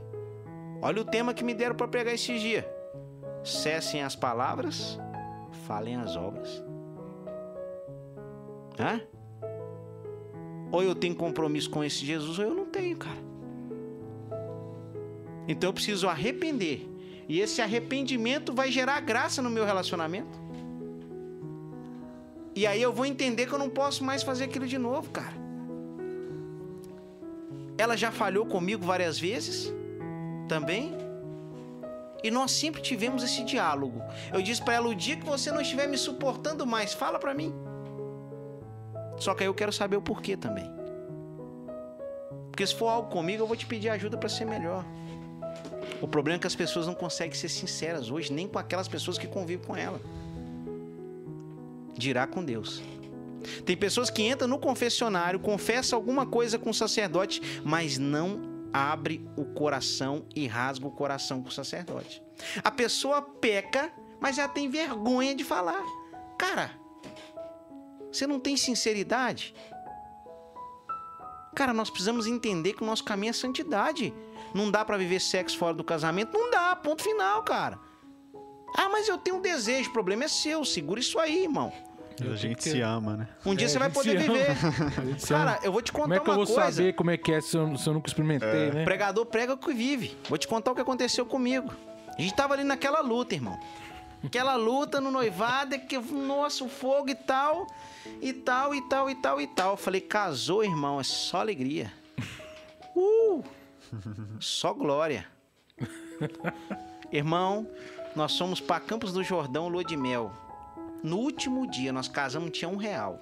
Olha 0.82 1.04
o 1.04 1.06
tema 1.06 1.36
que 1.36 1.44
me 1.44 1.54
deram 1.54 1.76
para 1.76 1.88
pregar 1.88 2.16
esses 2.16 2.42
dias. 2.42 2.66
Cessem 3.44 4.02
as 4.02 4.16
palavras, 4.16 5.00
falem 5.68 5.98
as 5.98 6.16
obras. 6.16 6.64
Hã? 8.80 9.00
Ou 10.72 10.82
eu 10.82 10.96
tenho 10.96 11.14
compromisso 11.14 11.70
com 11.70 11.84
esse 11.84 12.04
Jesus, 12.04 12.40
ou 12.40 12.46
eu 12.46 12.56
não 12.56 12.66
tenho, 12.66 12.98
cara. 12.98 13.22
Então 15.48 15.70
eu 15.70 15.74
preciso 15.76 16.10
arrepender. 16.10 16.90
E 17.28 17.40
esse 17.40 17.62
arrependimento 17.62 18.54
vai 18.54 18.72
gerar 18.72 19.00
graça 19.02 19.42
no 19.42 19.50
meu 19.50 19.66
relacionamento. 19.66 20.40
E 22.56 22.66
aí 22.66 22.82
eu 22.82 22.92
vou 22.92 23.06
entender 23.06 23.46
que 23.46 23.54
eu 23.54 23.60
não 23.60 23.70
posso 23.70 24.04
mais 24.04 24.24
fazer 24.24 24.46
aquilo 24.46 24.66
de 24.66 24.78
novo, 24.78 25.10
cara. 25.12 25.36
Ela 27.78 27.96
já 27.96 28.12
falhou 28.12 28.46
comigo 28.46 28.86
várias 28.86 29.20
vezes 29.20 29.72
também. 30.48 30.96
E 32.24 32.32
nós 32.32 32.52
sempre 32.52 32.82
tivemos 32.82 33.24
esse 33.24 33.44
diálogo. 33.44 34.02
Eu 34.34 34.42
disse 34.42 34.64
para 34.64 34.74
ela: 34.74 34.88
o 34.88 34.96
dia 34.96 35.18
que 35.18 35.26
você 35.26 35.52
não 35.52 35.62
estiver 35.62 35.88
me 35.88 35.98
suportando 35.98 36.66
mais, 36.66 36.94
fala 36.94 37.20
para 37.20 37.34
mim. 37.34 37.54
Só 39.18 39.36
que 39.36 39.44
aí 39.44 39.50
eu 39.50 39.54
quero 39.54 39.72
saber 39.72 39.98
o 39.98 40.02
porquê 40.02 40.36
também. 40.36 40.70
Porque 42.50 42.66
se 42.66 42.74
for 42.74 42.88
algo 42.88 43.10
comigo, 43.10 43.44
eu 43.44 43.48
vou 43.48 43.56
te 43.56 43.68
pedir 43.68 43.90
ajuda 43.90 44.18
para 44.18 44.30
ser 44.30 44.46
melhor. 44.46 44.84
O 46.02 46.08
problema 46.08 46.38
é 46.38 46.40
que 46.40 46.48
as 46.48 46.56
pessoas 46.56 46.86
não 46.86 46.94
conseguem 46.94 47.34
ser 47.34 47.50
sinceras 47.50 48.10
hoje, 48.10 48.32
nem 48.32 48.48
com 48.48 48.60
aquelas 48.60 48.88
pessoas 48.88 49.18
que 49.18 49.28
convivem 49.28 49.66
com 49.66 49.76
ela. 49.76 50.00
Dirá 51.98 52.28
com 52.28 52.44
Deus. 52.44 52.82
Tem 53.66 53.76
pessoas 53.76 54.10
que 54.10 54.24
entram 54.24 54.48
no 54.48 54.60
confessionário, 54.60 55.40
confessam 55.40 55.98
alguma 55.98 56.26
coisa 56.26 56.60
com 56.60 56.70
o 56.70 56.74
sacerdote, 56.74 57.42
mas 57.64 57.98
não 57.98 58.42
abre 58.72 59.28
o 59.36 59.46
coração 59.46 60.26
e 60.36 60.46
rasga 60.46 60.86
o 60.86 60.92
coração 60.92 61.42
com 61.42 61.50
o 61.50 61.52
sacerdote. 61.52 62.22
A 62.64 62.70
pessoa 62.70 63.22
peca, 63.22 63.92
mas 64.20 64.38
ela 64.38 64.50
tem 64.50 64.70
vergonha 64.70 65.34
de 65.34 65.44
falar. 65.44 65.84
Cara, 66.38 66.72
você 68.12 68.28
não 68.28 68.40
tem 68.40 68.56
sinceridade? 68.56 69.56
Cara, 71.56 71.74
nós 71.74 71.90
precisamos 71.90 72.28
entender 72.28 72.74
que 72.74 72.84
o 72.84 72.86
nosso 72.86 73.04
caminho 73.04 73.32
é 73.32 73.34
santidade. 73.34 74.14
Não 74.54 74.72
dá 74.72 74.84
para 74.86 74.98
viver 74.98 75.20
sexo 75.20 75.58
fora 75.58 75.74
do 75.74 75.84
casamento? 75.84 76.32
Não 76.34 76.50
dá, 76.50 76.76
ponto 76.76 77.04
final, 77.04 77.44
cara. 77.44 77.80
Ah, 78.76 78.90
mas 78.90 79.08
eu 79.08 79.18
tenho 79.18 79.38
um 79.38 79.42
desejo, 79.42 79.90
o 79.90 79.94
problema 79.94 80.26
é 80.26 80.28
seu, 80.28 80.64
segura 80.66 81.00
isso 81.00 81.20
aí, 81.20 81.44
irmão. 81.44 81.72
A 82.20 82.36
gente 82.36 82.64
se 82.64 82.82
ama, 82.82 83.16
né? 83.16 83.28
Um 83.46 83.54
dia 83.54 83.68
É, 83.68 83.70
você 83.70 83.78
vai 83.78 83.92
poder 83.92 84.18
viver. 84.18 84.48
Cara, 85.28 85.60
eu 85.62 85.72
vou 85.72 85.84
te 85.84 85.92
contar 85.92 86.04
Como 86.04 86.14
é 86.16 86.20
que 86.20 86.28
eu 86.30 86.34
uma 86.34 86.46
vou 86.46 86.56
coisa. 86.56 86.72
saber 86.72 86.94
como 86.94 87.12
é 87.12 87.18
que 87.18 87.32
é 87.32 87.42
se 87.42 87.56
eu, 87.56 87.78
se 87.78 87.88
eu 87.88 87.94
nunca 87.94 88.10
experimentei, 88.10 88.72
né? 88.72 88.82
O 88.82 88.86
pregador 88.86 89.24
prega 89.28 89.54
o 89.54 89.58
que 89.58 89.72
vive. 89.72 90.18
Vou 90.28 90.36
te 90.38 90.48
contar 90.48 90.72
o 90.72 90.76
que 90.76 90.82
aconteceu 90.82 91.28
comigo. 91.28 91.72
A 92.18 92.20
gente 92.20 92.34
tava 92.34 92.56
ali 92.56 92.64
naquela 92.64 93.02
luta, 93.02 93.36
irmão. 93.36 93.60
Aquela 94.24 94.56
luta 94.56 95.00
no 95.00 95.12
noivado, 95.12 95.76
é 95.76 95.78
que, 95.78 95.96
nossa, 96.00 96.64
o 96.64 96.70
fogo 96.70 97.10
e 97.10 97.16
tal, 97.16 97.68
e 98.20 98.34
tal, 98.34 98.74
e 98.74 98.82
tal, 98.90 99.10
e 99.12 99.16
tal, 99.16 99.40
e 99.40 99.46
tal. 99.48 99.72
Eu 99.74 99.78
falei, 99.78 100.02
casou, 100.02 100.64
irmão, 100.64 101.00
é 101.00 101.04
só 101.04 101.40
alegria. 101.40 101.94
Uh! 102.96 103.44
Só 104.40 104.74
glória. 104.74 105.28
Irmão, 107.12 107.68
nós 108.16 108.38
fomos 108.38 108.60
para 108.60 108.80
Campos 108.80 109.14
do 109.14 109.24
Jordão, 109.24 109.68
lua 109.68 109.84
de 109.84 109.96
mel. 109.96 110.32
No 111.04 111.18
último 111.18 111.70
dia, 111.70 111.94
nós 111.94 112.08
casamos, 112.08 112.52
tinha 112.52 112.70
um 112.70 112.76
real. 112.76 113.20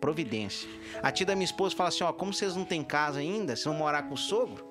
Providência. 0.00 0.68
A 1.02 1.10
tia 1.10 1.26
da 1.26 1.34
minha 1.34 1.46
esposa 1.46 1.74
fala 1.74 1.88
assim: 1.88 2.04
ó, 2.04 2.12
como 2.12 2.32
vocês 2.32 2.54
não 2.54 2.64
têm 2.64 2.84
casa 2.84 3.20
ainda, 3.20 3.56
vocês 3.56 3.64
vão 3.64 3.74
morar 3.74 4.02
com 4.02 4.14
o 4.14 4.18
sogro? 4.18 4.64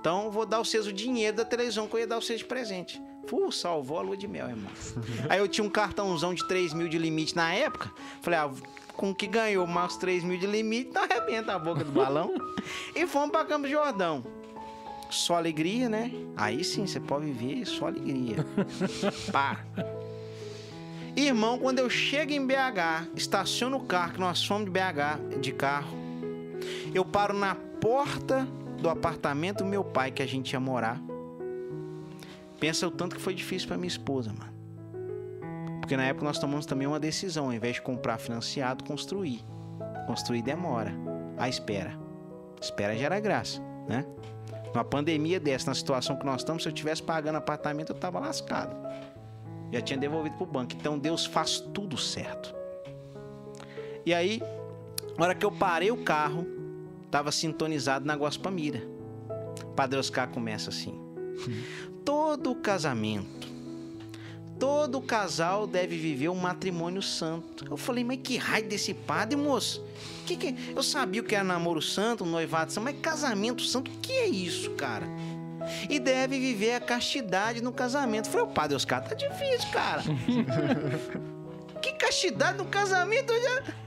Então 0.00 0.32
vou 0.32 0.44
dar 0.44 0.58
vocês 0.58 0.86
o 0.86 0.92
dinheiro 0.92 1.36
da 1.36 1.44
televisão 1.44 1.86
que 1.86 1.94
eu 1.94 2.00
ia 2.00 2.06
dar 2.06 2.16
vocês 2.16 2.40
de 2.40 2.44
presente. 2.44 3.00
Fu, 3.28 3.52
salvou 3.52 3.98
a 3.98 4.02
lua 4.02 4.16
de 4.16 4.26
mel, 4.26 4.48
irmão. 4.48 4.72
Aí 5.28 5.38
eu 5.38 5.46
tinha 5.46 5.64
um 5.64 5.70
cartãozão 5.70 6.34
de 6.34 6.46
3 6.48 6.74
mil 6.74 6.88
de 6.88 6.98
limite 6.98 7.36
na 7.36 7.54
época. 7.54 7.92
Falei, 8.20 8.40
ah, 8.40 8.50
com 8.96 9.10
o 9.10 9.14
que 9.14 9.26
ganhou 9.26 9.66
mais 9.66 9.96
3 9.96 10.24
mil 10.24 10.38
de 10.38 10.46
limite, 10.46 10.90
não 10.92 11.02
arrebenta 11.02 11.54
a 11.54 11.58
boca 11.58 11.84
do 11.84 11.92
balão. 11.92 12.34
e 12.94 13.06
fomos 13.06 13.30
pra 13.30 13.44
Campos 13.44 13.68
de 13.68 13.74
Jordão. 13.74 14.24
Só 15.10 15.36
alegria, 15.36 15.88
né? 15.88 16.10
Aí 16.36 16.64
sim, 16.64 16.86
você 16.86 16.98
pode 16.98 17.26
viver 17.26 17.66
só 17.66 17.88
alegria. 17.88 18.46
Pá. 19.30 19.60
Irmão, 21.14 21.58
quando 21.58 21.78
eu 21.78 21.90
chego 21.90 22.32
em 22.32 22.46
BH, 22.46 23.10
estaciono 23.14 23.76
o 23.76 23.84
carro, 23.84 24.14
que 24.14 24.20
nós 24.20 24.42
fomos 24.44 24.64
de 24.64 24.70
BH 24.70 25.38
de 25.40 25.52
carro, 25.52 25.98
eu 26.94 27.04
paro 27.04 27.34
na 27.34 27.54
porta 27.54 28.46
do 28.78 28.88
apartamento 28.88 29.58
do 29.58 29.66
meu 29.66 29.84
pai 29.84 30.10
que 30.10 30.22
a 30.22 30.26
gente 30.26 30.52
ia 30.52 30.60
morar. 30.60 31.00
Pensa 32.58 32.86
o 32.86 32.90
tanto 32.90 33.16
que 33.16 33.20
foi 33.20 33.34
difícil 33.34 33.68
para 33.68 33.76
minha 33.76 33.88
esposa, 33.88 34.32
mano. 34.32 34.51
Porque 35.92 36.02
na 36.02 36.08
época 36.08 36.24
nós 36.24 36.38
tomamos 36.38 36.64
também 36.64 36.88
uma 36.88 36.98
decisão, 36.98 37.44
ao 37.44 37.52
invés 37.52 37.74
de 37.74 37.82
comprar 37.82 38.16
financiado, 38.16 38.82
construir. 38.82 39.44
Construir 40.06 40.40
demora. 40.40 40.90
A 41.36 41.50
espera. 41.50 41.92
Espera 42.58 42.96
gera 42.96 43.20
graça, 43.20 43.60
né? 43.86 44.06
Numa 44.72 44.84
pandemia 44.84 45.38
dessa, 45.38 45.66
na 45.66 45.74
situação 45.74 46.16
que 46.16 46.24
nós 46.24 46.40
estamos, 46.40 46.62
se 46.62 46.68
eu 46.70 46.72
tivesse 46.72 47.02
pagando 47.02 47.36
apartamento, 47.36 47.92
eu 47.92 47.94
tava 47.94 48.18
lascado. 48.18 48.74
Já 49.70 49.82
tinha 49.82 49.98
devolvido 49.98 50.34
pro 50.38 50.46
banco. 50.46 50.72
Então 50.74 50.98
Deus 50.98 51.26
faz 51.26 51.60
tudo 51.60 51.98
certo. 51.98 52.54
E 54.06 54.14
aí, 54.14 54.40
na 55.18 55.26
hora 55.26 55.34
que 55.34 55.44
eu 55.44 55.52
parei 55.52 55.90
o 55.90 56.02
carro, 56.02 56.46
tava 57.10 57.30
sintonizado 57.30 58.06
na 58.06 58.14
Guaspamira. 58.14 58.80
Padre 59.76 59.98
Oscar 59.98 60.26
começa 60.30 60.70
assim: 60.70 60.98
Todo 62.02 62.54
casamento, 62.54 63.46
todo 64.62 65.00
casal 65.00 65.66
deve 65.66 65.96
viver 65.96 66.28
um 66.28 66.36
matrimônio 66.36 67.02
santo. 67.02 67.64
Eu 67.68 67.76
falei, 67.76 68.04
mas 68.04 68.20
que 68.22 68.36
raio 68.36 68.68
desse 68.68 68.94
padre, 68.94 69.36
moço? 69.36 69.84
Que 70.24 70.36
que... 70.36 70.54
Eu 70.70 70.84
sabia 70.84 71.20
o 71.20 71.24
que 71.24 71.34
era 71.34 71.42
namoro 71.42 71.82
santo, 71.82 72.24
noivado 72.24 72.72
santo, 72.72 72.84
mas 72.84 73.00
casamento 73.00 73.60
santo, 73.60 73.90
o 73.90 73.94
que 73.98 74.12
é 74.12 74.28
isso, 74.28 74.70
cara? 74.74 75.04
E 75.90 75.98
deve 75.98 76.38
viver 76.38 76.74
a 76.74 76.80
castidade 76.80 77.60
no 77.60 77.72
casamento. 77.72 78.26
Eu 78.26 78.30
falei, 78.30 78.46
o 78.46 78.50
padre 78.50 78.76
Oscar 78.76 79.02
tá 79.02 79.16
difícil, 79.16 79.68
cara. 79.72 80.04
que 81.82 81.94
castidade 81.94 82.56
no 82.56 82.66
casamento? 82.66 83.32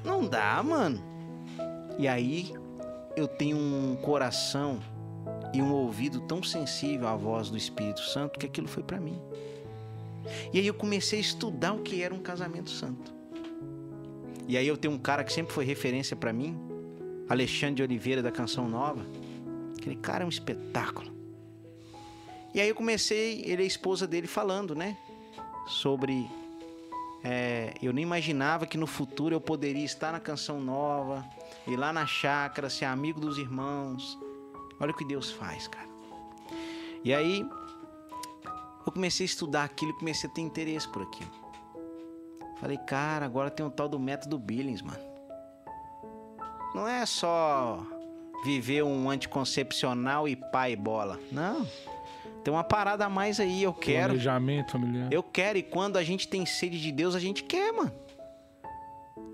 Não 0.04 0.28
dá, 0.28 0.62
mano. 0.62 1.02
E 1.98 2.06
aí, 2.06 2.54
eu 3.16 3.30
tenho 3.30 3.56
um 3.56 3.96
coração 4.02 4.82
e 5.54 5.62
um 5.62 5.72
ouvido 5.72 6.20
tão 6.20 6.44
sensível 6.44 7.08
à 7.08 7.16
voz 7.16 7.50
do 7.50 7.56
Espírito 7.56 8.02
Santo 8.02 8.38
que 8.38 8.46
aquilo 8.46 8.68
foi 8.68 8.84
para 8.84 9.00
mim. 9.00 9.18
E 10.54 10.60
aí 10.60 10.68
eu 10.68 10.74
comecei 10.74 11.20
a 11.20 11.22
estudar 11.22 11.74
o 11.74 11.82
que 11.82 12.02
era 12.02 12.14
um 12.14 12.20
casamento 12.20 12.70
santo. 12.70 13.14
E 14.48 14.58
aí 14.58 14.68
eu 14.68 14.78
tenho 14.78 14.94
um 14.94 14.98
cara 14.98 15.24
que 15.24 15.34
sempre 15.34 15.54
foi 15.54 15.66
referência 15.66 16.16
para 16.16 16.32
mim, 16.32 16.58
Alexandre 17.28 17.76
de 17.76 17.84
Oliveira 17.84 18.22
da 18.22 18.32
Canção 18.32 18.70
Nova. 18.70 19.06
Aquele 19.78 19.96
cara 19.96 20.24
é 20.24 20.26
um 20.26 20.30
espetáculo. 20.30 21.14
E 22.54 22.62
aí 22.62 22.70
eu 22.70 22.76
comecei, 22.76 23.42
ele 23.46 23.64
é 23.64 23.66
a 23.66 23.68
esposa 23.68 24.08
dele 24.08 24.28
falando, 24.28 24.76
né? 24.76 24.98
Sobre 25.68 26.30
é, 27.28 27.74
eu 27.82 27.92
nem 27.92 28.04
imaginava 28.04 28.68
que 28.68 28.78
no 28.78 28.86
futuro 28.86 29.34
eu 29.34 29.42
poderia 29.42 29.84
estar 29.84 30.12
na 30.12 30.20
Canção 30.20 30.62
Nova, 30.62 31.26
ir 31.68 31.76
lá 31.76 31.92
na 31.92 32.06
chácara, 32.06 32.70
ser 32.70 32.86
amigo 32.86 33.20
dos 33.20 33.40
irmãos. 33.40 34.18
Olha 34.80 34.92
o 34.92 34.94
que 34.94 35.04
Deus 35.04 35.32
faz, 35.32 35.68
cara. 35.68 35.90
E 37.04 37.12
aí, 37.12 37.44
eu 38.86 38.92
comecei 38.92 39.24
a 39.24 39.28
estudar 39.28 39.64
aquilo 39.64 39.92
e 39.92 39.96
comecei 39.96 40.30
a 40.30 40.34
ter 40.34 40.42
interesse 40.42 40.88
por 40.88 41.02
aquilo. 41.02 41.32
Falei, 42.60 42.78
cara, 42.78 43.26
agora 43.26 43.50
tem 43.50 43.66
um 43.66 43.70
tal 43.70 43.90
do 43.90 44.00
método 44.00 44.38
Billings, 44.38 44.82
mano. 44.82 45.04
Não 46.74 46.88
é 46.88 47.06
só 47.06 47.86
viver 48.44 48.84
um 48.84 49.10
anticoncepcional 49.10 50.28
e 50.28 50.36
pai 50.36 50.76
bola. 50.76 51.20
Não. 51.32 51.68
Tem 52.44 52.54
uma 52.54 52.64
parada 52.64 53.06
a 53.06 53.10
mais 53.10 53.40
aí, 53.40 53.64
eu 53.64 53.74
quero. 53.74 54.10
Planejamento 54.10 54.74
familiar. 54.74 55.12
Eu 55.12 55.24
quero, 55.24 55.58
e 55.58 55.64
quando 55.64 55.98
a 55.98 56.04
gente 56.04 56.28
tem 56.28 56.46
sede 56.46 56.80
de 56.80 56.92
Deus, 56.92 57.16
a 57.16 57.20
gente 57.20 57.44
quer, 57.44 57.74
mano. 57.74 57.92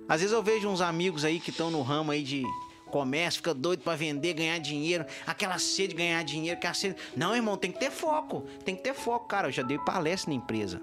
Às 0.07 0.21
vezes 0.21 0.33
eu 0.33 0.41
vejo 0.41 0.69
uns 0.69 0.81
amigos 0.81 1.25
aí 1.25 1.39
que 1.39 1.51
estão 1.51 1.69
no 1.69 1.81
ramo 1.81 2.11
aí 2.11 2.23
de 2.23 2.43
comércio, 2.91 3.39
fica 3.39 3.53
doido 3.53 3.81
pra 3.81 3.95
vender, 3.95 4.33
ganhar 4.33 4.59
dinheiro, 4.59 5.05
aquela 5.25 5.57
sede 5.57 5.89
de 5.89 5.95
ganhar 5.95 6.23
dinheiro, 6.23 6.57
aquela 6.57 6.73
sede. 6.73 6.95
Não, 7.15 7.35
irmão, 7.35 7.57
tem 7.57 7.71
que 7.71 7.79
ter 7.79 7.89
foco. 7.89 8.41
Tem 8.63 8.75
que 8.75 8.83
ter 8.83 8.93
foco, 8.93 9.25
cara. 9.27 9.47
Eu 9.47 9.51
já 9.51 9.63
dei 9.63 9.79
palestra 9.79 10.31
na 10.31 10.37
empresa. 10.37 10.81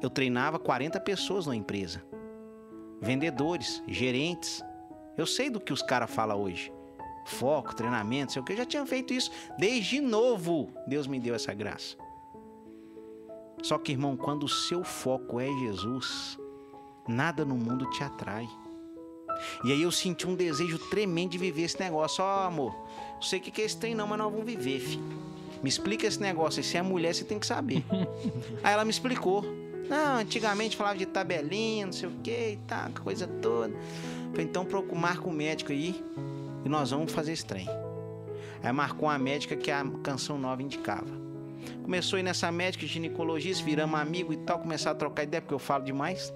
Eu 0.00 0.08
treinava 0.08 0.58
40 0.58 0.98
pessoas 1.00 1.46
na 1.46 1.54
empresa. 1.54 2.02
Vendedores, 3.00 3.82
gerentes. 3.86 4.62
Eu 5.16 5.26
sei 5.26 5.50
do 5.50 5.60
que 5.60 5.72
os 5.72 5.82
caras 5.82 6.10
falam 6.10 6.40
hoje. 6.40 6.72
Foco, 7.26 7.74
treinamento, 7.74 8.32
sei 8.32 8.40
o 8.40 8.44
que. 8.44 8.52
Eu 8.52 8.58
já 8.58 8.64
tinha 8.64 8.86
feito 8.86 9.12
isso 9.12 9.30
desde 9.58 10.00
novo. 10.00 10.72
Deus 10.86 11.06
me 11.06 11.20
deu 11.20 11.34
essa 11.34 11.52
graça. 11.52 11.96
Só 13.62 13.76
que, 13.78 13.92
irmão, 13.92 14.16
quando 14.16 14.44
o 14.44 14.48
seu 14.48 14.82
foco 14.82 15.38
é 15.38 15.46
Jesus, 15.46 16.38
nada 17.06 17.44
no 17.44 17.54
mundo 17.54 17.88
te 17.90 18.02
atrai. 18.02 18.48
E 19.64 19.72
aí 19.72 19.82
eu 19.82 19.90
senti 19.90 20.26
um 20.26 20.34
desejo 20.34 20.78
tremendo 20.78 21.30
de 21.30 21.38
viver 21.38 21.62
esse 21.62 21.78
negócio. 21.78 22.22
Ó, 22.22 22.44
oh, 22.44 22.46
amor, 22.46 22.74
não 23.14 23.22
sei 23.22 23.38
o 23.38 23.42
que 23.42 23.60
é 23.60 23.64
esse 23.64 23.76
trem 23.76 23.94
não, 23.94 24.06
mas 24.06 24.18
nós 24.18 24.30
vamos 24.30 24.46
viver, 24.46 24.80
filho. 24.80 25.02
Me 25.62 25.68
explica 25.68 26.06
esse 26.06 26.20
negócio. 26.20 26.60
E 26.60 26.64
se 26.64 26.76
é 26.76 26.82
mulher, 26.82 27.14
você 27.14 27.24
tem 27.24 27.38
que 27.38 27.46
saber. 27.46 27.84
aí 28.62 28.72
ela 28.72 28.84
me 28.84 28.90
explicou. 28.90 29.44
Não, 29.88 30.18
antigamente 30.18 30.76
falava 30.76 30.96
de 30.96 31.04
tabelinha, 31.04 31.86
não 31.86 31.92
sei 31.92 32.08
o 32.08 32.12
que 32.22 32.52
e 32.52 32.58
tal, 32.66 32.90
coisa 33.02 33.26
toda. 33.26 33.74
Falei, 34.30 34.46
então 34.46 34.64
marca 34.94 35.28
o 35.28 35.32
médico 35.32 35.72
aí 35.72 36.00
e 36.64 36.68
nós 36.68 36.90
vamos 36.90 37.12
fazer 37.12 37.32
esse 37.32 37.44
trem. 37.44 37.68
Aí 38.62 38.72
marcou 38.72 39.08
uma 39.08 39.18
médica 39.18 39.56
que 39.56 39.70
a 39.70 39.84
canção 40.02 40.38
nova 40.38 40.62
indicava. 40.62 41.08
Começou 41.82 42.16
a 42.16 42.20
ir 42.20 42.22
nessa 42.22 42.52
médica, 42.52 42.86
ginecologista, 42.86 43.64
viramos 43.64 43.98
amigo 43.98 44.32
e 44.32 44.36
tal, 44.36 44.60
começar 44.60 44.92
a 44.92 44.94
trocar 44.94 45.24
ideia, 45.24 45.40
porque 45.40 45.54
eu 45.54 45.58
falo 45.58 45.84
demais. 45.84 46.32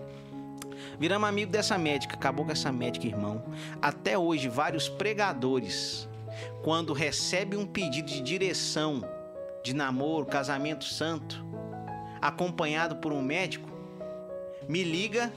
Viramos 0.99 1.29
amigo 1.29 1.51
dessa 1.51 1.77
médica, 1.77 2.15
acabou 2.15 2.45
com 2.45 2.53
essa 2.53 2.71
médica, 2.71 3.07
irmão. 3.07 3.43
Até 3.81 4.17
hoje, 4.17 4.49
vários 4.49 4.89
pregadores, 4.89 6.09
quando 6.63 6.93
recebem 6.93 7.59
um 7.59 7.67
pedido 7.67 8.11
de 8.11 8.21
direção, 8.21 9.05
de 9.63 9.75
namoro, 9.75 10.27
casamento 10.27 10.85
santo, 10.85 11.45
acompanhado 12.21 12.97
por 12.97 13.13
um 13.13 13.23
médico, 13.23 13.69
me 14.69 14.83
liga 14.83 15.33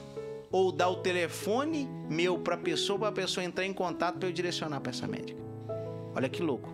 ou 0.50 0.72
dá 0.72 0.88
o 0.88 0.96
telefone 0.96 1.88
meu 2.08 2.38
para 2.38 2.56
pessoa, 2.56 2.98
para 2.98 3.08
a 3.08 3.12
pessoa 3.12 3.44
entrar 3.44 3.66
em 3.66 3.72
contato 3.72 4.18
para 4.18 4.28
eu 4.28 4.32
direcionar 4.32 4.80
para 4.80 4.90
essa 4.90 5.06
médica. 5.06 5.40
Olha 6.14 6.28
que 6.28 6.42
louco. 6.42 6.72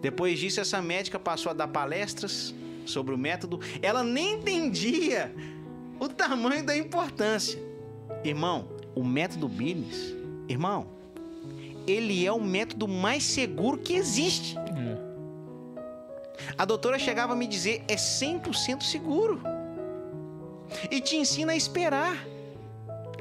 Depois 0.00 0.38
disso, 0.38 0.60
essa 0.60 0.80
médica 0.80 1.18
passou 1.18 1.50
a 1.50 1.54
dar 1.54 1.68
palestras 1.68 2.54
sobre 2.86 3.14
o 3.14 3.18
método. 3.18 3.60
Ela 3.82 4.02
nem 4.02 4.34
entendia 4.34 5.34
o 6.06 6.08
tamanho 6.08 6.64
da 6.64 6.76
importância. 6.76 7.58
Irmão, 8.22 8.68
o 8.94 9.02
método 9.04 9.48
Business, 9.48 10.14
irmão, 10.48 10.86
ele 11.86 12.24
é 12.24 12.32
o 12.32 12.40
método 12.40 12.88
mais 12.88 13.22
seguro 13.22 13.78
que 13.78 13.94
existe. 13.94 14.56
É. 14.58 15.74
A 16.56 16.64
doutora 16.64 16.98
chegava 16.98 17.32
a 17.32 17.36
me 17.36 17.46
dizer: 17.46 17.82
é 17.88 17.96
100% 17.96 18.82
seguro. 18.82 19.40
E 20.90 21.00
te 21.00 21.16
ensina 21.16 21.52
a 21.52 21.56
esperar. 21.56 22.26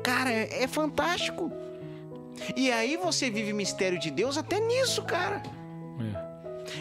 Cara, 0.01 0.31
é, 0.31 0.64
é 0.64 0.68
fantástico. 0.68 1.51
E 2.55 2.72
aí 2.72 2.97
você 2.97 3.30
vive 3.30 3.53
mistério 3.53 3.99
de 3.99 4.10
Deus 4.10 4.38
até 4.38 4.60
nisso, 4.60 5.03
cara. 5.03 5.43
É. 5.99 6.34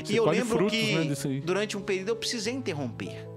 E 0.09 0.17
eu 0.17 0.25
lembro 0.25 0.59
frutos, 0.59 0.79
que 0.79 0.95
né, 0.95 1.41
durante 1.45 1.77
um 1.77 1.83
período 1.83 2.11
eu 2.11 2.17
precisei 2.17 2.55
interromper. 2.55 3.32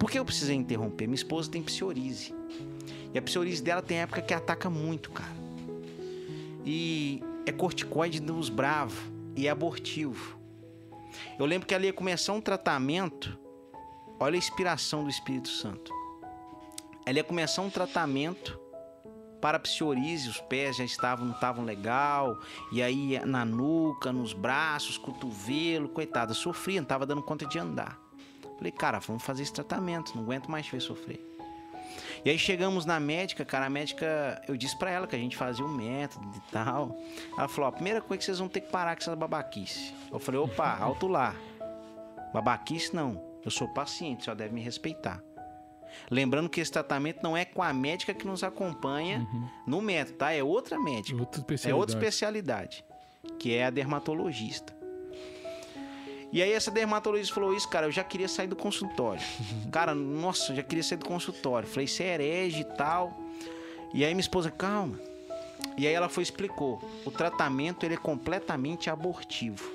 Por 0.00 0.10
que 0.10 0.18
eu 0.18 0.24
precisei 0.24 0.56
interromper? 0.56 1.06
Minha 1.06 1.14
esposa 1.14 1.50
tem 1.50 1.62
psoríase. 1.62 2.34
E 3.12 3.18
a 3.18 3.20
psoríase 3.20 3.62
dela 3.62 3.82
tem 3.82 3.98
época 3.98 4.22
que 4.22 4.32
ataca 4.32 4.70
muito, 4.70 5.10
cara. 5.10 5.36
E 6.64 7.22
é 7.44 7.52
corticoide 7.52 8.18
nos 8.18 8.48
bravos 8.48 8.98
e 9.36 9.46
é 9.46 9.50
abortivo. 9.50 10.38
Eu 11.38 11.44
lembro 11.44 11.68
que 11.68 11.74
ela 11.74 11.84
ia 11.84 11.92
começar 11.92 12.32
um 12.32 12.40
tratamento. 12.40 13.38
Olha 14.18 14.36
a 14.36 14.38
inspiração 14.38 15.04
do 15.04 15.10
Espírito 15.10 15.50
Santo. 15.50 15.92
Ela 17.04 17.18
ia 17.18 17.24
começar 17.24 17.60
um 17.60 17.70
tratamento 17.70 18.58
para 19.38 19.58
psoríase, 19.58 20.30
os 20.30 20.40
pés 20.40 20.76
já 20.76 20.84
estavam, 20.84 21.26
não 21.26 21.34
estavam 21.34 21.62
legal, 21.62 22.38
e 22.72 22.82
aí 22.82 23.18
na 23.26 23.44
nuca, 23.44 24.12
nos 24.12 24.32
braços, 24.32 24.96
cotovelo, 24.96 25.90
coitada, 25.90 26.32
sofria, 26.32 26.80
não 26.80 26.84
estava 26.84 27.04
dando 27.04 27.22
conta 27.22 27.44
de 27.44 27.58
andar. 27.58 28.09
Falei, 28.60 28.72
cara, 28.72 28.98
vamos 28.98 29.22
fazer 29.22 29.42
esse 29.42 29.54
tratamento, 29.54 30.14
não 30.14 30.22
aguento 30.22 30.50
mais 30.50 30.68
ver 30.68 30.82
sofrer. 30.82 31.26
E 32.22 32.28
aí 32.28 32.38
chegamos 32.38 32.84
na 32.84 33.00
médica, 33.00 33.42
cara, 33.42 33.64
a 33.64 33.70
médica, 33.70 34.42
eu 34.46 34.54
disse 34.54 34.76
para 34.76 34.90
ela 34.90 35.06
que 35.06 35.16
a 35.16 35.18
gente 35.18 35.34
fazia 35.34 35.64
o 35.64 35.68
um 35.68 35.72
método 35.72 36.30
e 36.36 36.52
tal. 36.52 36.94
Ela 37.38 37.48
falou: 37.48 37.68
a 37.68 37.72
primeira 37.72 38.02
coisa 38.02 38.16
é 38.16 38.18
que 38.18 38.24
vocês 38.26 38.38
vão 38.38 38.50
ter 38.50 38.60
que 38.60 38.70
parar 38.70 38.94
com 38.94 39.00
essa 39.00 39.16
babaquice. 39.16 39.94
Eu 40.12 40.18
falei: 40.18 40.38
opa, 40.38 40.76
alto 40.76 41.08
lá. 41.08 41.34
Babaquice 42.34 42.94
não. 42.94 43.18
Eu 43.42 43.50
sou 43.50 43.66
paciente, 43.66 44.26
só 44.26 44.34
deve 44.34 44.52
me 44.52 44.60
respeitar. 44.60 45.22
Lembrando 46.10 46.50
que 46.50 46.60
esse 46.60 46.70
tratamento 46.70 47.22
não 47.22 47.34
é 47.34 47.46
com 47.46 47.62
a 47.62 47.72
médica 47.72 48.12
que 48.12 48.26
nos 48.26 48.44
acompanha 48.44 49.20
uhum. 49.20 49.48
no 49.66 49.80
método, 49.80 50.18
tá? 50.18 50.32
É 50.32 50.44
outra 50.44 50.78
médica. 50.78 51.18
Outra 51.18 51.42
é 51.64 51.74
outra 51.74 51.96
especialidade, 51.96 52.84
que 53.38 53.54
é 53.54 53.64
a 53.64 53.70
dermatologista. 53.70 54.78
E 56.32 56.42
aí 56.42 56.52
essa 56.52 56.70
dermatologista 56.70 57.34
falou 57.34 57.54
isso, 57.54 57.68
cara, 57.68 57.86
eu 57.86 57.90
já 57.90 58.04
queria 58.04 58.28
sair 58.28 58.46
do 58.46 58.54
consultório. 58.54 59.22
Cara, 59.72 59.94
nossa, 59.94 60.52
eu 60.52 60.56
já 60.56 60.62
queria 60.62 60.82
sair 60.82 60.98
do 60.98 61.06
consultório. 61.06 61.68
Falei, 61.68 61.88
você 61.88 62.04
é 62.04 62.14
herege 62.14 62.60
e 62.60 62.64
tal. 62.64 63.18
E 63.92 64.04
aí 64.04 64.14
minha 64.14 64.20
esposa, 64.20 64.50
calma. 64.50 64.98
E 65.76 65.86
aí 65.86 65.92
ela 65.92 66.08
foi 66.08 66.22
explicou, 66.22 66.80
o 67.04 67.10
tratamento 67.10 67.84
ele 67.84 67.94
é 67.94 67.96
completamente 67.96 68.88
abortivo. 68.88 69.70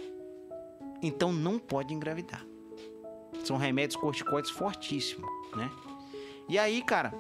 Então 1.02 1.34
não 1.34 1.60
pode 1.60 1.94
engravidar. 1.94 2.46
São 3.44 3.58
remédios 3.58 4.00
corticoides 4.00 4.50
fortíssimos, 4.50 5.30
né? 5.56 5.70
E 6.48 6.58
aí, 6.58 6.82
cara, 6.82 7.14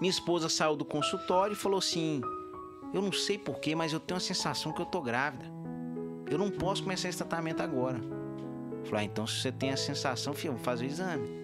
minha 0.00 0.10
esposa 0.10 0.48
saiu 0.48 0.76
do 0.76 0.84
consultório 0.84 1.54
e 1.54 1.56
falou 1.56 1.78
assim: 1.78 2.20
Eu 2.92 3.00
não 3.00 3.12
sei 3.12 3.38
porquê, 3.38 3.74
mas 3.74 3.92
eu 3.92 4.00
tenho 4.00 4.18
a 4.18 4.20
sensação 4.20 4.72
que 4.72 4.80
eu 4.82 4.86
tô 4.86 5.00
grávida. 5.00 5.46
Eu 6.30 6.38
não 6.38 6.50
posso 6.50 6.82
começar 6.82 7.08
esse 7.08 7.18
tratamento 7.18 7.62
agora. 7.62 8.00
Falei, 8.84 9.04
ah, 9.04 9.04
então 9.04 9.26
se 9.26 9.40
você 9.40 9.52
tem 9.52 9.70
a 9.70 9.76
sensação, 9.76 10.32
filho, 10.32 10.52
vamos 10.52 10.64
fazer 10.64 10.84
o 10.84 10.88
exame. 10.88 11.42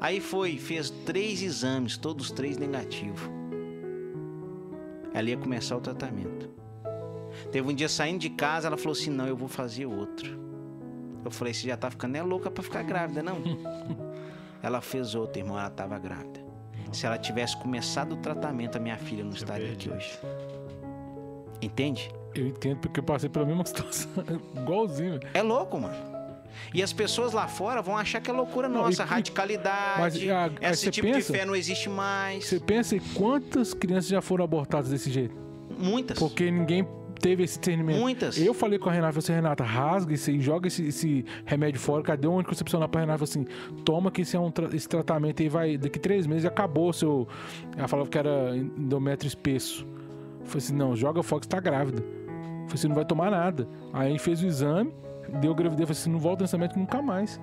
Aí 0.00 0.20
foi, 0.20 0.56
fez 0.58 0.90
três 0.90 1.42
exames, 1.42 1.96
todos 1.96 2.30
três 2.30 2.56
negativos. 2.56 3.20
Ela 5.12 5.30
ia 5.30 5.36
começar 5.36 5.76
o 5.76 5.80
tratamento. 5.80 6.48
Teve 7.50 7.68
um 7.68 7.74
dia 7.74 7.88
saindo 7.88 8.20
de 8.20 8.30
casa, 8.30 8.68
ela 8.68 8.76
falou 8.76 8.92
assim: 8.92 9.10
Não, 9.10 9.26
eu 9.26 9.36
vou 9.36 9.48
fazer 9.48 9.86
outro. 9.86 10.38
Eu 11.24 11.30
falei: 11.30 11.52
Você 11.52 11.66
já 11.66 11.76
tá 11.76 11.90
ficando 11.90 12.16
é 12.16 12.22
louca 12.22 12.50
pra 12.50 12.62
ficar 12.62 12.82
grávida, 12.82 13.22
não? 13.22 13.38
Ela 14.60 14.80
fez 14.80 15.14
outra, 15.14 15.40
irmão, 15.40 15.56
ela 15.56 15.68
estava 15.68 15.96
grávida. 16.00 16.44
Se 16.92 17.06
ela 17.06 17.16
tivesse 17.16 17.56
começado 17.58 18.14
o 18.14 18.16
tratamento, 18.16 18.76
a 18.76 18.80
minha 18.80 18.96
filha 18.96 19.22
não 19.22 19.30
estaria 19.30 19.72
aqui 19.72 19.88
hoje. 19.88 20.18
Entende? 21.62 22.10
Eu 22.34 22.48
entendo 22.48 22.78
porque 22.78 22.98
eu 22.98 23.04
passei 23.04 23.28
pela 23.28 23.46
mesma 23.46 23.64
situação, 23.66 24.10
igualzinho. 24.56 25.20
É 25.32 25.42
louco, 25.42 25.78
mano. 25.78 26.07
E 26.72 26.82
as 26.82 26.92
pessoas 26.92 27.32
lá 27.32 27.46
fora 27.46 27.80
vão 27.80 27.96
achar 27.96 28.20
que 28.20 28.30
é 28.30 28.32
loucura 28.32 28.68
nossa, 28.68 29.02
e, 29.02 29.06
radicalidade, 29.06 30.00
mas, 30.00 30.62
a, 30.62 30.70
esse 30.70 30.90
tipo 30.90 31.06
pensa, 31.06 31.32
de 31.32 31.38
fé 31.38 31.44
não 31.44 31.56
existe 31.56 31.88
mais. 31.88 32.44
Você 32.46 32.60
pensa 32.60 32.96
em 32.96 33.00
quantas 33.14 33.72
crianças 33.72 34.08
já 34.08 34.20
foram 34.20 34.44
abortadas 34.44 34.90
desse 34.90 35.10
jeito? 35.10 35.34
Muitas. 35.78 36.18
Porque 36.18 36.50
ninguém 36.50 36.86
teve 37.18 37.42
esse 37.42 37.58
discernimento. 37.58 38.00
Muitas. 38.00 38.38
Eu 38.38 38.54
falei 38.54 38.78
com 38.78 38.88
a 38.88 38.92
Renata, 38.92 39.12
você, 39.20 39.32
Renata, 39.32 39.64
rasga 39.64 40.14
esse, 40.14 40.32
e 40.32 40.40
joga 40.40 40.68
esse, 40.68 40.86
esse, 40.86 41.24
remédio 41.44 41.80
fora. 41.80 42.02
Cadê 42.02 42.26
um 42.26 42.38
anticoncepcional 42.38 42.88
pra 42.88 43.00
Renata? 43.00 43.24
assim, 43.24 43.44
toma 43.84 44.10
que 44.10 44.22
esse, 44.22 44.36
é 44.36 44.40
um 44.40 44.52
esse 44.72 44.88
tratamento 44.88 45.42
aí 45.42 45.48
vai, 45.48 45.76
daqui 45.76 45.98
três 45.98 46.26
meses 46.26 46.44
acabou 46.44 46.92
seu... 46.92 47.28
Ela 47.76 47.88
falava 47.88 48.08
que 48.08 48.18
era 48.18 48.56
endométrio 48.56 49.28
espesso. 49.28 49.86
Falei 50.44 50.58
assim, 50.58 50.74
não, 50.74 50.96
joga 50.96 51.22
fora 51.22 51.40
que 51.40 51.46
você 51.46 51.50
tá 51.50 51.60
grávida. 51.60 52.02
Falei 52.02 52.74
assim, 52.74 52.88
não 52.88 52.94
vai 52.94 53.04
tomar 53.04 53.30
nada. 53.30 53.68
Aí 53.92 54.18
fez 54.18 54.42
o 54.42 54.46
exame, 54.46 54.92
deu 55.40 55.54
gravidez, 55.54 55.80
eu 55.80 55.86
falei 55.86 56.00
assim, 56.00 56.10
não 56.10 56.18
volta 56.18 56.42
nesse 56.42 56.56
médico 56.56 56.78
nunca 56.78 57.02
mais. 57.02 57.40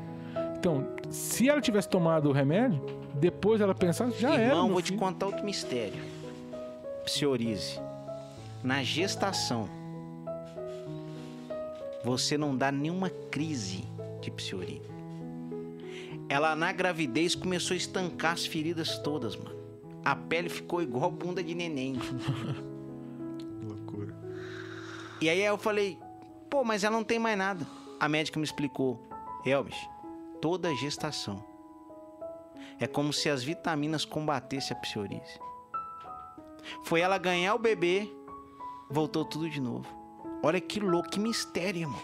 Então, 0.57 0.87
se 1.09 1.47
ela 1.49 1.61
tivesse 1.61 1.87
tomado 1.89 2.29
o 2.29 2.31
remédio, 2.31 2.81
depois 3.13 3.61
ela 3.61 3.75
pensasse, 3.75 4.19
já 4.19 4.29
Irmão, 4.29 4.39
era. 4.39 4.53
Irmão, 4.53 4.69
vou 4.69 4.81
filho. 4.81 4.97
te 4.97 4.99
contar 4.99 5.25
outro 5.27 5.45
mistério. 5.45 6.01
Psoríase 7.03 7.79
na 8.65 8.81
gestação, 8.81 9.69
você 12.03 12.35
não 12.35 12.57
dá 12.57 12.71
nenhuma 12.71 13.11
crise 13.29 13.85
de 14.21 14.31
psoríase. 14.31 14.89
Ela 16.27 16.55
na 16.55 16.71
gravidez 16.71 17.35
começou 17.35 17.75
a 17.75 17.77
estancar 17.77 18.33
as 18.33 18.47
feridas 18.47 18.97
todas, 18.97 19.35
mano. 19.35 19.55
A 20.03 20.15
pele 20.15 20.49
ficou 20.49 20.81
igual 20.81 21.11
bunda 21.11 21.43
de 21.43 21.53
neném. 21.53 21.95
Loucura. 23.63 24.15
E 25.21 25.29
aí 25.29 25.45
eu 25.45 25.59
falei, 25.59 25.99
pô, 26.55 26.63
mas 26.63 26.85
ela 26.85 26.95
não 26.95 27.03
tem 27.03 27.19
mais 27.19 27.37
nada. 27.37 27.67
A 27.99 28.07
médica 28.07 28.39
me 28.39 28.45
explicou, 28.45 28.97
Elvis, 29.45 29.75
toda 30.41 30.73
gestação. 30.73 31.43
É 32.79 32.87
como 32.87 33.11
se 33.11 33.29
as 33.29 33.43
vitaminas 33.43 34.05
combatessem 34.05 34.75
a 34.75 34.79
psoríase. 34.79 35.37
Foi 36.85 37.01
ela 37.01 37.17
ganhar 37.17 37.55
o 37.55 37.59
bebê, 37.59 38.09
voltou 38.89 39.25
tudo 39.25 39.49
de 39.49 39.59
novo. 39.59 39.85
Olha 40.41 40.61
que 40.61 40.79
louco, 40.79 41.09
que 41.09 41.19
mistério, 41.19 41.81
irmão. 41.81 42.01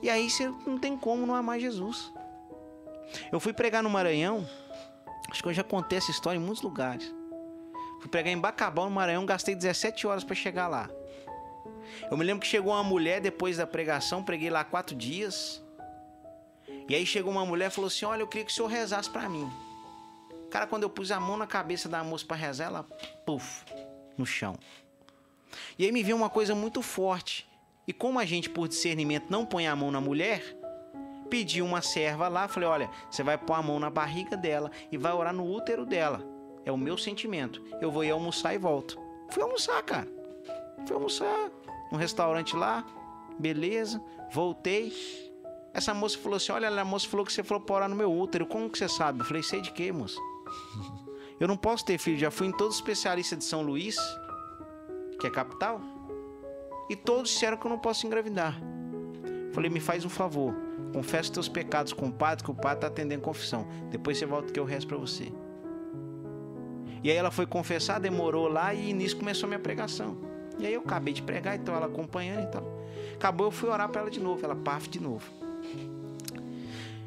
E 0.00 0.08
aí 0.08 0.30
você 0.30 0.46
não 0.64 0.78
tem 0.78 0.96
como 0.96 1.26
não 1.26 1.34
amar 1.34 1.58
Jesus. 1.58 2.12
Eu 3.32 3.40
fui 3.40 3.52
pregar 3.52 3.82
no 3.82 3.90
Maranhão, 3.90 4.48
acho 5.28 5.42
que 5.42 5.48
eu 5.48 5.52
já 5.52 5.64
contei 5.64 5.98
essa 5.98 6.12
história 6.12 6.38
em 6.38 6.40
muitos 6.40 6.62
lugares. 6.62 7.12
Fui 7.98 8.08
pregar 8.08 8.32
em 8.32 8.38
Bacabal, 8.38 8.84
no 8.84 8.92
Maranhão, 8.92 9.26
gastei 9.26 9.56
17 9.56 10.06
horas 10.06 10.22
para 10.22 10.36
chegar 10.36 10.68
lá. 10.68 10.88
Eu 12.10 12.16
me 12.16 12.24
lembro 12.24 12.40
que 12.40 12.46
chegou 12.46 12.72
uma 12.72 12.84
mulher 12.84 13.20
depois 13.20 13.56
da 13.56 13.66
pregação, 13.66 14.22
preguei 14.22 14.50
lá 14.50 14.64
quatro 14.64 14.94
dias. 14.94 15.62
E 16.88 16.94
aí 16.94 17.06
chegou 17.06 17.32
uma 17.32 17.46
mulher 17.46 17.68
e 17.68 17.70
falou 17.70 17.88
assim: 17.88 18.04
Olha, 18.04 18.22
eu 18.22 18.26
queria 18.26 18.44
que 18.44 18.52
o 18.52 18.54
senhor 18.54 18.68
rezasse 18.68 19.08
para 19.10 19.28
mim. 19.28 19.50
Cara, 20.50 20.66
quando 20.66 20.82
eu 20.82 20.90
pus 20.90 21.10
a 21.10 21.18
mão 21.18 21.36
na 21.36 21.46
cabeça 21.46 21.88
da 21.88 22.04
moça 22.04 22.26
para 22.26 22.36
rezar, 22.36 22.66
ela, 22.66 22.82
puf, 23.24 23.64
no 24.18 24.26
chão. 24.26 24.54
E 25.78 25.84
aí 25.84 25.92
me 25.92 26.02
veio 26.02 26.16
uma 26.16 26.28
coisa 26.28 26.54
muito 26.54 26.82
forte. 26.82 27.48
E 27.86 27.92
como 27.92 28.18
a 28.18 28.24
gente, 28.24 28.50
por 28.50 28.68
discernimento, 28.68 29.26
não 29.30 29.46
põe 29.46 29.66
a 29.66 29.74
mão 29.74 29.90
na 29.90 30.00
mulher, 30.00 30.56
pedi 31.30 31.62
uma 31.62 31.80
serva 31.80 32.28
lá, 32.28 32.46
falei: 32.48 32.68
Olha, 32.68 32.90
você 33.10 33.22
vai 33.22 33.38
pôr 33.38 33.54
a 33.54 33.62
mão 33.62 33.80
na 33.80 33.88
barriga 33.88 34.36
dela 34.36 34.70
e 34.90 34.98
vai 34.98 35.12
orar 35.12 35.32
no 35.32 35.50
útero 35.50 35.86
dela. 35.86 36.22
É 36.64 36.70
o 36.70 36.76
meu 36.76 36.96
sentimento. 36.96 37.62
Eu 37.80 37.90
vou 37.90 38.04
ir 38.04 38.10
almoçar 38.10 38.54
e 38.54 38.58
volto. 38.58 39.00
Fui 39.30 39.42
almoçar, 39.42 39.82
cara. 39.82 40.08
Fui 40.86 40.94
almoçar 40.94 41.50
num 41.92 41.98
restaurante 41.98 42.56
lá, 42.56 42.86
beleza, 43.38 44.02
voltei. 44.32 44.94
Essa 45.74 45.92
moça 45.92 46.18
falou 46.18 46.38
assim: 46.38 46.52
Olha, 46.52 46.68
a 46.68 46.84
moça 46.84 47.06
falou 47.06 47.26
que 47.26 47.32
você 47.32 47.42
falou 47.42 47.62
para 47.62 47.76
orar 47.76 47.88
no 47.88 47.94
meu 47.94 48.10
útero. 48.10 48.46
Como 48.46 48.70
que 48.70 48.78
você 48.78 48.88
sabe? 48.88 49.20
Eu 49.20 49.26
falei: 49.26 49.42
Sei 49.42 49.60
de 49.60 49.70
quê, 49.70 49.92
moça? 49.92 50.18
Eu 51.38 51.48
não 51.48 51.56
posso 51.56 51.84
ter 51.84 51.98
filho. 51.98 52.18
Já 52.18 52.30
fui 52.30 52.46
em 52.46 52.52
todos 52.52 52.74
os 52.74 52.80
especialistas 52.80 53.36
de 53.36 53.44
São 53.44 53.62
Luís, 53.62 53.96
que 55.18 55.26
é 55.26 55.30
capital, 55.30 55.80
e 56.88 56.94
todos 56.94 57.30
disseram 57.30 57.56
que 57.56 57.66
eu 57.66 57.70
não 57.70 57.78
posso 57.78 58.06
engravidar. 58.06 58.56
Falei: 59.52 59.68
Me 59.68 59.80
faz 59.80 60.04
um 60.04 60.08
favor. 60.08 60.54
Confessa 60.92 61.32
teus 61.32 61.48
pecados 61.48 61.92
com 61.92 62.06
o 62.06 62.12
padre, 62.12 62.44
que 62.44 62.50
o 62.50 62.54
padre 62.54 62.78
está 62.78 62.86
atendendo 62.86 63.22
confissão. 63.22 63.66
Depois 63.90 64.18
você 64.18 64.24
volta 64.24 64.52
que 64.52 64.60
eu 64.60 64.64
resto 64.64 64.86
para 64.86 64.96
você. 64.96 65.32
E 67.02 67.10
aí 67.10 67.16
ela 67.16 67.32
foi 67.32 67.46
confessar, 67.46 67.98
demorou 67.98 68.46
lá 68.46 68.72
e 68.72 68.92
nisso 68.92 69.16
começou 69.16 69.46
a 69.46 69.48
minha 69.48 69.58
pregação. 69.58 70.31
E 70.62 70.66
aí 70.66 70.74
eu 70.74 70.80
acabei 70.80 71.12
de 71.12 71.20
pregar, 71.20 71.56
então 71.56 71.74
ela 71.74 71.86
acompanhando 71.86 72.44
e 72.44 72.50
tal. 72.52 72.62
Acabou, 73.16 73.48
eu 73.48 73.50
fui 73.50 73.68
orar 73.68 73.88
para 73.88 74.02
ela 74.02 74.10
de 74.10 74.20
novo, 74.20 74.44
ela 74.44 74.54
paf 74.54 74.88
de 74.88 75.00
novo. 75.00 75.28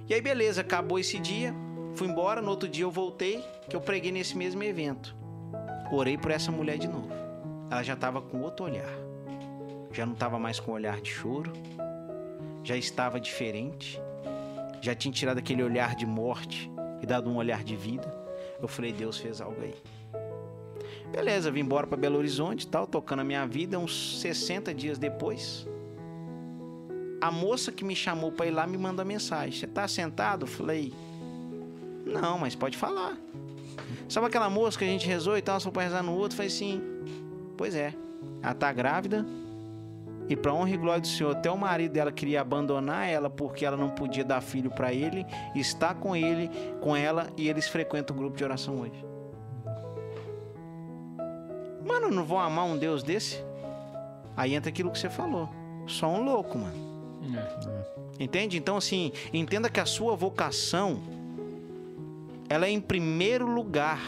E 0.10 0.14
aí 0.14 0.20
beleza, 0.22 0.60
acabou 0.60 1.00
esse 1.00 1.18
dia, 1.18 1.56
fui 1.96 2.06
embora, 2.06 2.42
no 2.42 2.50
outro 2.50 2.68
dia 2.68 2.84
eu 2.84 2.92
voltei, 2.92 3.42
que 3.70 3.74
eu 3.74 3.80
preguei 3.80 4.12
nesse 4.12 4.36
mesmo 4.36 4.62
evento. 4.62 5.16
Orei 5.90 6.18
por 6.18 6.32
essa 6.32 6.52
mulher 6.52 6.78
de 6.78 6.88
novo. 6.88 7.08
Ela 7.72 7.82
já 7.82 7.94
estava 7.94 8.22
com 8.22 8.42
outro 8.42 8.66
olhar. 8.66 8.94
Já 9.94 10.06
não 10.06 10.14
estava 10.14 10.38
mais 10.38 10.60
com 10.60 10.74
olhar 10.74 11.00
de 11.00 11.10
choro, 11.10 11.54
já 12.62 12.76
estava 12.76 13.22
diferente. 13.22 14.02
Já 14.82 14.94
tinha 14.94 15.14
tirado 15.14 15.38
aquele 15.38 15.64
olhar 15.64 15.96
de 15.96 16.06
morte 16.06 16.70
e 17.02 17.06
dado 17.06 17.30
um 17.30 17.38
olhar 17.38 17.64
de 17.64 17.78
vida. 17.78 18.14
Eu 18.62 18.68
falei, 18.68 18.92
Deus 18.92 19.18
fez 19.18 19.40
algo 19.40 19.62
aí. 19.62 19.74
Beleza, 21.16 21.50
vim 21.50 21.62
embora 21.62 21.88
para 21.88 21.96
Belo 21.96 22.18
Horizonte 22.18 22.68
tal, 22.68 22.86
tocando 22.86 23.22
a 23.22 23.24
minha 23.24 23.48
vida. 23.48 23.80
Uns 23.80 24.20
60 24.20 24.74
dias 24.74 24.98
depois, 24.98 25.66
a 27.22 27.32
moça 27.32 27.72
que 27.72 27.86
me 27.86 27.96
chamou 27.96 28.34
para 28.34 28.48
ir 28.48 28.52
lá 28.52 28.68
me 28.68 28.78
manda 28.78 29.06
mensagem. 29.06 29.58
Você 29.58 29.66
tá 29.66 29.88
sentado? 29.88 30.46
Falei, 30.46 30.92
não, 32.06 32.38
mas 32.38 32.54
pode 32.54 32.78
falar. 32.78 33.18
Sabe 34.10 34.28
aquela 34.28 34.50
moça 34.50 34.78
que 34.78 34.84
a 34.84 34.88
gente 34.90 35.08
rezou 35.08 35.38
e 35.38 35.42
tal, 35.42 35.58
só 35.58 35.72
para 35.72 35.84
rezar 35.84 36.04
no 36.04 36.14
outro? 36.14 36.36
Falei 36.36 36.52
assim, 36.52 36.82
pois 37.56 37.76
é, 37.76 37.94
ela 38.44 38.54
tá 38.54 38.74
grávida 38.74 39.26
e 40.28 40.36
para 40.36 40.54
honra 40.54 40.72
e 40.72 40.78
glória 40.78 41.00
do 41.00 41.08
Senhor, 41.08 41.32
até 41.32 41.50
o 41.50 41.58
marido 41.58 41.94
dela 41.94 42.12
queria 42.12 42.42
abandonar 42.42 43.08
ela 43.08 43.30
porque 43.30 43.66
ela 43.66 43.78
não 43.78 43.90
podia 43.90 44.26
dar 44.26 44.42
filho 44.42 44.70
para 44.70 44.94
ele, 44.94 45.26
está 45.56 45.94
com 45.94 46.14
ele, 46.14 46.50
com 46.82 46.94
ela 46.94 47.30
e 47.38 47.48
eles 47.48 47.70
frequentam 47.70 48.14
o 48.14 48.20
grupo 48.20 48.36
de 48.36 48.44
oração 48.44 48.82
hoje. 48.82 49.15
Mano, 51.86 52.10
não 52.10 52.26
vou 52.26 52.40
amar 52.40 52.66
um 52.66 52.78
Deus 52.78 53.04
desse? 53.04 53.44
Aí 54.36 54.56
entra 54.56 54.70
aquilo 54.70 54.92
que 54.92 54.98
você 54.98 55.10
falou. 55.10 55.50
Só 55.88 56.08
um 56.08 56.24
louco, 56.24 56.58
mano. 56.58 56.76
É. 58.20 58.24
Entende? 58.24 58.58
Então, 58.58 58.78
assim, 58.78 59.12
entenda 59.32 59.70
que 59.70 59.80
a 59.80 59.86
sua 59.86 60.16
vocação 60.16 61.00
ela 62.50 62.66
é 62.66 62.70
em 62.70 62.82
primeiro 62.82 63.48
lugar. 63.48 64.02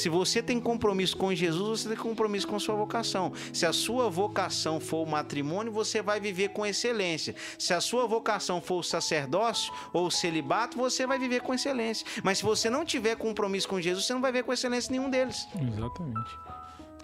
Se 0.00 0.08
você 0.08 0.42
tem 0.42 0.58
compromisso 0.58 1.14
com 1.14 1.34
Jesus, 1.34 1.80
você 1.80 1.88
tem 1.90 1.98
compromisso 1.98 2.48
com 2.48 2.56
a 2.56 2.58
sua 2.58 2.74
vocação. 2.74 3.34
Se 3.52 3.66
a 3.66 3.72
sua 3.72 4.08
vocação 4.08 4.80
for 4.80 5.06
o 5.06 5.10
matrimônio, 5.10 5.70
você 5.70 6.00
vai 6.00 6.18
viver 6.18 6.48
com 6.48 6.64
excelência. 6.64 7.36
Se 7.58 7.74
a 7.74 7.82
sua 7.82 8.06
vocação 8.06 8.62
for 8.62 8.78
o 8.78 8.82
sacerdócio 8.82 9.70
ou 9.92 10.06
o 10.06 10.10
celibato, 10.10 10.78
você 10.78 11.06
vai 11.06 11.18
viver 11.18 11.42
com 11.42 11.52
excelência. 11.52 12.06
Mas 12.24 12.38
se 12.38 12.44
você 12.44 12.70
não 12.70 12.82
tiver 12.82 13.14
compromisso 13.14 13.68
com 13.68 13.78
Jesus, 13.78 14.06
você 14.06 14.14
não 14.14 14.22
vai 14.22 14.32
ver 14.32 14.42
com 14.42 14.54
excelência 14.54 14.90
nenhum 14.90 15.10
deles. 15.10 15.46
Exatamente. 15.54 16.30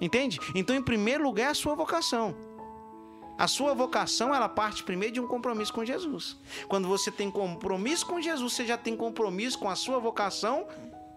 Entende? 0.00 0.40
Então, 0.54 0.74
em 0.74 0.82
primeiro 0.82 1.22
lugar, 1.22 1.48
é 1.48 1.50
a 1.50 1.54
sua 1.54 1.74
vocação. 1.74 2.34
A 3.36 3.46
sua 3.46 3.74
vocação, 3.74 4.34
ela 4.34 4.48
parte 4.48 4.82
primeiro 4.82 5.12
de 5.12 5.20
um 5.20 5.26
compromisso 5.26 5.70
com 5.70 5.84
Jesus. 5.84 6.38
Quando 6.66 6.88
você 6.88 7.10
tem 7.10 7.30
compromisso 7.30 8.06
com 8.06 8.22
Jesus, 8.22 8.54
você 8.54 8.64
já 8.64 8.78
tem 8.78 8.96
compromisso 8.96 9.58
com 9.58 9.68
a 9.68 9.76
sua 9.76 9.98
vocação 9.98 10.66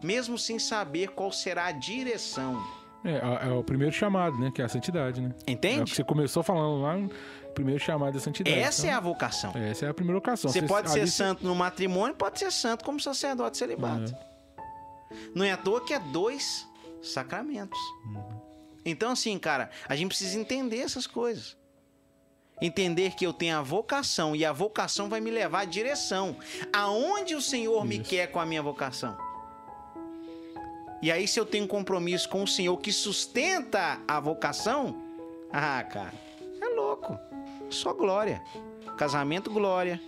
mesmo 0.03 0.37
sem 0.37 0.59
saber 0.59 1.09
qual 1.09 1.31
será 1.31 1.65
a 1.65 1.71
direção. 1.71 2.61
É, 3.03 3.47
é 3.47 3.51
o 3.51 3.63
primeiro 3.63 3.93
chamado, 3.93 4.37
né? 4.37 4.51
Que 4.53 4.61
é 4.61 4.65
a 4.65 4.69
santidade, 4.69 5.21
né? 5.21 5.33
Entende? 5.47 5.79
É 5.79 5.81
o 5.83 5.85
que 5.85 5.95
você 5.95 6.03
começou 6.03 6.43
falando 6.43 6.81
lá, 6.81 6.95
primeiro 7.53 7.79
chamado 7.79 8.13
da 8.13 8.19
santidade. 8.19 8.57
Essa 8.57 8.81
então, 8.81 8.91
é 8.91 8.93
a 8.93 8.99
vocação. 8.99 9.53
Essa 9.55 9.85
é 9.85 9.89
a 9.89 9.93
primeira 9.93 10.19
vocação. 10.19 10.51
Você, 10.51 10.61
você 10.61 10.67
pode 10.67 10.91
ser 10.91 11.07
santo 11.07 11.45
no 11.45 11.55
matrimônio, 11.55 12.15
pode 12.15 12.39
ser 12.39 12.51
santo 12.51 12.83
como 12.83 12.99
sacerdote 12.99 13.57
celibato. 13.57 14.13
É. 14.13 14.29
Não 15.33 15.45
é 15.45 15.51
à 15.51 15.57
toa 15.57 15.83
que 15.83 15.93
é 15.93 15.99
dois 15.99 16.67
sacramentos. 17.01 17.79
Uhum. 18.05 18.39
Então, 18.85 19.11
assim, 19.11 19.37
cara, 19.37 19.69
a 19.87 19.95
gente 19.95 20.09
precisa 20.09 20.39
entender 20.39 20.79
essas 20.79 21.07
coisas. 21.07 21.57
Entender 22.61 23.11
que 23.11 23.25
eu 23.25 23.31
tenho 23.31 23.57
a 23.57 23.61
vocação 23.61 24.35
e 24.35 24.43
a 24.43 24.51
vocação 24.51 25.07
vai 25.07 25.21
me 25.21 25.31
levar 25.31 25.61
à 25.61 25.65
direção. 25.65 26.35
Aonde 26.73 27.33
o 27.33 27.41
Senhor 27.41 27.77
Isso. 27.77 27.85
me 27.85 27.99
quer 27.99 28.27
com 28.27 28.39
a 28.39 28.45
minha 28.45 28.61
vocação? 28.61 29.17
E 31.01 31.11
aí, 31.11 31.27
se 31.27 31.39
eu 31.39 31.45
tenho 31.45 31.63
um 31.63 31.67
compromisso 31.67 32.27
com 32.27 32.43
o 32.43 32.47
Senhor 32.47 32.75
que 32.77 32.91
sustenta 32.91 33.99
a 34.07 34.19
vocação, 34.19 34.95
ah, 35.51 35.83
cara, 35.83 36.13
é 36.61 36.67
louco. 36.75 37.17
Só 37.69 37.93
glória. 37.93 38.41
Casamento, 38.97 39.49
glória. 39.49 40.01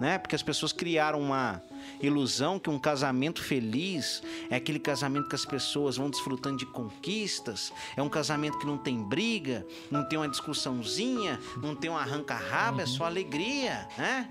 Né? 0.00 0.18
Porque 0.18 0.34
as 0.34 0.42
pessoas 0.42 0.72
criaram 0.72 1.20
uma 1.20 1.62
ilusão 2.00 2.58
que 2.58 2.68
um 2.68 2.78
casamento 2.78 3.40
feliz 3.40 4.20
é 4.50 4.56
aquele 4.56 4.80
casamento 4.80 5.28
que 5.28 5.34
as 5.36 5.44
pessoas 5.44 5.96
vão 5.96 6.10
desfrutando 6.10 6.56
de 6.56 6.66
conquistas, 6.66 7.72
é 7.96 8.02
um 8.02 8.08
casamento 8.08 8.58
que 8.58 8.66
não 8.66 8.76
tem 8.76 9.00
briga, 9.00 9.64
não 9.90 10.08
tem 10.08 10.18
uma 10.18 10.28
discussãozinha, 10.28 11.38
não 11.62 11.76
tem 11.76 11.88
um 11.88 11.96
arranca-rabo, 11.96 12.80
é 12.80 12.82
é 12.82 12.86
só 12.86 13.04
alegria, 13.04 13.86
né? 13.96 14.28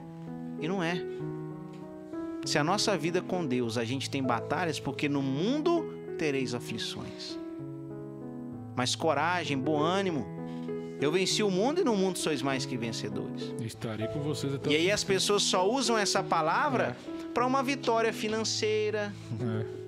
E 0.59 0.67
não 0.67 0.83
é. 0.83 1.01
Se 2.45 2.57
a 2.57 2.63
nossa 2.63 2.97
vida 2.97 3.21
com 3.21 3.45
Deus 3.45 3.77
a 3.77 3.85
gente 3.85 4.09
tem 4.09 4.21
batalhas, 4.21 4.79
porque 4.79 5.07
no 5.07 5.21
mundo 5.21 5.90
tereis 6.21 6.53
aflições. 6.53 7.35
Mas 8.75 8.93
coragem, 8.93 9.57
bom 9.57 9.81
ânimo. 9.81 10.23
Eu 11.01 11.11
venci 11.11 11.41
o 11.41 11.49
mundo 11.49 11.81
e 11.81 11.83
no 11.83 11.95
mundo 11.95 12.19
sois 12.19 12.43
mais 12.43 12.63
que 12.63 12.77
vencedores. 12.77 13.51
Estarei 13.59 14.05
com 14.05 14.19
vocês 14.19 14.53
até 14.53 14.69
E 14.69 14.75
aí 14.75 14.91
as 14.91 15.03
pessoas 15.03 15.41
só 15.41 15.67
usam 15.67 15.97
essa 15.97 16.21
palavra 16.21 16.95
é. 16.95 17.29
para 17.33 17.43
uma 17.43 17.63
vitória 17.63 18.13
financeira. 18.13 19.11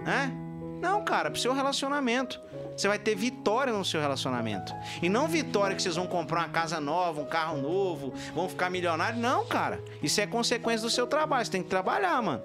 É. 0.01 0.03
Né? 0.03 0.37
Não, 0.81 1.03
cara, 1.03 1.29
para 1.29 1.37
o 1.37 1.39
seu 1.39 1.53
relacionamento. 1.53 2.41
Você 2.75 2.87
vai 2.87 2.97
ter 2.97 3.13
vitória 3.13 3.71
no 3.71 3.85
seu 3.85 4.01
relacionamento. 4.01 4.73
E 5.03 5.09
não 5.09 5.27
vitória 5.27 5.75
que 5.75 5.83
vocês 5.83 5.97
vão 5.97 6.07
comprar 6.07 6.39
uma 6.39 6.49
casa 6.49 6.81
nova, 6.81 7.21
um 7.21 7.25
carro 7.25 7.61
novo, 7.61 8.11
vão 8.33 8.49
ficar 8.49 8.71
milionários. 8.71 9.21
Não, 9.21 9.45
cara. 9.45 9.83
Isso 10.01 10.19
é 10.19 10.25
consequência 10.25 10.81
do 10.81 10.89
seu 10.89 11.05
trabalho. 11.05 11.45
Você 11.45 11.51
tem 11.51 11.61
que 11.61 11.69
trabalhar, 11.69 12.19
mano 12.23 12.41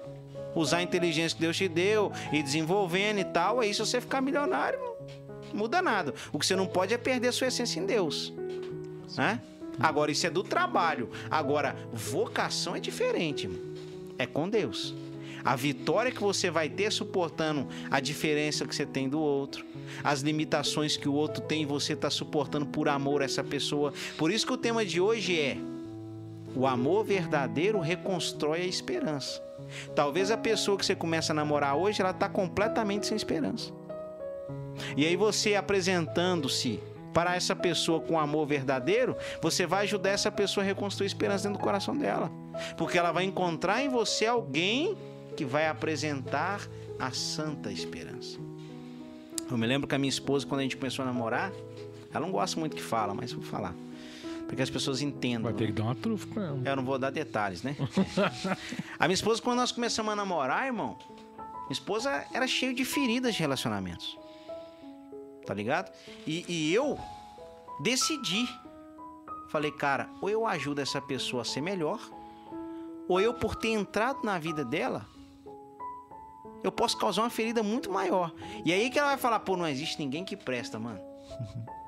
usar 0.55 0.77
a 0.77 0.83
inteligência 0.83 1.35
que 1.35 1.41
Deus 1.41 1.57
te 1.57 1.67
deu 1.67 2.11
e 2.31 2.41
desenvolvendo 2.41 3.19
e 3.19 3.25
tal, 3.25 3.59
aí 3.59 3.73
se 3.73 3.79
você 3.79 4.01
ficar 4.01 4.21
milionário, 4.21 4.79
não 4.79 4.99
muda 5.53 5.81
nada. 5.81 6.13
O 6.31 6.39
que 6.39 6.45
você 6.45 6.55
não 6.55 6.67
pode 6.67 6.93
é 6.93 6.97
perder 6.97 7.31
sua 7.31 7.47
essência 7.47 7.79
em 7.79 7.85
Deus. 7.85 8.33
Né? 9.17 9.41
Agora, 9.79 10.11
isso 10.11 10.27
é 10.27 10.29
do 10.29 10.43
trabalho. 10.43 11.09
Agora, 11.29 11.75
vocação 11.91 12.75
é 12.75 12.79
diferente, 12.79 13.45
irmão. 13.45 13.59
É 14.17 14.25
com 14.25 14.49
Deus. 14.49 14.93
A 15.43 15.55
vitória 15.55 16.11
que 16.11 16.21
você 16.21 16.51
vai 16.51 16.67
ter 16.67 16.91
suportando 16.91 17.67
a 17.89 18.01
diferença 18.01 18.67
que 18.67 18.75
você 18.75 18.85
tem 18.85 19.07
do 19.07 19.19
outro, 19.19 19.65
as 20.03 20.19
limitações 20.19 20.97
que 20.97 21.07
o 21.07 21.13
outro 21.13 21.41
tem, 21.41 21.65
você 21.65 21.93
está 21.93 22.09
suportando 22.09 22.65
por 22.65 22.89
amor 22.89 23.21
a 23.21 23.25
essa 23.25 23.43
pessoa. 23.43 23.93
Por 24.17 24.31
isso 24.31 24.45
que 24.45 24.53
o 24.53 24.57
tema 24.57 24.85
de 24.85 24.99
hoje 24.99 25.39
é 25.39 25.57
O 26.53 26.67
amor 26.67 27.05
verdadeiro 27.05 27.79
reconstrói 27.79 28.61
a 28.61 28.65
esperança. 28.65 29.48
Talvez 29.95 30.31
a 30.31 30.37
pessoa 30.37 30.77
que 30.77 30.85
você 30.85 30.95
começa 30.95 31.33
a 31.33 31.35
namorar 31.35 31.75
hoje, 31.75 32.01
ela 32.01 32.11
está 32.11 32.27
completamente 32.29 33.07
sem 33.07 33.15
esperança. 33.15 33.71
E 34.95 35.05
aí 35.05 35.15
você 35.15 35.55
apresentando-se 35.55 36.79
para 37.13 37.35
essa 37.35 37.55
pessoa 37.55 37.99
com 37.99 38.19
amor 38.19 38.45
verdadeiro, 38.45 39.15
você 39.41 39.65
vai 39.65 39.83
ajudar 39.83 40.11
essa 40.11 40.31
pessoa 40.31 40.63
a 40.63 40.67
reconstruir 40.67 41.07
esperança 41.07 41.47
dentro 41.47 41.59
do 41.59 41.63
coração 41.63 41.97
dela. 41.97 42.31
Porque 42.77 42.97
ela 42.97 43.11
vai 43.11 43.23
encontrar 43.23 43.81
em 43.81 43.89
você 43.89 44.25
alguém 44.25 44.97
que 45.35 45.45
vai 45.45 45.67
apresentar 45.67 46.67
a 46.99 47.11
santa 47.11 47.71
esperança. 47.71 48.37
Eu 49.49 49.57
me 49.57 49.65
lembro 49.65 49.87
que 49.87 49.95
a 49.95 49.97
minha 49.97 50.09
esposa, 50.09 50.45
quando 50.45 50.59
a 50.59 50.63
gente 50.63 50.77
começou 50.77 51.03
a 51.03 51.07
namorar, 51.07 51.51
ela 52.13 52.25
não 52.25 52.31
gosta 52.31 52.59
muito 52.59 52.75
que 52.75 52.81
fala, 52.81 53.13
mas 53.13 53.33
vou 53.33 53.43
falar. 53.43 53.73
Porque 54.49 54.63
as 54.63 54.69
pessoas 54.69 54.99
entendam. 54.99 55.43
Vai 55.43 55.53
ter 55.53 55.67
que 55.67 55.73
dar 55.73 55.83
uma 55.83 55.95
trufa 55.95 56.25
pra 56.25 56.43
ela. 56.47 56.59
Eu 56.65 56.75
não 56.75 56.83
vou 56.83 56.97
dar 56.97 57.11
detalhes, 57.11 57.61
né? 57.61 57.75
a 58.97 59.07
minha 59.07 59.13
esposa, 59.13 59.39
quando 59.39 59.59
nós 59.59 59.71
começamos 59.71 60.11
a 60.11 60.15
namorar, 60.15 60.65
irmão, 60.65 60.97
minha 61.37 61.71
esposa 61.71 62.25
era 62.33 62.47
cheia 62.47 62.73
de 62.73 62.83
feridas 62.83 63.35
de 63.35 63.41
relacionamentos. 63.41 64.17
Tá 65.45 65.53
ligado? 65.53 65.95
E, 66.25 66.43
e 66.49 66.73
eu 66.73 66.97
decidi. 67.79 68.49
Falei, 69.51 69.71
cara, 69.71 70.09
ou 70.19 70.31
eu 70.31 70.47
ajudo 70.47 70.81
essa 70.81 70.99
pessoa 70.99 71.43
a 71.43 71.45
ser 71.45 71.61
melhor, 71.61 71.99
ou 73.07 73.21
eu, 73.21 73.35
por 73.35 73.55
ter 73.55 73.69
entrado 73.69 74.23
na 74.23 74.39
vida 74.39 74.65
dela, 74.65 75.05
eu 76.63 76.71
posso 76.71 76.97
causar 76.97 77.21
uma 77.21 77.29
ferida 77.29 77.61
muito 77.61 77.91
maior. 77.91 78.33
E 78.65 78.73
aí 78.73 78.89
que 78.89 78.97
ela 78.97 79.09
vai 79.09 79.17
falar, 79.17 79.41
pô, 79.41 79.55
não 79.55 79.67
existe 79.67 79.99
ninguém 79.99 80.25
que 80.25 80.35
presta, 80.35 80.79
mano. 80.79 80.99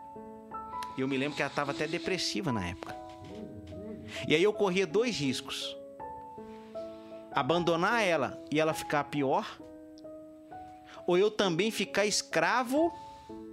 E 0.97 1.01
eu 1.01 1.07
me 1.07 1.17
lembro 1.17 1.35
que 1.35 1.41
ela 1.41 1.51
estava 1.51 1.71
até 1.71 1.87
depressiva 1.87 2.51
na 2.51 2.67
época. 2.67 2.95
E 4.27 4.35
aí 4.35 4.43
eu 4.43 4.53
corria 4.53 4.85
dois 4.85 5.17
riscos: 5.17 5.75
abandonar 7.33 8.03
ela 8.03 8.41
e 8.51 8.59
ela 8.59 8.73
ficar 8.73 9.05
pior, 9.05 9.45
ou 11.07 11.17
eu 11.17 11.31
também 11.31 11.71
ficar 11.71 12.05
escravo 12.05 12.91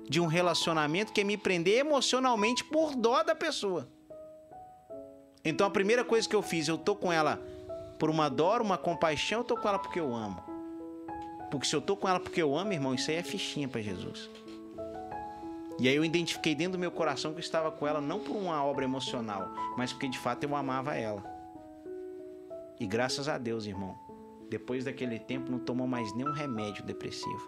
de 0.09 0.20
um 0.20 0.27
relacionamento 0.27 1.12
que 1.12 1.20
é 1.20 1.24
me 1.24 1.36
prender 1.36 1.78
emocionalmente 1.78 2.65
por 2.65 2.94
dó 2.94 3.23
da 3.23 3.35
pessoa. 3.35 3.89
Então 5.44 5.66
a 5.66 5.70
primeira 5.70 6.05
coisa 6.05 6.28
que 6.28 6.35
eu 6.35 6.43
fiz, 6.43 6.66
eu 6.66 6.78
tô 6.78 6.97
com 6.97 7.12
ela 7.12 7.40
por 7.98 8.10
uma 8.10 8.28
dor, 8.28 8.60
uma 8.60 8.78
compaixão, 8.78 9.40
eu 9.40 9.44
tô 9.44 9.56
com 9.56 9.69
ela 9.69 9.78
porque 9.78 10.01
eu 10.01 10.15
amo. 10.15 10.43
Porque 11.51 11.66
se 11.66 11.74
eu 11.74 11.81
tô 11.81 11.97
com 11.97 12.09
ela 12.09 12.20
porque 12.20 12.40
eu 12.40 12.56
amo, 12.56 12.73
irmão, 12.73 12.94
isso 12.94 13.10
aí 13.10 13.16
é 13.16 13.23
fichinha 13.23 13.69
para 13.69 13.81
Jesus. 13.81 14.28
E 15.78 15.88
aí 15.88 15.94
eu 15.94 16.05
identifiquei 16.05 16.55
dentro 16.55 16.72
do 16.72 16.78
meu 16.78 16.90
coração 16.90 17.32
que 17.32 17.38
eu 17.38 17.42
estava 17.42 17.70
com 17.70 17.86
ela 17.86 18.00
não 18.00 18.18
por 18.18 18.34
uma 18.34 18.64
obra 18.64 18.84
emocional, 18.84 19.52
mas 19.76 19.92
porque 19.92 20.09
de 20.09 20.18
fato 20.18 20.42
eu 20.44 20.56
amava 20.56 20.94
ela. 20.96 21.22
E 22.80 22.86
graças 22.86 23.28
a 23.28 23.38
Deus, 23.38 23.66
irmão, 23.66 23.96
depois 24.50 24.84
daquele 24.84 25.18
tempo 25.18 25.50
não 25.50 25.59
tomou 25.59 25.86
mais 25.86 26.12
nenhum 26.14 26.32
remédio 26.32 26.84
depressivo. 26.84 27.46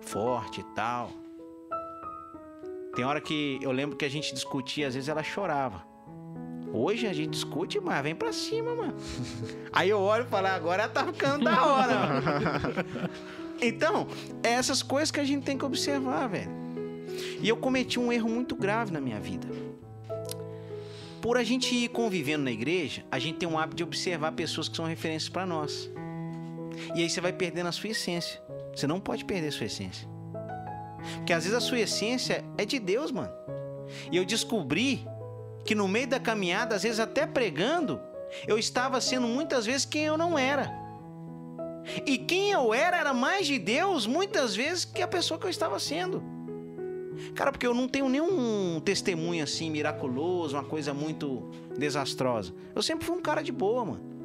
Forte 0.00 0.60
e 0.60 0.64
tal. 0.74 1.10
Tem 2.94 3.04
hora 3.04 3.20
que 3.20 3.58
eu 3.60 3.72
lembro 3.72 3.96
que 3.96 4.04
a 4.04 4.08
gente 4.08 4.32
discutia, 4.32 4.86
às 4.86 4.94
vezes 4.94 5.08
ela 5.08 5.22
chorava. 5.22 5.84
Hoje 6.72 7.06
a 7.06 7.12
gente 7.12 7.30
discute, 7.30 7.80
mas 7.80 8.02
vem 8.02 8.14
pra 8.14 8.32
cima, 8.32 8.74
mano. 8.74 8.94
Aí 9.72 9.90
eu 9.90 10.00
olho 10.00 10.24
e 10.24 10.28
falo, 10.28 10.46
agora 10.46 10.84
ela 10.84 10.92
tá 10.92 11.04
ficando 11.06 11.44
da 11.44 11.66
hora. 11.66 11.94
Então, 13.60 14.06
é 14.42 14.50
essas 14.50 14.82
coisas 14.82 15.10
que 15.10 15.20
a 15.20 15.24
gente 15.24 15.44
tem 15.44 15.56
que 15.56 15.64
observar, 15.64 16.28
velho. 16.28 16.50
E 17.40 17.48
eu 17.48 17.56
cometi 17.56 17.98
um 17.98 18.12
erro 18.12 18.28
muito 18.28 18.54
grave 18.54 18.92
na 18.92 19.00
minha 19.00 19.18
vida. 19.20 19.46
Por 21.20 21.36
a 21.36 21.44
gente 21.44 21.74
ir 21.74 21.88
convivendo 21.88 22.44
na 22.44 22.52
igreja, 22.52 23.04
a 23.10 23.18
gente 23.18 23.38
tem 23.38 23.48
um 23.48 23.58
hábito 23.58 23.76
de 23.76 23.84
observar 23.84 24.32
pessoas 24.32 24.68
que 24.68 24.76
são 24.76 24.84
referências 24.84 25.28
para 25.28 25.46
nós. 25.46 25.90
E 26.94 27.02
aí 27.02 27.10
você 27.10 27.20
vai 27.20 27.32
perdendo 27.32 27.68
a 27.68 27.72
sua 27.72 27.90
essência. 27.90 28.40
Você 28.74 28.86
não 28.86 29.00
pode 29.00 29.24
perder 29.24 29.48
a 29.48 29.52
sua 29.52 29.66
essência. 29.66 30.06
Porque 31.16 31.32
às 31.32 31.44
vezes 31.44 31.56
a 31.56 31.60
sua 31.60 31.80
essência 31.80 32.44
é 32.58 32.64
de 32.64 32.78
Deus, 32.78 33.10
mano. 33.10 33.32
E 34.12 34.16
eu 34.16 34.24
descobri 34.24 35.06
que 35.64 35.74
no 35.74 35.88
meio 35.88 36.06
da 36.06 36.20
caminhada, 36.20 36.76
às 36.76 36.82
vezes 36.82 37.00
até 37.00 37.26
pregando, 37.26 38.00
eu 38.46 38.58
estava 38.58 39.00
sendo 39.00 39.26
muitas 39.26 39.66
vezes 39.66 39.84
quem 39.84 40.04
eu 40.04 40.16
não 40.16 40.38
era. 40.38 40.85
E 42.04 42.18
quem 42.18 42.50
eu 42.50 42.74
era 42.74 42.98
era 42.98 43.14
mais 43.14 43.46
de 43.46 43.58
Deus 43.58 44.06
muitas 44.06 44.54
vezes 44.54 44.84
que 44.84 45.02
a 45.02 45.08
pessoa 45.08 45.38
que 45.38 45.46
eu 45.46 45.50
estava 45.50 45.78
sendo. 45.78 46.22
Cara, 47.34 47.50
porque 47.50 47.66
eu 47.66 47.74
não 47.74 47.88
tenho 47.88 48.08
nenhum 48.08 48.80
testemunho 48.84 49.42
assim 49.42 49.70
miraculoso, 49.70 50.56
uma 50.56 50.64
coisa 50.64 50.92
muito 50.92 51.50
desastrosa. 51.76 52.52
Eu 52.74 52.82
sempre 52.82 53.06
fui 53.06 53.16
um 53.16 53.22
cara 53.22 53.42
de 53.42 53.52
boa, 53.52 53.84
mano. 53.84 54.16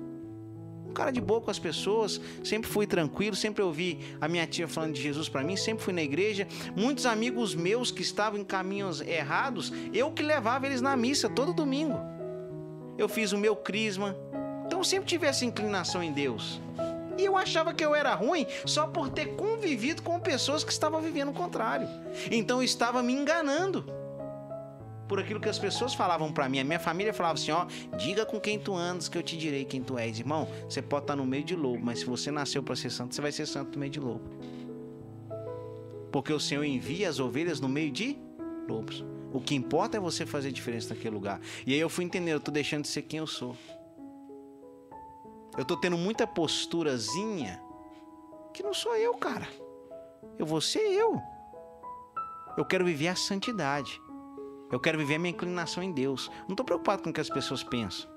Um 0.88 0.94
cara 0.94 1.10
de 1.10 1.22
boa 1.22 1.40
com 1.40 1.50
as 1.50 1.58
pessoas, 1.58 2.20
sempre 2.44 2.70
fui 2.70 2.86
tranquilo, 2.86 3.34
sempre 3.34 3.64
ouvi 3.64 4.00
a 4.20 4.28
minha 4.28 4.46
tia 4.46 4.68
falando 4.68 4.94
de 4.94 5.02
Jesus 5.02 5.30
para 5.30 5.42
mim, 5.42 5.56
sempre 5.56 5.82
fui 5.82 5.94
na 5.94 6.04
igreja. 6.04 6.46
Muitos 6.76 7.06
amigos 7.06 7.56
meus 7.56 7.92
que 7.92 8.02
estavam 8.02 8.38
em 8.38 8.44
caminhos 8.44 9.00
errados, 9.00 9.72
eu 9.94 10.12
que 10.12 10.22
levava 10.22 10.66
eles 10.66 10.82
na 10.82 10.98
missa 10.98 11.30
todo 11.30 11.54
domingo. 11.54 11.98
Eu 12.98 13.08
fiz 13.08 13.32
o 13.32 13.38
meu 13.38 13.56
crisma. 13.56 14.18
Então 14.66 14.80
eu 14.80 14.84
sempre 14.84 15.06
tive 15.08 15.26
essa 15.26 15.46
inclinação 15.46 16.04
em 16.04 16.12
Deus. 16.12 16.60
E 17.18 17.26
eu 17.26 17.38
achava 17.38 17.74
que 17.74 17.84
eu 17.84 17.94
era 17.94 18.14
ruim 18.14 18.46
só 18.66 18.88
por 18.88 19.10
ter 19.10 19.36
convivido 19.36 20.02
com 20.02 20.20
pessoas 20.20 20.64
que 20.64 20.72
estavam 20.72 21.02
vivendo 21.02 21.30
o 21.30 21.34
contrário. 21.34 21.88
Então 22.32 22.60
eu 22.60 22.64
estava 22.64 23.04
me 23.04 23.14
enganando 23.14 23.86
por 25.12 25.20
aquilo 25.20 25.42
que 25.42 25.50
as 25.50 25.60
pessoas 25.60 25.94
falavam 25.94 26.32
para 26.32 26.48
mim. 26.48 26.60
A 26.60 26.64
minha 26.64 26.80
família 26.80 27.14
falava 27.14 27.34
assim: 27.34 27.52
ó, 27.52 27.66
diga 27.98 28.26
com 28.26 28.40
quem 28.40 28.58
tu 28.58 28.74
andas 28.74 29.10
que 29.10 29.18
eu 29.18 29.24
te 29.24 29.38
direi 29.38 29.66
quem 29.66 29.84
tu 29.84 29.98
és. 29.98 30.18
Irmão, 30.18 30.48
você 30.70 30.82
pode 30.82 31.04
estar 31.04 31.18
no 31.18 31.26
meio 31.26 31.44
de 31.44 31.54
lobo, 31.54 31.84
mas 31.84 32.00
se 32.00 32.06
você 32.06 32.32
nasceu 32.32 32.64
para 32.64 32.78
ser 32.78 32.90
santo, 32.90 33.14
você 33.14 33.22
vai 33.22 33.32
ser 33.32 33.46
santo 33.46 33.74
no 33.74 33.80
meio 33.80 33.92
de 33.92 34.00
lobo. 34.00 34.22
Porque 36.12 36.32
o 36.32 36.40
Senhor 36.40 36.64
envia 36.64 37.10
as 37.10 37.20
ovelhas 37.20 37.60
no 37.60 37.68
meio 37.68 37.92
de 37.92 38.18
lobos. 38.70 39.04
O 39.34 39.40
que 39.40 39.54
importa 39.54 39.98
é 39.98 40.00
você 40.00 40.26
fazer 40.26 40.52
diferença 40.52 40.94
naquele 40.94 41.14
lugar. 41.14 41.42
E 41.66 41.74
aí 41.74 41.80
eu 41.80 41.90
fui 41.90 42.06
entender, 42.06 42.32
eu 42.32 42.40
tô 42.40 42.52
deixando 42.52 42.84
de 42.84 42.90
ser 42.90 43.02
quem 43.02 43.20
eu 43.20 43.28
sou. 43.28 43.56
Eu 45.58 45.66
tô 45.66 45.76
tendo 45.78 45.98
muita 45.98 46.26
posturazinha 46.26 47.62
que 48.54 48.64
não 48.64 48.74
sou 48.74 48.96
eu, 48.96 49.14
cara. 49.16 49.48
Eu 50.38 50.46
vou 50.46 50.62
ser 50.62 50.80
eu. 50.80 51.20
Eu 52.58 52.66
quero 52.66 52.86
viver 52.86 53.08
a 53.08 53.16
santidade. 53.16 54.02
Eu 54.72 54.80
quero 54.80 54.98
viver 54.98 55.16
a 55.16 55.20
minha 55.20 55.32
inclinação 55.34 55.82
em 55.82 55.92
Deus. 55.92 56.30
Não 56.48 56.56
tô 56.56 56.64
preocupado 56.64 57.04
com 57.04 57.10
o 57.10 57.14
que 57.14 57.22
as 57.22 57.30
pessoas 57.30 57.64
pensam. 57.64 58.11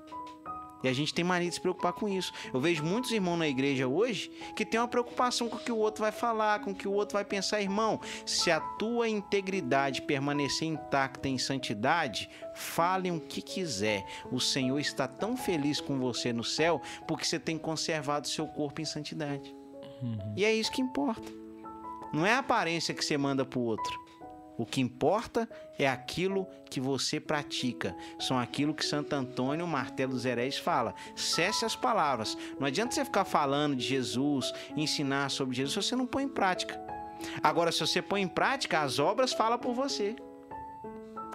E 0.85 0.87
a 0.87 0.93
gente 0.93 1.11
tem 1.11 1.25
mania 1.25 1.49
de 1.49 1.55
se 1.55 1.61
preocupar 1.61 1.93
com 1.93 2.07
isso. 2.07 2.31
Eu 2.53 2.59
vejo 2.59 2.83
muitos 2.83 3.11
irmãos 3.11 3.37
na 3.37 3.47
igreja 3.47 3.87
hoje 3.87 4.29
que 4.55 4.63
tem 4.63 4.79
uma 4.79 4.87
preocupação 4.87 5.49
com 5.49 5.55
o 5.55 5.59
que 5.59 5.71
o 5.71 5.77
outro 5.77 6.03
vai 6.03 6.11
falar, 6.11 6.59
com 6.59 6.71
o 6.71 6.75
que 6.75 6.87
o 6.87 6.93
outro 6.93 7.13
vai 7.13 7.25
pensar. 7.25 7.59
Irmão, 7.59 7.99
se 8.23 8.51
a 8.51 8.59
tua 8.59 9.09
integridade 9.09 10.03
permanecer 10.03 10.67
intacta 10.67 11.27
em 11.27 11.39
santidade, 11.39 12.29
fale 12.53 13.09
o 13.09 13.19
que 13.19 13.41
quiser. 13.41 14.05
O 14.31 14.39
Senhor 14.39 14.77
está 14.77 15.07
tão 15.07 15.35
feliz 15.35 15.81
com 15.81 15.99
você 15.99 16.31
no 16.31 16.43
céu 16.43 16.79
porque 17.07 17.25
você 17.25 17.39
tem 17.39 17.57
conservado 17.57 18.27
seu 18.27 18.45
corpo 18.45 18.79
em 18.79 18.85
santidade. 18.85 19.55
Uhum. 20.03 20.33
E 20.35 20.45
é 20.45 20.53
isso 20.53 20.71
que 20.71 20.83
importa. 20.83 21.31
Não 22.13 22.27
é 22.27 22.33
a 22.33 22.39
aparência 22.39 22.93
que 22.93 23.03
você 23.03 23.17
manda 23.17 23.43
pro 23.43 23.59
outro. 23.59 24.04
O 24.57 24.65
que 24.65 24.81
importa 24.81 25.49
é 25.77 25.87
aquilo 25.87 26.47
que 26.69 26.79
você 26.79 27.19
pratica. 27.19 27.95
São 28.19 28.37
aquilo 28.37 28.73
que 28.73 28.85
Santo 28.85 29.13
Antônio, 29.13 29.67
martelo 29.67 30.13
dos 30.13 30.25
heréis, 30.25 30.57
fala. 30.57 30.93
Cesse 31.15 31.65
as 31.65 31.75
palavras. 31.75 32.37
Não 32.59 32.67
adianta 32.67 32.93
você 32.93 33.03
ficar 33.03 33.25
falando 33.25 33.75
de 33.75 33.83
Jesus, 33.83 34.53
ensinar 34.75 35.29
sobre 35.29 35.55
Jesus, 35.55 35.73
se 35.73 35.89
você 35.89 35.95
não 35.95 36.07
põe 36.07 36.23
em 36.23 36.29
prática. 36.29 36.79
Agora, 37.41 37.71
se 37.71 37.79
você 37.79 38.01
põe 38.01 38.21
em 38.21 38.27
prática, 38.27 38.81
as 38.81 38.99
obras 38.99 39.33
falam 39.33 39.57
por 39.57 39.73
você. 39.73 40.15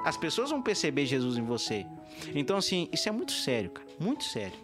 As 0.05 0.17
pessoas 0.17 0.51
vão 0.51 0.63
perceber 0.63 1.05
Jesus 1.07 1.37
em 1.37 1.45
você. 1.45 1.87
Então, 2.35 2.57
assim, 2.57 2.89
isso 2.93 3.09
é 3.09 3.13
muito 3.13 3.33
sério, 3.33 3.71
cara. 3.71 3.89
Muito 3.99 4.25
sério. 4.25 4.59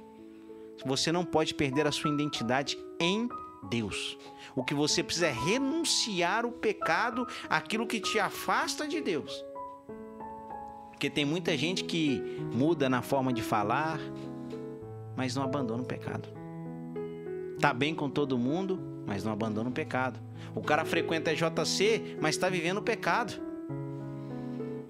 Você 0.85 1.11
não 1.11 1.25
pode 1.25 1.55
perder 1.55 1.87
a 1.87 1.93
sua 1.93 2.13
identidade 2.13 2.79
em 3.01 3.29
Deus. 3.69 4.19
O 4.55 4.65
que 4.65 4.75
você 4.75 5.03
precisa 5.03 5.27
é 5.27 5.33
renunciar 5.33 6.47
o 6.47 6.53
pecado, 6.53 7.27
aquilo 7.49 7.87
que 7.87 8.01
te 8.01 8.19
afasta 8.19 8.89
de 8.89 9.01
Deus. 9.01 9.45
Porque 10.91 11.11
tem 11.11 11.27
muita 11.27 11.57
gente 11.59 11.85
que 11.85 12.21
muda 12.55 12.89
na 12.89 13.03
forma 13.03 13.31
de 13.33 13.43
falar, 13.43 14.01
mas 15.15 15.37
não 15.37 15.43
abandona 15.43 15.83
o 15.83 15.87
pecado. 15.87 16.27
Tá 17.61 17.73
bem 17.73 17.95
com 17.95 18.09
todo 18.09 18.39
mundo, 18.39 18.81
mas 19.07 19.23
não 19.23 19.33
abandona 19.33 19.69
o 19.69 19.73
pecado. 19.73 20.19
O 20.55 20.63
cara 20.63 20.87
frequenta 20.87 21.35
JC, 21.35 22.17
mas 22.21 22.35
está 22.35 22.49
vivendo 22.49 22.79
o 22.79 22.83
pecado. 22.83 23.39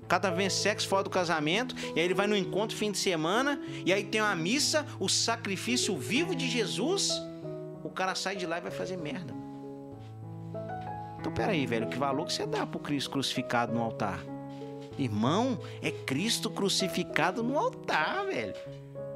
O 0.03 0.07
cara 0.07 0.23
tá 0.23 0.31
vivendo 0.31 0.51
sexo 0.51 0.87
fora 0.87 1.03
do 1.03 1.11
casamento, 1.11 1.75
e 1.97 1.99
aí 1.99 2.05
ele 2.05 2.15
vai 2.15 2.29
no 2.29 2.37
encontro 2.37 2.77
fim 2.77 2.93
de 2.93 2.99
semana, 2.99 3.61
e 3.85 3.93
aí 3.93 4.05
tem 4.05 4.21
uma 4.21 4.37
missa, 4.37 4.87
o 5.01 5.09
sacrifício 5.09 5.97
vivo 5.97 6.37
de 6.37 6.49
Jesus. 6.49 7.11
O 7.87 7.91
cara 7.91 8.17
sai 8.17 8.35
de 8.35 8.47
lá 8.47 8.59
e 8.59 8.61
vai 8.61 8.73
fazer 8.73 8.97
merda. 8.97 9.33
Então, 11.21 11.33
peraí, 11.33 11.65
velho, 11.67 11.89
que 11.89 11.97
valor 11.97 12.27
que 12.27 12.33
você 12.33 12.45
dá 12.45 12.67
pro 12.67 12.81
Cristo 12.81 13.11
crucificado 13.11 13.73
no 13.73 13.81
altar? 13.81 14.19
Irmão, 14.99 15.57
é 15.81 15.93
Cristo 15.93 16.51
crucificado 16.51 17.45
no 17.45 17.57
altar, 17.57 18.27
velho. 18.27 18.55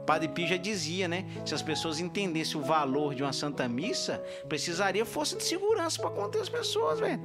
Padre 0.07 0.29
Pio 0.29 0.47
já 0.47 0.57
dizia, 0.57 1.09
né? 1.09 1.27
Se 1.45 1.53
as 1.53 1.63
pessoas 1.63 1.99
entendessem 1.99 2.61
o 2.61 2.63
valor 2.63 3.13
de 3.13 3.25
uma 3.25 3.33
Santa 3.33 3.69
Missa, 3.69 4.23
precisaria 4.49 5.05
força 5.05 5.37
de 5.37 5.43
segurança 5.43 6.01
para 6.01 6.11
conter 6.11 6.41
as 6.41 6.49
pessoas, 6.49 7.01
velho. 7.01 7.21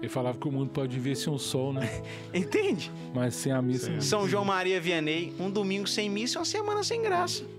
Ele 0.00 0.08
falava 0.08 0.38
que 0.38 0.46
o 0.46 0.52
mundo 0.52 0.70
pode 0.70 0.94
viver 0.94 1.16
sem 1.16 1.32
o 1.32 1.38
sol, 1.38 1.72
né? 1.72 1.88
Entende? 2.32 2.92
Mas 3.12 3.34
sem 3.34 3.50
a 3.50 3.60
missa. 3.60 4.00
São 4.00 4.28
João 4.28 4.44
Maria 4.44 4.80
Vianney, 4.80 5.34
um 5.40 5.50
domingo 5.50 5.88
sem 5.88 6.08
missa 6.08 6.38
é 6.38 6.40
uma 6.40 6.44
semana 6.44 6.84
sem 6.84 7.02
graça. 7.02 7.57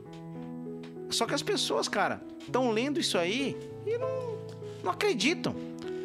Só 1.10 1.26
que 1.26 1.34
as 1.34 1.41
pessoas, 1.41 1.88
cara, 1.88 2.22
estão 2.40 2.72
lendo 2.72 2.99
isso 2.99 3.18
aí 3.18 3.57
e 3.86 3.98
não, 3.98 4.38
não 4.84 4.91
acreditam. 4.91 5.56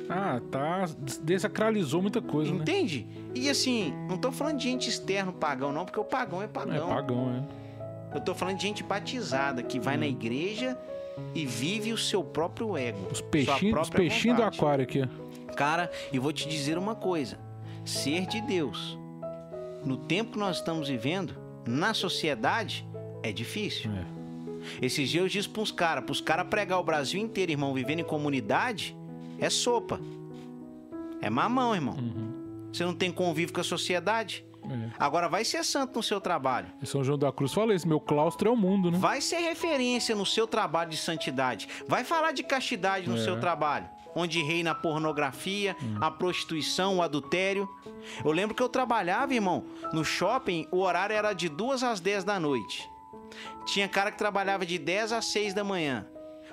Ah, 0.08 0.40
tá. 0.50 0.86
Desacralizou 1.22 2.02
muita 2.02 2.20
coisa, 2.20 2.52
né? 2.52 2.58
Entende? 2.60 3.06
E 3.34 3.48
assim, 3.48 3.92
não 4.08 4.18
tô 4.18 4.30
falando 4.30 4.58
de 4.58 4.64
gente 4.64 4.88
externo 4.88 5.32
pagão, 5.32 5.72
não, 5.72 5.84
porque 5.84 5.98
o 6.00 6.04
pagão 6.04 6.42
é 6.42 6.44
É 6.44 6.48
pagão. 6.48 6.88
pagão, 6.88 7.30
é. 7.50 8.16
Eu 8.16 8.20
tô 8.20 8.34
falando 8.34 8.56
de 8.56 8.62
gente 8.62 8.82
batizada 8.82 9.62
que 9.62 9.80
vai 9.80 9.96
na 9.96 10.06
igreja 10.06 10.78
e 11.34 11.44
vive 11.44 11.92
o 11.92 11.98
seu 11.98 12.22
próprio 12.22 12.76
ego. 12.76 13.08
Os 13.10 13.20
peixinhos, 13.20 13.88
os 13.88 13.90
do 14.36 14.42
aquário 14.42 14.84
aqui. 14.84 15.02
Cara, 15.56 15.90
e 16.12 16.18
vou 16.18 16.32
te 16.32 16.48
dizer 16.48 16.78
uma 16.78 16.94
coisa: 16.94 17.38
ser 17.84 18.26
de 18.26 18.40
Deus, 18.42 18.98
no 19.84 19.96
tempo 19.96 20.32
que 20.32 20.38
nós 20.38 20.56
estamos 20.56 20.88
vivendo, 20.88 21.34
na 21.66 21.92
sociedade, 21.94 22.86
é 23.22 23.32
difícil. 23.32 23.90
É. 23.90 24.23
Esses 24.80 25.08
dias 25.10 25.22
eu 25.24 25.28
disse 25.28 25.48
pros 25.48 25.70
caras, 25.72 26.04
pros 26.04 26.20
caras 26.20 26.46
pregar 26.48 26.78
o 26.78 26.84
Brasil 26.84 27.20
inteiro, 27.20 27.52
irmão, 27.52 27.72
vivendo 27.74 28.00
em 28.00 28.04
comunidade, 28.04 28.96
é 29.38 29.48
sopa. 29.50 30.00
É 31.20 31.30
mamão, 31.30 31.74
irmão. 31.74 31.96
Uhum. 31.96 32.68
Você 32.72 32.84
não 32.84 32.94
tem 32.94 33.10
convívio 33.10 33.54
com 33.54 33.60
a 33.60 33.64
sociedade. 33.64 34.44
É. 34.68 34.90
Agora 34.98 35.28
vai 35.28 35.44
ser 35.44 35.62
santo 35.64 35.96
no 35.96 36.02
seu 36.02 36.20
trabalho. 36.20 36.68
E 36.82 36.86
São 36.86 37.04
João 37.04 37.18
da 37.18 37.30
Cruz 37.30 37.52
fala 37.52 37.74
isso, 37.74 37.86
meu 37.86 38.00
claustro 38.00 38.48
é 38.48 38.52
o 38.52 38.56
mundo, 38.56 38.90
né? 38.90 38.98
Vai 38.98 39.20
ser 39.20 39.36
referência 39.38 40.14
no 40.16 40.24
seu 40.24 40.46
trabalho 40.46 40.90
de 40.90 40.96
santidade. 40.96 41.68
Vai 41.86 42.02
falar 42.02 42.32
de 42.32 42.42
castidade 42.42 43.08
no 43.08 43.16
É. 43.16 43.22
seu 43.22 43.38
trabalho. 43.38 43.86
Onde 44.16 44.42
reina 44.42 44.70
a 44.70 44.74
pornografia, 44.74 45.76
a 46.00 46.08
prostituição, 46.10 46.98
o 46.98 47.02
adultério. 47.02 47.68
Eu 48.24 48.30
lembro 48.32 48.54
que 48.54 48.62
eu 48.62 48.68
trabalhava, 48.68 49.34
irmão, 49.34 49.64
no 49.92 50.04
shopping, 50.04 50.66
o 50.70 50.78
horário 50.80 51.14
era 51.16 51.32
de 51.32 51.48
2 51.48 51.82
às 51.82 52.00
10 52.00 52.22
da 52.24 52.38
noite. 52.38 52.88
Tinha 53.66 53.88
cara 53.88 54.10
que 54.10 54.18
trabalhava 54.18 54.64
de 54.64 54.78
10 54.78 55.12
às 55.12 55.24
6 55.26 55.54
da 55.54 55.64
manhã. 55.64 56.06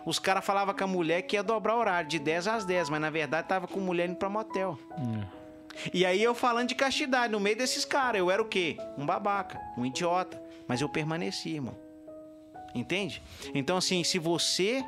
Os 0.05 0.17
caras 0.17 0.45
falavam 0.45 0.73
com 0.73 0.83
a 0.83 0.87
mulher 0.87 1.21
que 1.23 1.35
ia 1.35 1.43
dobrar 1.43 1.75
o 1.75 1.79
horário 1.79 2.09
de 2.09 2.17
10 2.17 2.47
às 2.47 2.65
10, 2.65 2.89
mas 2.89 3.01
na 3.01 3.09
verdade 3.09 3.47
tava 3.47 3.67
com 3.67 3.79
mulher 3.79 4.09
indo 4.09 4.15
pra 4.15 4.29
motel. 4.29 4.77
É. 4.97 5.41
E 5.93 6.05
aí 6.05 6.21
eu 6.21 6.33
falando 6.33 6.69
de 6.69 6.75
castidade 6.75 7.31
no 7.31 7.39
meio 7.39 7.57
desses 7.57 7.85
caras, 7.85 8.19
eu 8.19 8.29
era 8.29 8.41
o 8.41 8.45
quê? 8.45 8.77
Um 8.97 9.05
babaca, 9.05 9.59
um 9.77 9.85
idiota. 9.85 10.41
Mas 10.67 10.81
eu 10.81 10.89
permaneci, 10.89 11.49
irmão. 11.49 11.77
Entende? 12.73 13.21
Então, 13.53 13.77
assim, 13.77 14.03
se 14.03 14.17
você 14.17 14.83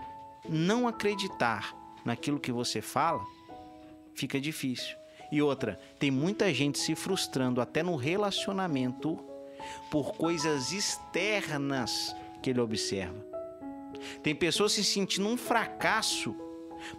não 0.48 0.88
acreditar 0.88 1.76
naquilo 2.06 2.40
que 2.40 2.52
você 2.52 2.82
fala, 2.82 3.22
fica 4.14 4.40
difícil. 4.40 4.96
E 5.32 5.42
outra, 5.42 5.80
tem 6.00 6.12
muita 6.12 6.54
gente 6.54 6.80
se 6.80 6.96
frustrando 6.96 7.60
até 7.60 7.82
no 7.84 7.96
relacionamento 7.96 9.20
por 9.90 10.14
coisas 10.14 10.72
externas 10.72 12.16
que 12.42 12.50
ele 12.50 12.62
observa. 12.62 13.26
Tem 14.22 14.36
pessoas 14.36 14.74
se 14.74 14.84
sentindo 14.84 15.28
um 15.28 15.38
fracasso 15.38 16.36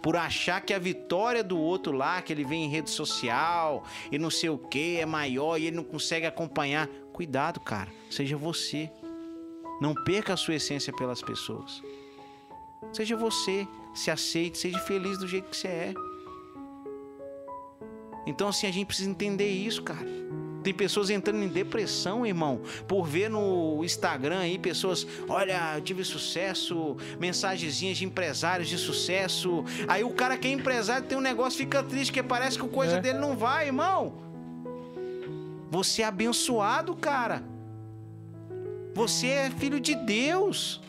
por 0.01 0.15
achar 0.15 0.61
que 0.61 0.73
a 0.73 0.79
vitória 0.79 1.43
do 1.43 1.59
outro 1.59 1.91
lá, 1.91 2.21
que 2.21 2.33
ele 2.33 2.43
vê 2.43 2.55
em 2.55 2.69
rede 2.69 2.89
social 2.89 3.83
e 4.11 4.17
não 4.17 4.29
sei 4.29 4.49
o 4.49 4.57
que, 4.57 4.97
é 4.97 5.05
maior 5.05 5.57
e 5.57 5.67
ele 5.67 5.75
não 5.75 5.83
consegue 5.83 6.25
acompanhar. 6.25 6.87
Cuidado, 7.13 7.59
cara. 7.59 7.91
Seja 8.09 8.35
você. 8.35 8.91
Não 9.79 9.93
perca 9.93 10.33
a 10.33 10.37
sua 10.37 10.55
essência 10.55 10.91
pelas 10.93 11.21
pessoas. 11.21 11.83
Seja 12.91 13.15
você. 13.15 13.67
Se 13.93 14.11
aceite, 14.11 14.57
seja 14.57 14.77
feliz 14.79 15.17
do 15.17 15.27
jeito 15.27 15.49
que 15.49 15.55
você 15.55 15.67
é. 15.67 15.93
Então, 18.25 18.49
assim, 18.49 18.67
a 18.67 18.71
gente 18.71 18.87
precisa 18.87 19.09
entender 19.09 19.49
isso, 19.49 19.83
cara. 19.83 20.05
Tem 20.65 20.73
pessoas 20.73 21.11
entrando 21.11 21.43
em 21.43 21.47
depressão, 21.47 22.25
irmão, 22.25 22.59
por 22.87 23.05
ver 23.05 23.29
no 23.29 23.83
Instagram 23.83 24.39
aí 24.39 24.57
pessoas, 24.57 25.05
olha, 25.29 25.73
eu 25.75 25.81
tive 25.81 26.03
sucesso, 26.03 26.97
mensagenzinhas 27.19 27.97
de 27.99 28.03
empresários 28.05 28.67
de 28.67 28.75
sucesso. 28.79 29.63
Aí 29.87 30.03
o 30.03 30.09
cara 30.09 30.35
que 30.39 30.47
é 30.47 30.51
empresário 30.51 31.05
tem 31.05 31.15
um 31.15 31.21
negócio, 31.21 31.59
fica 31.59 31.83
triste, 31.83 32.09
porque 32.09 32.23
parece 32.23 32.57
que 32.57 32.65
a 32.65 32.67
coisa 32.67 32.95
É. 32.97 32.99
dele 32.99 33.19
não 33.19 33.37
vai, 33.37 33.67
irmão. 33.67 34.13
Você 35.69 36.01
é 36.01 36.05
abençoado, 36.05 36.95
cara. 36.95 37.43
Você 38.95 39.27
é 39.27 39.51
filho 39.51 39.79
de 39.79 39.93
Deus. 39.93 40.81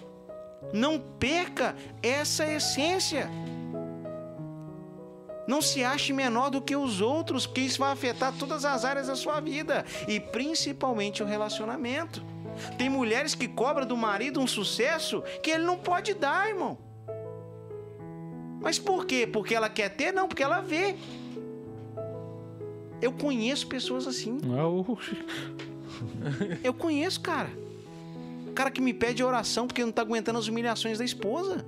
Não 0.73 0.99
perca 0.99 1.77
essa 2.03 2.51
essência. 2.51 3.29
Não 5.47 5.63
se 5.63 5.85
ache 5.85 6.13
menor 6.13 6.51
do 6.51 6.61
que 6.61 6.75
os 6.75 7.01
outros, 7.01 7.47
porque 7.47 7.61
isso 7.61 7.79
vai 7.79 7.93
afetar 7.93 8.33
todas 8.37 8.65
as 8.65 8.85
áreas 8.85 9.07
da 9.07 9.15
sua 9.15 9.39
vida 9.41 9.85
e 10.09 10.19
principalmente 10.19 11.23
o 11.23 11.27
relacionamento. 11.27 12.23
Tem 12.79 12.89
mulheres 12.89 13.35
que 13.35 13.47
cobram 13.47 13.87
do 13.87 13.97
marido 13.97 14.41
um 14.41 14.47
sucesso 14.47 15.23
que 15.43 15.51
ele 15.51 15.65
não 15.65 15.77
pode 15.77 16.15
dar, 16.15 16.49
irmão. 16.49 16.79
Mas 18.61 18.79
por 18.79 19.05
quê? 19.07 19.27
Porque 19.31 19.55
ela 19.55 19.69
quer 19.69 19.91
ter? 19.91 20.11
Não, 20.13 20.27
porque 20.27 20.43
ela 20.43 20.61
vê. 20.61 20.97
Eu 23.01 23.13
conheço 23.13 23.67
pessoas 23.67 24.07
assim. 24.07 24.41
Ah, 24.59 24.67
o- 24.67 24.99
Eu 26.65 26.75
conheço, 26.75 27.21
cara. 27.21 27.51
Cara 28.55 28.71
que 28.71 28.81
me 28.81 28.95
pede 28.95 29.23
oração 29.23 29.67
porque 29.67 29.85
não 29.85 29.93
tá 29.93 30.03
aguentando 30.03 30.39
as 30.39 30.49
humilhações 30.49 30.99
da 30.99 31.05
esposa. 31.05 31.65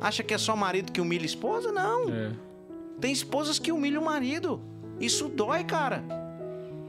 Acha 0.00 0.22
que 0.22 0.32
é 0.32 0.38
só 0.38 0.54
marido 0.54 0.92
que 0.92 1.00
humilha 1.00 1.24
a 1.24 1.26
esposa? 1.26 1.72
Não. 1.72 2.08
É. 2.14 2.30
Tem 3.00 3.12
esposas 3.12 3.58
que 3.58 3.72
humilham 3.72 4.02
o 4.02 4.04
marido. 4.04 4.60
Isso 5.00 5.28
dói, 5.28 5.64
cara. 5.64 6.02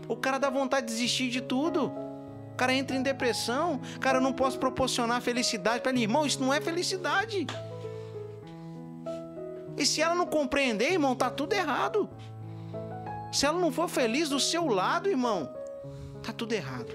O 0.08 0.16
cara 0.16 0.38
dá 0.40 0.50
vontade 0.50 0.88
de 0.88 0.94
desistir 0.94 1.30
de 1.30 1.42
tudo. 1.42 1.92
O 2.52 2.56
cara 2.58 2.74
entra 2.74 2.98
em 2.98 3.02
depressão. 3.02 3.80
Cara, 4.00 4.18
eu 4.18 4.22
não 4.22 4.34
posso 4.34 4.58
proporcionar 4.58 5.22
felicidade 5.22 5.82
para 5.82 5.92
ele. 5.92 6.02
Irmão, 6.02 6.26
isso 6.26 6.42
não 6.42 6.54
é 6.54 6.60
felicidade. 6.60 7.46
E 9.78 9.86
se 9.86 10.02
ela 10.02 10.16
não 10.16 10.26
compreender, 10.26 10.92
irmão, 10.92 11.16
tá 11.16 11.30
tudo 11.30 11.54
errado. 11.54 12.10
Se 13.32 13.46
ela 13.46 13.60
não 13.60 13.72
for 13.72 13.88
feliz 13.88 14.28
do 14.30 14.40
seu 14.40 14.68
lado, 14.68 15.08
irmão, 15.08 15.50
tá 16.24 16.34
tudo 16.34 16.54
errado. 16.54 16.92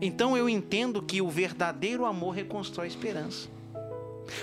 Então 0.00 0.36
eu 0.36 0.48
entendo 0.48 1.00
que 1.00 1.22
o 1.22 1.30
verdadeiro 1.30 2.04
amor 2.04 2.34
reconstrói 2.34 2.86
a 2.86 2.88
esperança. 2.88 3.48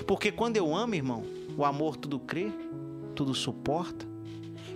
Porque 0.06 0.32
quando 0.32 0.56
eu 0.56 0.74
amo, 0.74 0.94
irmão, 0.94 1.22
o 1.56 1.64
amor 1.64 1.96
tudo 1.96 2.18
crê, 2.18 2.50
tudo 3.14 3.34
suporta, 3.34 4.06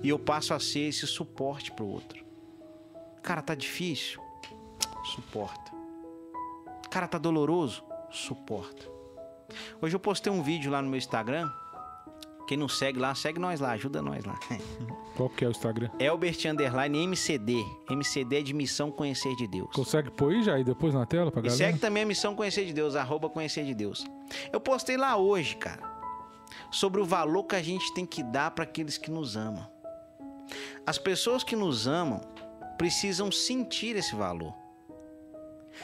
e 0.02 0.08
eu 0.08 0.18
passo 0.18 0.52
a 0.54 0.60
ser 0.60 0.80
esse 0.88 1.06
suporte 1.06 1.72
pro 1.72 1.86
outro. 1.86 2.24
Cara, 3.22 3.40
tá 3.40 3.54
difícil? 3.54 4.20
Suporta. 5.14 5.72
Cara, 6.90 7.08
tá 7.08 7.18
doloroso? 7.18 7.82
Suporta. 8.10 8.86
Hoje 9.80 9.94
eu 9.96 10.00
postei 10.00 10.32
um 10.32 10.42
vídeo 10.42 10.70
lá 10.70 10.80
no 10.82 10.88
meu 10.88 10.98
Instagram. 10.98 11.48
Quem 12.46 12.58
não 12.58 12.68
segue 12.68 12.98
lá, 12.98 13.14
segue 13.14 13.38
nós 13.40 13.58
lá, 13.58 13.70
ajuda 13.72 14.02
nós 14.02 14.22
lá. 14.24 14.38
Qual 15.16 15.30
que 15.30 15.44
é 15.44 15.48
o 15.48 15.50
Instagram? 15.50 15.88
Elbert 15.98 16.36
Underline 16.46 16.98
MCD. 17.06 17.64
MCD 17.88 18.36
é 18.40 18.42
de 18.42 18.52
Missão 18.52 18.90
Conhecer 18.90 19.34
de 19.36 19.46
Deus. 19.46 19.70
Consegue 19.74 20.10
pôr 20.10 20.32
aí 20.32 20.42
já 20.42 20.54
aí 20.54 20.64
depois 20.64 20.92
na 20.92 21.06
tela 21.06 21.30
pra 21.30 21.40
E 21.40 21.44
galera? 21.44 21.56
segue 21.56 21.78
também 21.78 22.02
a 22.02 22.06
Missão 22.06 22.34
Conhecer 22.34 22.66
de 22.66 22.74
Deus, 22.74 22.96
arroba 22.96 23.30
Conhecer 23.30 23.64
de 23.64 23.74
Deus. 23.74 24.04
Eu 24.52 24.60
postei 24.60 24.96
lá 24.98 25.16
hoje, 25.16 25.56
cara, 25.56 25.80
sobre 26.70 27.00
o 27.00 27.04
valor 27.04 27.44
que 27.44 27.56
a 27.56 27.62
gente 27.62 27.92
tem 27.94 28.04
que 28.04 28.22
dar 28.22 28.50
para 28.50 28.64
aqueles 28.64 28.98
que 28.98 29.10
nos 29.10 29.36
amam. 29.36 29.66
As 30.86 30.98
pessoas 30.98 31.42
que 31.42 31.56
nos 31.56 31.86
amam 31.86 32.20
precisam 32.76 33.30
sentir 33.30 33.96
esse 33.96 34.14
valor. 34.14 34.54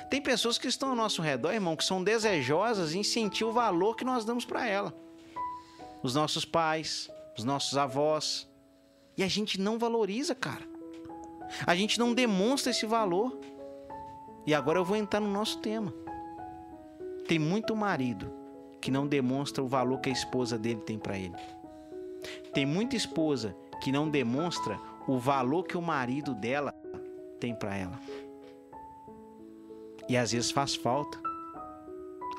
Tem 0.09 0.21
pessoas 0.21 0.59
que 0.59 0.69
estão 0.69 0.91
ao 0.91 0.97
nosso 0.97 1.21
redor, 1.23 1.53
irmão, 1.53 1.77
que 1.77 1.85
são 1.85 2.03
desejosas 2.03 2.95
em 2.95 3.03
sentir 3.03 3.45
o 3.45 3.53
valor 3.53 3.97
que 3.97 4.05
nós 4.05 4.25
damos 4.25 4.45
para 4.45 4.67
ela. 4.67 4.95
Os 6.03 6.15
nossos 6.15 6.45
pais, 6.45 7.11
os 7.37 7.45
nossos 7.45 7.77
avós. 7.77 8.49
E 9.17 9.23
a 9.23 9.29
gente 9.29 9.61
não 9.61 9.79
valoriza, 9.79 10.35
cara. 10.35 10.69
A 11.67 11.75
gente 11.75 11.99
não 11.99 12.15
demonstra 12.15 12.71
esse 12.71 12.87
valor. 12.87 13.39
E 14.47 14.55
agora 14.55 14.79
eu 14.79 14.85
vou 14.85 14.97
entrar 14.97 15.21
no 15.21 15.31
nosso 15.31 15.59
tema. 15.59 15.93
Tem 17.27 17.39
muito 17.39 17.75
marido 17.75 18.40
que 18.81 18.91
não 18.91 19.07
demonstra 19.07 19.63
o 19.63 19.69
valor 19.69 20.01
que 20.01 20.09
a 20.09 20.13
esposa 20.13 20.59
dele 20.59 20.81
tem 20.81 20.99
para 20.99 21.19
ele. 21.19 21.35
Tem 22.53 22.67
muita 22.67 22.97
esposa 22.97 23.55
que 23.83 23.93
não 23.93 24.09
demonstra 24.09 24.79
o 25.07 25.19
valor 25.19 25.65
que 25.65 25.77
o 25.77 25.83
marido 25.83 26.35
dela 26.35 26.73
tem 27.39 27.55
para 27.55 27.77
ela. 27.77 27.99
E 30.09 30.17
às 30.17 30.33
vezes 30.33 30.51
faz 30.51 30.75
falta 30.75 31.19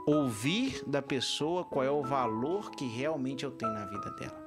ouvir 0.05 0.84
da 0.85 1.01
pessoa 1.01 1.63
qual 1.63 1.85
é 1.85 1.91
o 1.91 2.03
valor 2.03 2.72
que 2.72 2.88
realmente 2.88 3.43
eu 3.43 3.51
tenho 3.51 3.72
na 3.72 3.85
vida 3.85 4.09
dela. 4.11 4.41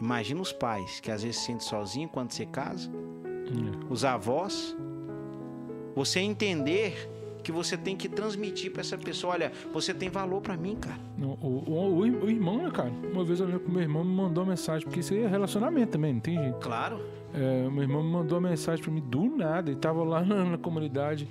Imagina 0.00 0.40
os 0.40 0.52
pais 0.52 1.00
que 1.00 1.10
às 1.10 1.22
vezes 1.22 1.38
se 1.40 1.46
sentem 1.46 1.66
sozinhos 1.66 2.10
quando 2.12 2.30
você 2.32 2.46
casa, 2.46 2.90
É. 3.24 3.92
os 3.92 4.04
avós. 4.04 4.76
Você 5.94 6.20
entender 6.20 7.08
que 7.46 7.52
você 7.52 7.76
tem 7.76 7.96
que 7.96 8.08
transmitir 8.08 8.72
pra 8.72 8.80
essa 8.80 8.98
pessoa, 8.98 9.34
olha, 9.34 9.52
você 9.72 9.94
tem 9.94 10.08
valor 10.08 10.40
pra 10.40 10.56
mim, 10.56 10.74
cara. 10.74 10.98
O, 11.16 11.46
o- 11.46 11.64
o- 11.70 12.24
o 12.24 12.28
irmão, 12.28 12.58
né, 12.64 12.70
cara? 12.72 12.90
Uma 13.12 13.22
vez 13.24 13.38
eu 13.38 13.46
lembro 13.46 13.60
que 13.60 13.70
meu 13.70 13.82
irmão 13.82 14.02
me 14.04 14.12
mandou 14.12 14.42
uma 14.42 14.50
mensagem, 14.50 14.84
porque 14.84 14.98
isso 14.98 15.14
aí 15.14 15.20
é 15.22 15.28
relacionamento 15.28 15.92
também, 15.92 16.12
não 16.14 16.18
tem 16.20 16.36
jeito. 16.36 16.58
Claro. 16.58 17.00
É, 17.32 17.68
meu 17.70 17.82
irmão 17.84 18.02
me 18.02 18.10
mandou 18.10 18.36
uma 18.40 18.48
mensagem 18.48 18.82
pra 18.82 18.92
mim 18.92 19.00
do 19.00 19.26
nada. 19.36 19.70
Ele 19.70 19.78
tava 19.78 20.02
lá 20.02 20.22
na, 20.26 20.44
na 20.44 20.58
comunidade, 20.58 21.28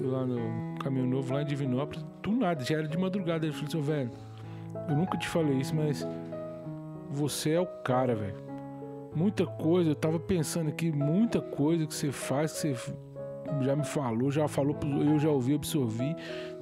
lá 0.00 0.24
no 0.24 0.78
Caminho 0.78 1.04
Novo, 1.06 1.34
lá 1.34 1.42
em 1.42 1.44
Divinópolis. 1.44 2.02
Do 2.22 2.32
nada, 2.32 2.64
já 2.64 2.78
era 2.78 2.88
de 2.88 2.96
madrugada. 2.96 3.44
Ele 3.44 3.52
falou 3.52 3.68
assim, 3.68 3.78
"Ô, 3.78 3.82
velho, 3.82 4.10
eu 4.88 4.96
nunca 4.96 5.18
te 5.18 5.28
falei 5.28 5.58
isso, 5.58 5.76
mas 5.76 6.06
você 7.10 7.50
é 7.50 7.60
o 7.60 7.66
cara, 7.66 8.14
velho. 8.14 8.36
Muita 9.14 9.44
coisa, 9.44 9.90
eu 9.90 9.94
tava 9.94 10.18
pensando 10.18 10.68
aqui, 10.68 10.90
muita 10.90 11.38
coisa 11.40 11.84
que 11.86 11.94
você 11.94 12.10
faz, 12.10 12.52
que 12.52 12.58
você 12.74 12.92
já 13.62 13.74
me 13.76 13.84
falou, 13.84 14.30
já 14.30 14.46
falou, 14.48 14.76
eu 15.04 15.18
já 15.18 15.30
ouvi, 15.30 15.54
absorvi. 15.54 16.14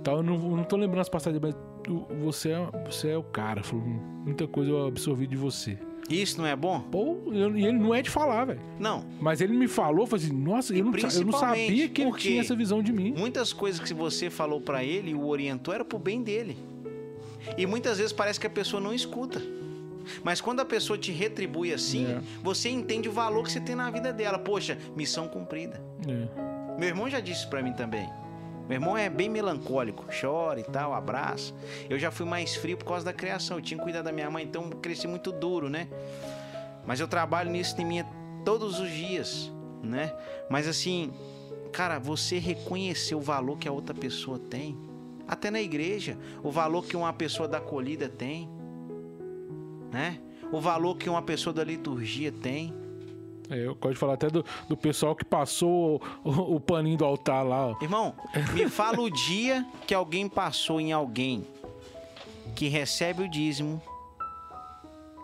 Tal, 0.02 0.18
eu 0.18 0.22
não, 0.22 0.38
não 0.38 0.64
tô 0.64 0.76
lembrando 0.76 1.00
as 1.02 1.08
passagens, 1.08 1.40
mas 1.42 1.54
tu- 1.82 2.06
você 2.22 2.50
é, 2.50 2.68
você 2.86 3.08
é 3.10 3.16
o 3.16 3.22
cara. 3.22 3.62
Falou, 3.62 3.84
muita 3.84 4.46
coisa 4.46 4.70
eu 4.70 4.86
absorvi 4.86 5.26
de 5.26 5.36
você. 5.36 5.78
Isso 6.08 6.40
não 6.40 6.46
é 6.46 6.56
bom? 6.56 6.80
Pô, 6.80 7.18
eu- 7.26 7.54
e 7.56 7.64
ele 7.66 7.78
não 7.78 7.94
é 7.94 8.00
de 8.00 8.08
falar, 8.08 8.46
velho. 8.46 8.60
Não. 8.78 9.04
Mas 9.20 9.40
ele 9.42 9.52
me 9.54 9.68
falou, 9.68 10.06
falou 10.06 10.24
assim, 10.24 10.32
nossa, 10.34 10.74
eu 10.74 10.84
não, 10.84 10.92
eu 10.96 11.24
não 11.26 11.32
sabia 11.38 11.88
que 11.88 12.00
ele 12.02 12.12
tinha 12.12 12.40
essa 12.40 12.56
visão 12.56 12.82
de 12.82 12.92
mim. 12.92 13.12
Muitas 13.16 13.52
coisas 13.52 13.78
que 13.80 13.92
você 13.92 14.30
falou 14.30 14.60
pra 14.60 14.82
ele 14.82 15.10
e 15.10 15.14
o 15.14 15.26
orientou 15.26 15.74
era 15.74 15.84
pro 15.84 15.98
bem 15.98 16.22
dele. 16.22 16.56
E 17.56 17.66
muitas 17.66 17.98
vezes 17.98 18.12
parece 18.12 18.38
que 18.40 18.46
a 18.46 18.50
pessoa 18.50 18.80
não 18.80 18.92
escuta. 18.94 19.40
Mas 20.24 20.40
quando 20.40 20.60
a 20.60 20.64
pessoa 20.64 20.98
te 20.98 21.12
retribui 21.12 21.72
assim, 21.74 22.06
É. 22.06 22.20
você 22.42 22.70
entende 22.70 23.08
o 23.10 23.12
valor 23.12 23.44
que 23.44 23.52
você 23.52 23.60
tem 23.60 23.74
na 23.74 23.90
vida 23.90 24.10
dela. 24.10 24.38
Poxa, 24.38 24.78
missão 24.96 25.28
cumprida. 25.28 25.78
É. 26.08 26.57
Meu 26.78 26.88
irmão 26.88 27.10
já 27.10 27.18
disse 27.18 27.46
pra 27.46 27.60
mim 27.60 27.72
também. 27.72 28.08
Meu 28.68 28.76
irmão 28.76 28.96
é 28.96 29.10
bem 29.10 29.28
melancólico, 29.28 30.04
chora 30.20 30.60
e 30.60 30.62
tal, 30.62 30.94
abraça. 30.94 31.52
Eu 31.90 31.98
já 31.98 32.10
fui 32.10 32.24
mais 32.24 32.54
frio 32.54 32.76
por 32.76 32.84
causa 32.84 33.04
da 33.04 33.12
criação. 33.12 33.56
Eu 33.56 33.62
tinha 33.62 33.78
que 33.78 33.84
cuidar 33.84 34.02
da 34.02 34.12
minha 34.12 34.30
mãe, 34.30 34.44
então 34.44 34.70
cresci 34.70 35.08
muito 35.08 35.32
duro, 35.32 35.68
né? 35.68 35.88
Mas 36.86 37.00
eu 37.00 37.08
trabalho 37.08 37.50
nisso 37.50 37.80
em 37.80 37.84
mim 37.84 38.04
todos 38.44 38.78
os 38.78 38.90
dias, 38.90 39.50
né? 39.82 40.14
Mas 40.48 40.68
assim, 40.68 41.12
cara, 41.72 41.98
você 41.98 42.38
reconhecer 42.38 43.14
o 43.14 43.20
valor 43.20 43.58
que 43.58 43.66
a 43.66 43.72
outra 43.72 43.94
pessoa 43.94 44.38
tem, 44.38 44.78
até 45.26 45.50
na 45.50 45.60
igreja, 45.60 46.16
o 46.42 46.50
valor 46.50 46.84
que 46.84 46.96
uma 46.96 47.12
pessoa 47.12 47.48
da 47.48 47.58
acolhida 47.58 48.08
tem, 48.08 48.48
né? 49.90 50.20
O 50.52 50.60
valor 50.60 50.96
que 50.96 51.08
uma 51.10 51.22
pessoa 51.22 51.52
da 51.52 51.64
liturgia 51.64 52.30
tem. 52.30 52.74
É, 53.50 53.66
eu 53.66 53.74
gosto 53.74 53.94
de 53.94 53.98
falar 53.98 54.14
até 54.14 54.28
do, 54.28 54.44
do 54.68 54.76
pessoal 54.76 55.16
que 55.16 55.24
passou 55.24 56.02
o, 56.22 56.56
o- 56.56 56.60
paninho 56.60 56.98
do 56.98 57.04
altar 57.04 57.44
lá. 57.46 57.76
Irmão, 57.80 58.14
me 58.52 58.68
fala 58.68 59.00
o 59.00 59.08
dia 59.10 59.66
que 59.86 59.94
alguém 59.94 60.28
passou 60.28 60.80
em 60.80 60.92
alguém 60.92 61.46
que 62.54 62.68
recebe 62.68 63.22
o 63.22 63.28
dízimo 63.28 63.80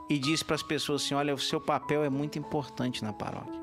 e 0.08 0.18
diz 0.18 0.42
para 0.42 0.54
as 0.54 0.62
pessoas 0.62 1.02
assim: 1.04 1.14
olha, 1.14 1.34
o 1.34 1.38
seu 1.38 1.60
papel 1.60 2.02
é 2.02 2.08
muito 2.08 2.38
importante 2.38 3.04
na 3.04 3.12
paróquia. 3.12 3.62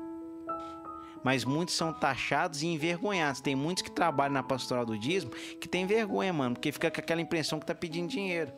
Mas 1.24 1.44
muitos 1.44 1.74
são 1.76 1.92
taxados 1.92 2.62
e 2.62 2.66
envergonhados. 2.66 3.40
Tem 3.40 3.54
muitos 3.54 3.82
que 3.82 3.90
trabalham 3.90 4.34
na 4.34 4.42
pastoral 4.42 4.84
do 4.84 4.98
dízimo 4.98 5.30
que 5.32 5.68
tem 5.68 5.86
vergonha, 5.86 6.32
mano, 6.32 6.54
porque 6.56 6.72
fica 6.72 6.90
com 6.90 7.00
aquela 7.00 7.20
impressão 7.20 7.60
que 7.60 7.66
tá 7.66 7.74
pedindo 7.74 8.08
dinheiro. 8.08 8.50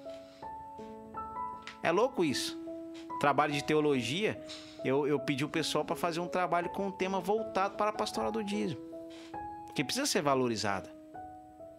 É 1.83 1.91
louco 1.93 2.25
isso. 2.25 2.59
Trabalho 3.21 3.53
de 3.53 3.63
teologia, 3.63 4.43
eu, 4.85 5.07
eu 5.07 5.19
pedi 5.19 5.45
o 5.45 5.49
pessoal 5.49 5.85
para 5.85 5.97
fazer 5.97 6.21
um 6.21 6.29
trabalho 6.29 6.69
com 6.71 6.89
um 6.89 6.91
tema 6.91 7.21
voltado 7.21 7.77
para 7.77 7.91
a 7.91 7.93
pastoral 7.93 8.31
do 8.31 8.43
dízimo 8.45 8.95
que 9.75 9.83
precisa 9.83 10.07
ser 10.07 10.23
valorizada. 10.23 10.89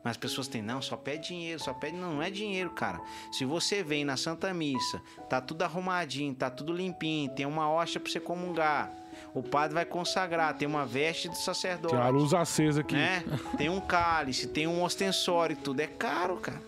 Mas 0.04 0.12
as 0.12 0.18
pessoas 0.18 0.48
têm, 0.48 0.62
não, 0.62 0.84
só 0.84 0.96
pede 0.96 1.30
dinheiro, 1.30 1.60
só 1.60 1.74
pede. 1.74 1.98
Não, 1.98 2.16
não 2.16 2.22
é 2.22 2.30
dinheiro, 2.30 2.70
cara. 2.70 3.02
Se 3.32 3.44
você 3.44 3.82
vem 3.82 4.06
na 4.06 4.16
Santa 4.16 4.54
Missa, 4.54 5.02
tá 5.28 5.42
tudo 5.42 5.64
arrumadinho, 5.64 6.36
tá 6.36 6.48
tudo 6.48 6.72
limpinho, 6.72 7.32
tem 7.32 7.46
uma 7.46 7.68
hóstia 7.68 8.00
pra 8.00 8.12
você 8.12 8.20
comungar, 8.20 8.92
o 9.34 9.42
padre 9.42 9.74
vai 9.74 9.86
consagrar, 9.86 10.56
tem 10.56 10.68
uma 10.68 10.86
veste 10.86 11.28
do 11.28 11.36
sacerdote. 11.36 11.96
Tem 11.96 12.04
a 12.04 12.10
luz 12.10 12.36
acesa 12.36 12.82
aqui. 12.82 12.94
né? 12.94 13.24
Tem 13.58 13.68
um 13.68 13.82
cálice, 13.82 14.48
tem 14.48 14.68
um 14.68 14.84
ostensório 14.84 15.58
tudo. 15.58 15.80
É 15.80 15.88
caro, 15.88 16.38
cara. 16.38 16.62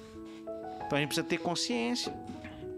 Então 0.87 0.97
a 0.97 1.01
gente 1.01 1.09
precisa 1.09 1.27
ter 1.27 1.37
consciência, 1.37 2.11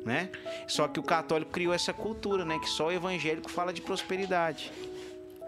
né? 0.05 0.30
Só 0.67 0.88
que 0.88 0.99
o 0.99 1.03
católico 1.03 1.51
criou 1.51 1.73
essa 1.73 1.93
cultura, 1.93 2.45
né? 2.45 2.59
Que 2.59 2.69
só 2.69 2.88
o 2.88 2.91
evangélico 2.91 3.49
fala 3.49 3.73
de 3.73 3.81
prosperidade. 3.81 4.71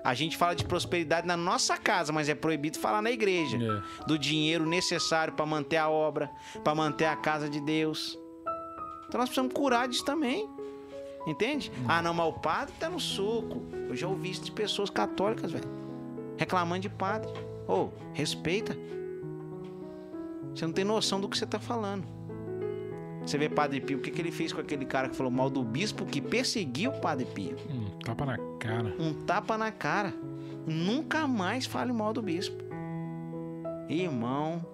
A 0.04 0.14
gente 0.14 0.36
fala 0.36 0.56
de 0.56 0.66
prosperidade 0.66 1.28
na 1.28 1.38
nossa 1.38 1.78
casa, 1.78 2.12
mas 2.12 2.28
é 2.28 2.34
proibido 2.34 2.80
falar 2.80 3.02
na 3.02 3.12
igreja. 3.12 3.58
É. 3.58 4.06
Do 4.06 4.18
dinheiro 4.18 4.66
necessário 4.66 5.34
para 5.34 5.46
manter 5.46 5.78
a 5.78 5.90
obra, 5.90 6.30
para 6.64 6.74
manter 6.74 7.06
a 7.06 7.16
casa 7.16 7.48
de 7.48 7.62
Deus. 7.62 8.18
Então 9.08 9.20
nós 9.20 9.30
precisamos 9.30 9.54
curar 9.54 9.88
disso 9.88 10.04
também. 10.04 10.50
Entende? 11.28 11.72
Ah, 11.88 12.02
não, 12.02 12.16
mas 12.16 12.28
o 12.28 12.34
padre 12.34 12.74
tá 12.80 12.90
no 12.90 13.00
suco. 13.00 13.62
Eu 13.88 13.96
já 13.96 14.08
ouvi 14.08 14.32
isso 14.32 14.44
de 14.44 14.52
pessoas 14.52 14.90
católicas, 14.90 15.52
velho. 15.52 15.70
Reclamando 16.36 16.82
de 16.82 16.90
padre. 16.90 17.32
Ô, 17.68 17.90
respeita. 18.14 18.76
Você 20.56 20.66
não 20.66 20.74
tem 20.74 20.84
noção 20.84 21.22
do 21.22 21.30
que 21.30 21.38
você 21.38 21.46
tá 21.46 21.60
falando. 21.60 22.06
Você 23.26 23.38
vê 23.38 23.48
Padre 23.48 23.80
Pio, 23.80 23.98
o 23.98 24.02
que, 24.02 24.10
que 24.10 24.22
ele 24.22 24.32
fez 24.32 24.52
com 24.52 24.60
aquele 24.60 24.86
cara 24.86 25.08
que 25.08 25.16
falou 25.16 25.32
mal 25.32 25.50
do 25.50 25.64
bispo 25.64 26.06
que 26.06 26.20
perseguiu 26.20 26.92
o 26.92 27.00
Padre 27.00 27.26
Pio? 27.26 27.56
Hum, 27.70 27.86
tapa 28.04 28.26
na 28.26 28.38
cara. 28.60 28.96
Um 29.00 29.14
tapa 29.14 29.58
na 29.58 29.72
cara. 29.72 30.14
Nunca 30.66 31.28
mais 31.28 31.66
fale 31.66 31.92
mal 31.92 32.14
do 32.14 32.22
bispo. 32.22 32.64
Irmão. 33.88 34.66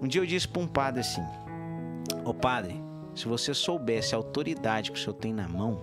Um 0.00 0.06
dia 0.06 0.20
eu 0.20 0.26
disse 0.26 0.46
para 0.46 0.62
um 0.62 0.66
padre 0.66 1.00
assim: 1.00 1.22
Ô 2.24 2.34
padre, 2.34 2.80
se 3.14 3.26
você 3.26 3.54
soubesse 3.54 4.14
a 4.14 4.18
autoridade 4.18 4.90
que 4.90 4.98
o 4.98 5.00
senhor 5.00 5.14
tem 5.14 5.32
na 5.32 5.48
mão, 5.48 5.80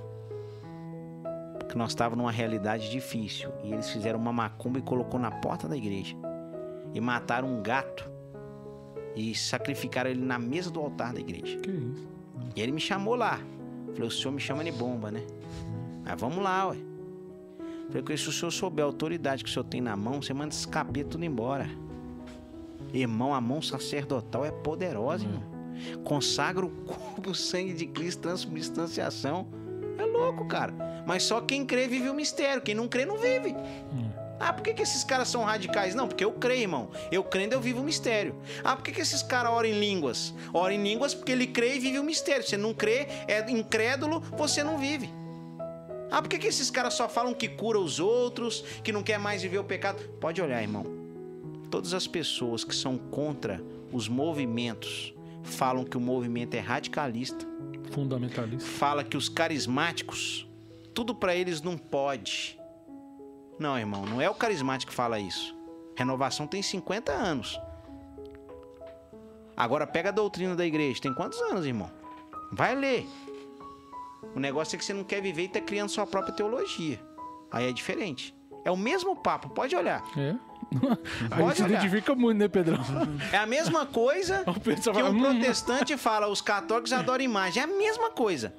que 1.67 1.77
nós 1.77 1.91
estávamos 1.91 2.17
numa 2.17 2.31
realidade 2.31 2.91
difícil 2.91 3.49
e 3.63 3.71
eles 3.71 3.89
fizeram 3.89 4.19
uma 4.19 4.33
macumba 4.33 4.79
e 4.79 4.81
colocou 4.81 5.19
na 5.19 5.31
porta 5.31 5.67
da 5.67 5.77
igreja 5.77 6.15
e 6.93 6.99
mataram 6.99 7.47
um 7.47 7.61
gato 7.61 8.10
e 9.15 9.35
sacrificaram 9.35 10.09
ele 10.09 10.21
na 10.21 10.39
mesa 10.39 10.69
do 10.69 10.79
altar 10.79 11.13
da 11.13 11.19
igreja. 11.19 11.57
Que 11.57 11.69
isso? 11.69 12.07
E 12.55 12.61
ele 12.61 12.71
me 12.71 12.81
chamou 12.81 13.15
lá. 13.15 13.39
Falei, 13.93 14.07
o 14.07 14.11
senhor 14.11 14.31
me 14.31 14.39
chama 14.39 14.63
de 14.63 14.71
bomba, 14.71 15.11
né? 15.11 15.21
Mas 16.03 16.19
vamos 16.19 16.43
lá, 16.43 16.69
ué. 16.69 16.77
Falei, 17.89 18.17
se 18.17 18.29
o 18.29 18.31
senhor 18.31 18.51
souber 18.51 18.83
a 18.83 18.87
autoridade 18.87 19.43
que 19.43 19.49
o 19.49 19.53
senhor 19.53 19.65
tem 19.65 19.81
na 19.81 19.95
mão, 19.95 20.21
você 20.21 20.33
manda 20.33 20.53
esse 20.53 20.67
capeta 20.67 21.09
tudo 21.09 21.25
embora. 21.25 21.69
Irmão, 22.93 23.33
a 23.33 23.41
mão 23.41 23.61
sacerdotal 23.61 24.45
é 24.45 24.51
poderosa, 24.51 25.25
irmão. 25.25 25.43
Consagra 26.03 26.65
o 26.65 26.69
corpo, 26.69 27.31
o 27.31 27.35
sangue 27.35 27.73
de 27.73 27.85
Cristo, 27.85 28.21
transubstanciação. 28.21 29.47
É 29.97 30.05
louco, 30.05 30.45
cara. 30.45 30.73
Mas 31.05 31.23
só 31.23 31.41
quem 31.41 31.65
crê 31.65 31.87
vive 31.87 32.09
o 32.09 32.13
mistério. 32.13 32.61
Quem 32.61 32.75
não 32.75 32.87
crê, 32.87 33.05
não 33.05 33.17
vive. 33.17 33.55
Ah, 34.43 34.51
por 34.51 34.63
que, 34.63 34.73
que 34.73 34.81
esses 34.81 35.03
caras 35.03 35.27
são 35.27 35.43
radicais? 35.43 35.93
Não, 35.93 36.07
porque 36.07 36.25
eu 36.25 36.31
creio, 36.31 36.61
irmão. 36.61 36.89
Eu 37.11 37.23
crendo, 37.23 37.53
eu 37.53 37.61
vivo 37.61 37.81
o 37.81 37.83
mistério. 37.83 38.35
Ah, 38.63 38.75
por 38.75 38.83
que, 38.83 38.91
que 38.91 38.99
esses 39.01 39.21
caras 39.21 39.51
oram 39.51 39.69
em 39.69 39.79
línguas? 39.79 40.33
Oram 40.51 40.73
em 40.75 40.81
línguas 40.83 41.13
porque 41.13 41.31
ele 41.31 41.45
crê 41.45 41.75
e 41.75 41.79
vive 41.79 41.99
o 41.99 42.03
mistério. 42.03 42.43
Você 42.43 42.57
não 42.57 42.73
crê, 42.73 43.07
é 43.27 43.47
incrédulo, 43.51 44.19
você 44.35 44.63
não 44.63 44.79
vive. 44.79 45.09
Ah, 46.09 46.21
por 46.21 46.27
que, 46.27 46.39
que 46.39 46.47
esses 46.47 46.71
caras 46.71 46.95
só 46.95 47.07
falam 47.07 47.35
que 47.35 47.47
cura 47.47 47.77
os 47.79 47.99
outros, 47.99 48.61
que 48.83 48.91
não 48.91 49.03
quer 49.03 49.19
mais 49.19 49.43
viver 49.43 49.59
o 49.59 49.63
pecado? 49.63 50.01
Pode 50.19 50.41
olhar, 50.41 50.59
irmão. 50.61 50.85
Todas 51.69 51.93
as 51.93 52.07
pessoas 52.07 52.63
que 52.63 52.75
são 52.75 52.97
contra 52.97 53.63
os 53.93 54.09
movimentos 54.09 55.13
falam 55.43 55.83
que 55.85 55.95
o 55.97 56.01
movimento 56.01 56.55
é 56.55 56.59
radicalista, 56.59 57.45
Fundamentalista. 57.91 58.67
fala 58.67 59.03
que 59.03 59.15
os 59.15 59.29
carismáticos, 59.29 60.47
tudo 60.93 61.13
pra 61.15 61.35
eles 61.35 61.61
não 61.61 61.77
pode. 61.77 62.59
Não, 63.61 63.77
irmão, 63.77 64.03
não 64.07 64.19
é 64.19 64.27
o 64.27 64.33
carismático 64.33 64.89
que 64.89 64.95
fala 64.95 65.19
isso. 65.19 65.55
Renovação 65.95 66.47
tem 66.47 66.63
50 66.63 67.11
anos. 67.11 67.59
Agora 69.55 69.85
pega 69.85 70.09
a 70.09 70.11
doutrina 70.11 70.55
da 70.55 70.65
igreja. 70.65 70.99
Tem 70.99 71.13
quantos 71.13 71.39
anos, 71.43 71.63
irmão? 71.63 71.91
Vai 72.51 72.73
ler. 72.73 73.07
O 74.35 74.39
negócio 74.39 74.75
é 74.75 74.79
que 74.79 74.83
você 74.83 74.93
não 74.93 75.03
quer 75.03 75.21
viver 75.21 75.43
e 75.43 75.47
tá 75.47 75.61
criando 75.61 75.89
sua 75.89 76.07
própria 76.07 76.33
teologia. 76.33 76.99
Aí 77.51 77.69
é 77.69 77.71
diferente. 77.71 78.33
É 78.65 78.71
o 78.71 78.77
mesmo 78.77 79.15
papo, 79.15 79.49
pode 79.49 79.75
olhar. 79.75 80.01
É. 80.17 80.35
A 81.29 81.35
Pode 81.37 81.57
se 81.57 81.63
identifica 81.63 82.15
muito, 82.15 82.39
né, 82.39 82.47
Pedrão? 82.47 82.79
É 83.31 83.37
a 83.37 83.45
mesma 83.45 83.85
coisa 83.85 84.43
que 84.63 85.03
um 85.03 85.09
"Hum". 85.09 85.19
protestante 85.19 85.95
fala, 85.97 86.27
os 86.29 86.41
católicos 86.41 86.93
adoram 86.93 87.23
imagem. 87.23 87.61
É 87.61 87.65
a 87.65 87.67
mesma 87.67 88.09
coisa. 88.09 88.55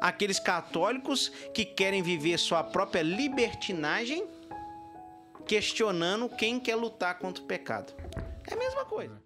Aqueles 0.00 0.38
católicos 0.38 1.30
que 1.52 1.66
querem 1.66 2.00
viver 2.00 2.38
sua 2.38 2.62
própria 2.62 3.02
libertinagem, 3.02 4.24
questionando 5.48 6.28
quem 6.28 6.60
quer 6.60 6.76
lutar 6.76 7.18
contra 7.18 7.42
o 7.42 7.46
pecado. 7.46 7.94
É 8.46 8.52
a 8.52 8.56
mesma 8.56 8.84
coisa. 8.84 9.18